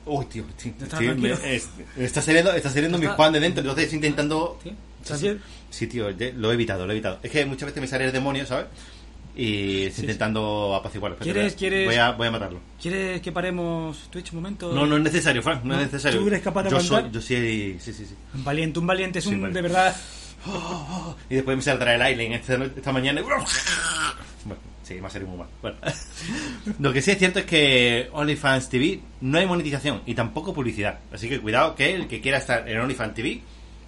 Uy, 0.05 0.25
tío, 0.25 0.43
sí, 0.57 0.73
Está 0.81 0.97
sí, 0.99 1.03
me- 1.17 1.31
es- 1.31 1.69
está 1.97 2.21
saliendo, 2.21 2.51
está 2.53 2.69
saliendo 2.69 2.97
mi 2.97 3.07
Juan 3.07 3.33
de 3.33 3.39
dentro, 3.39 3.61
entonces 3.61 3.85
estoy 3.85 3.97
intentando. 3.97 4.59
¿Sí? 4.63 4.71
¿Estás 5.01 5.21
bien? 5.21 5.41
Sí, 5.69 5.87
tío, 5.87 6.07
lo 6.37 6.51
he 6.51 6.53
evitado, 6.53 6.85
lo 6.85 6.91
he 6.91 6.95
evitado. 6.95 7.19
Es 7.23 7.31
que 7.31 7.45
muchas 7.45 7.67
veces 7.67 7.81
me 7.81 7.87
sale 7.87 8.05
el 8.05 8.11
demonio, 8.11 8.45
¿sabes? 8.45 8.67
Y 9.35 9.83
estoy 9.87 10.03
intentando 10.05 10.73
apaciguarlo. 10.75 11.17
Espérate, 11.17 11.39
¿Quieres- 11.39 11.55
quieres- 11.55 11.85
Voy 11.87 11.95
a, 11.95 12.11
voy 12.11 12.27
a 12.27 12.31
matarlo. 12.31 12.59
¿Quieres 12.81 13.19
que 13.21 13.31
paremos 13.31 14.07
Twitch 14.09 14.31
un 14.31 14.37
momento? 14.37 14.71
No, 14.71 14.85
no 14.85 14.95
es 14.95 15.03
necesario, 15.03 15.41
Frank, 15.43 15.63
no, 15.63 15.73
¿No? 15.73 15.79
es 15.81 15.87
necesario. 15.91 16.21
¿Tú 16.21 16.27
eres 16.27 16.41
capaz 16.41 16.63
de 16.63 16.69
yo 16.69 16.77
aguantar? 16.77 17.01
soy, 17.01 17.11
yo 17.11 17.21
sí, 17.21 17.77
sí, 17.81 17.93
sí, 17.93 18.05
sí. 18.05 18.15
Un 18.33 18.43
valiente, 18.45 18.79
un 18.79 18.87
valiente, 18.87 19.19
es 19.19 19.25
Sí, 19.25 19.33
un, 19.33 19.51
de 19.51 19.61
verdad... 19.61 19.95
Y 21.29 21.35
después 21.35 21.57
me 21.57 21.63
saldrá 21.63 21.95
el 21.95 22.01
Aileen 22.03 22.33
esta, 22.33 22.53
esta 22.63 22.91
mañana. 22.91 23.19
y- 23.19 23.23
Bueno, 24.45 24.61
sí, 24.85 24.99
va 24.99 25.07
a 25.07 25.11
ser 25.11 25.25
muy 25.25 25.37
mal. 25.37 25.47
Bueno. 25.61 25.77
Lo 26.79 26.93
que 26.93 27.01
sí 27.01 27.11
es 27.11 27.17
cierto 27.17 27.39
es 27.39 27.45
que 27.45 28.07
OnlyFans 28.13 28.69
TV 28.69 28.99
no 29.21 29.37
hay 29.37 29.45
monetización 29.45 30.01
y 30.05 30.13
tampoco 30.15 30.53
publicidad. 30.53 30.99
Así 31.11 31.27
que 31.27 31.39
cuidado 31.39 31.75
que 31.75 31.93
el 31.93 32.07
que 32.07 32.21
quiera 32.21 32.37
estar 32.37 32.67
en 32.69 32.79
OnlyFans 32.79 33.13
TV 33.13 33.41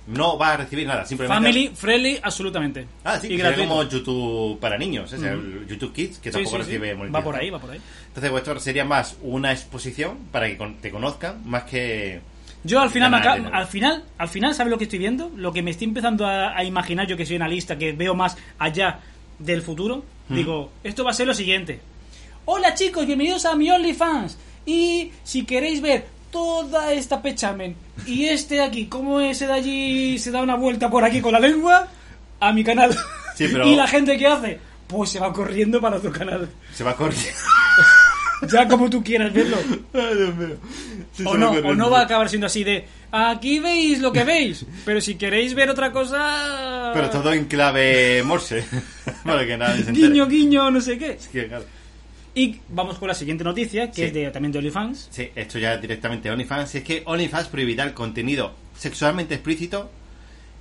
no 0.08 0.38
va 0.38 0.54
a 0.54 0.58
recibir 0.58 0.88
nada. 0.88 1.06
Simplemente 1.06 1.36
Family, 1.48 1.72
friendly, 1.76 2.20
absolutamente. 2.24 2.88
Ah, 3.04 3.20
sí, 3.20 3.28
y 3.28 3.38
gratuito. 3.38 3.68
como 3.70 3.84
YouTube 3.84 4.58
para 4.60 4.78
niños, 4.78 5.12
es 5.12 5.22
el 5.22 5.68
YouTube 5.68 5.92
Kids, 5.94 6.20
que 6.20 6.32
Sí, 6.32 6.34
tampoco 6.38 6.58
sí, 6.58 6.64
sí. 6.64 6.70
recibe 6.78 6.94
Va 6.94 6.98
monetización. 7.00 7.24
por 7.26 7.36
ahí, 7.36 7.50
va 7.50 7.60
por 7.60 7.72
ahí. 7.72 7.82
Entonces, 8.08 8.32
pues, 8.32 8.48
esto 8.48 8.60
sería 8.62 8.86
más 8.86 9.18
una 9.22 9.52
exposición 9.52 10.18
para 10.32 10.48
que 10.48 10.56
te 10.82 10.92
conozcan, 10.92 11.42
más 11.46 11.64
que... 11.64 12.22
Yo 12.64 12.80
al 12.82 12.90
final, 12.90 13.14
al 13.14 13.68
final, 13.68 14.04
al 14.18 14.28
final, 14.30 14.54
¿sabes 14.56 14.72
lo 14.72 14.78
que 14.78 14.86
estoy 14.86 15.00
viendo? 15.00 15.30
Lo 15.36 15.54
que 15.54 15.62
me 15.62 15.72
estoy 15.72 15.88
empezando 15.88 16.26
a, 16.26 16.58
a 16.58 16.64
imaginar 16.64 17.06
yo 17.08 17.16
que 17.18 17.26
soy 17.26 17.36
analista, 17.36 17.78
que 17.78 17.92
veo 17.92 18.16
más 18.16 18.38
allá 18.60 19.00
del 19.40 19.62
futuro. 19.62 20.04
Digo, 20.30 20.72
esto 20.84 21.04
va 21.04 21.12
a 21.12 21.14
ser 21.14 21.28
lo 21.28 21.34
siguiente. 21.34 21.80
Hola 22.46 22.74
chicos, 22.74 23.06
bienvenidos 23.06 23.46
a 23.46 23.56
mi 23.56 23.70
OnlyFans. 23.70 24.38
Y 24.66 25.12
si 25.24 25.46
queréis 25.46 25.82
ver 25.82 26.06
toda 26.32 26.92
esta 26.92 27.22
pechamen 27.22 27.76
y 28.06 28.26
este 28.26 28.56
de 28.56 28.64
aquí, 28.64 28.88
cómo 28.88 29.22
ese 29.22 29.48
de 29.48 29.54
allí 29.54 30.20
se 30.20 30.32
da 30.32 30.42
una 30.42 30.56
vuelta 30.56 30.90
por 30.90 31.06
aquí 31.06 31.22
con 31.22 31.32
la 31.32 31.40
lengua, 31.40 31.88
a 32.40 32.52
mi 32.52 32.64
canal. 32.64 32.94
Sí, 33.36 33.48
pero- 33.52 33.68
y 33.70 33.76
la 33.76 33.88
gente 33.88 34.18
que 34.18 34.28
hace, 34.28 34.60
pues 34.88 35.10
se 35.12 35.20
va 35.20 35.32
corriendo 35.32 35.80
para 35.80 35.98
otro 35.98 36.12
canal. 36.12 36.50
Se 36.74 36.84
va 36.84 36.96
correr. 36.96 37.16
Ya 38.52 38.68
como 38.68 38.90
tú 38.90 39.04
quieras 39.04 39.34
verlo. 39.34 39.58
Ay, 39.94 40.16
Dios 40.16 40.36
mío. 40.36 40.58
Sí, 41.14 41.24
O 41.26 41.36
no, 41.38 41.52
o 41.52 41.74
no 41.76 41.90
va 41.90 42.02
a 42.02 42.04
acabar 42.04 42.30
siendo 42.30 42.46
así 42.48 42.64
de 42.64 42.86
aquí 43.12 43.60
veis 43.60 44.00
lo 44.00 44.12
que 44.12 44.24
veis, 44.26 44.66
pero 44.86 45.02
si 45.02 45.16
queréis 45.16 45.54
ver 45.56 45.70
otra 45.70 45.92
cosa. 45.92 46.92
Pero 46.94 47.10
todo 47.10 47.34
en 47.34 47.46
clave 47.46 48.22
Morse. 48.24 48.64
para 49.24 49.46
que 49.46 49.58
nadie 49.58 49.84
se 49.84 49.90
entere. 49.90 50.08
Guiño, 50.10 50.28
guiño, 50.28 50.72
no 50.72 50.82
sé 50.82 50.98
qué. 50.98 51.12
Es 51.12 51.28
que, 51.28 51.48
claro. 51.48 51.66
Y 52.36 52.60
vamos 52.70 53.00
con 53.00 53.08
la 53.08 53.16
siguiente 53.16 53.44
noticia, 53.44 53.88
que 53.90 53.96
Sí. 53.96 54.04
es 54.04 54.14
de, 54.14 54.30
también 54.30 54.52
de 54.52 54.60
OnlyFans. 54.60 55.08
Sí, 55.10 55.30
esto 55.36 55.58
ya 55.58 55.76
directamente 55.78 56.30
OnlyFans. 56.30 56.76
Es 56.76 56.84
que 56.84 57.02
OnlyFans 57.06 57.48
prohibirá 57.48 57.84
el 57.84 57.94
contenido 57.96 58.54
sexualmente 58.78 59.34
explícito 59.34 59.90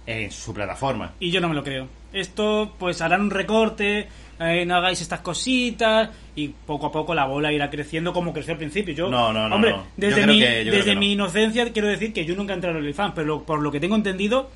en 0.06 0.30
su 0.32 0.54
plataforma. 0.54 1.12
Y 1.20 1.30
yo 1.30 1.40
no 1.42 1.50
me 1.50 1.54
lo 1.54 1.62
creo. 1.62 1.86
Esto, 2.14 2.74
pues 2.78 3.02
harán 3.02 3.20
un 3.22 3.30
recorte, 3.30 4.08
eh, 4.40 4.64
no 4.66 4.76
hagáis 4.76 5.00
estas 5.00 5.20
cositas, 5.20 6.10
y 6.34 6.48
poco 6.48 6.86
a 6.86 6.92
poco 6.92 7.14
la 7.14 7.24
bola 7.26 7.52
irá 7.52 7.70
creciendo 7.70 8.12
como 8.12 8.32
creció 8.32 8.52
al 8.52 8.58
principio. 8.58 8.94
Yo, 8.94 9.08
No, 9.08 9.32
no, 9.32 9.48
no, 9.48 9.54
Hombre, 9.56 9.70
no. 9.72 9.76
Yo 9.78 9.84
desde, 9.96 10.26
mi, 10.26 10.38
que- 10.40 10.64
desde 10.64 10.96
mi 10.96 11.12
inocencia 11.12 11.72
quiero 11.72 11.88
decir 11.88 12.12
que 12.12 12.24
yo 12.24 12.34
nunca 12.36 12.52
entré 12.54 12.70
en 12.70 12.76
OnlyFans, 12.76 13.12
pero 13.14 13.26
lo- 13.26 13.42
por 13.44 13.60
lo 13.60 13.70
que 13.72 13.80
tengo 13.80 13.96
entendido, 13.96 14.50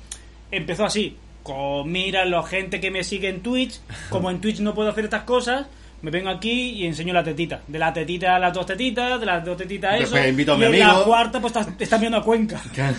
empezó 0.51 0.85
así. 0.85 1.17
Con, 1.43 1.91
mira, 1.91 2.23
la 2.25 2.43
gente 2.43 2.79
que 2.79 2.91
me 2.91 3.03
sigue 3.03 3.27
en 3.29 3.41
Twitch, 3.41 3.79
como 4.09 4.29
en 4.29 4.39
Twitch 4.41 4.59
no 4.59 4.75
puedo 4.75 4.89
hacer 4.89 5.05
estas 5.05 5.23
cosas, 5.23 5.65
me 6.01 6.11
vengo 6.11 6.29
aquí 6.29 6.71
y 6.71 6.85
enseño 6.85 7.13
la 7.13 7.23
tetita. 7.23 7.61
De 7.67 7.77
la 7.77 7.93
tetita 7.93 8.35
a 8.35 8.39
las 8.39 8.53
dos 8.53 8.65
tetitas, 8.65 9.19
de 9.19 9.25
las 9.25 9.45
dos 9.45 9.57
tetitas 9.57 9.91
a 9.91 9.95
eso. 9.97 10.03
Después 10.03 10.29
invito 10.29 10.53
a 10.53 10.57
mi 10.57 10.63
y 10.65 10.81
en 10.81 10.87
la 10.87 11.03
cuarta, 11.03 11.39
pues 11.39 11.55
estás, 11.55 11.73
estás 11.79 11.99
viendo 11.99 12.17
a 12.17 12.23
Cuenca. 12.23 12.61
claro, 12.73 12.95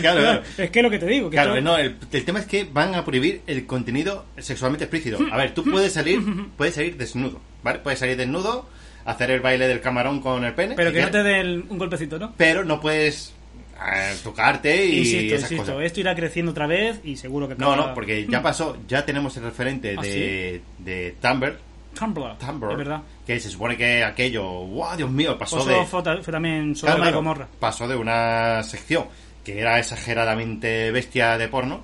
claro. 0.00 0.42
Es 0.58 0.70
que 0.70 0.78
es 0.80 0.82
lo 0.82 0.90
que 0.90 0.98
te 0.98 1.06
digo. 1.06 1.30
Que 1.30 1.36
Claro, 1.36 1.60
no, 1.60 1.76
el, 1.76 1.96
el 2.10 2.24
tema 2.24 2.40
es 2.40 2.46
que 2.46 2.64
van 2.64 2.94
a 2.94 3.04
prohibir 3.04 3.42
el 3.46 3.66
contenido 3.66 4.26
sexualmente 4.38 4.84
explícito. 4.84 5.18
A 5.30 5.36
ver, 5.36 5.54
tú 5.54 5.64
puedes 5.70 5.92
salir, 5.92 6.20
puedes 6.56 6.74
salir 6.74 6.96
desnudo, 6.96 7.40
¿vale? 7.62 7.78
Puedes 7.78 8.00
salir 8.00 8.16
desnudo, 8.16 8.68
hacer 9.04 9.30
el 9.30 9.40
baile 9.40 9.68
del 9.68 9.80
camarón 9.80 10.20
con 10.20 10.44
el 10.44 10.54
pene, 10.54 10.74
Pero 10.74 10.92
que 10.92 11.02
no 11.02 11.10
te 11.10 11.22
den 11.22 11.66
un 11.68 11.78
golpecito, 11.78 12.18
¿no? 12.18 12.34
pero 12.36 12.64
no 12.64 12.80
puedes 12.80 13.32
a 13.78 14.12
tocarte 14.22 14.84
y 14.86 14.98
insisto, 14.98 15.34
esas 15.36 15.52
insisto, 15.52 15.72
cosas. 15.72 15.86
esto 15.86 16.00
irá 16.00 16.14
creciendo 16.14 16.52
otra 16.52 16.66
vez 16.66 17.00
y 17.02 17.16
seguro 17.16 17.48
que 17.48 17.54
No, 17.54 17.74
no, 17.76 17.94
porque 17.94 18.26
ya 18.28 18.42
pasó, 18.42 18.76
ya 18.86 19.06
tenemos 19.06 19.34
el 19.38 19.44
referente 19.44 19.94
¿Ah, 19.96 20.02
de, 20.02 20.60
de 20.78 21.14
Tumblr, 21.22 21.56
Tumblr, 21.98 22.38
Tumblr, 22.38 22.72
es 22.72 22.78
verdad. 22.78 23.02
que 23.26 23.40
se 23.40 23.50
supone 23.50 23.76
que 23.76 24.02
aquello, 24.04 24.44
wow, 24.44 24.96
Dios 24.96 25.10
mío, 25.10 25.36
pasó 25.38 25.64
de... 25.64 25.84
fue, 25.86 26.02
ta- 26.02 26.16
fue 26.22 26.32
también 26.32 26.74
Claro, 26.74 26.76
Sodoma 26.76 26.96
y 26.98 27.00
claro, 27.02 27.16
Gomorra. 27.16 27.48
pasó 27.58 27.88
de 27.88 27.96
una 27.96 28.62
sección 28.62 29.06
que 29.44 29.58
era 29.60 29.78
exageradamente 29.78 30.90
bestia 30.92 31.36
de 31.38 31.48
porno 31.48 31.80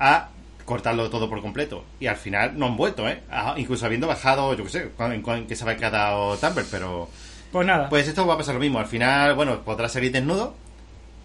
a 0.00 0.28
cortarlo 0.64 1.08
todo 1.08 1.28
por 1.30 1.40
completo. 1.40 1.84
Y 2.00 2.06
al 2.08 2.16
final 2.16 2.58
no 2.58 2.66
han 2.66 2.76
vuelto, 2.76 3.08
¿eh? 3.08 3.22
Ah, 3.30 3.54
incluso 3.56 3.86
habiendo 3.86 4.06
bajado, 4.06 4.54
yo 4.54 4.64
qué 4.64 4.70
sé, 4.70 4.90
en, 4.98 5.46
qué 5.46 5.56
se 5.56 5.64
había 5.64 5.76
quedado 5.76 6.36
Tumblr, 6.36 6.66
pero... 6.70 7.08
Pues 7.52 7.66
nada, 7.66 7.88
Pues 7.88 8.06
esto 8.06 8.26
va 8.26 8.34
a 8.34 8.38
pasar 8.38 8.54
lo 8.54 8.60
mismo. 8.60 8.78
Al 8.78 8.86
final, 8.86 9.34
bueno, 9.34 9.60
podrás 9.62 9.92
salir 9.92 10.12
desnudo. 10.12 10.54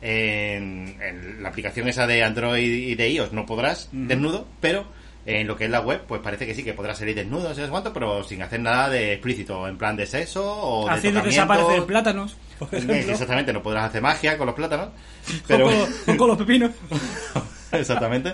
En, 0.02 0.98
en 1.02 1.42
la 1.42 1.50
aplicación 1.50 1.88
esa 1.88 2.06
de 2.08 2.24
Android 2.24 2.62
y 2.90 2.96
de 2.96 3.10
iOS 3.10 3.32
no 3.32 3.46
podrás 3.46 3.88
desnudo, 3.94 4.46
pero 4.60 4.86
en 5.26 5.48
lo 5.48 5.56
que 5.56 5.66
es 5.66 5.72
la 5.72 5.80
web, 5.82 6.02
pues 6.08 6.22
parece 6.22 6.46
que 6.46 6.54
sí, 6.54 6.64
que 6.64 6.74
podrás 6.74 6.98
salir 6.98 7.16
desnudo, 7.16 7.50
no 7.50 7.56
sé 7.56 7.68
cuánto, 7.70 7.94
pero 7.94 8.24
sin 8.24 8.42
hacer 8.42 8.60
nada 8.60 8.90
de 8.90 9.14
explícito, 9.14 9.68
en 9.68 9.78
plan 9.78 9.96
de 9.96 10.06
sexo 10.06 10.44
o 10.46 10.86
de 10.86 10.92
haciendo 10.92 11.22
tocamientos. 11.22 11.48
desaparecer 11.56 11.86
plátanos, 11.86 12.36
por 12.60 12.74
Exactamente, 12.76 13.54
no 13.54 13.64
podrás 13.64 13.86
hacer 13.86 14.02
magia 14.02 14.38
con 14.38 14.48
los 14.48 14.56
plátanos. 14.56 14.88
o, 14.90 14.92
Pero... 15.48 15.66
con, 15.66 16.16
o 16.16 16.18
con 16.18 16.28
los 16.28 16.38
pepinos. 16.38 16.72
Exactamente. 17.72 18.34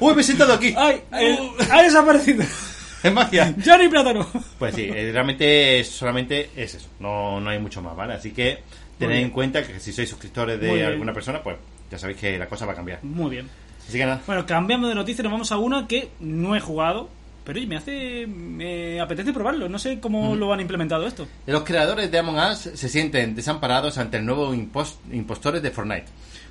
¡Uy, 0.00 0.14
me 0.14 0.20
he 0.20 0.24
sentado 0.24 0.52
aquí! 0.54 0.74
¡Ay! 0.76 1.00
el- 1.12 1.38
¡Ha 1.70 1.82
desaparecido! 1.82 2.44
¡Es 3.02 3.12
magia! 3.12 3.54
¡Ya 3.56 3.76
no 3.76 3.82
hay 3.84 3.88
plátano! 3.88 4.26
Pues 4.58 4.74
sí, 4.74 4.82
eh, 4.92 5.10
realmente 5.12 5.82
solamente 5.84 6.50
es 6.54 6.74
eso. 6.74 6.88
No, 6.98 7.40
no 7.40 7.48
hay 7.48 7.58
mucho 7.58 7.80
más, 7.80 7.96
¿vale? 7.96 8.12
Así 8.14 8.32
que 8.32 8.58
tened 8.98 9.16
en 9.22 9.30
cuenta 9.30 9.62
que 9.66 9.80
si 9.80 9.92
sois 9.92 10.08
suscriptores 10.10 10.60
de 10.60 10.84
alguna 10.84 11.14
persona, 11.14 11.42
pues 11.42 11.56
ya 11.90 11.98
sabéis 11.98 12.18
que 12.18 12.38
la 12.38 12.46
cosa 12.46 12.66
va 12.66 12.72
a 12.72 12.76
cambiar. 12.76 13.02
Muy 13.02 13.30
bien. 13.30 13.48
Así 13.90 13.98
que 13.98 14.06
nada. 14.06 14.20
Bueno, 14.24 14.46
cambiamos 14.46 14.88
de 14.88 14.94
noticia 14.94 15.22
nos 15.24 15.32
vamos 15.32 15.50
a 15.50 15.58
una 15.58 15.88
que 15.88 16.10
no 16.20 16.54
he 16.54 16.60
jugado, 16.60 17.08
pero 17.44 17.60
me 17.66 17.76
hace. 17.76 18.24
me 18.28 19.00
apetece 19.00 19.32
probarlo. 19.32 19.68
No 19.68 19.78
sé 19.80 19.98
cómo 19.98 20.36
lo 20.36 20.52
han 20.52 20.60
implementado 20.60 21.06
esto. 21.08 21.26
Los 21.46 21.64
creadores 21.64 22.08
de 22.10 22.18
Among 22.20 22.38
Us 22.52 22.58
se 22.58 22.88
sienten 22.88 23.34
desamparados 23.34 23.98
ante 23.98 24.18
el 24.18 24.24
nuevo 24.26 24.54
impos- 24.54 24.96
impostores 25.12 25.60
de 25.60 25.70
Fortnite. 25.72 26.04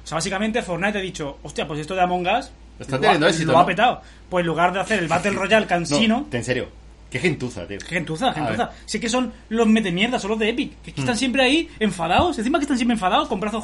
O 0.04 0.08
sea, 0.08 0.16
básicamente 0.16 0.62
Fortnite 0.62 0.98
ha 0.98 1.02
dicho, 1.02 1.38
hostia, 1.44 1.66
pues 1.66 1.80
esto 1.80 1.96
de 1.96 2.02
Among 2.02 2.28
Us 2.28 2.52
Está 2.78 2.96
lo, 2.96 3.02
teniendo 3.02 3.26
ha, 3.26 3.30
éxito, 3.30 3.52
lo 3.54 3.58
ha 3.58 3.62
¿no? 3.62 3.68
petado. 3.68 4.02
Pues 4.30 4.42
en 4.44 4.48
lugar 4.48 4.74
de 4.74 4.80
hacer 4.82 5.00
el 5.00 5.08
Battle 5.08 5.32
Royale 5.36 5.66
cansino, 5.66 6.28
No, 6.30 6.38
en 6.38 6.44
serio. 6.44 6.68
Qué 7.10 7.18
gentuza, 7.20 7.66
tío. 7.68 7.80
gentuza, 7.88 8.32
gentuza. 8.34 8.66
ver. 8.68 8.76
Sí 8.86 9.00
que 9.00 9.10
son 9.10 9.34
los 9.50 9.66
metemierdas, 9.68 10.22
son 10.22 10.30
los 10.32 10.40
de 10.40 10.50
Epic, 10.50 10.74
que, 10.84 10.92
están 10.92 11.18
siempre 11.18 11.42
ahí 11.44 11.68
enfadados, 11.80 12.38
encima 12.38 12.60
que 12.60 12.66
están 12.66 12.78
siempre 12.78 12.94
enfadados, 12.94 13.28
con 13.28 13.40
brazos 13.40 13.64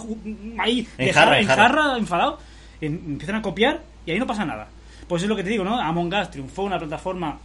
ahí 0.58 0.88
En 0.98 1.06
de 1.08 1.14
jarra, 1.14 1.32
jarra- 1.32 1.40
en 1.42 1.48
jarra. 1.48 1.98
enfadados, 2.00 2.40
en- 2.40 2.46
empiezan 2.82 3.36
a 3.36 3.42
copiar 3.42 3.82
y 4.06 4.12
ahí 4.12 4.20
no 4.20 4.28
pasa 4.28 4.46
nada. 4.46 4.68
Pues 5.08 5.24
es 5.24 5.30
lo 5.30 5.36
que 5.36 5.44
te 5.44 5.50
digo, 5.50 5.64
¿no? 5.64 5.80
Among 5.80 6.14
Us 6.14 6.32
triunfó 6.32 6.64
una 6.64 6.80
plataforma 6.80 7.38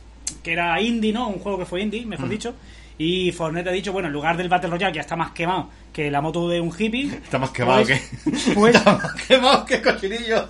que 0.42 0.52
era 0.52 0.80
indie, 0.80 1.12
¿no? 1.12 1.28
Un 1.28 1.38
juego 1.38 1.58
que 1.58 1.66
fue 1.66 1.82
indie, 1.82 2.06
mejor 2.06 2.28
dicho. 2.28 2.54
Y 2.98 3.32
Fortnite 3.32 3.68
ha 3.70 3.72
dicho, 3.72 3.92
bueno, 3.92 4.08
en 4.08 4.12
lugar 4.12 4.36
del 4.36 4.48
Battle 4.48 4.70
Royale, 4.70 4.92
que 4.92 4.96
ya 4.96 5.02
está 5.02 5.16
más 5.16 5.30
quemado 5.32 5.68
que 5.92 6.10
la 6.10 6.20
moto 6.20 6.48
de 6.48 6.60
un 6.60 6.70
hippie. 6.76 7.06
Está 7.24 7.38
más 7.38 7.50
quemado 7.50 7.82
pues- 7.82 8.00
que. 8.24 8.52
Pues, 8.54 8.74
Está 8.76 8.92
más 8.96 9.14
quemado 9.26 9.64
que 9.64 9.82
cochinillo. 9.82 10.48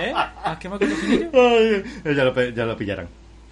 ¿eh? 0.00 0.12
¿Has 0.44 0.58
quemado 0.58 0.78
que 0.78 0.88
cocinillo? 0.88 1.30
Ay, 1.34 1.84
ya, 2.16 2.24
lo, 2.24 2.50
ya 2.50 2.64
lo 2.64 2.76
pillarán. 2.76 3.08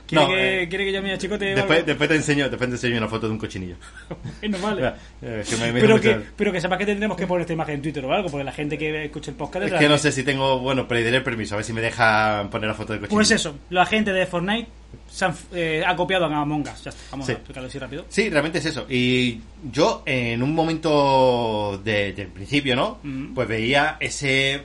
¿Quiere, 0.08 0.24
No, 0.24 0.30
que, 0.30 0.62
eh, 0.62 0.68
¿Quiere 0.68 0.84
que 0.86 0.92
llame 0.92 1.12
a 1.12 1.18
Chicote? 1.18 1.52
o 1.52 1.56
Después, 1.56 2.08
te 2.08 2.14
enseño, 2.16 2.48
después 2.48 2.68
te 2.70 2.76
enseño 2.76 2.96
una 2.96 3.08
foto 3.08 3.26
de 3.26 3.32
un 3.34 3.38
cochinillo. 3.38 3.76
Bueno, 4.40 4.58
vale. 4.62 4.76
Mira, 4.76 4.96
eh, 5.20 5.44
que 5.48 5.56
me- 5.56 5.72
me- 5.72 5.80
Pero 5.80 6.00
que, 6.00 6.20
pero 6.36 6.50
que 6.52 6.60
sepas 6.60 6.78
que 6.78 6.86
tendremos 6.86 7.16
que 7.16 7.26
poner 7.26 7.42
esta 7.42 7.52
imagen 7.52 7.74
en 7.76 7.82
Twitter 7.82 8.04
o 8.04 8.12
algo, 8.12 8.28
porque 8.30 8.44
la 8.44 8.52
gente 8.52 8.78
que 8.78 9.04
escuche 9.04 9.30
el 9.32 9.36
podcast... 9.36 9.66
Es 9.66 9.72
que 9.74 9.88
no 9.88 9.98
sé 9.98 10.10
si 10.10 10.22
tengo, 10.22 10.58
bueno, 10.60 10.88
pediré 10.88 11.14
el 11.16 11.22
permiso, 11.22 11.54
a 11.54 11.58
ver 11.58 11.64
si 11.66 11.72
me 11.74 11.80
deja 11.82 12.48
poner 12.50 12.68
la 12.68 12.74
foto 12.74 12.92
del 12.94 13.00
cochinillo. 13.02 13.18
Pues 13.18 13.30
eso, 13.30 13.58
la 13.70 13.84
gente 13.84 14.12
de 14.12 14.24
Fortnite 14.26 14.68
se 15.10 15.24
han, 15.26 15.34
eh, 15.52 15.82
ha 15.86 15.94
copiado 15.94 16.24
a 16.24 16.36
Among 16.40 16.62
Us. 16.62 16.84
Ya 16.84 16.90
está, 16.90 17.02
vamos 17.10 17.26
Sí. 17.26 17.32
a 17.32 17.34
explicarlo 17.34 17.68
así 17.68 17.78
rápido. 17.78 18.06
Sí, 18.08 18.30
realmente 18.30 18.58
es 18.58 18.64
eso. 18.66 18.86
Y 18.88 19.40
yo, 19.70 20.02
en 20.06 20.42
un 20.42 20.54
momento 20.54 21.80
de- 21.84 22.12
del 22.14 22.28
principio, 22.28 22.74
¿no? 22.76 22.98
Mm. 23.02 23.34
Pues 23.34 23.46
veía 23.48 23.96
ese. 24.00 24.62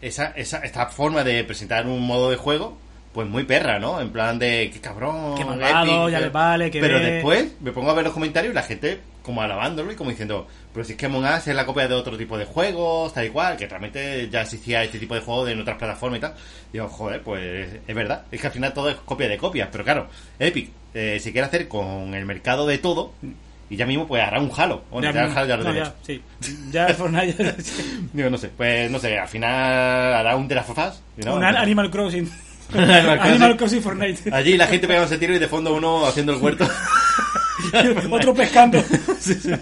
Esa, 0.00 0.32
esa, 0.36 0.58
esta 0.58 0.86
forma 0.86 1.22
de 1.22 1.44
presentar 1.44 1.86
un 1.86 2.04
modo 2.04 2.28
de 2.30 2.36
juego, 2.36 2.76
pues 3.12 3.28
muy 3.28 3.44
perra, 3.44 3.78
¿no? 3.78 4.00
En 4.00 4.10
plan 4.10 4.38
de, 4.38 4.70
qué 4.72 4.80
cabrón. 4.80 5.34
Qué 5.36 5.44
malvado, 5.44 6.08
ya 6.08 6.20
les 6.20 6.32
vale, 6.32 6.70
que 6.70 6.80
Pero 6.80 6.98
ve. 6.98 7.04
después 7.04 7.52
me 7.60 7.72
pongo 7.72 7.90
a 7.90 7.94
ver 7.94 8.04
los 8.04 8.14
comentarios 8.14 8.52
y 8.52 8.54
la 8.54 8.62
gente 8.62 9.00
como 9.22 9.40
alabándolo 9.42 9.92
y 9.92 9.94
como 9.94 10.10
diciendo, 10.10 10.48
pero 10.72 10.84
si 10.84 10.92
es 10.92 10.98
que 10.98 11.06
Among 11.06 11.24
Us 11.24 11.46
es 11.46 11.54
la 11.54 11.64
copia 11.64 11.86
de 11.86 11.94
otro 11.94 12.16
tipo 12.18 12.36
de 12.36 12.44
juegos, 12.44 13.14
tal 13.14 13.26
y 13.26 13.30
cual, 13.30 13.56
que 13.56 13.68
realmente 13.68 14.28
ya 14.28 14.42
existía 14.42 14.82
este 14.82 14.98
tipo 14.98 15.14
de 15.14 15.20
juegos 15.20 15.48
en 15.48 15.60
otras 15.60 15.78
plataformas 15.78 16.18
y 16.18 16.20
tal. 16.20 16.34
Digo, 16.72 16.88
joder, 16.88 17.22
pues 17.22 17.80
es 17.86 17.94
verdad. 17.94 18.24
Es 18.32 18.40
que 18.40 18.46
al 18.48 18.52
final 18.52 18.72
todo 18.72 18.90
es 18.90 18.96
copia 18.96 19.28
de 19.28 19.38
copias, 19.38 19.68
pero 19.70 19.84
claro, 19.84 20.08
Epic, 20.38 20.70
eh, 20.94 21.18
si 21.20 21.32
quiere 21.32 21.46
hacer 21.46 21.68
con 21.68 22.14
el 22.14 22.26
mercado 22.26 22.66
de 22.66 22.78
todo, 22.78 23.12
y 23.70 23.76
ya 23.76 23.86
mismo 23.86 24.06
pues 24.06 24.22
hará 24.22 24.40
un 24.40 24.50
Halo. 24.54 24.82
Bueno, 24.90 25.10
ya, 25.12 25.24
Halo 25.24 25.46
ya 25.46 25.56
lo 25.56 25.64
no, 25.64 25.72
ya, 25.72 25.94
sí. 26.02 26.20
Ya 26.70 26.88
Fortnite... 26.88 27.42
ya-. 27.42 27.54
Digo, 28.12 28.28
no 28.28 28.36
sé, 28.36 28.50
pues 28.54 28.90
no 28.90 28.98
sé, 28.98 29.18
al 29.18 29.28
final 29.28 30.14
hará 30.14 30.36
un 30.36 30.48
de 30.48 30.54
las 30.56 30.66
know, 31.16 31.36
Un 31.36 31.44
Animal 31.44 31.90
Crossing. 31.90 32.30
Animal 32.74 33.56
Crossing. 33.56 33.82
Fortnite. 33.82 34.34
Allí 34.34 34.56
la 34.56 34.66
gente 34.66 34.86
pegándose 34.86 35.18
tiro 35.18 35.34
y 35.34 35.38
de 35.38 35.48
fondo 35.48 35.74
uno 35.74 36.06
haciendo 36.06 36.32
el 36.32 36.38
huerto. 36.40 36.66
Otro 38.10 38.34
pescando. 38.34 38.82
Sí, 39.20 39.34
sí. 39.34 39.52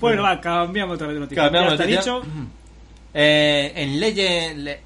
bueno, 0.00 0.22
va, 0.22 0.40
cambiamos 0.40 0.96
otra 0.96 1.06
vez 1.06 1.14
de 1.14 1.20
noticia. 1.20 1.44
Cambiamos 1.44 1.70
ya 1.78 1.84
está 1.84 1.86
dicho. 1.86 2.22
Eh, 3.14 3.72
en, 3.76 4.00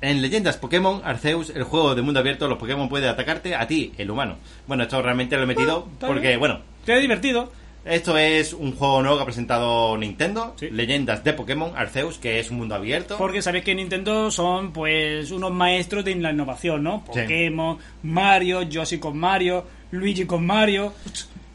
en 0.02 0.20
leyendas 0.22 0.56
Pokémon 0.58 1.00
Arceus, 1.04 1.50
el 1.50 1.62
juego 1.62 1.94
de 1.94 2.02
mundo 2.02 2.20
abierto, 2.20 2.46
los 2.48 2.58
Pokémon 2.58 2.88
puede 2.90 3.08
atacarte 3.08 3.54
a 3.54 3.66
ti, 3.66 3.92
el 3.96 4.10
humano. 4.10 4.36
Bueno, 4.66 4.82
esto 4.82 5.00
realmente 5.00 5.36
lo 5.36 5.44
he 5.44 5.46
metido 5.46 5.82
Bueno, 5.82 5.98
porque, 6.14 6.28
bien. 6.28 6.40
bueno, 6.40 6.60
Te 6.84 6.92
ha 6.92 6.96
divertido. 6.98 7.50
Esto 7.86 8.18
es 8.18 8.52
un 8.52 8.72
juego 8.72 9.00
nuevo 9.02 9.16
que 9.16 9.22
ha 9.22 9.26
presentado 9.26 9.96
Nintendo, 9.96 10.54
Sí. 10.58 10.68
Leyendas 10.70 11.22
de 11.24 11.32
Pokémon 11.32 11.72
Arceus, 11.76 12.18
que 12.18 12.40
es 12.40 12.50
un 12.50 12.58
mundo 12.58 12.74
abierto. 12.74 13.16
Porque 13.16 13.42
sabéis 13.42 13.64
que 13.64 13.74
Nintendo 13.74 14.30
son 14.30 14.72
pues 14.72 15.30
unos 15.30 15.52
maestros 15.52 16.04
de 16.04 16.14
la 16.16 16.32
innovación, 16.32 16.82
¿no? 16.82 17.04
Sí. 17.12 17.20
Pokémon, 17.20 17.78
Mario, 18.02 18.62
Yoshi 18.62 18.98
con 18.98 19.16
Mario, 19.18 19.64
Luigi 19.92 20.24
con 20.26 20.44
Mario, 20.44 20.92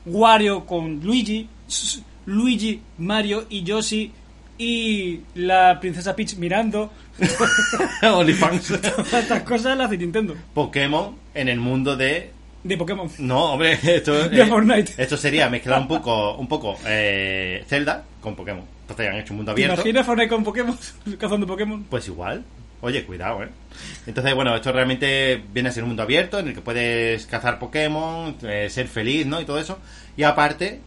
Wario 0.05 0.65
con 0.65 0.99
Luigi, 1.01 1.47
Luigi, 2.25 2.81
Mario 2.97 3.45
y 3.49 3.63
Yoshi 3.63 4.11
y 4.57 5.21
la 5.35 5.79
princesa 5.79 6.15
Peach 6.15 6.35
mirando. 6.35 6.91
OnlyFans. 8.03 8.67
Todas 8.81 9.13
estas 9.13 9.43
cosas 9.43 9.77
las 9.77 9.87
hace 9.87 9.97
Nintendo. 9.97 10.35
Pokémon 10.53 11.15
en 11.33 11.49
el 11.49 11.59
mundo 11.59 11.95
de 11.95 12.31
De 12.63 12.77
Pokémon. 12.77 13.09
No, 13.19 13.53
hombre, 13.53 13.73
esto, 13.83 14.29
De 14.29 14.45
Fortnite. 14.45 14.93
esto 14.97 15.17
sería 15.17 15.49
mezclar 15.49 15.79
un 15.81 15.87
poco, 15.87 16.35
un 16.35 16.47
poco 16.47 16.77
eh, 16.85 17.63
Zelda 17.67 18.03
con 18.21 18.35
Pokémon. 18.35 18.63
Entonces 18.81 19.09
han 19.09 19.15
hecho 19.15 19.33
un 19.33 19.37
mundo 19.37 19.53
¿Te 19.53 19.63
abierto. 19.63 19.81
imaginas 19.81 20.05
Fortnite 20.05 20.29
con 20.29 20.43
Pokémon? 20.43 20.77
Cazando 21.19 21.47
Pokémon. 21.47 21.83
Pues 21.85 22.07
igual. 22.07 22.43
Oye, 22.81 23.05
cuidado, 23.05 23.43
¿eh? 23.43 23.49
Entonces, 24.07 24.33
bueno, 24.33 24.55
esto 24.55 24.71
realmente 24.71 25.39
viene 25.53 25.69
a 25.69 25.71
ser 25.71 25.83
un 25.83 25.89
mundo 25.89 26.01
abierto 26.03 26.39
en 26.39 26.47
el 26.47 26.53
que 26.55 26.61
puedes 26.61 27.27
cazar 27.27 27.59
Pokémon, 27.59 28.35
eh, 28.41 28.69
ser 28.71 28.87
feliz, 28.87 29.25
¿no? 29.27 29.39
Y 29.39 29.45
todo 29.45 29.59
eso. 29.59 29.77
Y 30.17 30.23
aparte, 30.23 30.79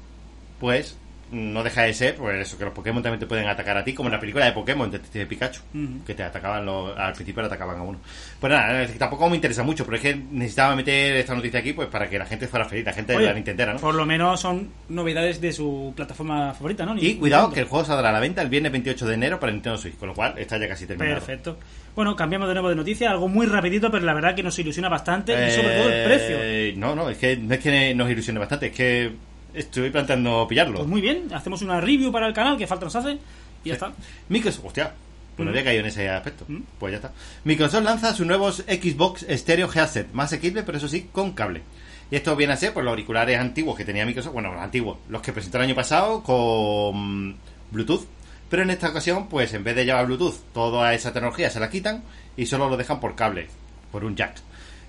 pues, 0.59 0.97
no 1.33 1.63
deja 1.63 1.83
de 1.83 1.95
ser, 1.95 2.15
pues 2.17 2.41
eso, 2.47 2.57
que 2.59 2.65
los 2.65 2.73
Pokémon 2.75 3.03
también 3.03 3.19
te 3.21 3.27
pueden 3.27 3.47
atacar 3.49 3.77
a 3.77 3.83
ti, 3.85 3.93
como 3.95 4.09
en 4.09 4.13
la 4.15 4.21
película 4.21 4.45
de 4.45 4.53
Pokémon, 4.53 4.91
de, 4.91 4.99
de 5.13 5.27
Pikachu, 5.27 5.61
que 6.07 6.15
te 6.15 6.23
atacaban, 6.23 6.65
los- 6.65 6.97
al 6.97 7.13
principio 7.13 7.43
le 7.43 7.47
atacaban 7.47 7.79
a 7.79 7.83
uno. 7.83 7.99
Pues 8.41 8.53
nada, 8.53 8.87
tampoco 8.99 9.29
me 9.31 9.37
interesa 9.37 9.63
mucho, 9.63 9.85
pero 9.85 9.97
es 9.97 10.03
que 10.03 10.15
necesitaba 10.15 10.77
meter 10.77 11.17
esta 11.17 11.35
noticia 11.35 11.61
aquí, 11.61 11.73
pues 11.73 11.89
para 11.89 12.09
que 12.09 12.19
la 12.19 12.27
gente 12.27 12.47
fuera 12.47 12.65
feliz, 12.67 12.85
la 12.85 12.93
gente 12.93 13.13
de 13.13 13.19
Oye, 13.19 13.27
la 13.27 13.35
Nintendera, 13.35 13.73
¿no? 13.73 13.79
Por 13.81 13.95
lo 13.95 14.07
menos 14.07 14.41
son 14.41 14.69
novedades 14.89 15.41
de 15.41 15.53
su 15.53 15.93
plataforma 15.97 16.55
favorita, 16.55 16.85
¿no? 16.87 16.97
Y 16.99 17.15
cuidado, 17.17 17.51
que 17.53 17.61
el 17.61 17.67
juego 17.67 17.85
saldrá 17.85 18.11
a 18.11 18.13
la 18.13 18.21
venta 18.21 18.43
el 18.43 18.49
viernes 18.49 18.73
28 18.73 19.07
de 19.07 19.15
enero 19.15 19.41
para 19.41 19.53
Nintendo 19.53 19.79
Switch, 19.79 19.97
con 19.97 20.09
lo 20.09 20.15
cual 20.15 20.35
está 20.39 20.59
ya 20.59 20.69
casi 20.69 20.87
terminado. 20.87 21.17
Perfecto. 21.19 21.59
Bueno, 21.97 22.17
cambiamos 22.17 22.49
de 22.49 22.55
nuevo 22.55 22.69
de 22.69 22.75
noticia, 22.75 23.11
algo 23.11 23.29
muy 23.29 23.47
rapidito, 23.47 23.91
pero 23.91 24.05
la 24.05 24.15
verdad 24.15 24.35
que 24.35 24.43
nos 24.43 24.59
ilusiona 24.59 24.89
bastante 24.89 25.33
y 25.33 25.51
sobre 25.53 25.77
todo 25.79 25.89
el 25.91 26.05
precio. 26.05 26.37
Eh, 26.41 26.75
No, 26.77 26.95
no, 26.97 27.09
es 27.09 27.19
que 27.19 27.37
no 27.37 27.55
es 27.55 27.61
que 27.61 27.95
nos 27.95 28.11
ilusione 28.11 28.41
bastante, 28.41 28.67
es 28.67 28.73
que 28.73 29.13
estoy 29.55 29.91
planteando 29.91 30.47
pillarlo. 30.49 30.79
Pues 30.79 30.89
muy 30.89 31.01
bien, 31.01 31.29
hacemos 31.33 31.63
una 31.63 31.81
review 31.81 32.11
para 32.13 32.27
el 32.27 32.35
canal, 32.35 32.57
que 32.59 32.67
falta 32.67 32.85
nos 32.87 32.97
hace, 32.97 33.19
y 33.65 33.69
ya 33.69 33.75
está. 33.75 33.93
Microsoft, 34.29 34.67
hostia, 34.67 34.93
pues 35.37 35.45
no 35.45 35.51
Mm. 35.51 35.55
había 35.55 35.65
caído 35.65 35.81
en 35.81 35.87
ese 35.87 36.09
aspecto. 36.11 36.45
Mm. 36.49 36.61
Pues 36.79 36.91
ya 36.93 36.97
está. 36.97 37.13
Microsoft 37.45 37.83
lanza 37.85 38.15
sus 38.15 38.27
nuevos 38.27 38.65
Xbox 38.69 39.27
Stereo 39.31 39.71
Headset, 39.73 40.13
más 40.13 40.33
equible, 40.33 40.63
pero 40.63 40.79
eso 40.79 40.89
sí, 40.89 41.09
con 41.13 41.33
cable. 41.33 41.63
Y 42.11 42.17
esto 42.17 42.37
viene 42.37 42.53
a 42.53 42.57
ser 42.57 42.73
pues 42.75 42.85
los 42.85 42.91
auriculares 42.93 43.39
antiguos 43.39 43.77
que 43.77 43.85
tenía 43.85 44.05
Microsoft, 44.05 44.35
bueno, 44.35 44.53
los 44.53 44.63
antiguos, 44.63 44.99
los 45.09 45.23
que 45.23 45.33
presentó 45.33 45.57
el 45.59 45.65
año 45.65 45.75
pasado 45.75 46.23
con 46.23 47.37
Bluetooth. 47.71 48.07
Pero 48.51 48.63
en 48.63 48.71
esta 48.71 48.91
ocasión, 48.91 49.29
pues 49.29 49.53
en 49.55 49.65
vez 49.65 49.75
de 49.75 49.85
llevar 49.87 50.07
Bluetooth, 50.07 50.37
toda 50.53 50.93
esa 50.95 51.13
tecnología 51.13 51.49
se 51.51 51.59
la 51.61 51.71
quitan 51.71 52.03
y 52.37 52.47
solo 52.47 52.69
lo 52.69 52.77
dejan 52.77 53.01
por 53.01 53.17
cable, 53.17 53.49
por 53.91 54.05
un 54.05 54.15
jack. 54.15 54.37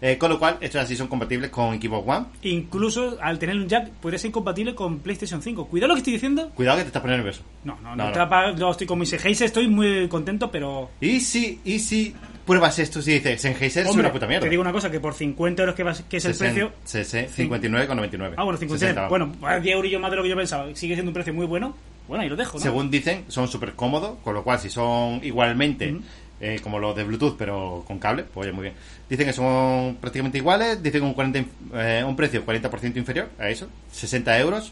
Eh, 0.01 0.17
con 0.17 0.29
lo 0.29 0.37
cual, 0.39 0.57
estos 0.61 0.81
así 0.81 0.95
son 0.95 1.07
compatibles 1.07 1.49
con 1.49 1.79
Xbox 1.81 2.07
One. 2.07 2.25
Incluso 2.43 3.17
al 3.21 3.39
tener 3.39 3.55
un 3.55 3.67
jack 3.67 3.89
podría 4.01 4.19
ser 4.19 4.29
incompatible 4.29 4.75
con 4.75 4.99
PlayStation 4.99 5.41
5. 5.41 5.67
Cuidado 5.67 5.89
lo 5.89 5.93
que 5.95 5.99
estoy 5.99 6.13
diciendo. 6.13 6.49
Cuidado 6.55 6.77
que 6.77 6.83
te 6.83 6.87
estás 6.87 7.01
poniendo 7.01 7.23
nervioso. 7.23 7.43
No, 7.63 7.75
no, 7.81 7.95
No, 7.95 8.11
no. 8.11 8.25
no. 8.25 8.55
yo 8.57 8.71
estoy 8.71 8.87
con 8.87 8.99
mi 8.99 9.05
Sennheiser, 9.05 9.45
estoy 9.47 9.67
muy 9.67 10.07
contento, 10.07 10.51
pero... 10.51 10.89
Y 11.01 11.19
si, 11.21 11.59
y 11.65 11.79
si 11.79 12.13
pruebas 12.45 12.77
esto 12.79 12.99
y 12.99 13.03
dices, 13.13 13.41
Sennheiser 13.41 13.85
es 13.87 13.93
una 13.95 14.11
puta 14.11 14.27
mierda. 14.27 14.43
te 14.43 14.49
digo 14.49 14.61
una 14.61 14.71
cosa, 14.71 14.91
que 14.91 14.99
por 14.99 15.13
50 15.13 15.61
euros 15.63 15.75
que, 15.75 15.83
va- 15.83 15.95
que 16.09 16.17
es 16.17 16.25
el 16.25 16.35
precio... 16.35 16.71
59,99. 16.85 18.33
Ah, 18.37 18.43
bueno, 18.43 18.57
50 18.59 18.79
60, 18.79 19.07
Bueno, 19.07 19.31
a 19.41 19.59
10 19.59 19.75
eurillos 19.75 20.01
más 20.01 20.11
de 20.11 20.17
lo 20.17 20.23
que 20.23 20.29
yo 20.29 20.35
pensaba. 20.35 20.67
Sigue 20.75 20.95
siendo 20.95 21.09
un 21.09 21.13
precio 21.13 21.33
muy 21.33 21.45
bueno. 21.45 21.75
Bueno, 22.07 22.21
ahí 22.23 22.29
lo 22.29 22.35
dejo, 22.35 22.57
¿no? 22.57 22.63
Según 22.63 22.91
dicen, 22.91 23.25
son 23.29 23.47
súper 23.47 23.73
cómodos, 23.73 24.17
con 24.23 24.35
lo 24.35 24.43
cual 24.43 24.59
si 24.59 24.69
son 24.69 25.19
igualmente 25.23 25.91
Ujú. 25.91 26.03
Eh, 26.39 26.59
como 26.61 26.79
los 26.79 26.95
de 26.95 27.03
Bluetooth, 27.03 27.35
pero 27.37 27.83
con 27.87 27.99
cable, 27.99 28.23
pues 28.23 28.45
oye, 28.47 28.53
muy 28.53 28.63
bien. 28.63 28.75
Dicen 29.09 29.25
que 29.25 29.33
son 29.33 29.97
prácticamente 30.01 30.37
iguales, 30.37 30.81
dicen 30.83 31.03
un, 31.03 31.13
40, 31.13 31.39
inf- 31.39 31.45
eh, 31.75 32.03
un 32.03 32.15
precio 32.15 32.45
40% 32.45 32.97
inferior 32.97 33.29
a 33.39 33.49
eso, 33.49 33.67
60 33.91 34.37
euros. 34.39 34.71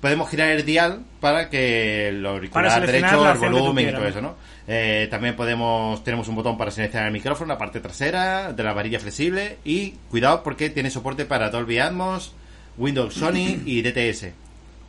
Podemos 0.00 0.28
girar 0.28 0.50
el 0.50 0.64
dial 0.64 1.00
para 1.20 1.48
que 1.48 2.08
el 2.08 2.24
auricular 2.26 2.64
derecho, 2.92 3.06
el 3.32 3.38
volumen 3.62 3.84
y 3.84 3.92
todo 3.98 4.08
eso, 4.10 4.20
¿no? 4.20 4.34
Eh, 4.68 5.08
también 5.10 5.36
podemos, 5.36 6.04
tenemos 6.04 6.28
un 6.28 6.34
botón 6.34 6.58
para 6.58 6.70
seleccionar 6.70 7.06
el 7.06 7.12
micrófono, 7.14 7.48
la 7.54 7.58
parte 7.58 7.80
trasera, 7.80 8.52
de 8.52 8.62
la 8.62 8.72
varilla 8.74 9.00
flexible 9.00 9.56
y 9.64 9.92
cuidado 10.10 10.42
porque 10.42 10.68
tiene 10.70 10.90
soporte 10.90 11.24
para 11.24 11.48
Dolby 11.50 11.78
Atmos, 11.78 12.34
Windows 12.76 13.14
Sony 13.14 13.62
y 13.64 13.80
DTS. 13.82 14.26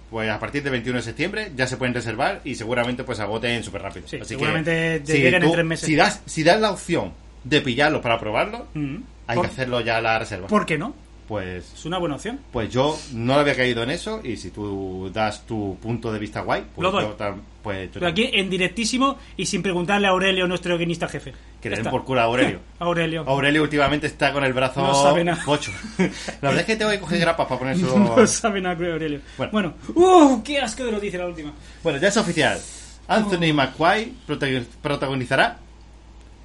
Pues 0.10 0.30
a 0.30 0.40
partir 0.40 0.64
del 0.64 0.72
21 0.72 1.00
de 1.00 1.04
septiembre 1.04 1.52
ya 1.56 1.68
se 1.68 1.76
pueden 1.78 1.94
reservar 1.94 2.40
y 2.46 2.56
seguramente 2.56 3.04
pues 3.04 3.20
agoten 3.20 3.62
súper 3.64 3.82
rápido. 3.82 4.08
Sí, 4.08 4.18
Así 4.18 4.30
seguramente 4.30 4.72
que, 4.72 5.00
te 5.06 5.14
lleguen 5.20 5.44
en 5.44 5.52
tres 5.52 5.66
meses. 5.66 5.86
Si 5.86 5.96
das, 5.96 6.22
si 6.26 6.44
das 6.44 6.62
la 6.62 6.72
opción 6.72 7.12
de 7.44 7.62
pillarlo 7.62 8.02
para 8.02 8.18
probarlo, 8.20 8.68
Mm. 8.74 8.98
hay 9.28 9.36
¿Por, 9.36 9.46
que 9.46 9.52
hacerlo 9.52 9.82
ya 9.82 10.00
la 10.02 10.18
reserva. 10.20 10.48
¿Por 10.48 10.66
qué 10.66 10.78
no? 10.78 10.94
Pues 11.28 11.74
Es 11.74 11.86
una 11.86 11.98
buena 11.98 12.16
opción. 12.16 12.40
pues 12.54 12.70
yo 12.72 12.98
no 13.12 13.34
había 13.34 13.54
caído 13.56 13.84
en 13.84 13.90
eso 13.90 14.22
y 14.24 14.38
si 14.38 14.50
tú 14.50 15.12
das 15.14 15.46
tu 15.46 15.78
punto 15.82 16.12
de 16.14 16.20
vista 16.20 16.40
guay, 16.42 16.64
pues 16.74 16.84
Lo 16.84 16.92
doy. 16.92 17.04
yo 17.04 17.18
tam- 17.18 17.42
pues 17.62 17.88
yo 17.88 17.94
Pero 17.96 18.08
aquí 18.08 18.30
en 18.32 18.50
directísimo 18.50 19.18
y 19.36 19.46
sin 19.46 19.62
preguntarle 19.62 20.08
a 20.08 20.12
Aurelio, 20.12 20.48
nuestro 20.48 20.78
guionista 20.78 21.10
jefe. 21.10 21.34
que 21.62 21.70
le 21.70 21.76
den 21.76 21.82
está. 21.82 21.92
por 21.92 22.06
culo 22.06 22.22
a 22.22 22.24
Aurelio. 22.24 22.60
Aurelio. 22.80 23.26
Aurelio 23.28 23.62
últimamente 23.64 24.08
está 24.08 24.32
con 24.32 24.46
el 24.46 24.54
brazo 24.54 24.82
No 24.82 24.94
sabe 24.94 25.26
nada. 25.26 25.44
pocho. 25.44 25.72
La 25.98 26.50
verdad 26.50 26.60
es 26.60 26.66
que 26.66 26.76
tengo 26.78 26.92
que 26.92 27.00
coger 27.02 27.20
grapas 27.20 27.46
para 27.48 27.60
ponérselo. 27.60 27.98
No 28.18 28.26
sabe 28.28 28.62
nada, 28.62 28.76
Aurelio. 28.76 29.20
Bueno. 29.38 29.52
Bueno, 29.52 29.74
¡uh! 29.96 30.42
¡Qué 30.44 30.60
asco 30.62 30.86
de 30.86 30.94
noticia 30.94 31.20
la 31.20 31.28
última! 31.28 31.52
Bueno, 31.84 32.00
ya 32.00 32.08
es 32.08 32.16
oficial. 32.16 32.58
Anthony 33.10 33.54
McQuay 33.54 34.14
prota- 34.26 34.48
protagonizará. 34.82 35.60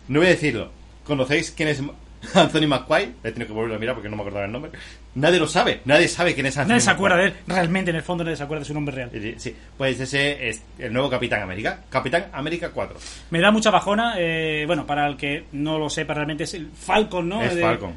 No 0.09 0.19
voy 0.19 0.27
a 0.27 0.31
decirlo. 0.31 0.71
¿Conocéis 1.05 1.53
quién 1.53 1.69
es 1.69 1.81
Anthony 2.35 2.67
McQuay? 2.69 3.13
He 3.25 3.33
tenido 3.33 3.49
que 3.49 3.53
volverlo 3.53 3.77
a 3.77 3.79
mirar 3.79 3.95
porque 3.95 4.09
no 4.09 4.17
me 4.17 4.23
acordaba 4.23 4.47
el 4.47 4.53
nombre. 4.53 4.71
Nadie 5.15 5.39
lo 5.41 5.47
sabe. 5.49 5.81
Nadie 5.85 6.07
sabe 6.09 6.35
quién 6.35 6.47
es 6.47 6.57
Anthony 6.57 6.69
Nadie 6.69 6.81
se 6.81 6.91
McQuay. 6.91 6.97
acuerda 7.13 7.17
de 7.17 7.25
él. 7.29 7.35
Realmente, 7.47 7.91
en 7.91 7.97
el 7.97 8.03
fondo, 8.03 8.25
nadie 8.25 8.37
se 8.37 8.43
acuerda 8.45 8.61
de 8.61 8.67
su 8.67 8.75
nombre 8.75 8.95
real. 8.95 9.11
Sí, 9.39 9.55
pues 9.77 9.99
ese 10.01 10.49
es 10.49 10.63
el 10.79 10.93
nuevo 10.93 11.11
Capitán 11.11 11.43
América. 11.43 11.81
Capitán 11.91 12.27
América 12.33 12.71
4. 12.71 12.97
Me 13.31 13.41
da 13.41 13.51
mucha 13.51 13.71
bajona. 13.71 14.15
eh, 14.19 14.65
bueno, 14.67 14.87
para 14.87 15.07
el 15.09 15.17
que 15.17 15.45
no 15.53 15.79
lo 15.79 15.91
sepa, 15.91 16.15
realmente 16.15 16.45
es 16.45 16.55
el 16.55 16.71
Falcon, 16.71 17.29
¿no? 17.29 17.43
es 17.43 17.55
De- 17.55 17.61
Falcon. 17.63 17.95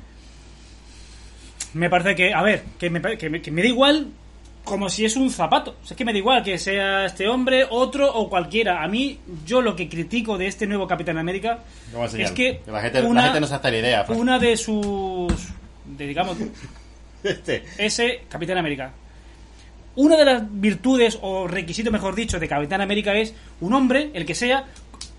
Me 1.74 1.90
parece 1.90 2.16
que, 2.16 2.34
a 2.34 2.42
ver, 2.42 2.64
que 2.80 2.90
me, 2.90 3.02
que 3.18 3.30
me, 3.30 3.42
que 3.42 3.52
me 3.52 3.62
da 3.62 3.68
igual 3.68 4.08
como 4.66 4.90
si 4.90 5.06
es 5.06 5.16
un 5.16 5.30
zapato. 5.30 5.78
O 5.82 5.86
sea, 5.86 5.94
es 5.94 5.98
que 5.98 6.04
me 6.04 6.12
da 6.12 6.18
igual 6.18 6.44
que 6.44 6.58
sea 6.58 7.06
este 7.06 7.28
hombre, 7.30 7.66
otro 7.70 8.12
o 8.14 8.28
cualquiera. 8.30 8.84
A 8.84 8.88
mí, 8.90 9.18
yo 9.46 9.62
lo 9.62 9.76
que 9.76 9.88
critico 9.88 10.38
de 10.38 10.48
este 10.48 10.68
nuevo 10.68 10.86
Capitán 10.88 11.18
América 11.18 11.60
es 12.18 12.32
que 12.32 12.62
la 12.68 12.82
gente, 12.82 13.02
la 13.02 13.08
una, 13.08 13.24
gente 13.24 13.40
no 13.40 13.48
se 13.48 13.56
hace 13.56 13.72
la 13.72 13.78
idea. 13.78 14.04
Fran. 14.04 14.20
una 14.20 14.38
de 14.40 14.58
sus, 14.58 15.34
de, 15.86 16.08
digamos, 16.08 16.36
Este. 17.24 17.64
ese 17.78 18.24
Capitán 18.28 18.58
América. 18.58 18.92
Una 19.96 20.18
de 20.18 20.26
las 20.26 20.44
virtudes, 20.52 21.18
o 21.22 21.48
requisitos 21.48 21.92
mejor 21.94 22.16
dicho, 22.16 22.38
de 22.40 22.48
Capitán 22.50 22.82
América 22.82 23.14
es 23.16 23.34
un 23.62 23.74
hombre, 23.74 24.10
el 24.14 24.26
que 24.26 24.36
sea, 24.36 24.66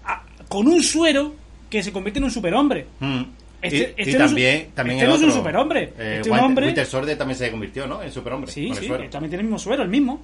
a- 0.04 0.22
con 0.48 0.66
un 0.68 0.82
suero 0.82 1.34
que 1.70 1.82
se 1.82 1.92
convierte 1.92 2.18
en 2.18 2.24
un 2.24 2.30
superhombre. 2.30 2.86
Mm. 3.00 3.22
Este- 3.62 3.76
y, 3.76 3.80
este 3.82 4.02
y 4.02 4.04
no 4.04 4.10
es 4.10 4.14
un- 4.14 4.26
también, 4.28 4.66
también 4.74 4.98
este 4.98 5.08
no 5.10 5.14
es 5.16 5.22
un 5.22 5.32
superhombre. 5.32 5.82
eh, 5.84 5.90
Este 5.98 6.20
es 6.20 6.26
un 6.28 6.38
hombre- 6.38 6.66
Winter 6.66 6.86
Soldier 6.86 7.18
también 7.18 7.38
se 7.38 7.50
convirtió, 7.50 7.86
¿no? 7.86 8.02
En 8.02 8.12
superhombre. 8.12 8.50
Sí, 8.52 8.70
sí, 8.78 8.86
también 8.88 9.10
tiene 9.10 9.36
el 9.36 9.42
mismo 9.44 9.58
suero, 9.58 9.82
el 9.82 9.88
mismo. 9.88 10.20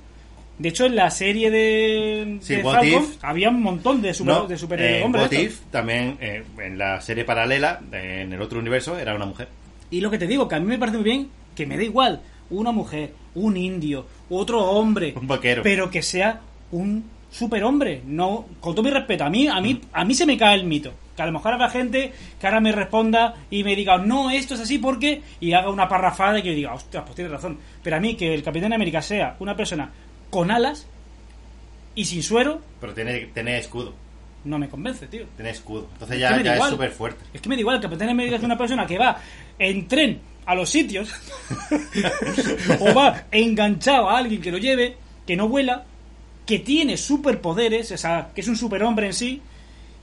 De 0.59 0.69
hecho, 0.69 0.85
en 0.85 0.95
la 0.95 1.11
serie 1.11 1.51
de, 1.51 2.39
Sí, 2.43 2.57
de 2.57 2.63
Falcon 2.63 2.87
If. 2.89 3.17
había 3.25 3.49
un 3.49 3.63
montón 3.63 4.03
de 4.03 4.13
super, 4.15 4.35
No, 4.35 4.47
de 4.47 4.55
en 4.55 4.59
superhombres. 4.59 5.33
If, 5.33 5.61
también 5.71 6.19
eh, 6.21 6.45
en 6.59 6.77
la 6.79 7.01
serie 7.01 7.25
paralela, 7.25 7.81
eh, 7.93 8.21
en 8.25 8.33
el 8.35 8.41
otro 8.43 8.59
universo, 8.61 8.99
era 8.99 9.15
una 9.15 9.25
mujer. 9.27 9.49
Y 9.91 10.01
lo 10.01 10.11
que 10.11 10.19
te 10.19 10.27
digo, 10.27 10.47
que 10.47 10.55
a 10.55 10.61
mí 10.61 10.67
me 10.67 10.79
parece 10.79 10.99
muy 10.99 11.05
bien 11.05 11.29
que 11.57 11.67
me 11.67 11.77
da 11.77 11.83
igual 11.83 12.21
una 12.51 12.71
mujer, 12.71 13.13
un 13.35 13.57
indio, 13.57 14.07
otro 14.29 14.61
hombre, 14.63 15.15
Un 15.21 15.27
vaquero. 15.27 15.63
pero 15.63 15.91
que 15.91 16.03
sea 16.03 16.41
un 16.71 17.05
superhombre. 17.33 18.03
No, 18.07 18.47
con 18.61 18.75
todo 18.75 18.85
mi 18.85 18.91
respeto, 18.91 19.25
a 19.25 19.31
mí, 19.31 19.49
a 19.49 19.61
mí, 19.61 19.81
a 19.93 20.05
mí 20.05 20.15
se 20.15 20.27
me 20.27 20.39
cae 20.39 20.55
el 20.55 20.65
mito. 20.65 20.93
Que 21.17 21.23
a 21.23 21.27
lo 21.27 21.33
mejor 21.33 21.53
habrá 21.55 21.69
gente 21.69 22.13
que 22.41 22.47
ahora 22.47 22.61
me 22.61 22.73
responda 22.73 23.35
y 23.51 23.65
me 23.65 23.75
diga, 23.75 23.99
no, 23.99 24.31
esto 24.31 24.55
es 24.55 24.61
así 24.61 24.79
porque, 24.79 25.21
y 25.41 25.53
haga 25.53 25.69
una 25.71 25.89
parrafada 25.89 26.39
y 26.39 26.43
que 26.43 26.51
yo 26.51 26.55
diga, 26.55 26.75
ostras, 26.75 27.03
pues 27.05 27.17
tienes 27.17 27.33
razón. 27.33 27.59
Pero 27.83 27.97
a 27.97 28.01
mí 28.01 28.15
que 28.15 28.33
el 28.33 28.43
Capitán 28.43 28.73
América 28.73 29.03
sea 29.03 29.37
una 29.41 29.57
persona 29.57 29.91
con 30.31 30.51
alas 30.51 30.87
y 31.95 32.05
sin 32.07 32.23
suero, 32.23 32.61
Pero 32.81 32.95
tiene, 32.95 33.27
tiene 33.35 33.59
escudo. 33.59 33.93
no 34.45 34.59
me 34.59 34.69
convence, 34.71 35.07
tío. 35.09 35.27
Tiene 35.37 35.51
escudo. 35.51 35.89
Entonces 35.93 36.17
Es 36.17 36.21
ya, 36.23 36.43
que 36.43 36.49
es 36.49 36.55
igual. 36.55 36.71
súper 36.71 36.91
fuerte. 36.91 37.25
Es 37.35 37.41
que 37.43 37.49
me 37.51 37.57
da 37.57 37.61
igual, 37.61 37.77
el 37.77 37.83
Capitán 37.83 38.09
América 38.09 38.37
es 38.37 38.43
una 38.43 38.57
persona 38.57 38.87
que 38.87 38.97
va 38.99 39.19
en 39.59 39.87
tren 39.89 40.21
a 40.47 40.55
los 40.55 40.71
sitios 40.71 41.13
o 42.81 42.95
va 42.95 43.25
enganchado 43.31 44.09
a 44.09 44.19
alguien 44.19 44.41
que 44.41 44.51
lo 44.51 44.59
lleve, 44.59 44.97
que 45.27 45.37
no 45.37 45.49
vuela, 45.49 45.85
que 46.47 46.59
tiene 46.59 46.97
superpoderes, 46.97 47.93
o 47.93 47.97
sea, 47.97 48.31
que 48.35 48.41
es 48.41 48.49
un 48.49 48.57
superhombre 48.57 49.07
en 49.07 49.13
sí, 49.15 49.43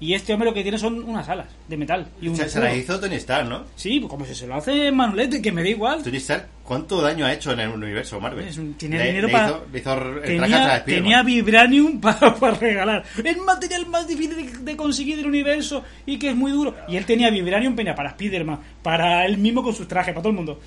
y 0.01 0.13
este 0.13 0.31
hombre 0.33 0.47
lo 0.47 0.53
que 0.53 0.61
tiene 0.63 0.77
son 0.77 1.03
unas 1.03 1.27
alas 1.27 1.47
de 1.67 1.75
metal 1.75 2.07
y 2.21 2.29
un 2.29 2.35
Se, 2.37 2.43
se 2.43 2.47
escudo. 2.47 2.63
la 2.63 2.73
hizo 2.75 2.99
Tony 3.01 3.15
Stark, 3.15 3.49
¿no? 3.49 3.65
Sí, 3.75 3.99
pues 3.99 4.09
como 4.09 4.25
si 4.25 4.33
se 4.33 4.47
lo 4.47 4.55
hace 4.55 4.89
Manolete, 4.93 5.41
que 5.41 5.51
me 5.51 5.61
da 5.61 5.67
igual. 5.67 6.01
Tony 6.01 6.15
Stark, 6.15 6.47
¿cuánto 6.63 7.01
daño 7.01 7.25
ha 7.25 7.33
hecho 7.33 7.51
en 7.51 7.59
el 7.59 7.67
universo 7.69 8.17
Marvel? 8.21 8.47
Es 8.47 8.57
un- 8.57 8.75
tiene 8.75 8.97
Le- 8.97 9.07
dinero 9.07 9.27
le 9.27 9.33
para- 9.33 9.47
Hizo, 9.49 9.65
le 9.73 9.79
hizo 9.79 9.93
el 9.93 9.97
traje 9.97 10.15
a 10.15 10.23
Tenía, 10.23 10.79
Spiderman. 10.79 10.83
tenía 10.85 11.23
Vibranium 11.23 11.99
para, 12.01 12.33
para 12.35 12.53
regalar. 12.57 13.03
El 13.21 13.37
material 13.41 13.85
más 13.87 14.07
difícil 14.07 14.37
de, 14.37 14.71
de 14.71 14.77
conseguir 14.77 15.17
del 15.17 15.25
universo 15.27 15.83
y 16.05 16.17
que 16.17 16.29
es 16.29 16.35
muy 16.37 16.53
duro. 16.53 16.75
Y 16.87 16.95
él 16.95 17.05
tenía 17.05 17.29
Vibranium 17.29 17.75
tenía 17.75 17.93
para 17.93 18.11
Spiderman, 18.11 18.57
para 18.81 19.25
él 19.25 19.37
mismo 19.37 19.61
con 19.61 19.75
sus 19.75 19.85
trajes, 19.89 20.13
para 20.13 20.21
todo 20.21 20.29
el 20.29 20.35
mundo. 20.37 20.61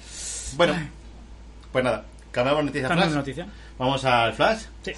Bueno, 0.59 0.75
pues 1.73 1.83
nada, 1.83 2.05
cambiamos 2.31 2.65
noticias 2.67 2.89
Cambio 2.89 3.07
de 3.07 3.11
flash. 3.13 3.19
noticia. 3.19 3.47
Vamos 3.79 4.05
al 4.05 4.35
flash. 4.35 4.61
Sí. 4.83 4.93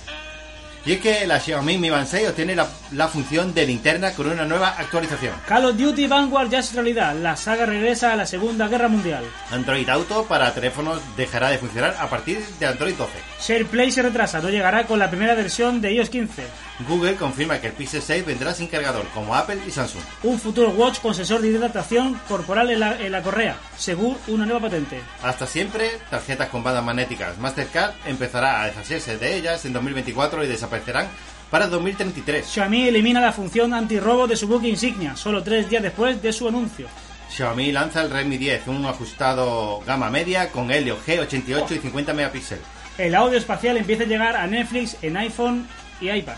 Y 0.87 0.93
es 0.93 1.01
que 1.01 1.27
la 1.27 1.41
Xiaomi 1.41 1.79
Mi 1.79 1.89
Band 1.89 2.07
6 2.07 2.29
obtiene 2.29 2.55
la, 2.55 2.69
la 2.93 3.09
función 3.09 3.55
de 3.55 3.67
linterna 3.67 4.13
con 4.13 4.29
una 4.29 4.45
nueva 4.45 4.75
actualización. 4.79 5.35
Call 5.47 5.65
of 5.65 5.79
Duty 5.79 6.07
Vanguard 6.07 6.51
ya 6.51 6.59
es 6.59 6.75
realidad. 6.75 7.15
La 7.15 7.37
saga 7.37 7.65
regresa 7.65 8.13
a 8.13 8.17
la 8.17 8.27
Segunda 8.27 8.69
Guerra 8.69 8.89
Mundial. 8.89 9.25
Android 9.51 9.89
Auto 9.89 10.27
para 10.27 10.53
teléfonos 10.53 11.01
dejará 11.17 11.49
de 11.49 11.59
funcionar 11.59 11.97
a 11.99 12.09
partir 12.11 12.45
de 12.61 12.67
Android 12.67 12.95
12. 12.95 13.13
SharePlay 13.41 13.91
se 13.91 14.03
retrasa, 14.03 14.41
no 14.41 14.51
llegará 14.51 14.87
con 14.87 14.99
la 14.99 15.09
primera 15.09 15.35
versión 15.35 15.81
de 15.81 15.95
iOS 15.95 16.11
15. 16.11 16.45
Google 16.89 17.15
confirma 17.15 17.61
que 17.61 17.69
el 17.69 17.73
Pixel 17.73 18.03
6 18.03 18.27
vendrá 18.27 18.53
sin 18.53 18.67
cargador, 18.67 19.07
como 19.15 19.35
Apple 19.35 19.61
y 19.67 19.71
Samsung. 19.71 20.03
Un 20.25 20.41
futuro 20.41 20.71
watch 20.71 20.99
con 21.01 21.15
sensor 21.15 21.41
de 21.41 21.49
hidratación 21.49 22.21
corporal 22.29 22.71
en 22.71 22.81
la, 22.81 23.01
en 23.01 23.13
la 23.13 23.23
correa, 23.23 23.57
según 23.77 24.17
una 24.27 24.45
nueva 24.45 24.63
patente. 24.63 25.01
Hasta 25.23 25.47
siempre, 25.47 25.91
tarjetas 26.11 26.49
con 26.49 26.65
bandas 26.65 26.85
magnéticas. 26.85 27.39
Mastercard 27.39 27.93
empezará 28.07 28.63
a 28.63 28.67
deshacerse 28.67 29.19
de 29.19 29.37
ellas 29.37 29.65
en 29.65 29.73
2024 29.73 30.45
y 30.45 30.49
desaparecerán 30.49 31.07
para 31.49 31.69
2033. 31.69 32.45
Xiaomi 32.45 32.89
elimina 32.89 33.21
la 33.21 33.33
función 33.33 33.73
antirrobo 33.73 34.27
de 34.27 34.37
su 34.37 34.49
buque 34.49 34.69
insignia, 34.69 35.15
solo 35.15 35.45
tres 35.45 35.71
días 35.71 35.83
después 35.83 36.21
de 36.21 36.33
su 36.33 36.49
anuncio. 36.49 36.89
Xiaomi 37.31 37.71
lanza 37.71 38.03
el 38.03 38.11
Redmi 38.11 38.37
10, 38.37 38.67
un 38.67 38.85
ajustado 38.87 39.81
gama 39.87 40.11
media 40.11 40.51
con 40.51 40.73
Helio 40.73 40.99
G88 41.07 41.77
y 41.77 41.79
50 41.79 42.13
megapíxeles. 42.13 42.65
El 42.99 43.15
audio 43.15 43.39
espacial 43.39 43.77
empieza 43.77 44.03
a 44.03 44.07
llegar 44.07 44.37
a 44.37 44.47
Netflix 44.49 44.97
en 45.03 45.17
iPhone 45.17 45.69
y 46.01 46.11
iPad. 46.11 46.37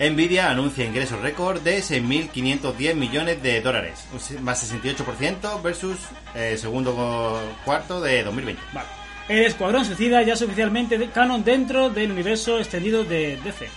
Nvidia 0.00 0.50
anuncia 0.50 0.84
ingresos 0.86 1.20
récord 1.20 1.60
de 1.60 1.78
6.510 1.82 2.94
millones 2.94 3.42
de 3.42 3.60
dólares, 3.60 4.06
más 4.40 4.72
68% 4.72 5.60
versus 5.62 5.98
eh, 6.34 6.56
segundo 6.58 7.38
cuarto 7.64 8.00
de 8.00 8.22
2020. 8.24 8.62
Vale. 8.72 8.88
El 9.28 9.44
Escuadrón 9.44 9.84
Suicida 9.84 10.22
ya 10.22 10.32
es 10.32 10.42
oficialmente 10.42 10.96
de- 10.98 11.10
canon 11.10 11.44
dentro 11.44 11.90
del 11.90 12.10
universo 12.12 12.58
extendido 12.58 13.04
de 13.04 13.36
DC. 13.44 13.68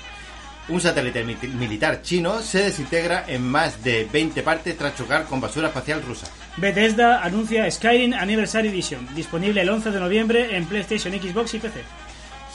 Un 0.69 0.79
satélite 0.79 1.25
mi- 1.25 1.35
militar 1.59 2.01
chino 2.01 2.39
se 2.41 2.63
desintegra 2.63 3.25
en 3.27 3.43
más 3.45 3.83
de 3.83 4.07
20 4.11 4.41
partes 4.43 4.77
tras 4.77 4.95
chocar 4.95 5.25
con 5.25 5.41
basura 5.41 5.67
espacial 5.67 6.01
rusa. 6.01 6.27
Bethesda 6.55 7.21
anuncia 7.21 7.69
Skyrim 7.69 8.13
Anniversary 8.13 8.69
Edition, 8.69 9.05
disponible 9.13 9.59
el 9.61 9.69
11 9.69 9.91
de 9.91 9.99
noviembre 9.99 10.55
en 10.55 10.65
PlayStation, 10.65 11.13
Xbox 11.13 11.53
y 11.55 11.59
PC. 11.59 11.81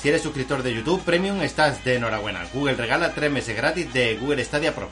Si 0.00 0.08
eres 0.08 0.22
suscriptor 0.22 0.62
de 0.62 0.74
YouTube 0.74 1.02
Premium, 1.02 1.42
estás 1.42 1.84
de 1.84 1.96
enhorabuena. 1.96 2.46
Google 2.54 2.74
regala 2.74 3.14
3 3.14 3.32
meses 3.32 3.56
gratis 3.56 3.92
de 3.92 4.16
Google 4.16 4.44
Stadia 4.44 4.74
Pro. 4.74 4.88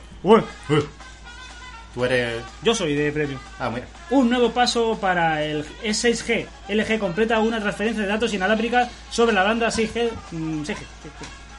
Tú 1.93 2.05
eres... 2.05 2.43
Yo 2.61 2.75
soy 2.75 2.93
de 2.93 3.11
Premium. 3.11 3.39
Ah, 3.57 3.69
mira. 3.69 3.87
Un 4.09 4.29
nuevo 4.29 4.51
paso 4.51 4.97
para 4.99 5.43
el 5.43 5.65
E6G. 5.81 6.45
LG 6.67 6.99
completa 6.99 7.39
una 7.39 7.59
transferencia 7.61 8.03
de 8.03 8.09
datos 8.09 8.33
inalámbrica 8.33 8.89
sobre 9.09 9.33
la 9.33 9.43
banda 9.43 9.69
6G. 9.69 10.09
mm, 10.31 10.63
6G. 10.63 10.75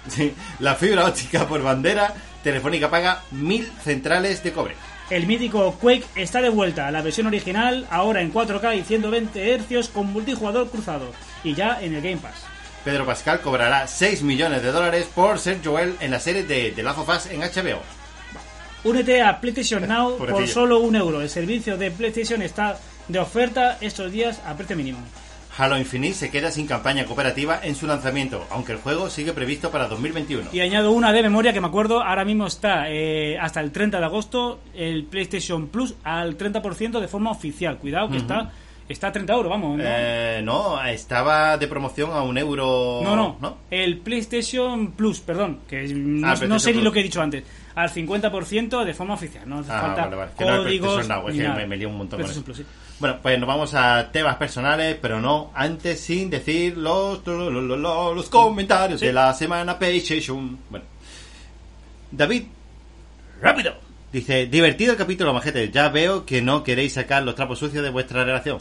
Sí, 0.08 0.34
la 0.58 0.74
fibra 0.74 1.06
óptica 1.06 1.46
por 1.48 1.62
bandera 1.62 2.14
telefónica 2.42 2.90
paga 2.90 3.22
mil 3.30 3.70
centrales 3.82 4.42
de 4.42 4.52
cobre. 4.52 4.74
El 5.10 5.26
mítico 5.26 5.72
Quake 5.80 6.04
está 6.16 6.42
de 6.42 6.50
vuelta 6.50 6.86
a 6.86 6.90
la 6.90 7.00
versión 7.02 7.26
original, 7.26 7.86
ahora 7.90 8.20
en 8.20 8.32
4K 8.32 8.78
y 8.78 8.82
120 8.84 9.58
Hz 9.58 9.88
con 9.88 10.12
multijugador 10.12 10.70
cruzado. 10.70 11.12
Y 11.42 11.54
ya 11.54 11.78
en 11.80 11.94
el 11.94 12.02
Game 12.02 12.18
Pass. 12.18 12.44
Pedro 12.88 13.04
Pascal 13.04 13.42
cobrará 13.42 13.86
6 13.86 14.22
millones 14.22 14.62
de 14.62 14.72
dólares 14.72 15.10
por 15.14 15.38
ser 15.38 15.58
Joel 15.62 15.96
en 16.00 16.10
la 16.10 16.18
serie 16.20 16.44
de 16.44 16.72
The 16.74 16.82
Last 16.82 16.98
of 16.98 17.08
Us 17.10 17.26
en 17.26 17.40
HBO. 17.40 17.82
Únete 18.82 19.20
a 19.20 19.42
PlayStation 19.42 19.86
Now 19.86 20.16
por 20.16 20.48
solo 20.48 20.78
un 20.78 20.96
euro. 20.96 21.20
El 21.20 21.28
servicio 21.28 21.76
de 21.76 21.90
PlayStation 21.90 22.40
está 22.40 22.78
de 23.08 23.18
oferta 23.18 23.76
estos 23.82 24.10
días 24.10 24.40
a 24.46 24.56
precio 24.56 24.74
mínimo. 24.74 25.00
Halo 25.58 25.76
Infinite 25.76 26.14
se 26.14 26.30
queda 26.30 26.50
sin 26.50 26.66
campaña 26.66 27.04
cooperativa 27.04 27.60
en 27.62 27.74
su 27.74 27.86
lanzamiento, 27.86 28.46
aunque 28.48 28.72
el 28.72 28.78
juego 28.78 29.10
sigue 29.10 29.34
previsto 29.34 29.70
para 29.70 29.86
2021. 29.86 30.48
Y 30.54 30.60
añado 30.60 30.92
una 30.92 31.12
de 31.12 31.22
memoria 31.22 31.52
que 31.52 31.60
me 31.60 31.66
acuerdo, 31.66 32.02
ahora 32.02 32.24
mismo 32.24 32.46
está 32.46 32.88
eh, 32.88 33.36
hasta 33.38 33.60
el 33.60 33.70
30 33.70 33.98
de 33.98 34.04
agosto 34.06 34.60
el 34.72 35.04
PlayStation 35.04 35.68
Plus 35.68 35.94
al 36.04 36.38
30% 36.38 37.00
de 37.00 37.08
forma 37.08 37.32
oficial. 37.32 37.76
Cuidado 37.76 38.08
que 38.08 38.16
está 38.16 38.50
está 38.88 39.08
a 39.08 39.12
30 39.12 39.32
euros, 39.32 39.50
vamos. 39.50 39.76
¿no? 39.78 39.84
Eh, 39.86 40.40
no, 40.42 40.82
estaba 40.84 41.56
de 41.58 41.66
promoción 41.68 42.10
a 42.12 42.22
un 42.22 42.36
euro. 42.38 43.00
no, 43.02 43.14
no, 43.16 43.36
¿no? 43.40 43.58
el 43.70 43.98
PlayStation 43.98 44.92
Plus, 44.92 45.20
perdón, 45.20 45.60
que 45.68 45.82
no, 45.88 46.26
Ah, 46.26 46.30
no 46.32 46.38
PlayStation 46.38 46.60
sé 46.60 46.74
ni 46.74 46.82
lo 46.82 46.90
que 46.92 47.00
he 47.00 47.02
dicho 47.02 47.20
antes, 47.22 47.44
al 47.74 47.90
50% 47.90 48.84
de 48.84 48.94
forma 48.94 49.14
oficial, 49.14 49.48
no 49.48 49.58
hace 49.60 49.70
Ah, 49.72 49.80
falta 49.80 50.04
vale, 50.04 50.16
vale. 50.16 50.30
Que 50.36 50.44
no 50.44 50.54
es 50.54 50.60
códigos 50.62 51.06
que 51.06 51.48
me- 51.48 51.66
me 51.66 51.76
lío 51.76 51.88
un 51.88 51.98
montón 51.98 52.18
con 52.20 52.26
PlayStation 52.26 52.30
eso. 52.30 52.44
Plus, 52.44 52.56
sí. 52.58 52.64
Bueno, 53.00 53.18
pues 53.22 53.38
nos 53.38 53.46
vamos 53.46 53.74
a 53.74 54.10
temas 54.10 54.36
personales, 54.36 54.96
pero 55.00 55.20
no 55.20 55.52
antes 55.54 56.00
sin 56.00 56.28
decir 56.30 56.76
los, 56.76 57.24
los, 57.26 57.52
los- 57.52 57.78
los- 57.78 58.16
los 58.16 58.28
comentarios 58.28 58.98
Sí. 58.98 59.06
de 59.06 59.12
la 59.12 59.32
semana 59.34 59.78
PlayStation. 59.78 60.58
Bueno, 60.68 60.84
David, 62.10 62.44
rápido. 63.40 63.74
Dice, 64.12 64.46
divertido 64.46 64.92
el 64.92 64.98
capítulo, 64.98 65.34
majete. 65.34 65.70
Ya 65.70 65.88
veo 65.90 66.24
que 66.24 66.40
no 66.40 66.64
queréis 66.64 66.94
sacar 66.94 67.22
los 67.22 67.34
trapos 67.34 67.58
sucios 67.58 67.82
de 67.84 67.90
vuestra 67.90 68.24
relación. 68.24 68.58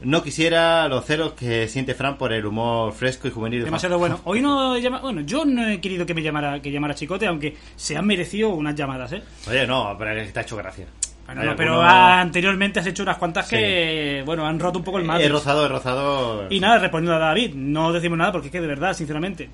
No 0.00 0.22
quisiera 0.22 0.88
los 0.88 1.04
ceros 1.04 1.34
que 1.34 1.68
siente 1.68 1.94
Fran 1.94 2.16
por 2.18 2.32
el 2.32 2.44
humor 2.44 2.92
fresco 2.92 3.28
y 3.28 3.30
juvenil. 3.30 3.60
de 3.60 3.64
Demasiado 3.66 3.98
bueno. 3.98 4.18
Hoy 4.24 4.40
no 4.40 4.76
llama, 4.78 5.00
bueno, 5.00 5.20
yo 5.20 5.44
no 5.44 5.68
he 5.68 5.80
querido 5.80 6.04
que 6.06 6.14
me 6.14 6.22
llamara 6.22 6.60
que 6.60 6.72
llamara 6.72 6.94
Chicote, 6.94 7.26
aunque 7.26 7.56
se 7.76 7.96
han 7.96 8.06
merecido 8.06 8.48
unas 8.48 8.74
llamadas, 8.74 9.12
¿eh? 9.12 9.22
Oye, 9.48 9.66
no, 9.66 9.94
pero 9.98 10.32
te 10.32 10.38
ha 10.38 10.42
hecho 10.42 10.56
gracia. 10.56 10.86
Bueno, 11.26 11.44
no, 11.44 11.54
pero 11.54 11.80
anteriormente 11.80 12.80
has 12.80 12.86
hecho 12.86 13.04
unas 13.04 13.16
cuantas 13.16 13.48
que, 13.48 14.22
bueno, 14.26 14.44
han 14.44 14.58
roto 14.58 14.78
un 14.80 14.84
poco 14.84 14.98
el 14.98 15.04
He 15.04 15.06
Matrix. 15.06 15.30
rozado, 15.30 15.66
he 15.66 15.68
rozado. 15.68 16.46
Y 16.50 16.58
nada, 16.58 16.78
respondiendo 16.78 17.14
a 17.14 17.28
David, 17.28 17.54
no 17.54 17.92
decimos 17.92 18.18
nada 18.18 18.32
porque 18.32 18.48
es 18.48 18.52
que 18.52 18.60
de 18.60 18.66
verdad, 18.66 18.92
sinceramente, 18.94 19.48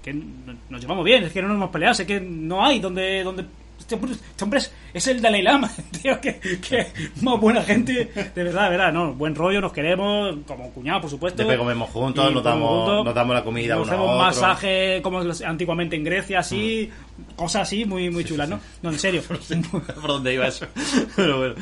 que 0.00 0.14
nos 0.14 0.80
llevamos 0.80 1.04
bien, 1.04 1.24
es 1.24 1.32
que 1.32 1.42
no 1.42 1.48
nos 1.48 1.56
hemos 1.56 1.70
peleado, 1.70 1.92
es 2.00 2.06
que 2.06 2.20
no 2.20 2.64
hay 2.64 2.78
donde... 2.78 3.24
donde 3.24 3.44
este 3.82 3.94
hombre, 3.96 4.12
este 4.12 4.44
hombre 4.44 4.58
es, 4.60 4.72
es 4.94 5.06
el 5.08 5.20
Dalai 5.20 5.42
Lama, 5.42 5.70
tío, 6.02 6.20
que, 6.20 6.38
que 6.40 6.86
más 7.20 7.38
buena 7.40 7.62
gente, 7.62 8.10
de 8.34 8.44
verdad, 8.44 8.64
de 8.64 8.70
verdad, 8.70 8.92
no, 8.92 9.12
buen 9.14 9.34
rollo, 9.34 9.60
nos 9.60 9.72
queremos, 9.72 10.36
como 10.46 10.70
cuñado, 10.70 11.02
por 11.02 11.10
supuesto. 11.10 11.38
Después 11.38 11.58
comemos 11.58 11.90
juntos, 11.90 12.30
Y 12.30 12.34
nos 12.34 12.42
damos- 12.44 12.68
juntos, 12.86 13.04
nos 13.04 13.14
damos 13.14 13.34
la 13.34 13.44
comida 13.44 13.74
Nos 13.76 13.86
uno 13.86 13.92
hacemos 13.92 14.10
otro. 14.10 14.24
masaje 14.24 15.00
como 15.02 15.20
antiguamente 15.46 15.96
en 15.96 16.04
Grecia, 16.04 16.38
así, 16.40 16.90
cosas 17.36 17.62
así, 17.62 17.84
muy, 17.84 18.08
muy 18.10 18.24
chulas, 18.24 18.48
¿no? 18.48 18.60
No, 18.82 18.90
en 18.90 18.98
serio. 18.98 19.22
¿Por 19.70 20.06
dónde 20.06 20.34
iba 20.34 20.46
eso? 20.46 20.66
Pero 21.16 21.38
bueno. 21.38 21.54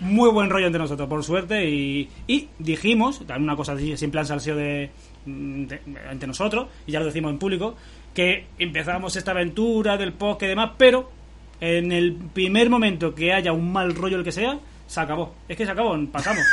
muy 0.00 0.30
buen 0.30 0.50
rollo 0.50 0.66
entre 0.66 0.80
nosotros, 0.80 1.08
por 1.08 1.24
suerte. 1.24 1.68
Y, 1.68 2.08
y 2.26 2.48
dijimos, 2.58 3.18
también 3.26 3.44
una 3.44 3.56
cosa 3.56 3.72
así, 3.72 3.96
siempre 3.96 4.20
han 4.20 4.26
salsido 4.26 4.56
de, 4.56 4.90
de- 5.24 5.80
entre 6.10 6.26
nosotros, 6.28 6.68
y 6.86 6.92
ya 6.92 7.00
lo 7.00 7.06
decimos 7.06 7.30
en 7.32 7.38
público, 7.38 7.76
que 8.14 8.46
empezamos 8.58 9.16
esta 9.16 9.32
aventura 9.32 9.96
del 9.96 10.12
podcast 10.12 10.44
y 10.44 10.46
demás, 10.48 10.70
pero 10.78 11.10
en 11.76 11.92
el 11.92 12.12
primer 12.32 12.68
momento 12.70 13.14
que 13.14 13.32
haya 13.32 13.52
un 13.52 13.72
mal 13.72 13.94
rollo, 13.94 14.16
el 14.18 14.24
que 14.24 14.32
sea, 14.32 14.58
se 14.86 15.00
acabó. 15.00 15.34
Es 15.48 15.56
que 15.56 15.64
se 15.64 15.70
acabó, 15.72 15.96
pasamos. 16.12 16.44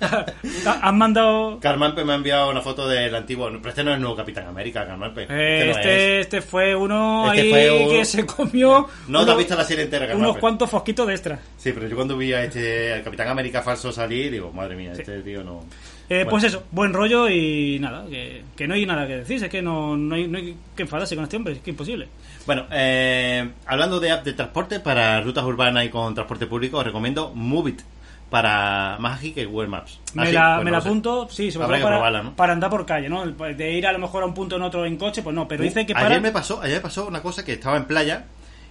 Han 0.82 0.98
mandado. 0.98 1.58
Carmalpe 1.60 2.04
me 2.04 2.12
ha 2.12 2.16
enviado 2.16 2.50
una 2.50 2.60
foto 2.60 2.86
del 2.88 3.14
antiguo. 3.14 3.48
Pero 3.48 3.68
este 3.68 3.84
no 3.84 3.90
es 3.90 3.94
el 3.96 4.00
nuevo 4.02 4.16
Capitán 4.16 4.46
América, 4.48 4.86
Carmalpe. 4.86 5.22
Eh, 5.30 5.66
no 5.66 5.70
este, 5.78 6.20
es. 6.20 6.26
este 6.26 6.40
fue 6.42 6.74
uno 6.74 7.32
Este 7.32 7.40
ahí 7.42 7.50
fue 7.50 7.70
un- 7.84 7.90
que 7.90 8.04
se 8.04 8.26
comió 8.26 8.88
No 9.08 9.18
te 9.20 9.22
uno- 9.24 9.32
has 9.32 9.38
visto 9.38 9.56
la 9.56 9.64
serie 9.64 9.84
entera, 9.84 10.06
Carmalpe. 10.06 10.28
unos 10.30 10.40
cuantos 10.40 10.68
fosquitos 10.68 11.06
de 11.06 11.12
extra. 11.14 11.38
Sí, 11.56 11.72
pero 11.72 11.86
yo 11.88 11.96
cuando 11.96 12.16
vi 12.18 12.32
a 12.32 12.44
este 12.44 12.92
al 12.92 13.02
Capitán 13.02 13.28
América 13.28 13.62
falso 13.62 13.92
salir, 13.92 14.30
digo, 14.32 14.52
madre 14.52 14.76
mía, 14.76 14.92
este 14.92 15.20
tío 15.20 15.42
no. 15.42 15.64
Eh, 16.08 16.16
Bueno. 16.24 16.30
Pues 16.30 16.44
eso, 16.44 16.64
buen 16.70 16.92
rollo 16.92 17.28
y 17.30 17.78
nada, 17.80 18.04
que, 18.10 18.42
que 18.54 18.66
no 18.68 18.74
hay 18.74 18.84
nada 18.84 19.06
que 19.06 19.16
decir, 19.18 19.42
es 19.42 19.48
que 19.48 19.62
no, 19.62 19.96
no, 19.96 20.16
hay, 20.16 20.28
no 20.28 20.36
hay 20.36 20.54
que 20.76 20.82
enfadarse 20.82 21.14
con 21.14 21.24
este 21.24 21.36
hombre, 21.36 21.54
es 21.54 21.60
que 21.60 21.70
imposible. 21.70 22.08
Bueno, 22.46 22.66
eh, 22.70 23.50
hablando 23.66 24.00
de 24.00 24.10
app 24.10 24.24
de 24.24 24.34
transporte 24.34 24.80
para 24.80 25.20
rutas 25.20 25.44
urbanas 25.44 25.84
y 25.84 25.88
con 25.88 26.14
transporte 26.14 26.46
público, 26.46 26.78
os 26.78 26.84
recomiendo 26.84 27.32
Movit 27.34 27.80
para 28.30 28.96
más 28.98 29.18
ágil 29.18 29.34
que 29.34 29.44
Google 29.44 29.68
Maps. 29.68 30.00
Me 30.14 30.22
Ah, 30.22 30.26
sí, 30.26 30.32
la, 30.32 30.54
pues 30.56 30.64
me 30.64 30.70
la 30.70 30.78
apunto, 30.78 31.28
sí, 31.30 31.50
sobre 31.50 31.68
todo 31.68 31.76
para, 31.82 31.94
probarla, 31.94 32.22
¿no? 32.22 32.36
para 32.36 32.52
andar 32.52 32.70
por 32.70 32.84
calle, 32.84 33.08
¿no? 33.08 33.24
De 33.26 33.72
ir 33.72 33.86
a 33.86 33.92
lo 33.92 33.98
mejor 33.98 34.22
a 34.22 34.26
un 34.26 34.34
punto 34.34 34.56
en 34.56 34.62
otro 34.62 34.84
en 34.84 34.96
coche, 34.96 35.22
pues 35.22 35.34
no, 35.34 35.46
pero 35.46 35.62
dice 35.62 35.86
que 35.86 35.94
para... 35.94 36.06
Ayer 36.06 36.20
me 36.20 36.32
pasó, 36.32 36.60
ayer 36.60 36.76
me 36.76 36.82
pasó 36.82 37.06
una 37.06 37.22
cosa 37.22 37.44
que 37.44 37.52
estaba 37.52 37.76
en 37.76 37.84
playa 37.84 38.24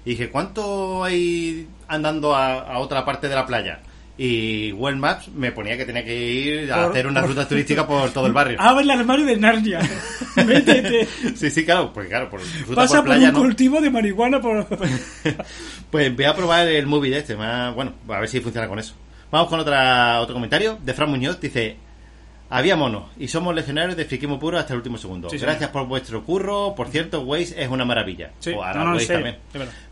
y 0.05 0.11
dije, 0.11 0.29
¿cuánto 0.29 1.03
hay 1.03 1.67
andando 1.87 2.35
a, 2.35 2.59
a 2.59 2.79
otra 2.79 3.05
parte 3.05 3.29
de 3.29 3.35
la 3.35 3.45
playa? 3.45 3.79
Y 4.15 4.69
Google 4.71 4.97
Maps 4.97 5.27
me 5.29 5.51
ponía 5.51 5.75
que 5.75 5.85
tenía 5.85 6.05
que 6.05 6.15
ir 6.15 6.71
a 6.71 6.83
Por- 6.83 6.91
hacer 6.91 7.07
una 7.07 7.21
por- 7.21 7.29
ruta 7.31 7.47
turística 7.47 7.87
por 7.87 8.11
todo 8.11 8.27
el 8.27 8.33
barrio. 8.33 8.57
Abre 8.61 8.83
el 8.83 8.91
armario 8.91 9.25
de 9.25 9.37
Narnia. 9.37 9.79
Métete. 10.45 11.07
Sí, 11.35 11.49
sí, 11.49 11.65
claro, 11.65 11.91
porque 11.91 12.09
claro, 12.09 12.29
por 12.29 12.39
ruta 12.41 12.75
Pasa 12.75 13.03
por 13.03 13.15
un 13.15 13.23
no. 13.23 13.33
cultivo 13.33 13.81
de 13.81 13.89
marihuana 13.89 14.39
por... 14.39 14.67
Pues 15.89 16.15
voy 16.15 16.25
a 16.25 16.35
probar 16.35 16.67
el 16.67 16.85
móvil 16.87 17.13
este, 17.13 17.35
más, 17.35 17.73
bueno, 17.75 17.93
a 18.07 18.19
ver 18.19 18.29
si 18.29 18.39
funciona 18.39 18.67
con 18.67 18.79
eso. 18.79 18.93
Vamos 19.31 19.47
con 19.49 19.59
otra, 19.59 20.19
otro 20.21 20.33
comentario 20.35 20.77
de 20.83 20.93
Fran 20.93 21.09
Muñoz, 21.09 21.39
dice... 21.39 21.77
Había 22.49 22.75
monos 22.75 23.05
y 23.17 23.27
somos 23.27 23.55
legionarios 23.55 23.97
de 23.97 24.05
friquismo 24.05 24.39
puro 24.39 24.59
hasta 24.59 24.73
el 24.73 24.77
último 24.77 24.97
segundo. 24.97 25.29
Sí. 25.29 25.37
Gracias 25.37 25.71
por 25.71 25.87
vuestro 25.87 26.23
curro. 26.23 26.75
Por 26.75 26.87
cierto, 26.89 27.21
Waze 27.21 27.61
es 27.61 27.67
una 27.67 27.83
maravilla. 27.83 28.31
Sí, 28.39 28.51
O 28.51 28.63
ahora 28.63 28.83
no, 28.83 28.89
no, 28.91 28.95
Waze 28.97 29.13
también. 29.13 29.37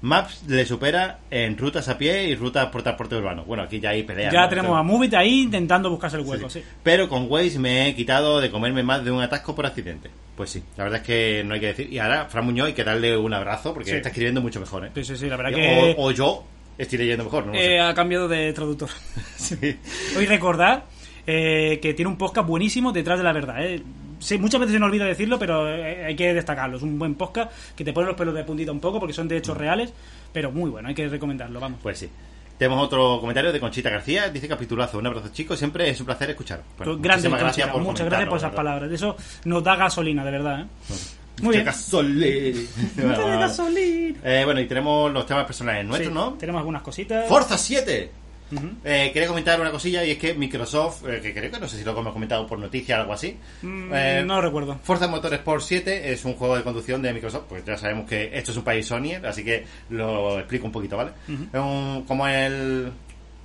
Maps 0.02 0.44
le 0.48 0.66
supera 0.66 1.20
en 1.32 1.58
rutas 1.58 1.90
a 1.90 1.98
pie 1.98 2.26
y 2.26 2.36
rutas 2.36 2.68
por 2.68 2.84
transporte 2.84 3.16
urbano. 3.16 3.44
Bueno, 3.46 3.64
aquí 3.64 3.80
ya 3.80 3.90
hay 3.90 4.04
peleas. 4.04 4.32
Ya 4.32 4.42
¿no? 4.44 4.50
tenemos 4.50 4.78
a 4.78 4.84
Movit 4.84 5.14
ahí 5.16 5.42
intentando 5.42 5.90
buscarse 5.90 6.18
el 6.18 6.24
hueco, 6.24 6.50
sí. 6.50 6.64
Pero 6.84 7.10
con 7.10 7.26
Waze 7.30 7.58
me 7.58 7.88
he 7.88 7.96
quitado 7.96 8.40
de 8.40 8.52
comerme 8.52 8.84
más 8.84 9.04
de 9.04 9.12
un 9.12 9.22
atasco 9.22 9.56
por 9.56 9.66
accidente. 9.66 10.12
Pues 10.36 10.52
sí, 10.52 10.64
la 10.78 10.84
verdad 10.84 11.02
es 11.02 11.06
que 11.06 11.44
no 11.44 11.56
hay 11.56 11.60
que 11.60 11.68
decir. 11.68 11.92
Y 11.92 12.00
ahora, 12.00 12.26
Fran 12.26 12.46
Muñoz, 12.46 12.68
hay 12.68 12.74
que 12.74 12.84
darle 12.84 13.18
un 13.18 13.34
abrazo 13.34 13.74
porque 13.74 13.96
está 13.96 14.10
escribiendo 14.10 14.42
mucho 14.42 14.60
mejor, 14.60 14.86
¿eh? 14.86 14.92
Sí, 14.96 15.04
sí, 15.04 15.18
sí, 15.18 15.28
la 15.28 15.36
verdad 15.36 15.54
o, 15.54 15.56
que... 15.56 15.96
o 15.98 16.12
yo 16.12 16.44
estoy 16.78 17.00
leyendo 17.00 17.24
mejor, 17.24 17.48
¿no? 17.48 17.54
eh, 17.54 17.80
ha 17.80 17.94
cambiado 17.94 18.28
de 18.28 18.54
traductor. 18.54 18.90
Sí. 19.36 19.78
Hoy 20.18 20.26
recordar 20.28 20.86
eh, 21.34 21.80
que 21.80 21.94
tiene 21.94 22.10
un 22.10 22.18
podcast 22.18 22.48
buenísimo 22.48 22.92
detrás 22.92 23.18
de 23.18 23.24
la 23.24 23.32
verdad. 23.32 23.64
¿eh? 23.66 23.82
Sí, 24.20 24.38
muchas 24.38 24.60
veces 24.60 24.74
se 24.74 24.80
nos 24.80 24.88
olvida 24.88 25.06
decirlo, 25.06 25.40
pero 25.40 25.68
eh, 25.68 26.06
hay 26.06 26.16
que 26.16 26.34
destacarlo. 26.34 26.78
Es 26.78 26.84
un 26.84 27.00
buen 27.00 27.16
podcast 27.16 27.52
que 27.76 27.84
te 27.86 27.94
pone 27.94 28.08
los 28.08 28.16
pelos 28.16 28.36
de 28.36 28.44
puntita 28.44 28.72
un 28.72 28.80
poco 28.80 29.00
porque 29.00 29.14
son 29.14 29.28
de 29.28 29.38
hechos 29.38 29.58
reales, 29.58 29.94
pero 30.34 30.52
muy 30.52 30.70
bueno, 30.70 30.90
hay 30.90 30.96
que 30.96 31.08
recomendarlo, 31.08 31.60
vamos. 31.60 31.80
Pues 31.82 32.00
sí. 32.00 32.10
Tenemos 32.58 32.84
otro 32.84 33.20
comentario 33.20 33.52
de 33.52 33.60
Conchita 33.60 33.90
García. 33.90 34.30
Dice 34.30 34.48
capitulazo. 34.48 35.00
Un 35.00 35.08
abrazo, 35.08 35.30
chicos. 35.32 35.58
Siempre 35.58 35.90
es 35.90 36.00
un 36.00 36.06
placer 36.06 36.30
escuchar. 36.30 36.62
Bueno, 36.78 37.00
Pues 37.02 37.24
Conchita, 37.24 37.72
por 37.72 37.82
muchas 37.82 38.06
gracias 38.06 38.30
por 38.30 38.38
esas 38.38 38.54
palabras. 38.54 38.92
Eso 38.92 39.16
nos 39.46 39.64
da 39.64 39.76
gasolina, 39.76 40.24
de 40.24 40.30
verdad. 40.30 40.62
¿eh? 40.62 40.66
Muy 41.42 41.54
bien. 41.56 41.66
gasolina. 43.40 44.20
Eh, 44.24 44.42
bueno, 44.46 44.60
y 44.60 44.68
tenemos 44.68 45.12
los 45.12 45.26
temas 45.26 45.46
personales 45.46 45.86
nuestros, 45.86 46.10
Sí, 46.10 46.14
¿no? 46.14 46.34
Tenemos 46.34 46.60
algunas 46.60 46.84
cositas. 46.84 47.28
Forza 47.28 47.58
7. 47.58 48.12
Eh, 48.84 49.12
quería 49.14 49.28
comentar 49.28 49.60
una 49.62 49.72
cosilla 49.72 50.04
y 50.04 50.12
es 50.12 50.18
que 50.18 50.34
Microsoft, 50.34 51.04
eh, 51.08 51.20
que 51.22 51.34
creo 51.34 51.52
que 51.52 51.60
no 51.60 51.68
sé 51.68 51.78
si 51.78 51.84
lo 51.84 51.98
hemos 51.98 52.14
comentado 52.14 52.46
por 52.48 52.60
noticia 52.60 52.98
o 52.98 53.02
algo 53.02 53.14
así. 53.14 53.38
Mm, 53.62 53.94
eh, 53.94 54.24
no 54.26 54.36
lo 54.36 54.42
recuerdo. 54.42 54.80
Forza 54.84 55.08
Motorsport 55.08 55.64
7 55.64 56.12
es 56.12 56.26
un 56.26 56.34
juego 56.36 56.58
de 56.58 56.64
conducción 56.64 57.02
de 57.02 57.14
Microsoft, 57.14 57.46
pues 57.50 57.64
ya 57.66 57.78
sabemos 57.78 58.08
que 58.10 58.30
esto 58.34 58.52
es 58.52 58.58
un 58.58 58.64
país 58.64 58.86
Sony, 58.86 59.16
así 59.26 59.44
que 59.44 59.64
lo 59.90 60.40
explico 60.40 60.66
un 60.66 60.72
poquito, 60.72 60.98
¿vale? 60.98 61.12
Es 61.28 61.60
un, 61.60 62.04
como 62.08 62.28
el... 62.28 62.92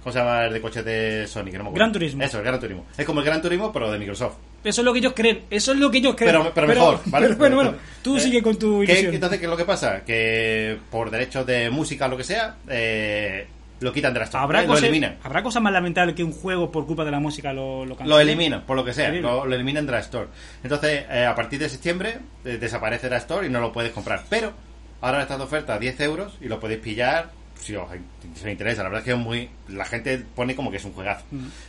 ¿Cómo 0.03 0.12
se 0.12 0.19
llama 0.20 0.45
el 0.45 0.53
de 0.53 0.61
coches 0.61 0.85
de 0.85 1.27
Sony? 1.27 1.47
Que 1.47 1.59
no 1.59 1.65
me. 1.65 1.73
Gran 1.73 1.91
Turismo. 1.91 2.23
Eso, 2.23 2.39
el 2.39 2.45
Gran 2.45 2.61
Turismo. 2.61 2.87
Es 2.97 3.05
como 3.05 3.19
el 3.19 3.27
Gran 3.27 3.43
Turismo, 3.43 3.73
pero 3.73 3.91
de 3.91 3.99
Microsoft. 3.99 4.37
Eso 4.62 4.81
es 4.81 4.85
lo 4.85 4.93
que 4.93 5.01
ellos 5.01 5.15
creen. 5.16 5.41
Eso 5.51 5.73
es 5.73 5.78
lo 5.78 5.91
que 5.91 5.99
ellos 5.99 6.15
creen. 6.15 6.31
Pero, 6.33 6.53
pero 6.55 6.66
mejor, 6.69 7.01
¿vale? 7.07 7.27
pero 7.31 7.39
bueno, 7.39 7.57
bueno, 7.57 7.74
tú 8.03 8.16
Eh, 8.16 8.20
sigue 8.20 8.41
con 8.41 8.57
tu 8.57 8.78
¿qué- 8.87 8.93
ilusión. 8.93 9.15
entonces, 9.15 9.41
¿qué 9.41 9.47
es 9.47 9.51
lo 9.51 9.57
que 9.57 9.65
pasa? 9.65 10.05
Que 10.05 10.78
por 10.93 11.11
derechos 11.11 11.45
de 11.45 11.70
música 11.70 12.07
o 12.07 12.09
lo 12.11 12.16
que 12.16 12.23
sea, 12.23 12.55
eh, 12.69 13.49
lo 13.81 13.93
quitan 13.93 14.12
de 14.12 14.20
la 14.20 14.24
Store. 14.24 14.44
¿Habrá, 14.44 14.59
¿vale? 14.59 14.69
lo 14.69 14.74
cosas, 14.74 14.89
eliminan. 14.89 15.19
¿Habrá 15.23 15.43
cosas 15.43 15.62
más 15.62 15.73
lamentables 15.73 16.15
que 16.15 16.24
un 16.24 16.32
juego 16.32 16.70
por 16.70 16.86
culpa 16.86 17.05
de 17.05 17.11
la 17.11 17.20
música 17.20 17.53
lo, 17.53 17.85
lo 17.85 17.97
Lo 18.05 18.20
eliminan, 18.20 18.62
por 18.62 18.77
lo 18.77 18.85
que 18.85 18.93
sea, 18.93 19.11
lo, 19.11 19.47
lo 19.47 19.55
eliminan 19.55 19.86
de 19.86 19.93
la 19.93 20.01
Store. 20.01 20.28
Entonces, 20.62 21.05
eh, 21.11 21.27
a 21.27 21.35
partir 21.35 21.59
de 21.59 21.69
septiembre, 21.69 22.19
eh, 22.44 22.59
desaparece 22.59 23.11
la 23.11 23.19
Store 23.19 23.47
y 23.47 23.51
no 23.51 23.61
lo 23.61 23.73
puedes 23.73 23.93
comprar. 23.93 24.24
Pero, 24.28 24.53
ahora 25.01 25.23
está 25.23 25.36
de 25.36 25.44
oferta 25.44 25.74
a 25.74 25.78
10 25.78 26.01
euros 26.01 26.39
y 26.40 26.48
lo 26.48 26.59
podéis 26.59 26.81
pillar 26.81 27.31
si 27.59 27.74
os, 27.74 27.89
si 28.35 28.44
os 28.44 28.51
interesa. 28.51 28.82
La 28.82 28.89
verdad 28.89 29.01
es 29.01 29.05
que 29.05 29.12
es 29.12 29.24
muy. 29.24 29.51
La 29.69 29.85
gente 29.85 30.23
pone 30.35 30.55
como 30.55 30.70
que 30.70 30.77
es 30.78 30.85
un 30.85 30.93
juegazo. 30.93 31.24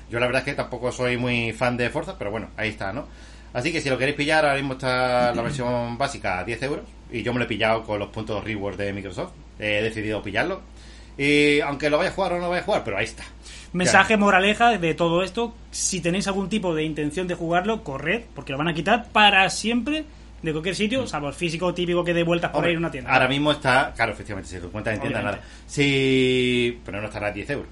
Yo 0.09 0.19
la 0.19 0.25
verdad 0.25 0.41
es 0.41 0.45
que 0.45 0.53
tampoco 0.53 0.91
soy 0.91 1.17
muy 1.17 1.53
fan 1.53 1.77
de 1.77 1.89
Forza, 1.89 2.17
pero 2.17 2.31
bueno, 2.31 2.49
ahí 2.57 2.69
está, 2.69 2.93
¿no? 2.93 3.07
Así 3.53 3.71
que 3.71 3.81
si 3.81 3.89
lo 3.89 3.97
queréis 3.97 4.17
pillar, 4.17 4.45
ahora 4.45 4.57
mismo 4.57 4.73
está 4.73 5.34
la 5.34 5.41
versión 5.41 5.97
básica 5.97 6.39
a 6.39 6.43
10 6.43 6.63
euros. 6.63 6.85
Y 7.11 7.23
yo 7.23 7.34
me 7.34 7.39
lo 7.39 7.45
he 7.45 7.47
pillado 7.47 7.84
con 7.84 7.99
los 7.99 8.09
puntos 8.09 8.43
reward 8.43 8.77
de 8.77 8.93
Microsoft. 8.93 9.31
He 9.59 9.81
decidido 9.81 10.21
pillarlo. 10.21 10.61
Y 11.18 11.60
aunque 11.61 11.89
lo 11.89 11.98
vaya 11.98 12.10
a 12.10 12.14
jugar 12.14 12.34
o 12.34 12.35
no 12.35 12.44
lo 12.44 12.49
vaya 12.49 12.61
a 12.61 12.65
jugar, 12.65 12.84
pero 12.84 12.98
ahí 12.98 13.06
está. 13.06 13.23
Mensaje 13.73 14.18
moraleja 14.18 14.77
de 14.77 14.94
todo 14.94 15.23
esto, 15.23 15.53
si 15.72 15.99
tenéis 15.99 16.27
algún 16.27 16.49
tipo 16.49 16.73
de 16.73 16.84
intención 16.84 17.27
de 17.27 17.35
jugarlo, 17.35 17.84
corred, 17.84 18.23
porque 18.34 18.52
lo 18.52 18.57
van 18.57 18.69
a 18.69 18.73
quitar 18.73 19.07
para 19.11 19.49
siempre 19.49 20.06
de 20.41 20.52
cualquier 20.52 20.76
sitio, 20.76 21.07
salvo 21.07 21.27
el 21.27 21.34
físico 21.34 21.73
típico 21.73 22.03
que 22.03 22.14
dé 22.14 22.23
vueltas 22.23 22.52
por 22.52 22.64
ahí 22.64 22.72
en 22.72 22.77
una 22.77 22.91
tienda. 22.91 23.11
Ahora 23.11 23.27
mismo 23.27 23.52
está, 23.52 23.91
claro, 23.95 24.14
efectivamente, 24.14 24.49
si 24.49 24.60
tu 24.60 24.72
cuenta 24.72 24.94
en 24.94 25.02
tienda 25.02 25.22
nada. 25.22 25.41
Sí, 25.65 26.80
pero 26.85 27.02
no 27.02 27.07
estará 27.07 27.27
a 27.27 27.31
10 27.31 27.49
euros. 27.49 27.69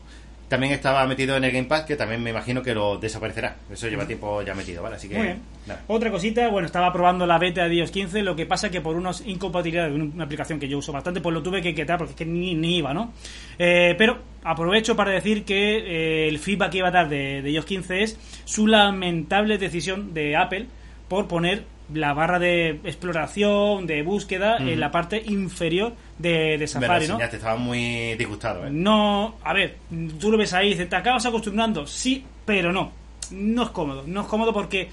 También 0.48 0.74
estaba 0.74 1.06
metido 1.08 1.36
en 1.36 1.44
el 1.44 1.52
Game 1.52 1.68
Pass, 1.68 1.86
que 1.86 1.96
también 1.96 2.22
me 2.22 2.30
imagino 2.30 2.62
que 2.62 2.76
lo 2.76 2.98
desaparecerá. 2.98 3.56
Eso 3.72 3.88
lleva 3.88 4.06
tiempo 4.06 4.44
ya 4.44 4.54
metido, 4.54 4.84
¿vale? 4.84 4.98
Así 4.98 5.10
que. 5.10 5.16
Muy 5.16 5.26
bien. 5.26 5.42
nada. 5.66 5.82
Otra 5.88 6.12
cosita, 6.12 6.48
bueno, 6.50 6.68
estaba 6.68 6.94
probando 6.94 7.26
la 7.26 7.40
beta 7.40 7.68
de 7.68 7.76
iOS 7.76 7.92
15, 7.92 8.22
lo 8.22 8.36
que 8.36 8.46
pasa 8.46 8.70
que 8.70 8.82
por 8.82 8.96
unas 8.96 9.26
incompatibilidades 9.26 9.94
de 9.94 10.02
una 10.02 10.24
aplicación 10.24 10.60
que 10.60 10.68
yo 10.68 10.78
uso 10.78 10.92
bastante, 10.92 11.20
pues 11.22 11.34
lo 11.34 11.42
tuve 11.42 11.62
que 11.62 11.74
quitar 11.74 11.98
porque 11.98 12.12
es 12.12 12.18
que 12.18 12.26
ni, 12.26 12.54
ni 12.54 12.78
iba, 12.78 12.94
¿no? 12.94 13.14
Eh, 13.58 13.96
pero 13.98 14.20
aprovecho 14.44 14.96
para 14.96 15.12
decir 15.12 15.46
que 15.46 15.78
eh, 15.78 16.28
el 16.28 16.38
feedback 16.38 16.72
que 16.72 16.78
iba 16.78 16.90
a 16.90 16.92
dar 16.92 17.10
de, 17.10 17.42
de 17.42 17.52
iOS 17.52 17.66
15 17.66 18.04
es 18.04 18.20
su 18.46 18.68
lamentable 18.68 19.58
decisión 19.58 20.14
de 20.14 20.36
Apple 20.36 20.68
por 21.08 21.28
poner 21.28 21.64
la 21.94 22.14
barra 22.14 22.40
de 22.40 22.80
exploración, 22.84 23.86
de 23.88 24.02
búsqueda, 24.02 24.57
en 24.57 24.80
la 24.80 24.91
parte 24.91 25.22
inferior 25.26 25.94
de, 26.18 26.57
de 26.57 26.68
Safari, 26.68 27.07
¿no? 27.07 27.14
enseñaste, 27.14 27.38
estaba 27.38 27.57
muy 27.57 28.16
disgustado, 28.16 28.66
¿eh? 28.66 28.70
No, 28.72 29.36
a 29.44 29.53
ver, 29.53 29.78
tú 30.20 30.32
lo 30.32 30.38
ves 30.38 30.53
ahí 30.53 30.68
y 30.68 30.70
dices, 30.72 30.90
te 30.90 30.95
acabas 30.95 31.26
acostumbrando, 31.26 31.86
sí, 31.86 32.24
pero 32.45 32.72
no. 32.72 32.91
No 33.32 33.64
es 33.64 33.70
cómodo, 33.70 34.03
no 34.06 34.22
es 34.22 34.28
cómodo 34.28 34.53
porque 34.53 34.90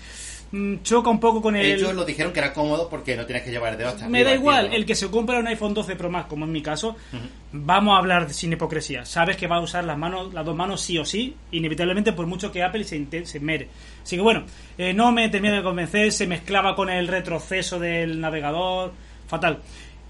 choca 0.82 1.08
un 1.08 1.18
poco 1.18 1.40
con 1.40 1.56
el... 1.56 1.64
Ellos 1.64 1.94
lo 1.94 2.04
dijeron 2.04 2.32
que 2.32 2.40
era 2.40 2.52
cómodo 2.52 2.88
porque 2.90 3.16
no 3.16 3.24
tienes 3.24 3.42
que 3.42 3.50
llevar 3.50 3.72
el 3.72 3.78
dedo 3.78 3.88
hasta 3.88 4.08
Me 4.08 4.22
da 4.22 4.34
igual, 4.34 4.72
el 4.74 4.84
que 4.84 4.94
se 4.94 5.10
compra 5.10 5.38
un 5.38 5.46
iPhone 5.46 5.72
12 5.72 5.96
Pro 5.96 6.10
Max, 6.10 6.26
como 6.28 6.44
en 6.44 6.52
mi 6.52 6.60
caso, 6.60 6.94
vamos 7.52 7.94
a 7.94 7.98
hablar 7.98 8.30
sin 8.32 8.52
hipocresía. 8.52 9.06
Sabes 9.06 9.36
que 9.36 9.46
va 9.46 9.56
a 9.56 9.60
usar 9.60 9.84
las 9.84 9.96
manos, 9.96 10.34
las 10.34 10.44
dos 10.44 10.54
manos 10.54 10.82
sí 10.82 10.98
o 10.98 11.06
sí, 11.06 11.34
inevitablemente, 11.52 12.12
por 12.12 12.26
mucho 12.26 12.52
que 12.52 12.62
Apple 12.62 12.84
se, 12.84 13.24
se 13.24 13.40
mere. 13.40 13.68
Así 14.02 14.16
que 14.16 14.22
bueno, 14.22 14.44
eh, 14.76 14.92
no 14.92 15.10
me 15.10 15.28
termina 15.30 15.56
de 15.56 15.62
convencer, 15.62 16.12
se 16.12 16.26
mezclaba 16.26 16.76
con 16.76 16.90
el 16.90 17.08
retroceso 17.08 17.78
del 17.78 18.20
navegador, 18.20 18.92
fatal. 19.26 19.60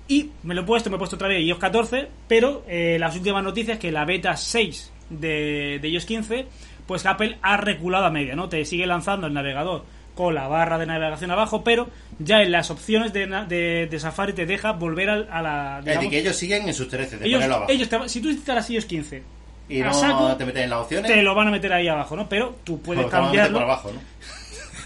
Y 0.08 0.30
me 0.42 0.54
lo 0.54 0.62
he 0.62 0.64
puesto, 0.64 0.90
me 0.90 0.96
he 0.96 0.98
puesto 0.98 1.14
otra 1.14 1.28
vez 1.28 1.40
iOS 1.42 1.58
14, 1.58 2.08
pero 2.26 2.64
eh, 2.66 2.96
las 2.98 3.14
últimas 3.14 3.44
noticias 3.44 3.78
que 3.78 3.92
la 3.92 4.04
beta 4.04 4.36
6 4.36 4.92
de, 5.08 5.78
de 5.80 5.88
iOS 5.88 6.04
15, 6.04 6.46
pues 6.84 7.06
Apple 7.06 7.38
ha 7.42 7.56
reculado 7.58 8.06
a 8.06 8.10
media, 8.10 8.34
¿no? 8.34 8.48
Te 8.48 8.64
sigue 8.64 8.86
lanzando 8.86 9.28
el 9.28 9.32
navegador 9.32 9.84
con 10.14 10.34
la 10.34 10.46
barra 10.48 10.78
de 10.78 10.86
navegación 10.86 11.30
abajo, 11.30 11.64
pero 11.64 11.88
ya 12.18 12.42
en 12.42 12.52
las 12.52 12.70
opciones 12.70 13.12
de, 13.12 13.26
de- 13.48 13.86
de 13.90 13.98
Safari 14.00 14.32
te 14.34 14.44
deja 14.46 14.72
volver 14.72 15.08
al- 15.10 15.28
a, 15.30 15.40
la... 15.42 15.78
Es 15.80 15.84
decir, 15.86 16.10
que 16.10 16.18
ellos 16.18 16.36
siguen 16.36 16.68
en 16.68 16.74
sus 16.74 16.88
13 16.88 17.18
de 17.18 17.26
ellos, 17.26 17.38
ponerlo 17.38 17.56
abajo. 17.56 17.72
ellos 17.72 17.88
te- 17.88 18.08
si 18.08 18.20
tú 18.20 18.28
instalas 18.28 18.68
iOS 18.70 18.84
15 18.84 19.22
y 19.68 19.80
a 19.80 19.86
no 19.86 19.94
saco, 19.94 20.36
te 20.36 20.44
meten 20.44 20.64
en 20.64 20.70
las 20.70 20.80
opciones. 20.80 21.10
te 21.10 21.22
lo 21.22 21.34
van 21.34 21.48
a 21.48 21.50
meter 21.50 21.72
ahí 21.72 21.88
abajo, 21.88 22.14
¿no? 22.16 22.28
Pero 22.28 22.56
tú 22.64 22.80
puedes 22.82 23.02
a 23.04 23.06
meter 23.06 23.20
cambiarlo. 23.20 23.54
por 23.58 23.62
abajo, 23.62 23.90
¿no? 23.92 24.00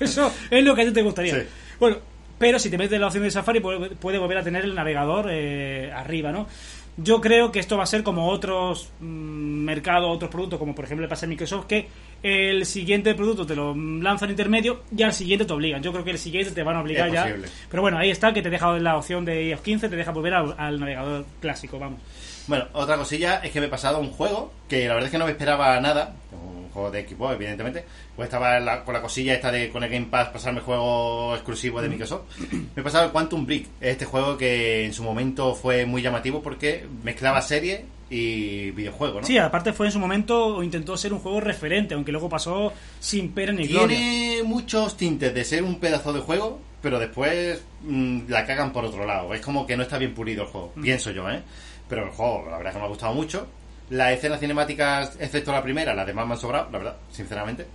Eso 0.05 0.33
es 0.51 0.65
lo 0.65 0.75
que 0.75 0.83
a 0.83 0.85
ti 0.85 0.93
te 0.93 1.03
gustaría. 1.03 1.35
Sí. 1.35 1.47
Bueno, 1.81 1.97
pero 2.39 2.59
si 2.59 2.69
te 2.71 2.77
metes 2.79 2.93
en 2.93 3.01
la 3.01 3.07
opción 3.07 3.25
de 3.25 3.31
Safari 3.31 3.61
puede, 3.61 3.91
puede 3.97 4.19
volver 4.19 4.39
a 4.39 4.43
tener 4.43 4.65
el 4.65 4.75
navegador 4.75 5.27
eh, 5.31 5.91
arriba, 5.95 6.31
¿no? 6.33 6.47
Yo 6.99 7.21
creo 7.21 7.51
que 7.53 7.59
esto 7.59 7.77
va 7.77 7.83
a 7.83 7.87
ser 7.87 8.03
como 8.03 8.29
otros 8.29 8.91
mm, 9.01 9.05
mercados, 9.65 10.15
otros 10.15 10.31
productos, 10.31 10.59
como 10.59 10.75
por 10.75 10.85
ejemplo 10.85 11.03
le 11.05 11.09
pasa 11.11 11.27
a 11.27 11.29
Microsoft, 11.29 11.67
que 11.67 11.89
el 12.23 12.67
siguiente 12.67 13.15
producto 13.15 13.47
te 13.47 13.55
lo 13.55 13.75
lanzan 13.75 14.31
intermedio 14.31 14.83
y 14.97 15.03
al 15.03 15.13
siguiente 15.13 15.45
te 15.45 15.53
obligan. 15.53 15.83
Yo 15.83 15.93
creo 15.93 16.05
que 16.05 16.11
el 16.11 16.19
siguiente 16.19 16.51
te 16.53 16.63
van 16.63 16.77
a 16.77 16.81
obligar 16.81 17.09
Es 17.09 17.15
ya. 17.15 17.23
posible. 17.25 17.49
Pero 17.71 17.83
bueno, 17.83 17.99
ahí 17.99 18.11
está, 18.11 18.33
que 18.33 18.43
te 18.43 18.51
deja 18.51 18.79
la 18.79 18.97
opción 18.97 19.25
de 19.25 19.49
iOS 19.49 19.61
15, 19.61 19.89
te 19.89 19.97
deja 19.97 20.11
volver 20.11 20.35
al, 20.35 20.55
al 20.59 20.81
navegador 20.81 21.25
clásico, 21.41 21.79
vamos. 21.79 22.01
Bueno, 22.49 22.67
otra 22.75 22.97
cosilla 22.97 23.37
es 23.43 23.51
que 23.51 23.61
me 23.61 23.67
he 23.67 23.69
pasado 23.69 23.99
un 23.99 24.11
juego 24.11 24.53
que 24.69 24.87
la 24.87 24.95
verdad 24.95 25.07
es 25.07 25.11
que 25.13 25.19
no 25.19 25.25
me 25.27 25.33
esperaba 25.33 25.79
nada. 25.81 26.15
Un 26.33 26.69
juego 26.71 26.91
de 26.91 27.01
equipo, 27.01 27.33
evidentemente. 27.33 27.85
Pues 28.15 28.27
estaba 28.27 28.61
la- 28.61 28.85
con 28.85 28.95
la 28.95 29.01
cosilla 29.03 29.35
esta 29.35 29.51
de 29.51 29.69
con 29.71 29.83
el 29.83 29.91
Game 29.91 30.07
Pass 30.07 30.29
pasarme 30.29 30.61
juego 30.61 31.35
exclusivo 31.35 31.81
de 31.83 31.89
Microsoft. 31.89 32.23
Me 32.53 32.81
he 32.81 32.85
pasado 32.85 33.07
el 33.07 33.11
Quantum 33.13 33.47
Break, 33.47 33.67
este 33.81 34.05
juego 34.05 34.37
que 34.37 34.85
en 34.85 34.93
su 34.93 35.03
momento 35.03 35.55
fue 35.55 35.87
muy 35.87 36.03
llamativo 36.03 36.41
porque 36.43 36.87
mezclaba 37.03 37.41
serie 37.43 37.85
y 38.09 38.71
videojuego, 38.71 39.21
¿no? 39.21 39.27
Sí, 39.27 39.39
aparte 39.39 39.73
fue 39.73 39.87
en 39.87 39.93
su 39.93 39.99
momento, 39.99 40.63
intentó 40.63 40.97
ser 40.97 41.13
un 41.13 41.19
juego 41.19 41.41
referente, 41.41 41.95
aunque 41.95 42.13
luego 42.13 42.29
pasó 42.29 42.73
sin 43.01 43.33
pena 43.33 43.53
ni 43.53 43.67
gloria. 43.67 43.97
Tiene 43.97 44.43
muchos 44.45 44.97
tintes 44.97 45.35
de 45.35 45.45
ser 45.45 45.63
un 45.63 45.81
pedazo 45.81 46.13
de 46.13 46.21
juego, 46.21 46.61
pero 46.81 46.99
después 46.99 47.63
mm, 47.83 48.29
la 48.29 48.47
cagan 48.47 48.73
por 48.73 48.85
otro 48.85 49.05
lado. 49.05 49.35
Es 49.35 49.41
como 49.41 49.67
que 49.67 49.77
no 49.77 49.83
está 49.83 49.99
bien 49.99 50.15
pulido 50.15 50.45
el 50.45 50.49
juego, 50.49 50.73
pienso 50.81 51.11
yo, 51.11 51.29
¿eh? 51.31 51.43
Pero 51.89 52.05
el 52.05 52.11
juego, 52.11 52.45
la 52.51 52.59
verdad 52.59 52.69
es 52.69 52.73
que 52.75 52.79
me 52.79 52.85
ha 52.85 52.89
gustado 52.89 53.15
mucho. 53.15 53.47
Las 53.91 54.13
escenas 54.13 54.41
cinemáticas, 54.41 55.17
excepto 55.21 55.53
la 55.53 55.63
primera, 55.63 55.95
las 55.95 56.07
demás 56.07 56.27
me 56.27 56.35
han 56.35 56.41
sobrado, 56.41 56.69
la 56.71 56.79
verdad, 56.79 56.97
sinceramente. 57.11 57.67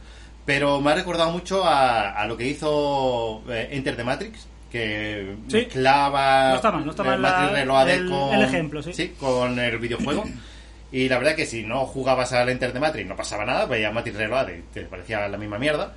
Pero 0.45 0.81
me 0.81 0.91
ha 0.91 0.95
recordado 0.95 1.31
mucho 1.31 1.63
a, 1.63 2.11
a 2.11 2.25
lo 2.25 2.35
que 2.35 2.47
hizo 2.47 3.43
eh, 3.49 3.69
Enter 3.71 3.95
the 3.95 4.03
Matrix, 4.03 4.47
que 4.71 5.35
Sí. 5.47 5.57
mezclaba 5.57 6.49
No 6.49 6.55
está 6.55 6.71
mal, 6.71 6.85
no 6.85 6.91
está 6.91 7.03
el 7.03 7.09
mal 7.09 7.21
la- 7.21 7.29
Matrix 7.31 7.51
Reloaded 7.59 7.93
el- 7.95 8.09
con, 8.09 8.33
el 8.33 8.41
ejemplo, 8.43 8.81
sí. 8.83 9.15
con 9.19 9.59
el 9.59 9.77
videojuego. 9.77 10.23
Y 10.93 11.07
la 11.07 11.19
verdad 11.19 11.35
que 11.37 11.45
si 11.45 11.63
no 11.63 11.85
jugabas 11.85 12.33
al 12.33 12.49
Enter 12.49 12.73
the 12.73 12.79
Matrix 12.81 13.07
no 13.07 13.15
pasaba 13.15 13.45
nada, 13.45 13.65
veías 13.65 13.93
Matrix 13.93 14.17
Reloaded 14.17 14.59
te 14.73 14.81
parecía 14.81 15.25
la 15.29 15.37
misma 15.37 15.57
mierda. 15.57 15.93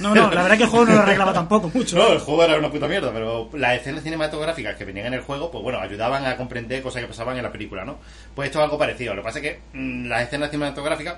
No, 0.00 0.14
no, 0.14 0.30
la 0.32 0.42
verdad 0.42 0.56
que 0.56 0.62
el 0.62 0.70
juego 0.70 0.86
no 0.86 0.94
lo 0.94 1.00
arreglaba 1.02 1.32
tampoco 1.34 1.70
mucho. 1.74 1.96
No, 1.98 2.10
el 2.14 2.18
juego 2.18 2.42
era 2.42 2.56
una 2.56 2.70
puta 2.70 2.88
mierda, 2.88 3.12
pero 3.12 3.50
las 3.52 3.74
escenas 3.76 4.02
cinematográficas 4.02 4.74
que 4.76 4.86
venían 4.86 5.08
en 5.08 5.12
el 5.14 5.20
juego, 5.20 5.50
pues 5.50 5.62
bueno, 5.62 5.80
ayudaban 5.80 6.24
a 6.24 6.38
comprender 6.38 6.80
cosas 6.80 7.02
que 7.02 7.08
pasaban 7.08 7.36
en 7.36 7.42
la 7.42 7.52
película, 7.52 7.84
¿no? 7.84 7.98
Pues 8.34 8.46
esto 8.46 8.58
es 8.60 8.64
algo 8.64 8.78
parecido. 8.78 9.12
Lo 9.14 9.20
que 9.20 9.26
pasa 9.26 9.38
es 9.40 9.44
que 9.44 9.60
mm, 9.74 10.06
las 10.06 10.22
escenas 10.22 10.50
cinematográficas, 10.50 11.16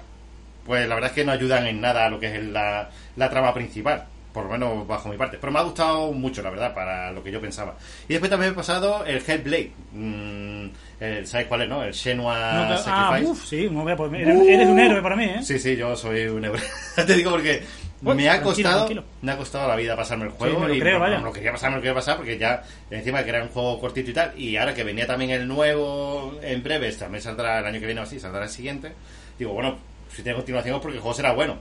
pues 0.67 0.89
la 0.89 0.97
verdad 0.97 1.11
es 1.11 1.15
que 1.15 1.25
no 1.25 1.31
ayudan 1.31 1.69
en 1.69 1.81
nada 1.81 2.07
a 2.07 2.11
lo 2.11 2.19
que 2.19 2.35
es 2.37 2.45
la, 2.45 2.91
la 3.15 3.31
trama 3.31 3.55
principal. 3.55 4.07
Por 4.35 4.45
lo 4.47 4.51
menos 4.51 4.87
bajo 4.87 5.09
mi 5.09 5.17
parte. 5.17 5.39
Pero 5.41 5.53
me 5.53 5.61
ha 5.61 5.63
gustado 5.63 6.11
mucho, 6.13 6.43
la 6.43 6.51
verdad, 6.51 6.75
para 6.75 7.13
lo 7.13 7.23
que 7.23 7.31
yo 7.31 7.41
pensaba. 7.41 7.77
Y 8.09 8.15
después 8.15 8.29
también 8.29 8.53
he 8.53 8.55
pasado 8.55 9.05
el 9.07 9.23
Hellblade. 9.25 9.71
Mm, 9.93 10.67
el, 11.01 11.27
¿Sabes 11.27 11.47
cuál 11.47 11.63
es, 11.63 11.69
no? 11.69 11.83
El 11.85 11.93
Shenmue 11.93 12.25
No, 12.35 12.35
ah, 12.35 12.77
Sacrifice. 12.77 13.31
uff, 13.31 13.47
sí, 13.47 13.69
no, 13.71 13.85
pues, 13.97 14.13
eres, 14.13 14.41
eres 14.49 14.69
un 14.69 14.79
héroe 14.81 15.01
para 15.01 15.15
mí, 15.17 15.25
¿eh? 15.25 15.43
Sí, 15.43 15.57
sí, 15.59 15.77
yo 15.77 15.95
soy 15.97 16.27
un 16.27 16.45
euro. 16.45 16.61
Te 17.07 17.15
digo 17.15 17.31
porque 17.31 17.63
Uy, 18.03 18.15
me 18.17 18.29
ha 18.29 18.33
tranquilo, 18.43 18.45
costado 18.53 18.77
tranquilo. 18.79 19.05
me 19.23 19.33
ha 19.33 19.37
costado 19.39 19.69
la 19.69 19.77
vida 19.77 19.97
pasarme 19.97 20.25
el 20.25 20.31
juego 20.33 20.59
me 20.61 20.69
lo 20.69 20.75
y 20.75 20.81
creo, 20.81 20.95
no, 20.95 21.01
vaya. 21.01 21.19
no 21.19 21.25
lo 21.27 21.33
quería 21.33 21.53
pasar, 21.53 21.71
me 21.71 21.77
lo 21.77 21.83
quería 21.83 21.95
pasar 21.95 22.17
porque 22.17 22.37
ya 22.37 22.63
encima 22.91 23.23
que 23.23 23.31
era 23.31 23.43
un 23.43 23.49
juego 23.49 23.81
cortito 23.81 24.11
y 24.11 24.15
tal 24.15 24.33
y 24.39 24.57
ahora 24.57 24.75
que 24.75 24.85
venía 24.85 25.07
también 25.07 25.31
el 25.31 25.47
nuevo 25.49 26.39
en 26.43 26.63
breves, 26.63 26.99
también 26.99 27.23
saldrá 27.23 27.61
el 27.61 27.67
año 27.67 27.79
que 27.81 27.87
viene 27.87 28.01
o 28.01 28.05
así, 28.05 28.19
saldrá 28.21 28.43
el 28.43 28.51
siguiente. 28.51 28.93
Digo, 29.39 29.53
bueno, 29.53 29.79
si 30.11 30.23
tiene 30.23 30.37
continuación 30.37 30.75
es 30.77 30.83
porque 30.83 30.97
el 30.97 31.01
juego 31.03 31.15
será 31.15 31.33
bueno. 31.33 31.59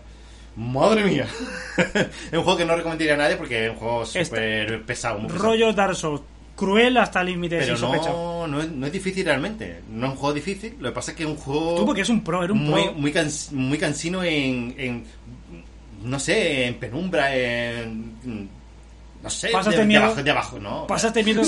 Madre 0.55 1.03
mía. 1.03 1.27
es 1.77 2.33
un 2.37 2.43
juego 2.43 2.57
que 2.57 2.65
no 2.65 2.75
recomendaría 2.75 3.13
a 3.15 3.17
nadie 3.17 3.35
porque 3.37 3.65
es 3.65 3.71
un 3.71 3.77
juego 3.77 4.03
Esta- 4.03 4.23
súper 4.25 4.83
pesado, 4.83 5.21
pesado. 5.27 5.41
Rollo 5.43 5.73
Dark 5.73 5.95
Souls, 5.95 6.21
cruel 6.55 6.95
hasta 6.97 7.21
el 7.21 7.27
límite 7.27 7.57
Pero 7.57 7.77
no, 7.79 8.47
no, 8.47 8.61
es, 8.61 8.69
no 8.71 8.85
es 8.85 8.91
difícil 8.93 9.25
realmente. 9.25 9.81
No 9.89 10.05
es 10.07 10.11
un 10.13 10.17
juego 10.17 10.33
difícil. 10.35 10.75
Lo 10.79 10.89
que 10.89 10.95
pasa 10.95 11.11
es 11.11 11.17
que 11.17 11.23
es 11.23 11.29
un 11.29 11.37
juego 11.37 11.75
Tú 11.75 11.85
porque 11.85 12.01
es 12.01 12.09
un 12.09 12.23
pro, 12.23 12.43
era 12.43 12.53
un 12.53 12.59
muy, 12.63 12.83
pro. 12.83 12.93
muy, 12.93 13.11
cans- 13.11 13.51
muy 13.51 13.77
cansino 13.79 14.23
en, 14.23 14.75
en, 14.77 15.03
no 16.03 16.19
sé, 16.19 16.65
en 16.67 16.75
penumbra, 16.75 17.35
en... 17.35 18.49
No 19.23 19.29
sé, 19.29 19.49
Pásate 19.49 19.77
de, 19.77 19.81
de 19.83 19.87
miedo. 19.87 20.03
abajo, 20.03 20.21
de 20.21 20.31
abajo, 20.31 20.59
¿no? 20.59 20.85
Pasaste 20.85 21.23
miedo, 21.23 21.41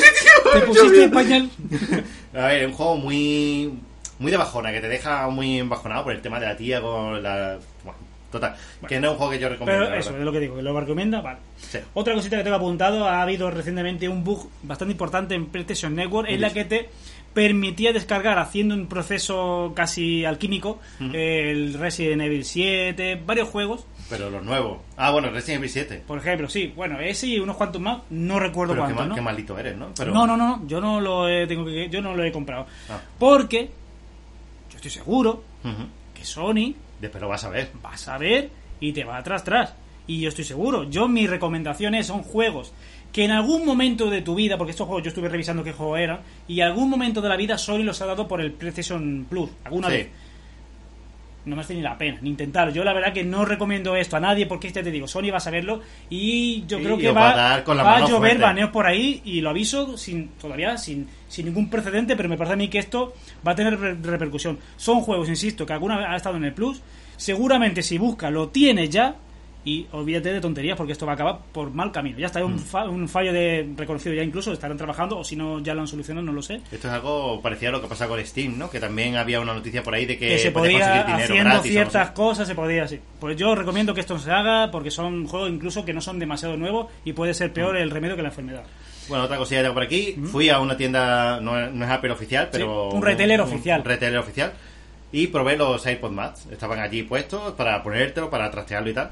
te 0.54 0.62
pusiste 0.62 1.04
en 1.04 1.12
pañal. 1.12 1.50
A 2.34 2.48
ver, 2.48 2.62
es 2.64 2.68
un 2.68 2.74
juego 2.74 2.96
muy 2.96 3.74
muy 4.18 4.32
de 4.32 4.38
bajona, 4.38 4.72
que 4.72 4.80
te 4.80 4.88
deja 4.88 5.28
muy 5.28 5.60
embajonado 5.60 6.06
por 6.06 6.14
el 6.14 6.22
tema 6.22 6.40
de 6.40 6.46
la 6.46 6.56
tía 6.56 6.80
con 6.82 7.22
la... 7.22 7.58
Bueno, 8.40 8.56
total, 8.56 8.88
que 8.88 9.00
no 9.00 9.08
es 9.08 9.12
un 9.14 9.18
juego 9.18 9.32
que 9.32 9.40
yo 9.40 9.50
recomiendo. 9.50 9.86
Pero 9.86 9.96
eso, 10.00 10.18
es 10.18 10.24
lo 10.24 10.32
que 10.32 10.40
digo, 10.40 10.56
que 10.56 10.62
lo 10.62 10.80
recomienda, 10.80 11.22
vale. 11.22 11.40
Sí. 11.58 11.80
Otra 11.94 12.14
cosita 12.14 12.38
que 12.38 12.44
tengo 12.44 12.56
apuntado, 12.58 13.08
ha 13.08 13.22
habido 13.22 13.50
recientemente 13.52 14.08
un 14.10 14.24
bug 14.24 14.50
bastante 14.64 14.92
importante 14.92 15.36
en 15.36 15.48
PlayStation 15.48 15.96
Network 15.96 16.30
en 16.30 16.42
la 16.42 16.52
que 16.54 16.66
te 16.66 16.90
permitía 17.34 17.92
descargar 17.92 18.40
haciendo 18.40 18.76
un 18.76 18.88
proceso 18.88 19.74
casi 19.76 20.24
alquímico 20.24 20.80
el 21.14 21.74
Resident 21.74 22.22
Evil 22.22 22.46
7, 22.46 23.22
varios 23.26 23.50
juegos, 23.50 23.86
Pero 24.10 24.30
los 24.30 24.42
nuevos. 24.44 24.78
Ah, 24.96 25.12
bueno, 25.12 25.30
Resident 25.32 25.60
Evil 25.60 25.70
7. 25.70 26.04
por 26.08 26.20
ejemplo, 26.20 26.48
sí, 26.48 26.72
bueno, 26.76 26.98
ese 27.02 27.28
y 27.28 27.40
unos 27.40 27.58
cuantos 27.58 27.82
más, 27.82 28.04
no 28.10 28.40
recuerdo 28.40 28.74
Pero 28.74 28.88
qué, 28.88 28.94
cuántos, 28.94 29.02
mal- 29.02 29.10
¿no? 29.10 29.16
qué 29.16 29.22
maldito 29.22 29.60
eres, 29.60 29.76
¿no? 29.76 29.90
Pero, 29.98 30.14
No, 30.14 30.26
no, 30.26 30.38
no, 30.38 30.66
yo 30.66 30.80
no 30.80 31.02
lo 31.02 31.28
he, 31.28 31.46
tengo 31.46 31.66
que, 31.66 31.90
yo 31.90 32.02
no 32.02 32.16
lo 32.16 32.24
he 32.24 32.32
comprado. 32.32 32.68
Ah. 32.90 33.02
Porque 33.20 33.70
yo 34.72 34.76
estoy 34.78 34.92
seguro 34.92 35.44
que 36.14 36.24
Sony 36.24 36.74
Después 37.02 37.22
lo 37.22 37.28
vas 37.30 37.44
a 37.44 37.50
ver. 37.50 37.70
va 37.86 37.92
a 37.94 37.98
saber 37.98 38.50
y 38.80 38.92
te 38.94 39.04
va 39.04 39.18
atrás 39.18 39.44
tras. 39.44 39.74
Y 40.08 40.20
yo 40.22 40.30
estoy 40.30 40.44
seguro. 40.46 40.84
Yo 40.90 41.08
mis 41.08 41.30
recomendaciones 41.30 42.08
son 42.08 42.22
juegos 42.24 42.74
que 43.12 43.24
en 43.24 43.32
algún 43.32 43.66
momento 43.66 44.10
de 44.10 44.22
tu 44.22 44.36
vida, 44.36 44.58
porque 44.58 44.72
estos 44.72 44.88
juegos 44.88 45.04
yo 45.04 45.10
estuve 45.10 45.30
revisando 45.30 45.64
qué 45.64 45.72
juego 45.72 45.96
eran, 45.98 46.20
y 46.50 46.60
en 46.60 46.68
algún 46.68 46.90
momento 46.90 47.22
de 47.22 47.30
la 47.30 47.38
vida 47.38 47.58
Sony 47.58 47.80
los 47.84 48.02
ha 48.02 48.06
dado 48.06 48.28
por 48.28 48.42
el 48.42 48.52
PlayStation 48.52 49.26
Plus, 49.30 49.50
alguna 49.64 49.88
Sí. 49.90 49.94
vez. 49.94 50.10
No 51.46 51.56
me 51.56 51.62
hace 51.62 51.76
ni 51.76 51.82
la 51.82 51.98
pena, 51.98 52.18
ni 52.22 52.30
intentar. 52.32 52.74
Yo 52.74 52.84
la 52.84 52.92
verdad 52.94 53.14
que 53.14 53.24
no 53.24 53.46
recomiendo 53.46 53.96
esto 53.96 54.16
a 54.16 54.20
nadie 54.20 54.46
porque 54.48 54.68
este 54.68 54.82
te 54.84 54.90
digo, 54.92 55.08
Sony 55.08 55.30
va 55.32 55.38
a 55.38 55.40
saberlo 55.40 55.82
y 56.10 56.66
yo 56.68 56.80
creo 56.80 56.98
que 56.98 57.12
va, 57.12 57.22
va 57.22 57.32
a 57.34 57.36
dar 57.36 57.64
con 57.64 57.78
la 57.78 57.84
va 57.84 57.90
a 57.92 57.94
mano 57.96 58.08
llover 58.08 58.32
fuerte. 58.32 58.44
baneos 58.44 58.70
por 58.72 58.86
ahí 58.88 59.22
y 59.24 59.42
lo 59.42 59.52
aviso 59.52 59.96
sin 59.98 60.30
todavía 60.30 60.78
sin, 60.78 61.08
sin 61.28 61.46
ningún 61.46 61.70
precedente, 61.70 62.16
pero 62.16 62.28
me 62.30 62.38
parece 62.38 62.54
a 62.54 62.58
mí 62.58 62.68
que 62.68 62.80
esto 62.80 63.14
va 63.48 63.52
a 63.52 63.56
tener 63.56 63.80
re- 63.80 63.94
repercusión. 63.96 64.58
Son 64.76 65.02
juegos, 65.02 65.30
insisto, 65.30 65.66
que 65.66 65.74
alguna 65.74 65.98
vez 65.98 66.08
ha 66.10 66.16
estado 66.16 66.38
en 66.38 66.46
el 66.46 66.54
Plus. 66.54 66.82
Seguramente 67.18 67.82
si 67.84 67.98
busca 67.98 68.30
lo 68.30 68.50
tiene 68.50 68.90
ya 68.90 69.16
y 69.66 69.88
olvídate 69.92 70.32
de 70.32 70.40
tonterías 70.40 70.78
porque 70.78 70.92
esto 70.94 71.06
va 71.08 71.14
a 71.14 71.16
acabar 71.16 71.40
por 71.52 71.72
mal 71.72 71.92
camino. 71.92 72.18
Ya 72.20 72.28
está, 72.28 72.40
Mm. 72.40 72.46
un, 72.46 72.60
fa- 72.60 72.86
un 72.88 73.10
fallo 73.10 73.34
de 73.34 73.68
reconocido 73.76 74.14
ya 74.16 74.22
incluso, 74.24 74.54
estarán 74.54 74.78
trabajando 74.78 75.18
o 75.18 75.24
si 75.24 75.36
no 75.36 75.60
ya 75.60 75.74
lo 75.74 75.82
han 75.82 75.88
solucionado, 75.88 76.24
no 76.26 76.32
lo 76.34 76.42
sé. 76.44 76.62
Esto 76.72 76.88
es 76.88 76.94
algo 76.94 77.42
parecido 77.42 77.70
a 77.70 77.72
lo 77.74 77.82
que 77.82 77.88
pasa 77.88 78.08
con 78.08 78.24
Steam, 78.24 78.58
¿no? 78.58 78.70
Que 78.70 78.80
también 78.80 79.16
había 79.16 79.40
una 79.42 79.54
noticia 79.56 79.82
por 79.82 79.96
ahí 79.96 80.06
de 80.06 80.18
que, 80.18 80.28
que 80.30 80.38
se 80.40 80.52
podía 80.52 80.78
conseguir 80.80 81.06
dinero 81.06 81.24
haciendo 81.24 81.50
gratis 81.50 81.72
ciertas 81.72 82.12
cosas 82.12 82.48
se 82.48 82.54
podía 82.56 82.84
así 82.84 83.00
pues 83.20 83.36
yo 83.38 83.56
recomiendo 83.56 83.94
que 83.94 84.02
esto 84.02 84.20
se 84.20 84.30
haga 84.32 84.70
porque 84.72 84.92
son 84.92 85.26
juegos 85.26 85.50
incluso 85.50 85.84
que 85.84 85.94
no 85.94 86.00
son 86.02 86.20
demasiado 86.20 86.56
nuevos 86.58 86.88
y 87.04 87.14
puede 87.14 87.34
ser 87.34 87.50
Mm. 87.50 87.54
peor 87.54 87.78
el 87.78 87.90
remedio 87.90 88.16
que 88.16 88.22
la 88.22 88.30
enfermedad 88.30 88.64
Bueno, 89.10 89.24
otra 89.24 89.38
cosilla 89.38 89.62
tengo 89.62 89.74
por 89.74 89.84
aquí. 89.84 90.16
Fui 90.32 90.50
a 90.50 90.60
una 90.60 90.78
tienda, 90.78 91.40
no, 91.42 91.60
es- 91.60 91.72
no 91.74 91.86
es 91.86 91.92
Apple 91.92 92.12
oficial, 92.12 92.50
pero... 92.52 92.90
un 92.90 93.02
retailer 93.04 93.40
oficial. 93.42 93.80
Un 93.82 93.86
retailer 93.86 94.20
oficial. 94.20 94.54
Y 95.12 95.28
probé 95.28 95.56
los 95.58 95.86
iPod 95.86 96.12
Mats. 96.12 96.48
Estaban 96.52 96.80
allí 96.80 97.04
puestos 97.04 97.54
para 97.54 97.82
ponértelo, 97.84 98.30
para 98.30 98.50
trastearlo 98.52 98.90
y 98.90 98.94
tal. 98.94 99.12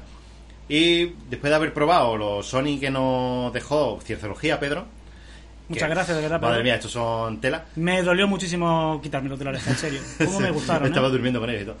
Y 0.68 1.06
después 1.28 1.50
de 1.50 1.54
haber 1.54 1.72
probado 1.74 2.16
los 2.16 2.46
Sony 2.46 2.78
que 2.80 2.90
nos 2.90 3.52
dejó 3.52 4.00
Cienciología, 4.02 4.58
Pedro... 4.58 4.86
muchas 5.68 5.88
que- 5.88 5.94
gracias 5.94 6.16
de 6.16 6.22
verdad 6.22 6.40
Madre 6.40 6.54
Pedro. 6.56 6.64
mía, 6.64 6.74
estos 6.76 6.90
son 6.92 7.40
tela. 7.40 7.64
me 7.76 8.02
dolió 8.02 8.26
muchísimo 8.26 8.98
quitármelo 9.02 9.36
de 9.36 9.44
la 9.44 9.50
oreja 9.50 9.70
en 9.70 9.76
serio 9.76 10.00
cómo 10.24 10.40
me 10.40 10.50
gustaron 10.50 10.88
Estaba 10.88 11.08
¿eh? 11.08 11.10
durmiendo 11.10 11.40
con 11.40 11.50
ellos 11.50 11.62
y 11.62 11.66
todo. 11.66 11.76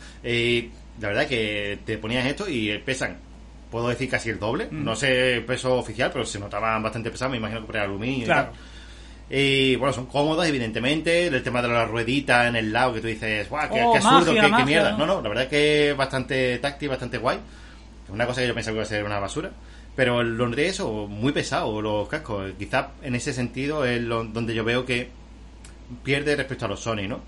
La 1.00 1.08
verdad 1.08 1.26
que 1.26 1.78
te 1.84 1.98
ponías 1.98 2.24
esto 2.26 2.48
y 2.48 2.76
pesan, 2.78 3.16
puedo 3.70 3.88
decir 3.88 4.08
casi 4.08 4.30
el 4.30 4.38
doble. 4.38 4.68
Mm. 4.70 4.84
No 4.84 4.94
sé 4.94 5.34
el 5.34 5.44
peso 5.44 5.74
oficial, 5.76 6.10
pero 6.12 6.24
se 6.24 6.38
notaban 6.38 6.80
bastante 6.82 7.10
pesados. 7.10 7.32
Me 7.32 7.38
imagino 7.38 7.60
que 7.62 7.66
por 7.66 7.76
el 7.76 7.82
aluminio 7.82 8.24
Claro. 8.26 8.50
y 8.52 8.54
tal. 8.54 9.36
Y 9.36 9.76
bueno, 9.76 9.92
son 9.92 10.06
cómodos, 10.06 10.46
evidentemente. 10.46 11.26
El 11.26 11.42
tema 11.42 11.60
de 11.62 11.68
la 11.68 11.84
ruedita 11.86 12.46
en 12.46 12.54
el 12.56 12.72
lado 12.72 12.92
que 12.94 13.00
tú 13.00 13.06
dices, 13.08 13.48
¡guau! 13.48 13.68
¡Qué, 13.72 13.82
Oh, 13.82 13.90
qué 13.92 13.98
absurdo! 13.98 14.34
magia, 14.34 14.42
qué, 14.50 14.56
qué 14.58 14.64
mierda! 14.66 14.92
No, 14.96 15.04
no, 15.06 15.20
la 15.22 15.28
verdad 15.28 15.44
es 15.44 15.50
que 15.50 15.90
es 15.90 15.96
bastante 15.96 16.58
táctil, 16.58 16.90
bastante 16.90 17.18
guay. 17.18 17.38
Una 18.08 18.26
cosa 18.26 18.40
que 18.42 18.48
yo 18.48 18.54
pensaba 18.54 18.72
que 18.74 18.78
iba 18.78 18.82
a 18.82 18.86
ser 18.88 19.04
una 19.04 19.18
basura. 19.18 19.50
Pero 19.96 20.22
lo 20.22 20.48
de 20.50 20.66
eso, 20.66 21.06
muy 21.06 21.32
pesado, 21.32 21.80
los 21.80 22.08
cascos. 22.08 22.52
Quizás 22.58 22.86
en 23.02 23.14
ese 23.14 23.32
sentido 23.32 23.84
es 23.84 24.00
lo- 24.02 24.24
donde 24.24 24.54
yo 24.54 24.64
veo 24.64 24.84
que 24.84 25.08
pierde 26.02 26.34
respecto 26.36 26.64
a 26.64 26.68
los 26.68 26.80
Sony, 26.80 27.06
¿no? 27.08 27.20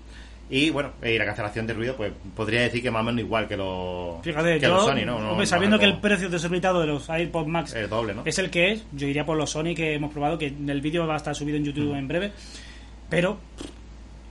Y 0.49 0.69
bueno, 0.69 0.91
y 1.03 1.17
la 1.17 1.25
cancelación 1.25 1.67
de 1.67 1.73
ruido, 1.73 1.95
pues 1.97 2.13
podría 2.35 2.61
decir 2.61 2.81
que 2.81 2.89
más 2.89 3.01
o 3.01 3.03
menos 3.03 3.19
igual 3.19 3.47
que 3.49 3.57
los, 3.57 4.21
fíjate 4.23 4.55
que 4.55 4.61
yo 4.61 4.75
los 4.75 4.85
Sony, 4.85 5.05
¿no? 5.05 5.19
No- 5.19 5.31
hombre, 5.31 5.37
no 5.39 5.45
sabiendo 5.45 5.77
que 5.77 5.85
el 5.85 5.97
precio 5.99 6.29
desorbitado 6.29 6.79
de 6.81 6.87
los 6.87 7.07
iPod 7.09 7.47
Max 7.47 7.73
es 7.73 7.89
doble, 7.89 8.13
¿no? 8.13 8.21
es 8.25 8.37
el 8.39 8.49
que 8.49 8.71
es 8.71 8.85
yo 8.93 9.07
iría 9.07 9.25
por 9.25 9.35
los 9.37 9.49
Sony 9.49 9.75
que 9.75 9.93
hemos 9.95 10.11
probado 10.13 10.37
que 10.37 10.47
el 10.47 10.81
vídeo 10.81 11.05
va 11.05 11.15
a 11.15 11.17
estar 11.17 11.35
subido 11.35 11.57
en 11.57 11.65
YouTube 11.65 11.93
en 11.95 12.07
breve 12.07 12.31
pero 13.09 13.39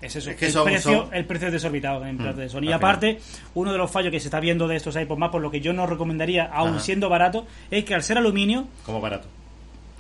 es 0.07 0.17
eso 0.17 0.31
Mm. 0.31 0.33
Es 0.33 0.37
que 0.39 0.47
el, 0.47 0.53
son- 0.53 0.65
precio, 0.65 1.09
el 1.13 1.25
precio 1.25 1.49
es 1.49 1.53
desorbitado 1.53 2.05
en 2.07 2.19
parte 2.19 2.41
de 2.41 2.49
Sony 2.49 2.63
y 2.65 2.73
aparte 2.73 3.19
uno 3.55 3.73
de 3.73 3.79
los 3.79 3.91
fallos 3.91 4.11
que 4.11 4.21
se 4.21 4.29
está 4.29 4.41
viendo 4.41 4.67
de 4.69 4.77
estos 4.77 4.97
iPod 4.97 5.19
Max 5.19 5.33
por 5.33 5.43
lo 5.43 5.51
que 5.51 5.61
yo 5.61 5.73
no 5.73 5.87
recomendaría 5.87 6.45
aún 6.47 6.71
Ajá. 6.71 6.81
siendo 6.81 7.09
barato 7.09 7.47
es 7.71 7.85
que 7.85 7.95
al 7.95 8.03
ser 8.03 8.19
aluminio 8.19 8.67
Como 8.85 9.01
barato. 9.01 9.29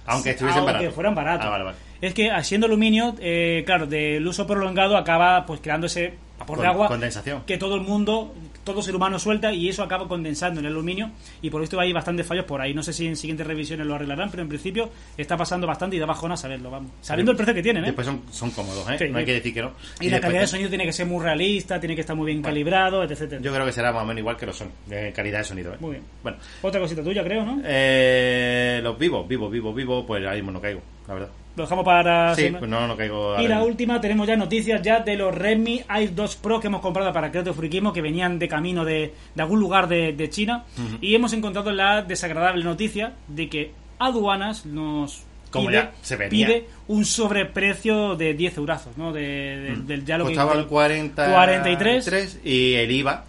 Aunque 0.06 0.30
estuviesen 0.30 0.60
aunque 0.60 0.72
baratos. 0.74 0.94
fueran 0.94 1.14
baratos 1.14 1.46
Ah, 1.46 1.50
vale, 1.50 1.64
vale. 1.64 1.76
es 2.00 2.14
que 2.14 2.30
siendo 2.42 2.66
aluminio 2.66 3.14
eh, 3.20 3.62
claro 3.66 3.86
del 3.86 4.26
uso 4.26 4.46
prolongado 4.46 4.96
acaba 4.96 5.44
pues 5.46 5.60
creando 5.60 5.86
ese 5.88 6.14
vapor 6.38 6.60
de 6.60 6.66
agua 6.68 6.88
condensación. 6.88 7.42
que 7.46 7.58
todo 7.58 7.74
el 7.74 7.80
mundo 7.80 8.32
todo 8.66 8.82
ser 8.82 8.96
humano 8.96 9.18
suelta 9.18 9.52
y 9.52 9.68
eso 9.68 9.82
acaba 9.84 10.08
condensando 10.08 10.58
en 10.60 10.66
el 10.66 10.72
aluminio 10.72 11.10
y 11.40 11.48
por 11.50 11.62
esto 11.62 11.78
hay 11.78 11.92
bastantes 11.92 12.26
fallos 12.26 12.44
por 12.44 12.60
ahí 12.60 12.74
no 12.74 12.82
sé 12.82 12.92
si 12.92 13.06
en 13.06 13.16
siguientes 13.16 13.46
revisiones 13.46 13.86
lo 13.86 13.94
arreglarán 13.94 14.28
pero 14.30 14.42
en 14.42 14.48
principio 14.48 14.90
está 15.16 15.36
pasando 15.36 15.66
bastante 15.68 15.94
y 15.96 15.98
da 16.00 16.06
bajona 16.06 16.36
saberlo 16.36 16.68
vamos 16.70 16.90
sabiendo 17.00 17.30
el 17.30 17.36
precio 17.36 17.54
que 17.54 17.62
tienen 17.62 17.84
¿eh? 17.84 17.86
Después 17.86 18.06
son, 18.06 18.22
son 18.32 18.50
cómodos, 18.50 18.90
¿eh? 18.90 18.96
Sí, 18.98 19.08
no 19.08 19.18
hay 19.18 19.24
que 19.24 19.34
decir 19.34 19.54
que 19.54 19.62
no. 19.62 19.72
y 20.00 20.10
la 20.10 20.20
calidad 20.20 20.40
de 20.40 20.46
sonido 20.48 20.68
tiene 20.68 20.84
que 20.84 20.92
ser 20.92 21.06
muy 21.06 21.22
realista 21.22 21.78
tiene 21.78 21.94
que 21.94 22.00
estar 22.00 22.16
muy 22.16 22.26
bien 22.26 22.42
Bueno. 22.42 22.52
calibrado 22.52 23.04
etc. 23.04 23.40
Yo 23.40 23.52
creo 23.54 23.64
que 23.64 23.72
será 23.72 23.92
más 23.92 24.02
o 24.02 24.06
menos 24.06 24.18
igual 24.18 24.36
que 24.36 24.46
los 24.46 24.56
son, 24.56 24.70
de 24.86 25.12
calidad 25.12 25.38
de 25.38 25.44
sonido, 25.44 25.72
¿eh? 25.72 25.76
muy 25.78 25.92
bien 25.92 26.02
Bueno, 26.22 26.38
otra 26.62 26.80
cosita 26.80 27.02
tuya 27.04 27.22
creo 27.22 27.44
¿no? 27.44 27.62
eh, 27.64 28.80
los 28.82 28.98
vivos, 28.98 29.26
vivos, 29.28 29.50
vivos, 29.50 29.74
vivos, 29.74 30.04
pues 30.06 30.22
ahora 30.24 30.34
mismo 30.34 30.50
no 30.50 30.60
caigo, 30.60 30.82
la 31.06 31.14
verdad. 31.14 31.30
Lo 31.56 31.62
dejamos 31.64 31.84
para 31.84 32.34
Sí, 32.34 32.50
pues 32.58 32.70
no, 32.70 32.86
no 32.86 32.96
caigo. 32.96 33.40
Y 33.40 33.48
la 33.48 33.62
última, 33.62 34.00
tenemos 34.00 34.26
ya 34.26 34.36
noticias 34.36 34.80
ya 34.82 35.00
de 35.00 35.16
los 35.16 35.34
Redmi 35.34 35.82
Air 35.88 36.14
2 36.14 36.36
Pro 36.36 36.60
que 36.60 36.66
hemos 36.66 36.80
comprado 36.82 37.12
para 37.12 37.30
Creative 37.30 37.54
Friquismo, 37.54 37.92
que 37.92 38.02
venían 38.02 38.38
de 38.38 38.46
camino 38.48 38.84
de, 38.84 39.14
de 39.34 39.42
algún 39.42 39.58
lugar 39.60 39.88
de, 39.88 40.12
de 40.12 40.30
China. 40.30 40.64
Y 41.00 41.14
hemos 41.14 41.32
encontrado 41.32 41.72
la 41.72 42.02
desagradable 42.02 42.62
noticia 42.62 43.14
de 43.28 43.48
que 43.48 43.72
aduanas 43.98 44.66
nos 44.66 45.22
Como 45.50 45.68
pide, 45.68 45.76
ya 45.78 45.92
se 46.02 46.16
venía. 46.16 46.46
pide 46.46 46.66
un 46.88 47.04
sobreprecio 47.06 48.16
de 48.16 48.34
10 48.34 48.58
eurazos, 48.58 48.96
¿no? 48.98 49.12
De, 49.12 49.22
de- 49.22 49.76
del 49.86 50.04
ya 50.04 50.18
lo 50.18 50.24
que- 50.24 50.30
Costaba 50.32 50.52
del- 50.52 50.60
el 50.62 50.66
40, 50.66 51.32
43. 51.32 52.40
y 52.44 52.74
el 52.74 52.90
IVA 52.90 53.24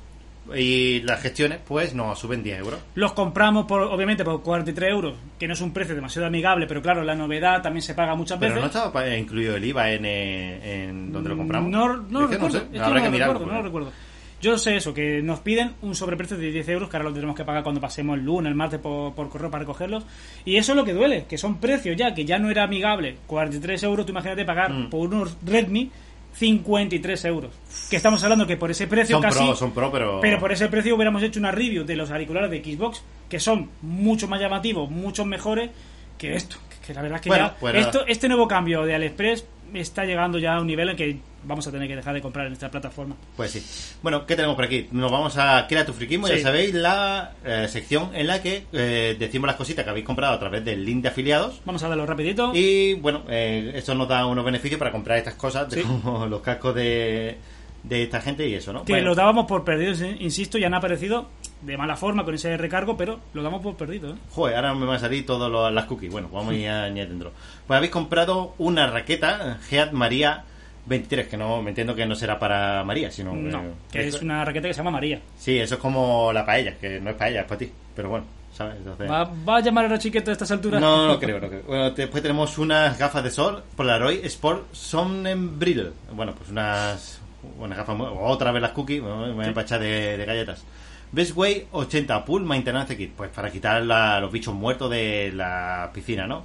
y 0.55 1.01
las 1.01 1.21
gestiones, 1.21 1.59
pues 1.67 1.93
nos 1.93 2.17
suben 2.19 2.43
10 2.43 2.59
euros. 2.59 2.79
Los 2.95 3.13
compramos, 3.13 3.65
por 3.65 3.81
obviamente, 3.81 4.23
por 4.23 4.41
43 4.41 4.89
euros, 4.91 5.15
que 5.39 5.47
no 5.47 5.53
es 5.53 5.61
un 5.61 5.73
precio 5.73 5.95
demasiado 5.95 6.27
amigable, 6.27 6.67
pero 6.67 6.81
claro, 6.81 7.03
la 7.03 7.15
novedad 7.15 7.61
también 7.61 7.81
se 7.81 7.93
paga 7.93 8.15
muchas 8.15 8.37
Pero 8.39 8.55
veces. 8.55 8.73
no 8.73 8.79
estaba 8.81 9.15
incluido 9.15 9.55
el 9.55 9.65
IVA 9.65 9.91
en, 9.91 10.05
eh, 10.05 10.83
en 10.89 11.11
donde 11.11 11.29
lo 11.29 11.37
compramos. 11.37 11.69
No, 11.71 11.97
no 11.97 12.19
lo 12.21 12.25
Es 12.25 12.29
que 12.29 12.35
recuerdo. 12.35 12.59
sé, 12.59 12.65
es 12.65 12.71
que 12.71 12.79
habrá 12.79 12.89
no 12.89 12.95
que 13.01 13.05
lo 13.05 13.11
mirarlo. 13.11 13.33
recuerdo, 13.33 13.51
no 13.53 13.57
lo 13.59 13.65
recuerdo. 13.65 13.91
Yo 14.39 14.55
sé 14.59 14.75
eso, 14.75 14.93
que 14.93 15.23
nos 15.23 15.39
piden 15.39 15.73
un 15.81 15.95
sobreprecio 15.95 16.37
de 16.37 16.51
10 16.51 16.69
euros, 16.69 16.89
que 16.89 16.97
ahora 16.97 17.09
lo 17.09 17.15
tenemos 17.15 17.35
que 17.35 17.43
pagar 17.43 17.63
cuando 17.63 17.81
pasemos 17.81 18.19
el 18.19 18.23
lunes, 18.23 18.47
el 18.51 18.55
martes 18.55 18.79
por, 18.79 19.15
por 19.15 19.29
correo 19.29 19.49
para 19.49 19.61
recogerlos. 19.61 20.05
Y 20.45 20.57
eso 20.57 20.73
es 20.73 20.75
lo 20.75 20.85
que 20.85 20.93
duele, 20.93 21.25
que 21.27 21.39
son 21.39 21.59
precios 21.59 21.97
ya, 21.97 22.13
que 22.13 22.23
ya 22.23 22.37
no 22.37 22.51
era 22.51 22.61
amigable. 22.63 23.17
43 23.25 23.81
euros, 23.83 24.05
tú 24.05 24.11
imagínate 24.11 24.45
pagar 24.45 24.71
Mm. 24.71 24.89
por 24.91 25.07
unos 25.11 25.37
Redmi 25.43 25.89
53 26.37 27.25
euros. 27.25 27.51
Que 27.89 27.95
estamos 27.95 28.23
hablando 28.23 28.45
que 28.45 28.57
por 28.57 28.69
ese 28.69 28.87
precio 28.87 29.15
Son 29.15 29.23
casi... 29.23 29.39
pro, 29.39 29.55
son 29.55 29.71
pro, 29.71 29.91
pero... 29.91 30.19
Pero 30.21 30.39
por 30.39 30.51
ese 30.51 30.67
precio 30.67 30.95
hubiéramos 30.95 31.23
hecho 31.23 31.39
una 31.39 31.51
review 31.51 31.83
de 31.83 31.95
los 31.95 32.11
auriculares 32.11 32.51
de 32.51 32.63
Xbox, 32.63 33.01
que 33.27 33.39
son 33.39 33.69
mucho 33.81 34.27
más 34.27 34.39
llamativos, 34.39 34.89
mucho 34.89 35.25
mejores 35.25 35.71
que 36.17 36.35
esto. 36.35 36.57
Que 36.87 36.93
la 36.93 37.01
verdad 37.01 37.17
es 37.17 37.21
que 37.21 37.29
Bueno, 37.29 37.47
ya 37.47 37.55
pues 37.59 37.75
esto, 37.75 38.05
este 38.07 38.27
nuevo 38.29 38.47
cambio 38.47 38.83
de 38.85 38.95
AliExpress 38.95 39.45
está 39.73 40.05
llegando 40.05 40.39
ya 40.39 40.55
a 40.55 40.61
un 40.61 40.67
nivel 40.67 40.87
en 40.89 40.95
que 40.95 41.19
vamos 41.43 41.67
a 41.67 41.71
tener 41.71 41.87
que 41.89 41.95
dejar 41.97 42.13
de 42.13 42.21
comprar 42.21 42.47
en 42.47 42.53
esta 42.53 42.71
plataforma. 42.71 43.15
Pues 43.35 43.51
sí. 43.51 43.61
Bueno, 44.01 44.25
¿qué 44.25 44.35
tenemos 44.35 44.55
por 44.55 44.63
aquí? 44.65 44.87
Nos 44.91 45.11
vamos 45.11 45.37
a 45.37 45.65
Crea 45.67 45.85
tu 45.85 45.91
Friquismo, 45.93 46.27
Sí. 46.27 46.37
ya 46.37 46.43
sabéis, 46.43 46.73
la 46.73 47.33
eh, 47.45 47.67
sección 47.69 48.11
en 48.15 48.27
la 48.27 48.41
que 48.41 48.63
eh, 48.71 49.15
decimos 49.19 49.47
las 49.47 49.57
cositas 49.57 49.83
que 49.83 49.89
habéis 49.91 50.05
comprado 50.05 50.33
a 50.33 50.39
través 50.39 50.63
del 50.63 50.85
link 50.85 51.01
de 51.01 51.09
afiliados. 51.09 51.61
Vamos 51.65 51.83
a 51.83 51.89
darlo 51.89 52.05
rapidito. 52.05 52.51
Y 52.53 52.93
bueno, 52.95 53.23
eh, 53.27 53.73
esto 53.75 53.93
nos 53.95 54.07
da 54.07 54.25
unos 54.25 54.45
beneficios 54.45 54.79
para 54.79 54.91
comprar 54.91 55.17
estas 55.17 55.33
cosas, 55.35 55.69
de 55.69 55.81
como 56.03 56.25
los 56.27 56.41
cascos 56.41 56.73
de, 56.75 57.37
de 57.83 58.03
esta 58.03 58.21
gente 58.21 58.47
y 58.47 58.53
eso, 58.53 58.71
¿no? 58.71 58.85
que 58.85 58.93
Bueno, 58.93 59.09
los 59.09 59.17
dábamos 59.17 59.45
por 59.45 59.63
perdidos, 59.65 60.01
insisto, 60.19 60.57
ya 60.57 60.67
han 60.67 60.73
aparecido 60.73 61.29
de 61.61 61.77
mala 61.77 61.95
forma 61.95 62.23
con 62.23 62.35
ese 62.35 62.55
recargo, 62.57 62.95
pero 62.97 63.19
lo 63.33 63.43
damos 63.43 63.61
por 63.61 63.75
perdido. 63.75 64.11
¿eh? 64.11 64.15
Joder, 64.31 64.55
ahora 64.55 64.73
me 64.73 64.85
van 64.85 64.97
a 64.97 64.99
salir 64.99 65.25
todas 65.25 65.73
las 65.73 65.85
cookies. 65.85 66.11
Bueno, 66.11 66.29
vamos 66.31 66.53
a 66.53 66.55
ir 66.55 66.93
dentro. 67.07 67.31
Pues 67.65 67.77
habéis 67.77 67.91
comprado 67.91 68.53
una 68.57 68.87
raqueta 68.87 69.57
Geat 69.69 69.91
María 69.91 70.43
23, 70.87 71.27
que 71.27 71.37
no 71.37 71.61
me 71.61 71.69
entiendo 71.69 71.95
que 71.95 72.05
no 72.05 72.15
será 72.15 72.39
para 72.39 72.83
María, 72.83 73.11
sino... 73.11 73.33
No, 73.33 73.59
eh, 73.61 73.73
que 73.91 74.07
es 74.07 74.21
una 74.21 74.43
raqueta 74.45 74.67
que 74.67 74.73
se 74.73 74.77
llama 74.77 74.91
María. 74.91 75.21
Sí, 75.37 75.57
eso 75.57 75.75
es 75.75 75.81
como 75.81 76.31
la 76.31 76.45
paella, 76.45 76.77
que 76.77 76.99
no 76.99 77.09
es 77.09 77.15
paella, 77.15 77.41
es 77.41 77.45
para 77.45 77.59
ti. 77.59 77.71
Pero 77.93 78.09
bueno, 78.09 78.25
¿sabes? 78.53 78.77
Entonces... 78.77 79.09
¿Va, 79.09 79.25
va 79.25 79.57
a 79.57 79.59
llamar 79.59 79.85
a 79.85 79.89
la 79.89 79.99
chiqueta 79.99 80.31
a 80.31 80.33
estas 80.33 80.49
alturas? 80.51 80.79
No, 80.79 81.07
no 81.07 81.19
creo, 81.19 81.39
no 81.41 81.49
creo. 81.49 81.63
Bueno, 81.63 81.91
después 81.91 82.23
tenemos 82.23 82.57
unas 82.57 82.97
gafas 82.97 83.23
de 83.23 83.31
sol 83.31 83.63
Polaroid 83.75 84.23
Sport 84.25 84.73
Sonnenbrille. 84.73 85.91
Bueno, 86.13 86.33
pues 86.33 86.49
unas, 86.49 87.19
unas 87.59 87.77
gafas, 87.77 87.97
otra 87.99 88.51
vez 88.51 88.61
las 88.61 88.71
cookies, 88.71 89.03
me 89.03 89.33
voy 89.33 89.45
a 89.45 89.47
empachar 89.49 89.81
de, 89.81 90.15
de 90.17 90.25
galletas. 90.25 90.63
Best 91.11 91.35
Way 91.35 91.67
80 91.71 92.25
Pool 92.25 92.43
Maintenance 92.43 92.95
Kit, 92.97 93.11
pues 93.15 93.29
para 93.31 93.49
quitar 93.51 93.81
la- 93.83 94.19
los 94.19 94.31
bichos 94.31 94.53
muertos 94.53 94.89
de 94.91 95.31
la 95.33 95.89
piscina, 95.93 96.27
¿no? 96.27 96.43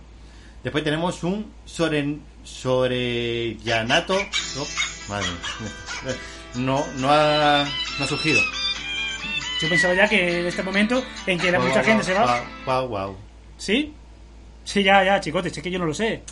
Después 0.62 0.84
tenemos 0.84 1.24
un 1.24 1.52
Soren, 1.64 2.22
Sorellanato. 2.44 4.14
Oh, 4.14 4.66
madre 5.08 5.26
mía. 5.28 6.14
No, 6.54 6.84
no 6.98 7.08
ha, 7.10 7.64
no 7.98 8.04
ha 8.04 8.06
surgido. 8.08 8.38
Yo 9.62 9.70
pensaba 9.70 9.94
ya 9.94 10.06
que 10.06 10.40
en 10.40 10.46
este 10.46 10.62
momento 10.62 11.02
en 11.26 11.38
que 11.38 11.50
la 11.50 11.58
mucha 11.58 11.82
gente 11.82 12.04
se 12.04 12.12
va. 12.12 12.44
Guau, 12.66 12.88
guau. 12.88 13.16
¿Sí? 13.56 13.94
Sí, 14.62 14.82
ya, 14.82 15.02
ya, 15.02 15.18
chicote, 15.18 15.48
es 15.48 15.58
que 15.62 15.70
yo 15.70 15.78
no 15.78 15.86
lo 15.86 15.94
sé. 15.94 16.22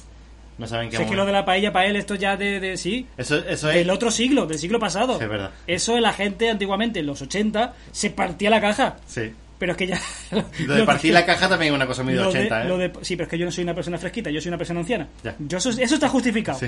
No 0.61 0.67
saben 0.67 0.91
qué 0.91 0.97
Si 0.99 1.03
es 1.03 1.09
que 1.11 1.17
lo 1.17 1.25
de 1.25 1.33
la 1.33 1.45
paella 1.45 1.73
para 1.73 1.87
él, 1.87 1.97
esto 1.97 2.15
ya 2.15 2.37
de, 2.37 2.61
de 2.61 2.77
sí. 2.77 3.07
Eso, 3.17 3.37
eso 3.39 3.71
es. 3.71 3.75
Del 3.77 3.91
otro 3.91 4.11
siglo, 4.11 4.47
del 4.47 4.59
siglo 4.59 4.79
pasado. 4.79 5.17
Sí, 5.19 5.25
es 5.25 5.31
verdad. 5.31 5.51
Eso 5.67 5.99
la 5.99 6.13
gente 6.13 6.51
antiguamente, 6.51 7.01
en 7.01 7.07
los 7.07 7.23
80, 7.23 7.75
se 7.91 8.11
partía 8.11 8.51
la 8.51 8.61
caja. 8.61 8.99
Sí. 9.07 9.33
Pero 9.59 9.73
es 9.73 9.79
que 9.79 9.87
ya. 9.87 10.01
Lo 10.67 10.75
de 10.75 10.85
partir 10.85 11.13
la 11.13 11.25
caja 11.27 11.49
también 11.49 11.73
es 11.73 11.77
una 11.77 11.87
cosa 11.87 12.03
muy 12.03 12.13
de 12.15 12.21
lo 12.21 12.29
80, 12.29 12.63
¿eh? 12.63 12.69
lo 12.69 12.79
de- 12.79 12.93
sí, 13.03 13.17
pero 13.17 13.25
es 13.25 13.31
que 13.31 13.39
yo 13.39 13.45
no 13.47 13.53
soy 13.53 13.65
una 13.65 13.75
persona 13.75 13.99
fresquita, 13.99 14.31
yo 14.31 14.41
soy 14.41 14.49
una 14.49 14.57
persona 14.59 14.81
anciana. 14.81 15.09
Ya. 15.25 15.35
Yo 15.39 15.59
eso, 15.59 15.71
eso 15.71 15.95
está 15.95 16.09
justificado. 16.09 16.59
Sí. 16.59 16.67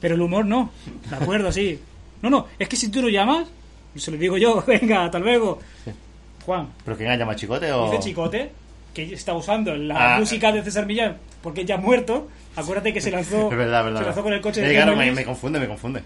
Pero 0.00 0.14
el 0.14 0.20
humor 0.22 0.44
no. 0.44 0.70
De 1.10 1.16
acuerdo, 1.16 1.50
sí. 1.52 1.78
No, 2.20 2.30
no, 2.30 2.46
es 2.58 2.68
que 2.68 2.76
si 2.76 2.90
tú 2.90 3.02
lo 3.02 3.08
llamas, 3.08 3.46
se 3.96 4.10
lo 4.12 4.16
digo 4.16 4.38
yo, 4.38 4.62
venga, 4.66 5.04
hasta 5.04 5.18
luego. 5.20 5.58
Juan, 6.46 6.68
¿Pero 6.84 6.96
quién 6.96 7.16
llama 7.18 7.36
chicote 7.36 7.70
o...? 7.72 7.90
dice 7.90 8.02
Chicote, 8.02 8.50
que 8.92 9.14
está 9.14 9.32
usando 9.34 9.74
la 9.76 10.16
Ah. 10.16 10.18
música 10.18 10.50
de 10.52 10.62
César 10.62 10.86
Millán, 10.86 11.16
porque 11.42 11.64
ya 11.64 11.76
ha 11.76 11.78
muerto. 11.78 12.28
Acuérdate 12.56 12.92
que 12.92 13.00
se 13.00 13.10
lanzó, 13.10 13.48
Es 13.50 13.56
verdad, 13.56 13.84
verdad. 13.84 14.00
se 14.00 14.06
lanzó 14.06 14.22
con 14.22 14.32
el 14.32 14.40
coche 14.40 14.62
Eh, 14.62 14.68
de 14.68 14.74
claro, 14.74 14.94
Keanu 14.96 15.14
me, 15.14 15.24
confunde, 15.24 15.58
me 15.60 15.66
confunde. 15.68 16.02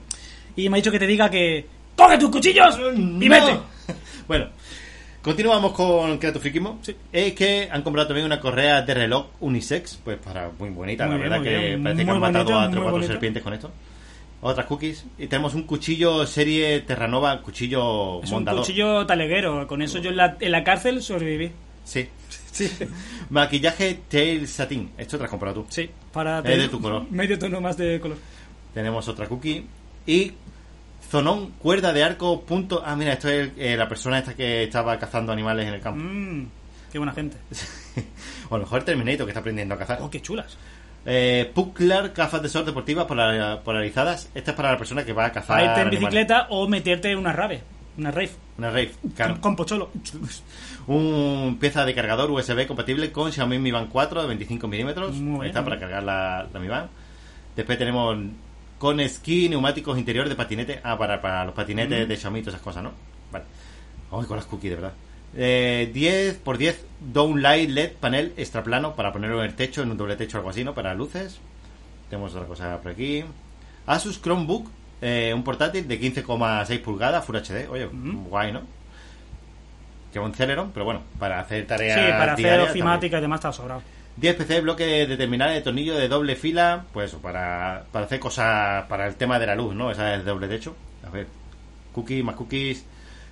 y 0.57 0.69
me 0.69 0.77
ha 0.77 0.79
dicho 0.79 0.91
que 0.93 0.99
te 0.99 1.07
diga 1.07 1.29
que. 1.31 1.67
¡Coge 1.97 2.19
tus 2.19 2.31
cuchillos! 2.31 2.79
¡Y 3.21 3.29
vete! 3.29 3.59
Bueno, 4.29 4.49
continuamos 5.23 5.73
con 5.73 6.19
Creato 6.19 6.41
Frikimo. 6.41 6.81
Es 7.13 7.33
que 7.35 7.69
han 7.71 7.83
comprado 7.83 8.09
también 8.09 8.27
una 8.27 8.41
correa 8.41 8.83
de 8.83 8.93
reloj 8.93 9.27
unisex, 9.41 10.01
pues 10.05 10.19
para 10.19 10.51
muy 10.59 10.71
bonita, 10.71 11.07
Muy 11.07 11.15
la 11.17 11.21
verdad 11.23 11.43
que 11.43 11.57
bien. 11.59 11.83
parece 11.85 12.05
que 12.05 12.11
han 12.11 12.19
matado 12.21 12.59
a 12.59 12.69
tres 12.71 12.81
o 12.81 12.83
cuatro 12.91 13.03
serpientes 13.05 13.43
con 13.43 13.55
esto. 13.55 13.71
Otras 14.43 14.67
cookies. 14.67 15.05
Y 15.19 15.29
tenemos 15.29 15.55
un 15.55 15.63
cuchillo 15.63 16.27
serie 16.27 16.81
Terranova, 16.81 17.41
cuchillo 17.41 18.21
Es 18.23 18.31
un 18.33 18.45
cuchillo 18.45 19.07
taleguero. 19.07 19.67
Con 19.67 19.81
eso 19.81 19.99
yo 19.99 20.11
en 20.11 20.17
la, 20.17 20.37
en 20.41 20.51
la 20.53 20.63
cárcel 20.65 21.01
sobreviví. 21.03 21.53
Sí. 21.85 22.09
sí. 22.57 22.71
Maquillaje 23.31 24.01
Tail 24.09 24.47
Satin. 24.49 24.91
Esto 24.97 25.13
te 25.17 25.19
lo 25.19 25.25
has 25.25 25.31
comprado 25.31 25.63
tú. 25.63 25.67
Sí, 25.69 25.91
para. 26.13 26.39
Es 26.41 26.59
de 26.59 26.69
tu 26.69 26.81
color. 26.81 27.11
Medio 27.11 27.39
tono 27.39 27.61
más 27.61 27.77
de 27.77 28.01
color. 28.01 28.19
Tenemos 28.75 29.07
otra 29.09 29.27
cookie. 29.27 29.67
Y 30.07 30.33
Zonón, 31.11 31.53
cuerda 31.59 31.93
de 31.93 32.03
arco, 32.05 32.43
punto. 32.43 32.83
Ah, 32.85 32.97
mira, 32.97 33.13
esto 33.15 33.29
es 33.29 33.51
eh, 33.57 33.77
la 33.77 33.89
persona 33.89 34.19
esta 34.19 34.35
que 34.35 34.65
estaba 34.65 34.99
cazando 34.99 35.33
animales 35.33 35.67
en 35.69 35.75
el 35.75 35.81
campo. 35.81 36.01
Mmm, 36.03 36.47
qué 36.93 36.99
buena 36.99 37.13
gente. 37.13 37.37
o 38.51 38.55
a 38.55 38.59
lo 38.59 38.65
mejor 38.65 38.83
Terminator 38.85 39.27
que 39.27 39.31
está 39.31 39.41
aprendiendo 39.41 39.75
a 39.75 39.79
cazar. 39.79 39.99
Oh, 40.03 40.11
qué 40.11 40.21
chulas. 40.21 40.57
Eh, 41.09 41.51
Pucklar, 41.55 42.13
gafas 42.13 42.43
de 42.43 42.49
sol 42.49 42.67
deportivas 42.67 43.07
polar- 43.07 43.63
polarizadas. 43.63 44.29
Esta 44.35 44.51
es 44.51 44.57
para 44.57 44.73
la 44.73 44.79
persona 44.79 45.05
que 45.05 45.13
va 45.13 45.27
a 45.27 45.33
cazar. 45.33 45.57
Para 45.59 45.63
irte 45.63 45.81
en 45.83 45.87
animales. 45.89 46.01
bicicleta 46.01 46.47
o 46.51 46.67
meterte 46.69 47.11
en 47.13 47.19
una 47.19 47.33
rave. 47.33 47.63
Una 47.99 48.11
rave. 48.11 48.31
Una 48.59 48.71
Rave, 48.71 48.93
claro. 49.15 49.41
Con, 49.41 49.57
pocholo. 49.57 49.91
Un 50.87 51.57
pieza 51.59 51.85
de 51.85 51.95
cargador 51.95 52.31
USB 52.31 52.67
compatible 52.67 53.11
con 53.11 53.33
Xiaomi 53.33 53.59
Mi 53.59 53.71
Band 53.71 53.89
4 53.91 54.23
de 54.23 54.29
25 54.29 54.69
milímetros. 54.69 55.17
Ahí 55.41 55.49
está 55.49 55.65
para 55.65 55.79
cargar 55.79 56.03
la, 56.03 56.47
la 56.53 56.61
Mi 56.61 56.69
Band. 56.69 56.89
Después 57.55 57.79
tenemos 57.79 58.17
con 58.79 59.01
esquí, 59.01 59.49
neumáticos 59.49 59.99
interior 59.99 60.29
de 60.29 60.37
patinete. 60.37 60.81
Ah, 60.85 60.99
para, 60.99 61.21
para 61.21 61.45
los 61.45 61.55
patinetes 61.55 62.07
de 62.07 62.17
Xiaomi 62.17 62.41
y 62.41 62.43
todas 62.43 62.55
esas 62.55 62.65
cosas, 62.65 62.83
¿no? 62.83 62.93
Vale. 63.33 63.45
Ay, 64.13 64.27
con 64.27 64.37
las 64.37 64.47
cookies, 64.47 64.71
de 64.71 64.77
verdad. 64.77 64.93
Eh, 65.35 65.91
10 65.93 66.39
por 66.39 66.57
10 66.57 66.87
Downlight 67.13 67.69
LED 67.69 67.93
panel 68.01 68.33
extra 68.37 68.63
plano 68.63 68.95
para 68.95 69.13
ponerlo 69.13 69.41
en 69.41 69.51
el 69.51 69.55
techo, 69.55 69.83
en 69.83 69.91
un 69.91 69.97
doble 69.97 70.17
techo 70.17 70.39
o 70.39 70.41
algo 70.41 70.51
así, 70.51 70.65
¿no? 70.65 70.75
Para 70.75 70.95
luces. 70.95 71.39
Tenemos 72.09 72.35
otra 72.35 72.47
cosa 72.47 72.81
por 72.81 72.93
aquí. 72.93 73.25
Asus 73.87 74.21
Chromebook, 74.21 74.69
eh, 75.01 75.33
un 75.35 75.43
portátil 75.45 75.87
de 75.87 76.01
15,6 76.01 76.81
pulgadas, 76.83 77.25
Full 77.25 77.37
HD. 77.37 77.69
Oye, 77.71 77.89
guay, 77.93 78.53
¿no? 78.53 78.63
Que 80.13 80.19
un 80.19 80.33
Celeron, 80.35 80.71
pero 80.73 80.85
bueno, 80.85 81.03
para 81.19 81.41
hacer 81.41 81.67
tareas. 81.67 81.99
Sí, 82.01 82.07
para 82.13 82.33
hacer 82.33 82.61
ofimática 82.61 83.19
y 83.19 83.21
demás 83.21 83.39
está 83.39 83.53
sobrado. 83.53 83.81
también. 83.81 83.97
10 84.17 84.35
PC, 84.37 84.61
bloque 84.63 85.07
de 85.07 85.17
terminal 85.19 85.53
de 85.53 85.61
tornillo 85.61 85.95
de 85.95 86.09
doble 86.09 86.37
fila, 86.37 86.85
pues 86.93 87.11
eso, 87.11 87.21
para, 87.21 87.85
para 87.93 88.07
hacer 88.07 88.19
cosas 88.19 88.85
para 88.87 89.07
el 89.07 89.17
tema 89.17 89.39
de 89.39 89.47
la 89.47 89.55
luz, 89.55 89.75
¿no? 89.75 89.91
Esa 89.91 90.15
es 90.15 90.25
doble 90.25 90.49
techo. 90.49 90.75
A 91.07 91.11
ver, 91.11 91.27
cookies, 91.93 92.25
más 92.25 92.35
cookies. 92.35 92.87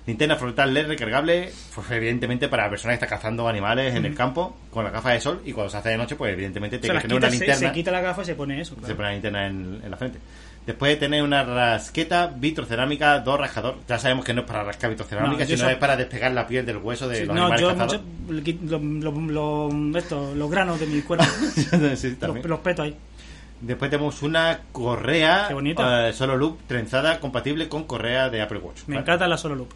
Linterna 0.05 0.35
frontal 0.35 0.71
LED 0.71 0.85
recargable, 0.89 1.51
pues 1.73 1.89
evidentemente 1.89 2.47
para 2.47 2.65
la 2.65 2.69
persona 2.69 2.91
que 2.91 3.03
está 3.03 3.07
cazando 3.07 3.47
animales 3.47 3.95
en 3.95 4.05
el 4.05 4.13
campo 4.13 4.55
con 4.69 4.83
la 4.83 4.91
gafa 4.91 5.09
de 5.13 5.19
sol 5.19 5.41
y 5.43 5.51
cuando 5.51 5.71
se 5.71 5.77
hace 5.77 5.89
de 5.89 5.97
noche, 5.97 6.15
pues 6.15 6.31
evidentemente 6.33 6.75
Se, 6.75 6.81
tiene 6.81 6.93
las 6.93 7.01
que 7.01 7.07
tener 7.07 7.23
una 7.23 7.29
se, 7.31 7.37
linterna. 7.37 7.67
se 7.69 7.73
quita 7.73 7.89
la 7.89 8.01
gafa 8.01 8.21
y 8.21 8.25
se 8.25 8.35
pone 8.35 8.61
eso. 8.61 8.75
Se 8.85 8.93
pone 8.93 9.07
la 9.07 9.13
linterna 9.13 9.47
en, 9.47 9.81
en 9.83 9.89
la 9.89 9.97
frente. 9.97 10.19
Después 10.65 10.93
de 10.93 10.95
tener 10.97 11.21
una 11.21 11.43
rasqueta 11.43 12.27
vitrocerámica, 12.35 13.19
dos 13.19 13.39
rascador. 13.39 13.75
Ya 13.87 13.99
sabemos 13.99 14.25
que 14.25 14.33
no 14.33 14.41
es 14.41 14.47
para 14.47 14.63
rascar 14.63 14.89
vitrocerámica, 14.89 15.43
No, 15.43 15.45
sino 15.47 15.59
so- 15.59 15.69
es 15.69 15.75
para 15.77 15.95
despegar 15.95 16.31
la 16.31 16.47
piel 16.47 16.65
del 16.65 16.77
hueso 16.77 17.07
de 17.07 17.17
Sí, 17.17 17.25
los 17.25 17.35
no, 17.35 17.43
animales 17.43 17.61
yo 17.61 17.67
lo- 18.71 19.11
lo- 19.11 19.69
lo- 19.69 19.97
esto, 19.99 20.33
los 20.35 20.49
granos 20.49 20.79
de 20.79 20.87
mi 20.87 21.01
cuerpo. 21.01 21.25
Sí, 21.55 22.17
los, 22.19 22.45
los 22.45 22.59
peto 22.61 22.81
ahí. 22.81 22.95
Después 23.61 23.89
tenemos 23.91 24.21
una 24.23 24.59
correa 24.71 25.49
eh, 25.51 26.13
solo 26.13 26.35
loop 26.35 26.59
trenzada 26.67 27.19
compatible 27.19 27.69
con 27.69 27.83
correa 27.85 28.29
de 28.29 28.41
Apple 28.41 28.59
Watch. 28.59 28.79
Me 28.87 28.95
¿vale? 28.95 29.03
encanta 29.03 29.27
la 29.27 29.37
solo 29.37 29.55
loop. 29.55 29.69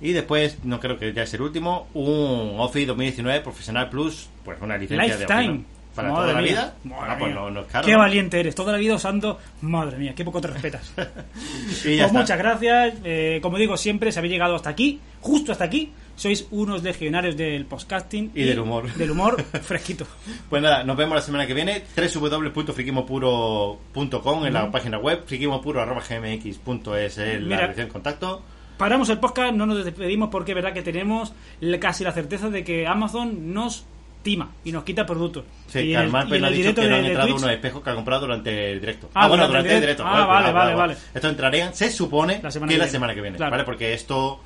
Y 0.00 0.12
después, 0.12 0.58
no 0.64 0.80
creo 0.80 0.98
que 0.98 1.12
ya 1.12 1.22
es 1.22 1.32
el 1.34 1.42
último, 1.42 1.86
un 1.94 2.56
Office 2.58 2.86
2019 2.86 3.40
Profesional 3.40 3.88
Plus, 3.88 4.28
pues 4.44 4.58
una 4.60 4.76
licencia 4.76 5.16
de 5.16 5.20
Lifetime. 5.20 5.48
Office, 5.48 5.58
¿no? 5.58 5.81
Para 5.94 6.08
Madre 6.10 6.22
toda 6.22 6.32
la 6.34 6.40
mía. 6.42 6.50
vida. 6.50 6.74
Madre 6.84 7.10
Ah, 7.12 7.16
pues 7.18 7.30
mía. 7.32 7.40
no, 7.40 7.50
no 7.50 7.60
es 7.60 7.66
caro. 7.66 7.86
Qué 7.86 7.94
valiente 7.96 8.40
eres. 8.40 8.54
Toda 8.54 8.72
la 8.72 8.78
vida 8.78 8.94
usando. 8.94 9.38
Madre 9.60 9.98
mía, 9.98 10.14
qué 10.14 10.24
poco 10.24 10.40
te 10.40 10.48
respetas. 10.48 10.92
Y 10.96 11.00
ya 11.02 11.82
Pues 11.82 12.00
está. 12.00 12.12
muchas 12.18 12.38
gracias. 12.38 12.94
Eh, 13.04 13.38
como 13.42 13.58
digo 13.58 13.76
siempre, 13.76 14.10
si 14.12 14.18
habéis 14.18 14.32
llegado 14.32 14.54
hasta 14.56 14.70
aquí, 14.70 15.00
justo 15.20 15.52
hasta 15.52 15.64
aquí, 15.64 15.92
sois 16.16 16.46
unos 16.50 16.82
legionarios 16.82 17.36
del 17.36 17.66
podcasting 17.66 18.30
Y 18.34 18.44
del 18.44 18.58
humor. 18.60 18.90
Del 18.94 19.10
humor 19.10 19.42
fresquito. 19.62 20.06
Pues 20.50 20.62
nada, 20.62 20.82
nos 20.84 20.96
vemos 20.96 21.14
la 21.16 21.22
semana 21.22 21.46
que 21.46 21.54
viene. 21.54 21.82
www.friquimopuro.com 21.96 24.46
en 24.46 24.52
la 24.52 24.70
página 24.70 24.98
web. 24.98 25.22
friquimopuro.gmx.es 25.26 27.18
es 27.18 27.40
la 27.40 27.46
Mira. 27.46 27.60
dirección 27.62 27.86
de 27.86 27.92
contacto. 27.92 28.42
Paramos 28.78 29.08
el 29.10 29.18
podcast, 29.18 29.52
no 29.54 29.66
nos 29.66 29.84
despedimos 29.84 30.28
porque 30.30 30.52
es 30.52 30.56
verdad 30.56 30.72
que 30.72 30.82
tenemos 30.82 31.32
la- 31.60 31.78
casi 31.78 32.02
la 32.04 32.12
certeza 32.12 32.48
de 32.50 32.64
que 32.64 32.86
Amazon 32.86 33.52
nos 33.52 33.84
tima 34.22 34.50
y 34.64 34.72
nos 34.72 34.84
quita 34.84 35.04
productos. 35.04 35.44
Sí, 35.68 35.80
y 35.80 35.94
el- 35.94 36.08
y 36.10 36.44
ha 36.44 36.50
dicho 36.50 36.74
que 36.74 36.88
no 36.88 36.96
han 36.96 37.04
entrado 37.04 37.34
unos 37.34 37.50
espejos 37.50 37.82
que 37.82 37.90
ha 37.90 37.94
comprado 37.94 38.22
durante 38.22 38.70
el 38.72 38.80
directo. 38.80 39.10
Ah, 39.14 39.28
bueno, 39.28 39.46
durante 39.46 39.74
el 39.74 39.80
directo. 39.80 40.04
Ah, 40.06 40.24
vale, 40.26 40.52
vale, 40.52 40.74
vale. 40.74 40.96
Esto 41.14 41.28
entrarían, 41.28 41.74
se 41.74 41.90
supone 41.90 42.40
La 42.42 42.50
que 42.50 42.60
que 42.66 42.78
la 42.78 42.88
semana 42.88 43.14
que 43.14 43.20
viene, 43.20 43.36
Claro. 43.36 43.50
¿vale? 43.50 43.64
Porque 43.64 43.92
esto, 43.94 44.40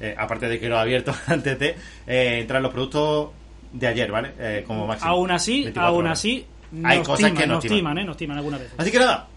eh, 0.00 0.14
aparte 0.18 0.48
de 0.48 0.58
que 0.58 0.68
lo 0.68 0.76
he 0.76 0.80
abierto 0.80 1.14
antes 1.28 1.58
de, 1.58 1.76
eh, 2.06 2.38
entran 2.40 2.62
los 2.62 2.72
productos 2.72 3.30
de 3.72 3.86
ayer, 3.86 4.10
¿vale? 4.10 4.32
Eh, 4.38 4.64
como 4.66 4.86
máximo. 4.86 5.10
Aún 5.10 5.30
así, 5.30 5.62
24 5.62 5.88
aún 5.88 6.04
horas. 6.06 6.18
así, 6.18 6.44
Hay 6.84 6.98
nos 6.98 7.06
cosas 7.08 7.18
timan, 7.26 7.36
que 7.36 7.46
nos 7.46 7.54
nos 7.56 7.62
timan. 7.62 7.78
timan, 7.78 7.98
¿eh? 7.98 8.04
Nos 8.04 8.16
timan 8.16 8.36
algunas 8.38 8.60
veces. 8.60 8.74
Así 8.78 8.90
que 8.90 8.98
nada, 8.98 9.28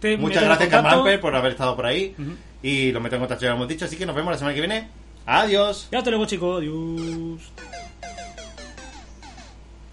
Te 0.00 0.16
muchas 0.16 0.42
gracias. 0.44 0.68
Carmamper 0.68 1.20
por 1.20 1.34
haber 1.36 1.52
estado 1.52 1.74
por 1.76 1.86
ahí. 1.86 2.14
Y 2.62 2.90
lo 2.92 3.00
meto 3.00 3.14
en 3.16 3.20
contacto, 3.20 3.44
ya 3.44 3.50
lo 3.50 3.56
hemos 3.56 3.68
dicho. 3.68 3.84
Así 3.84 3.96
que 3.96 4.04
nos 4.06 4.16
vemos 4.16 4.32
la 4.32 4.38
semana 4.38 4.54
que 4.54 4.60
viene. 4.60 4.88
Adiós. 5.26 5.88
Ya 5.92 5.98
hasta 5.98 6.10
luego, 6.10 6.26
chicos. 6.26 6.58
Adiós. 6.58 7.52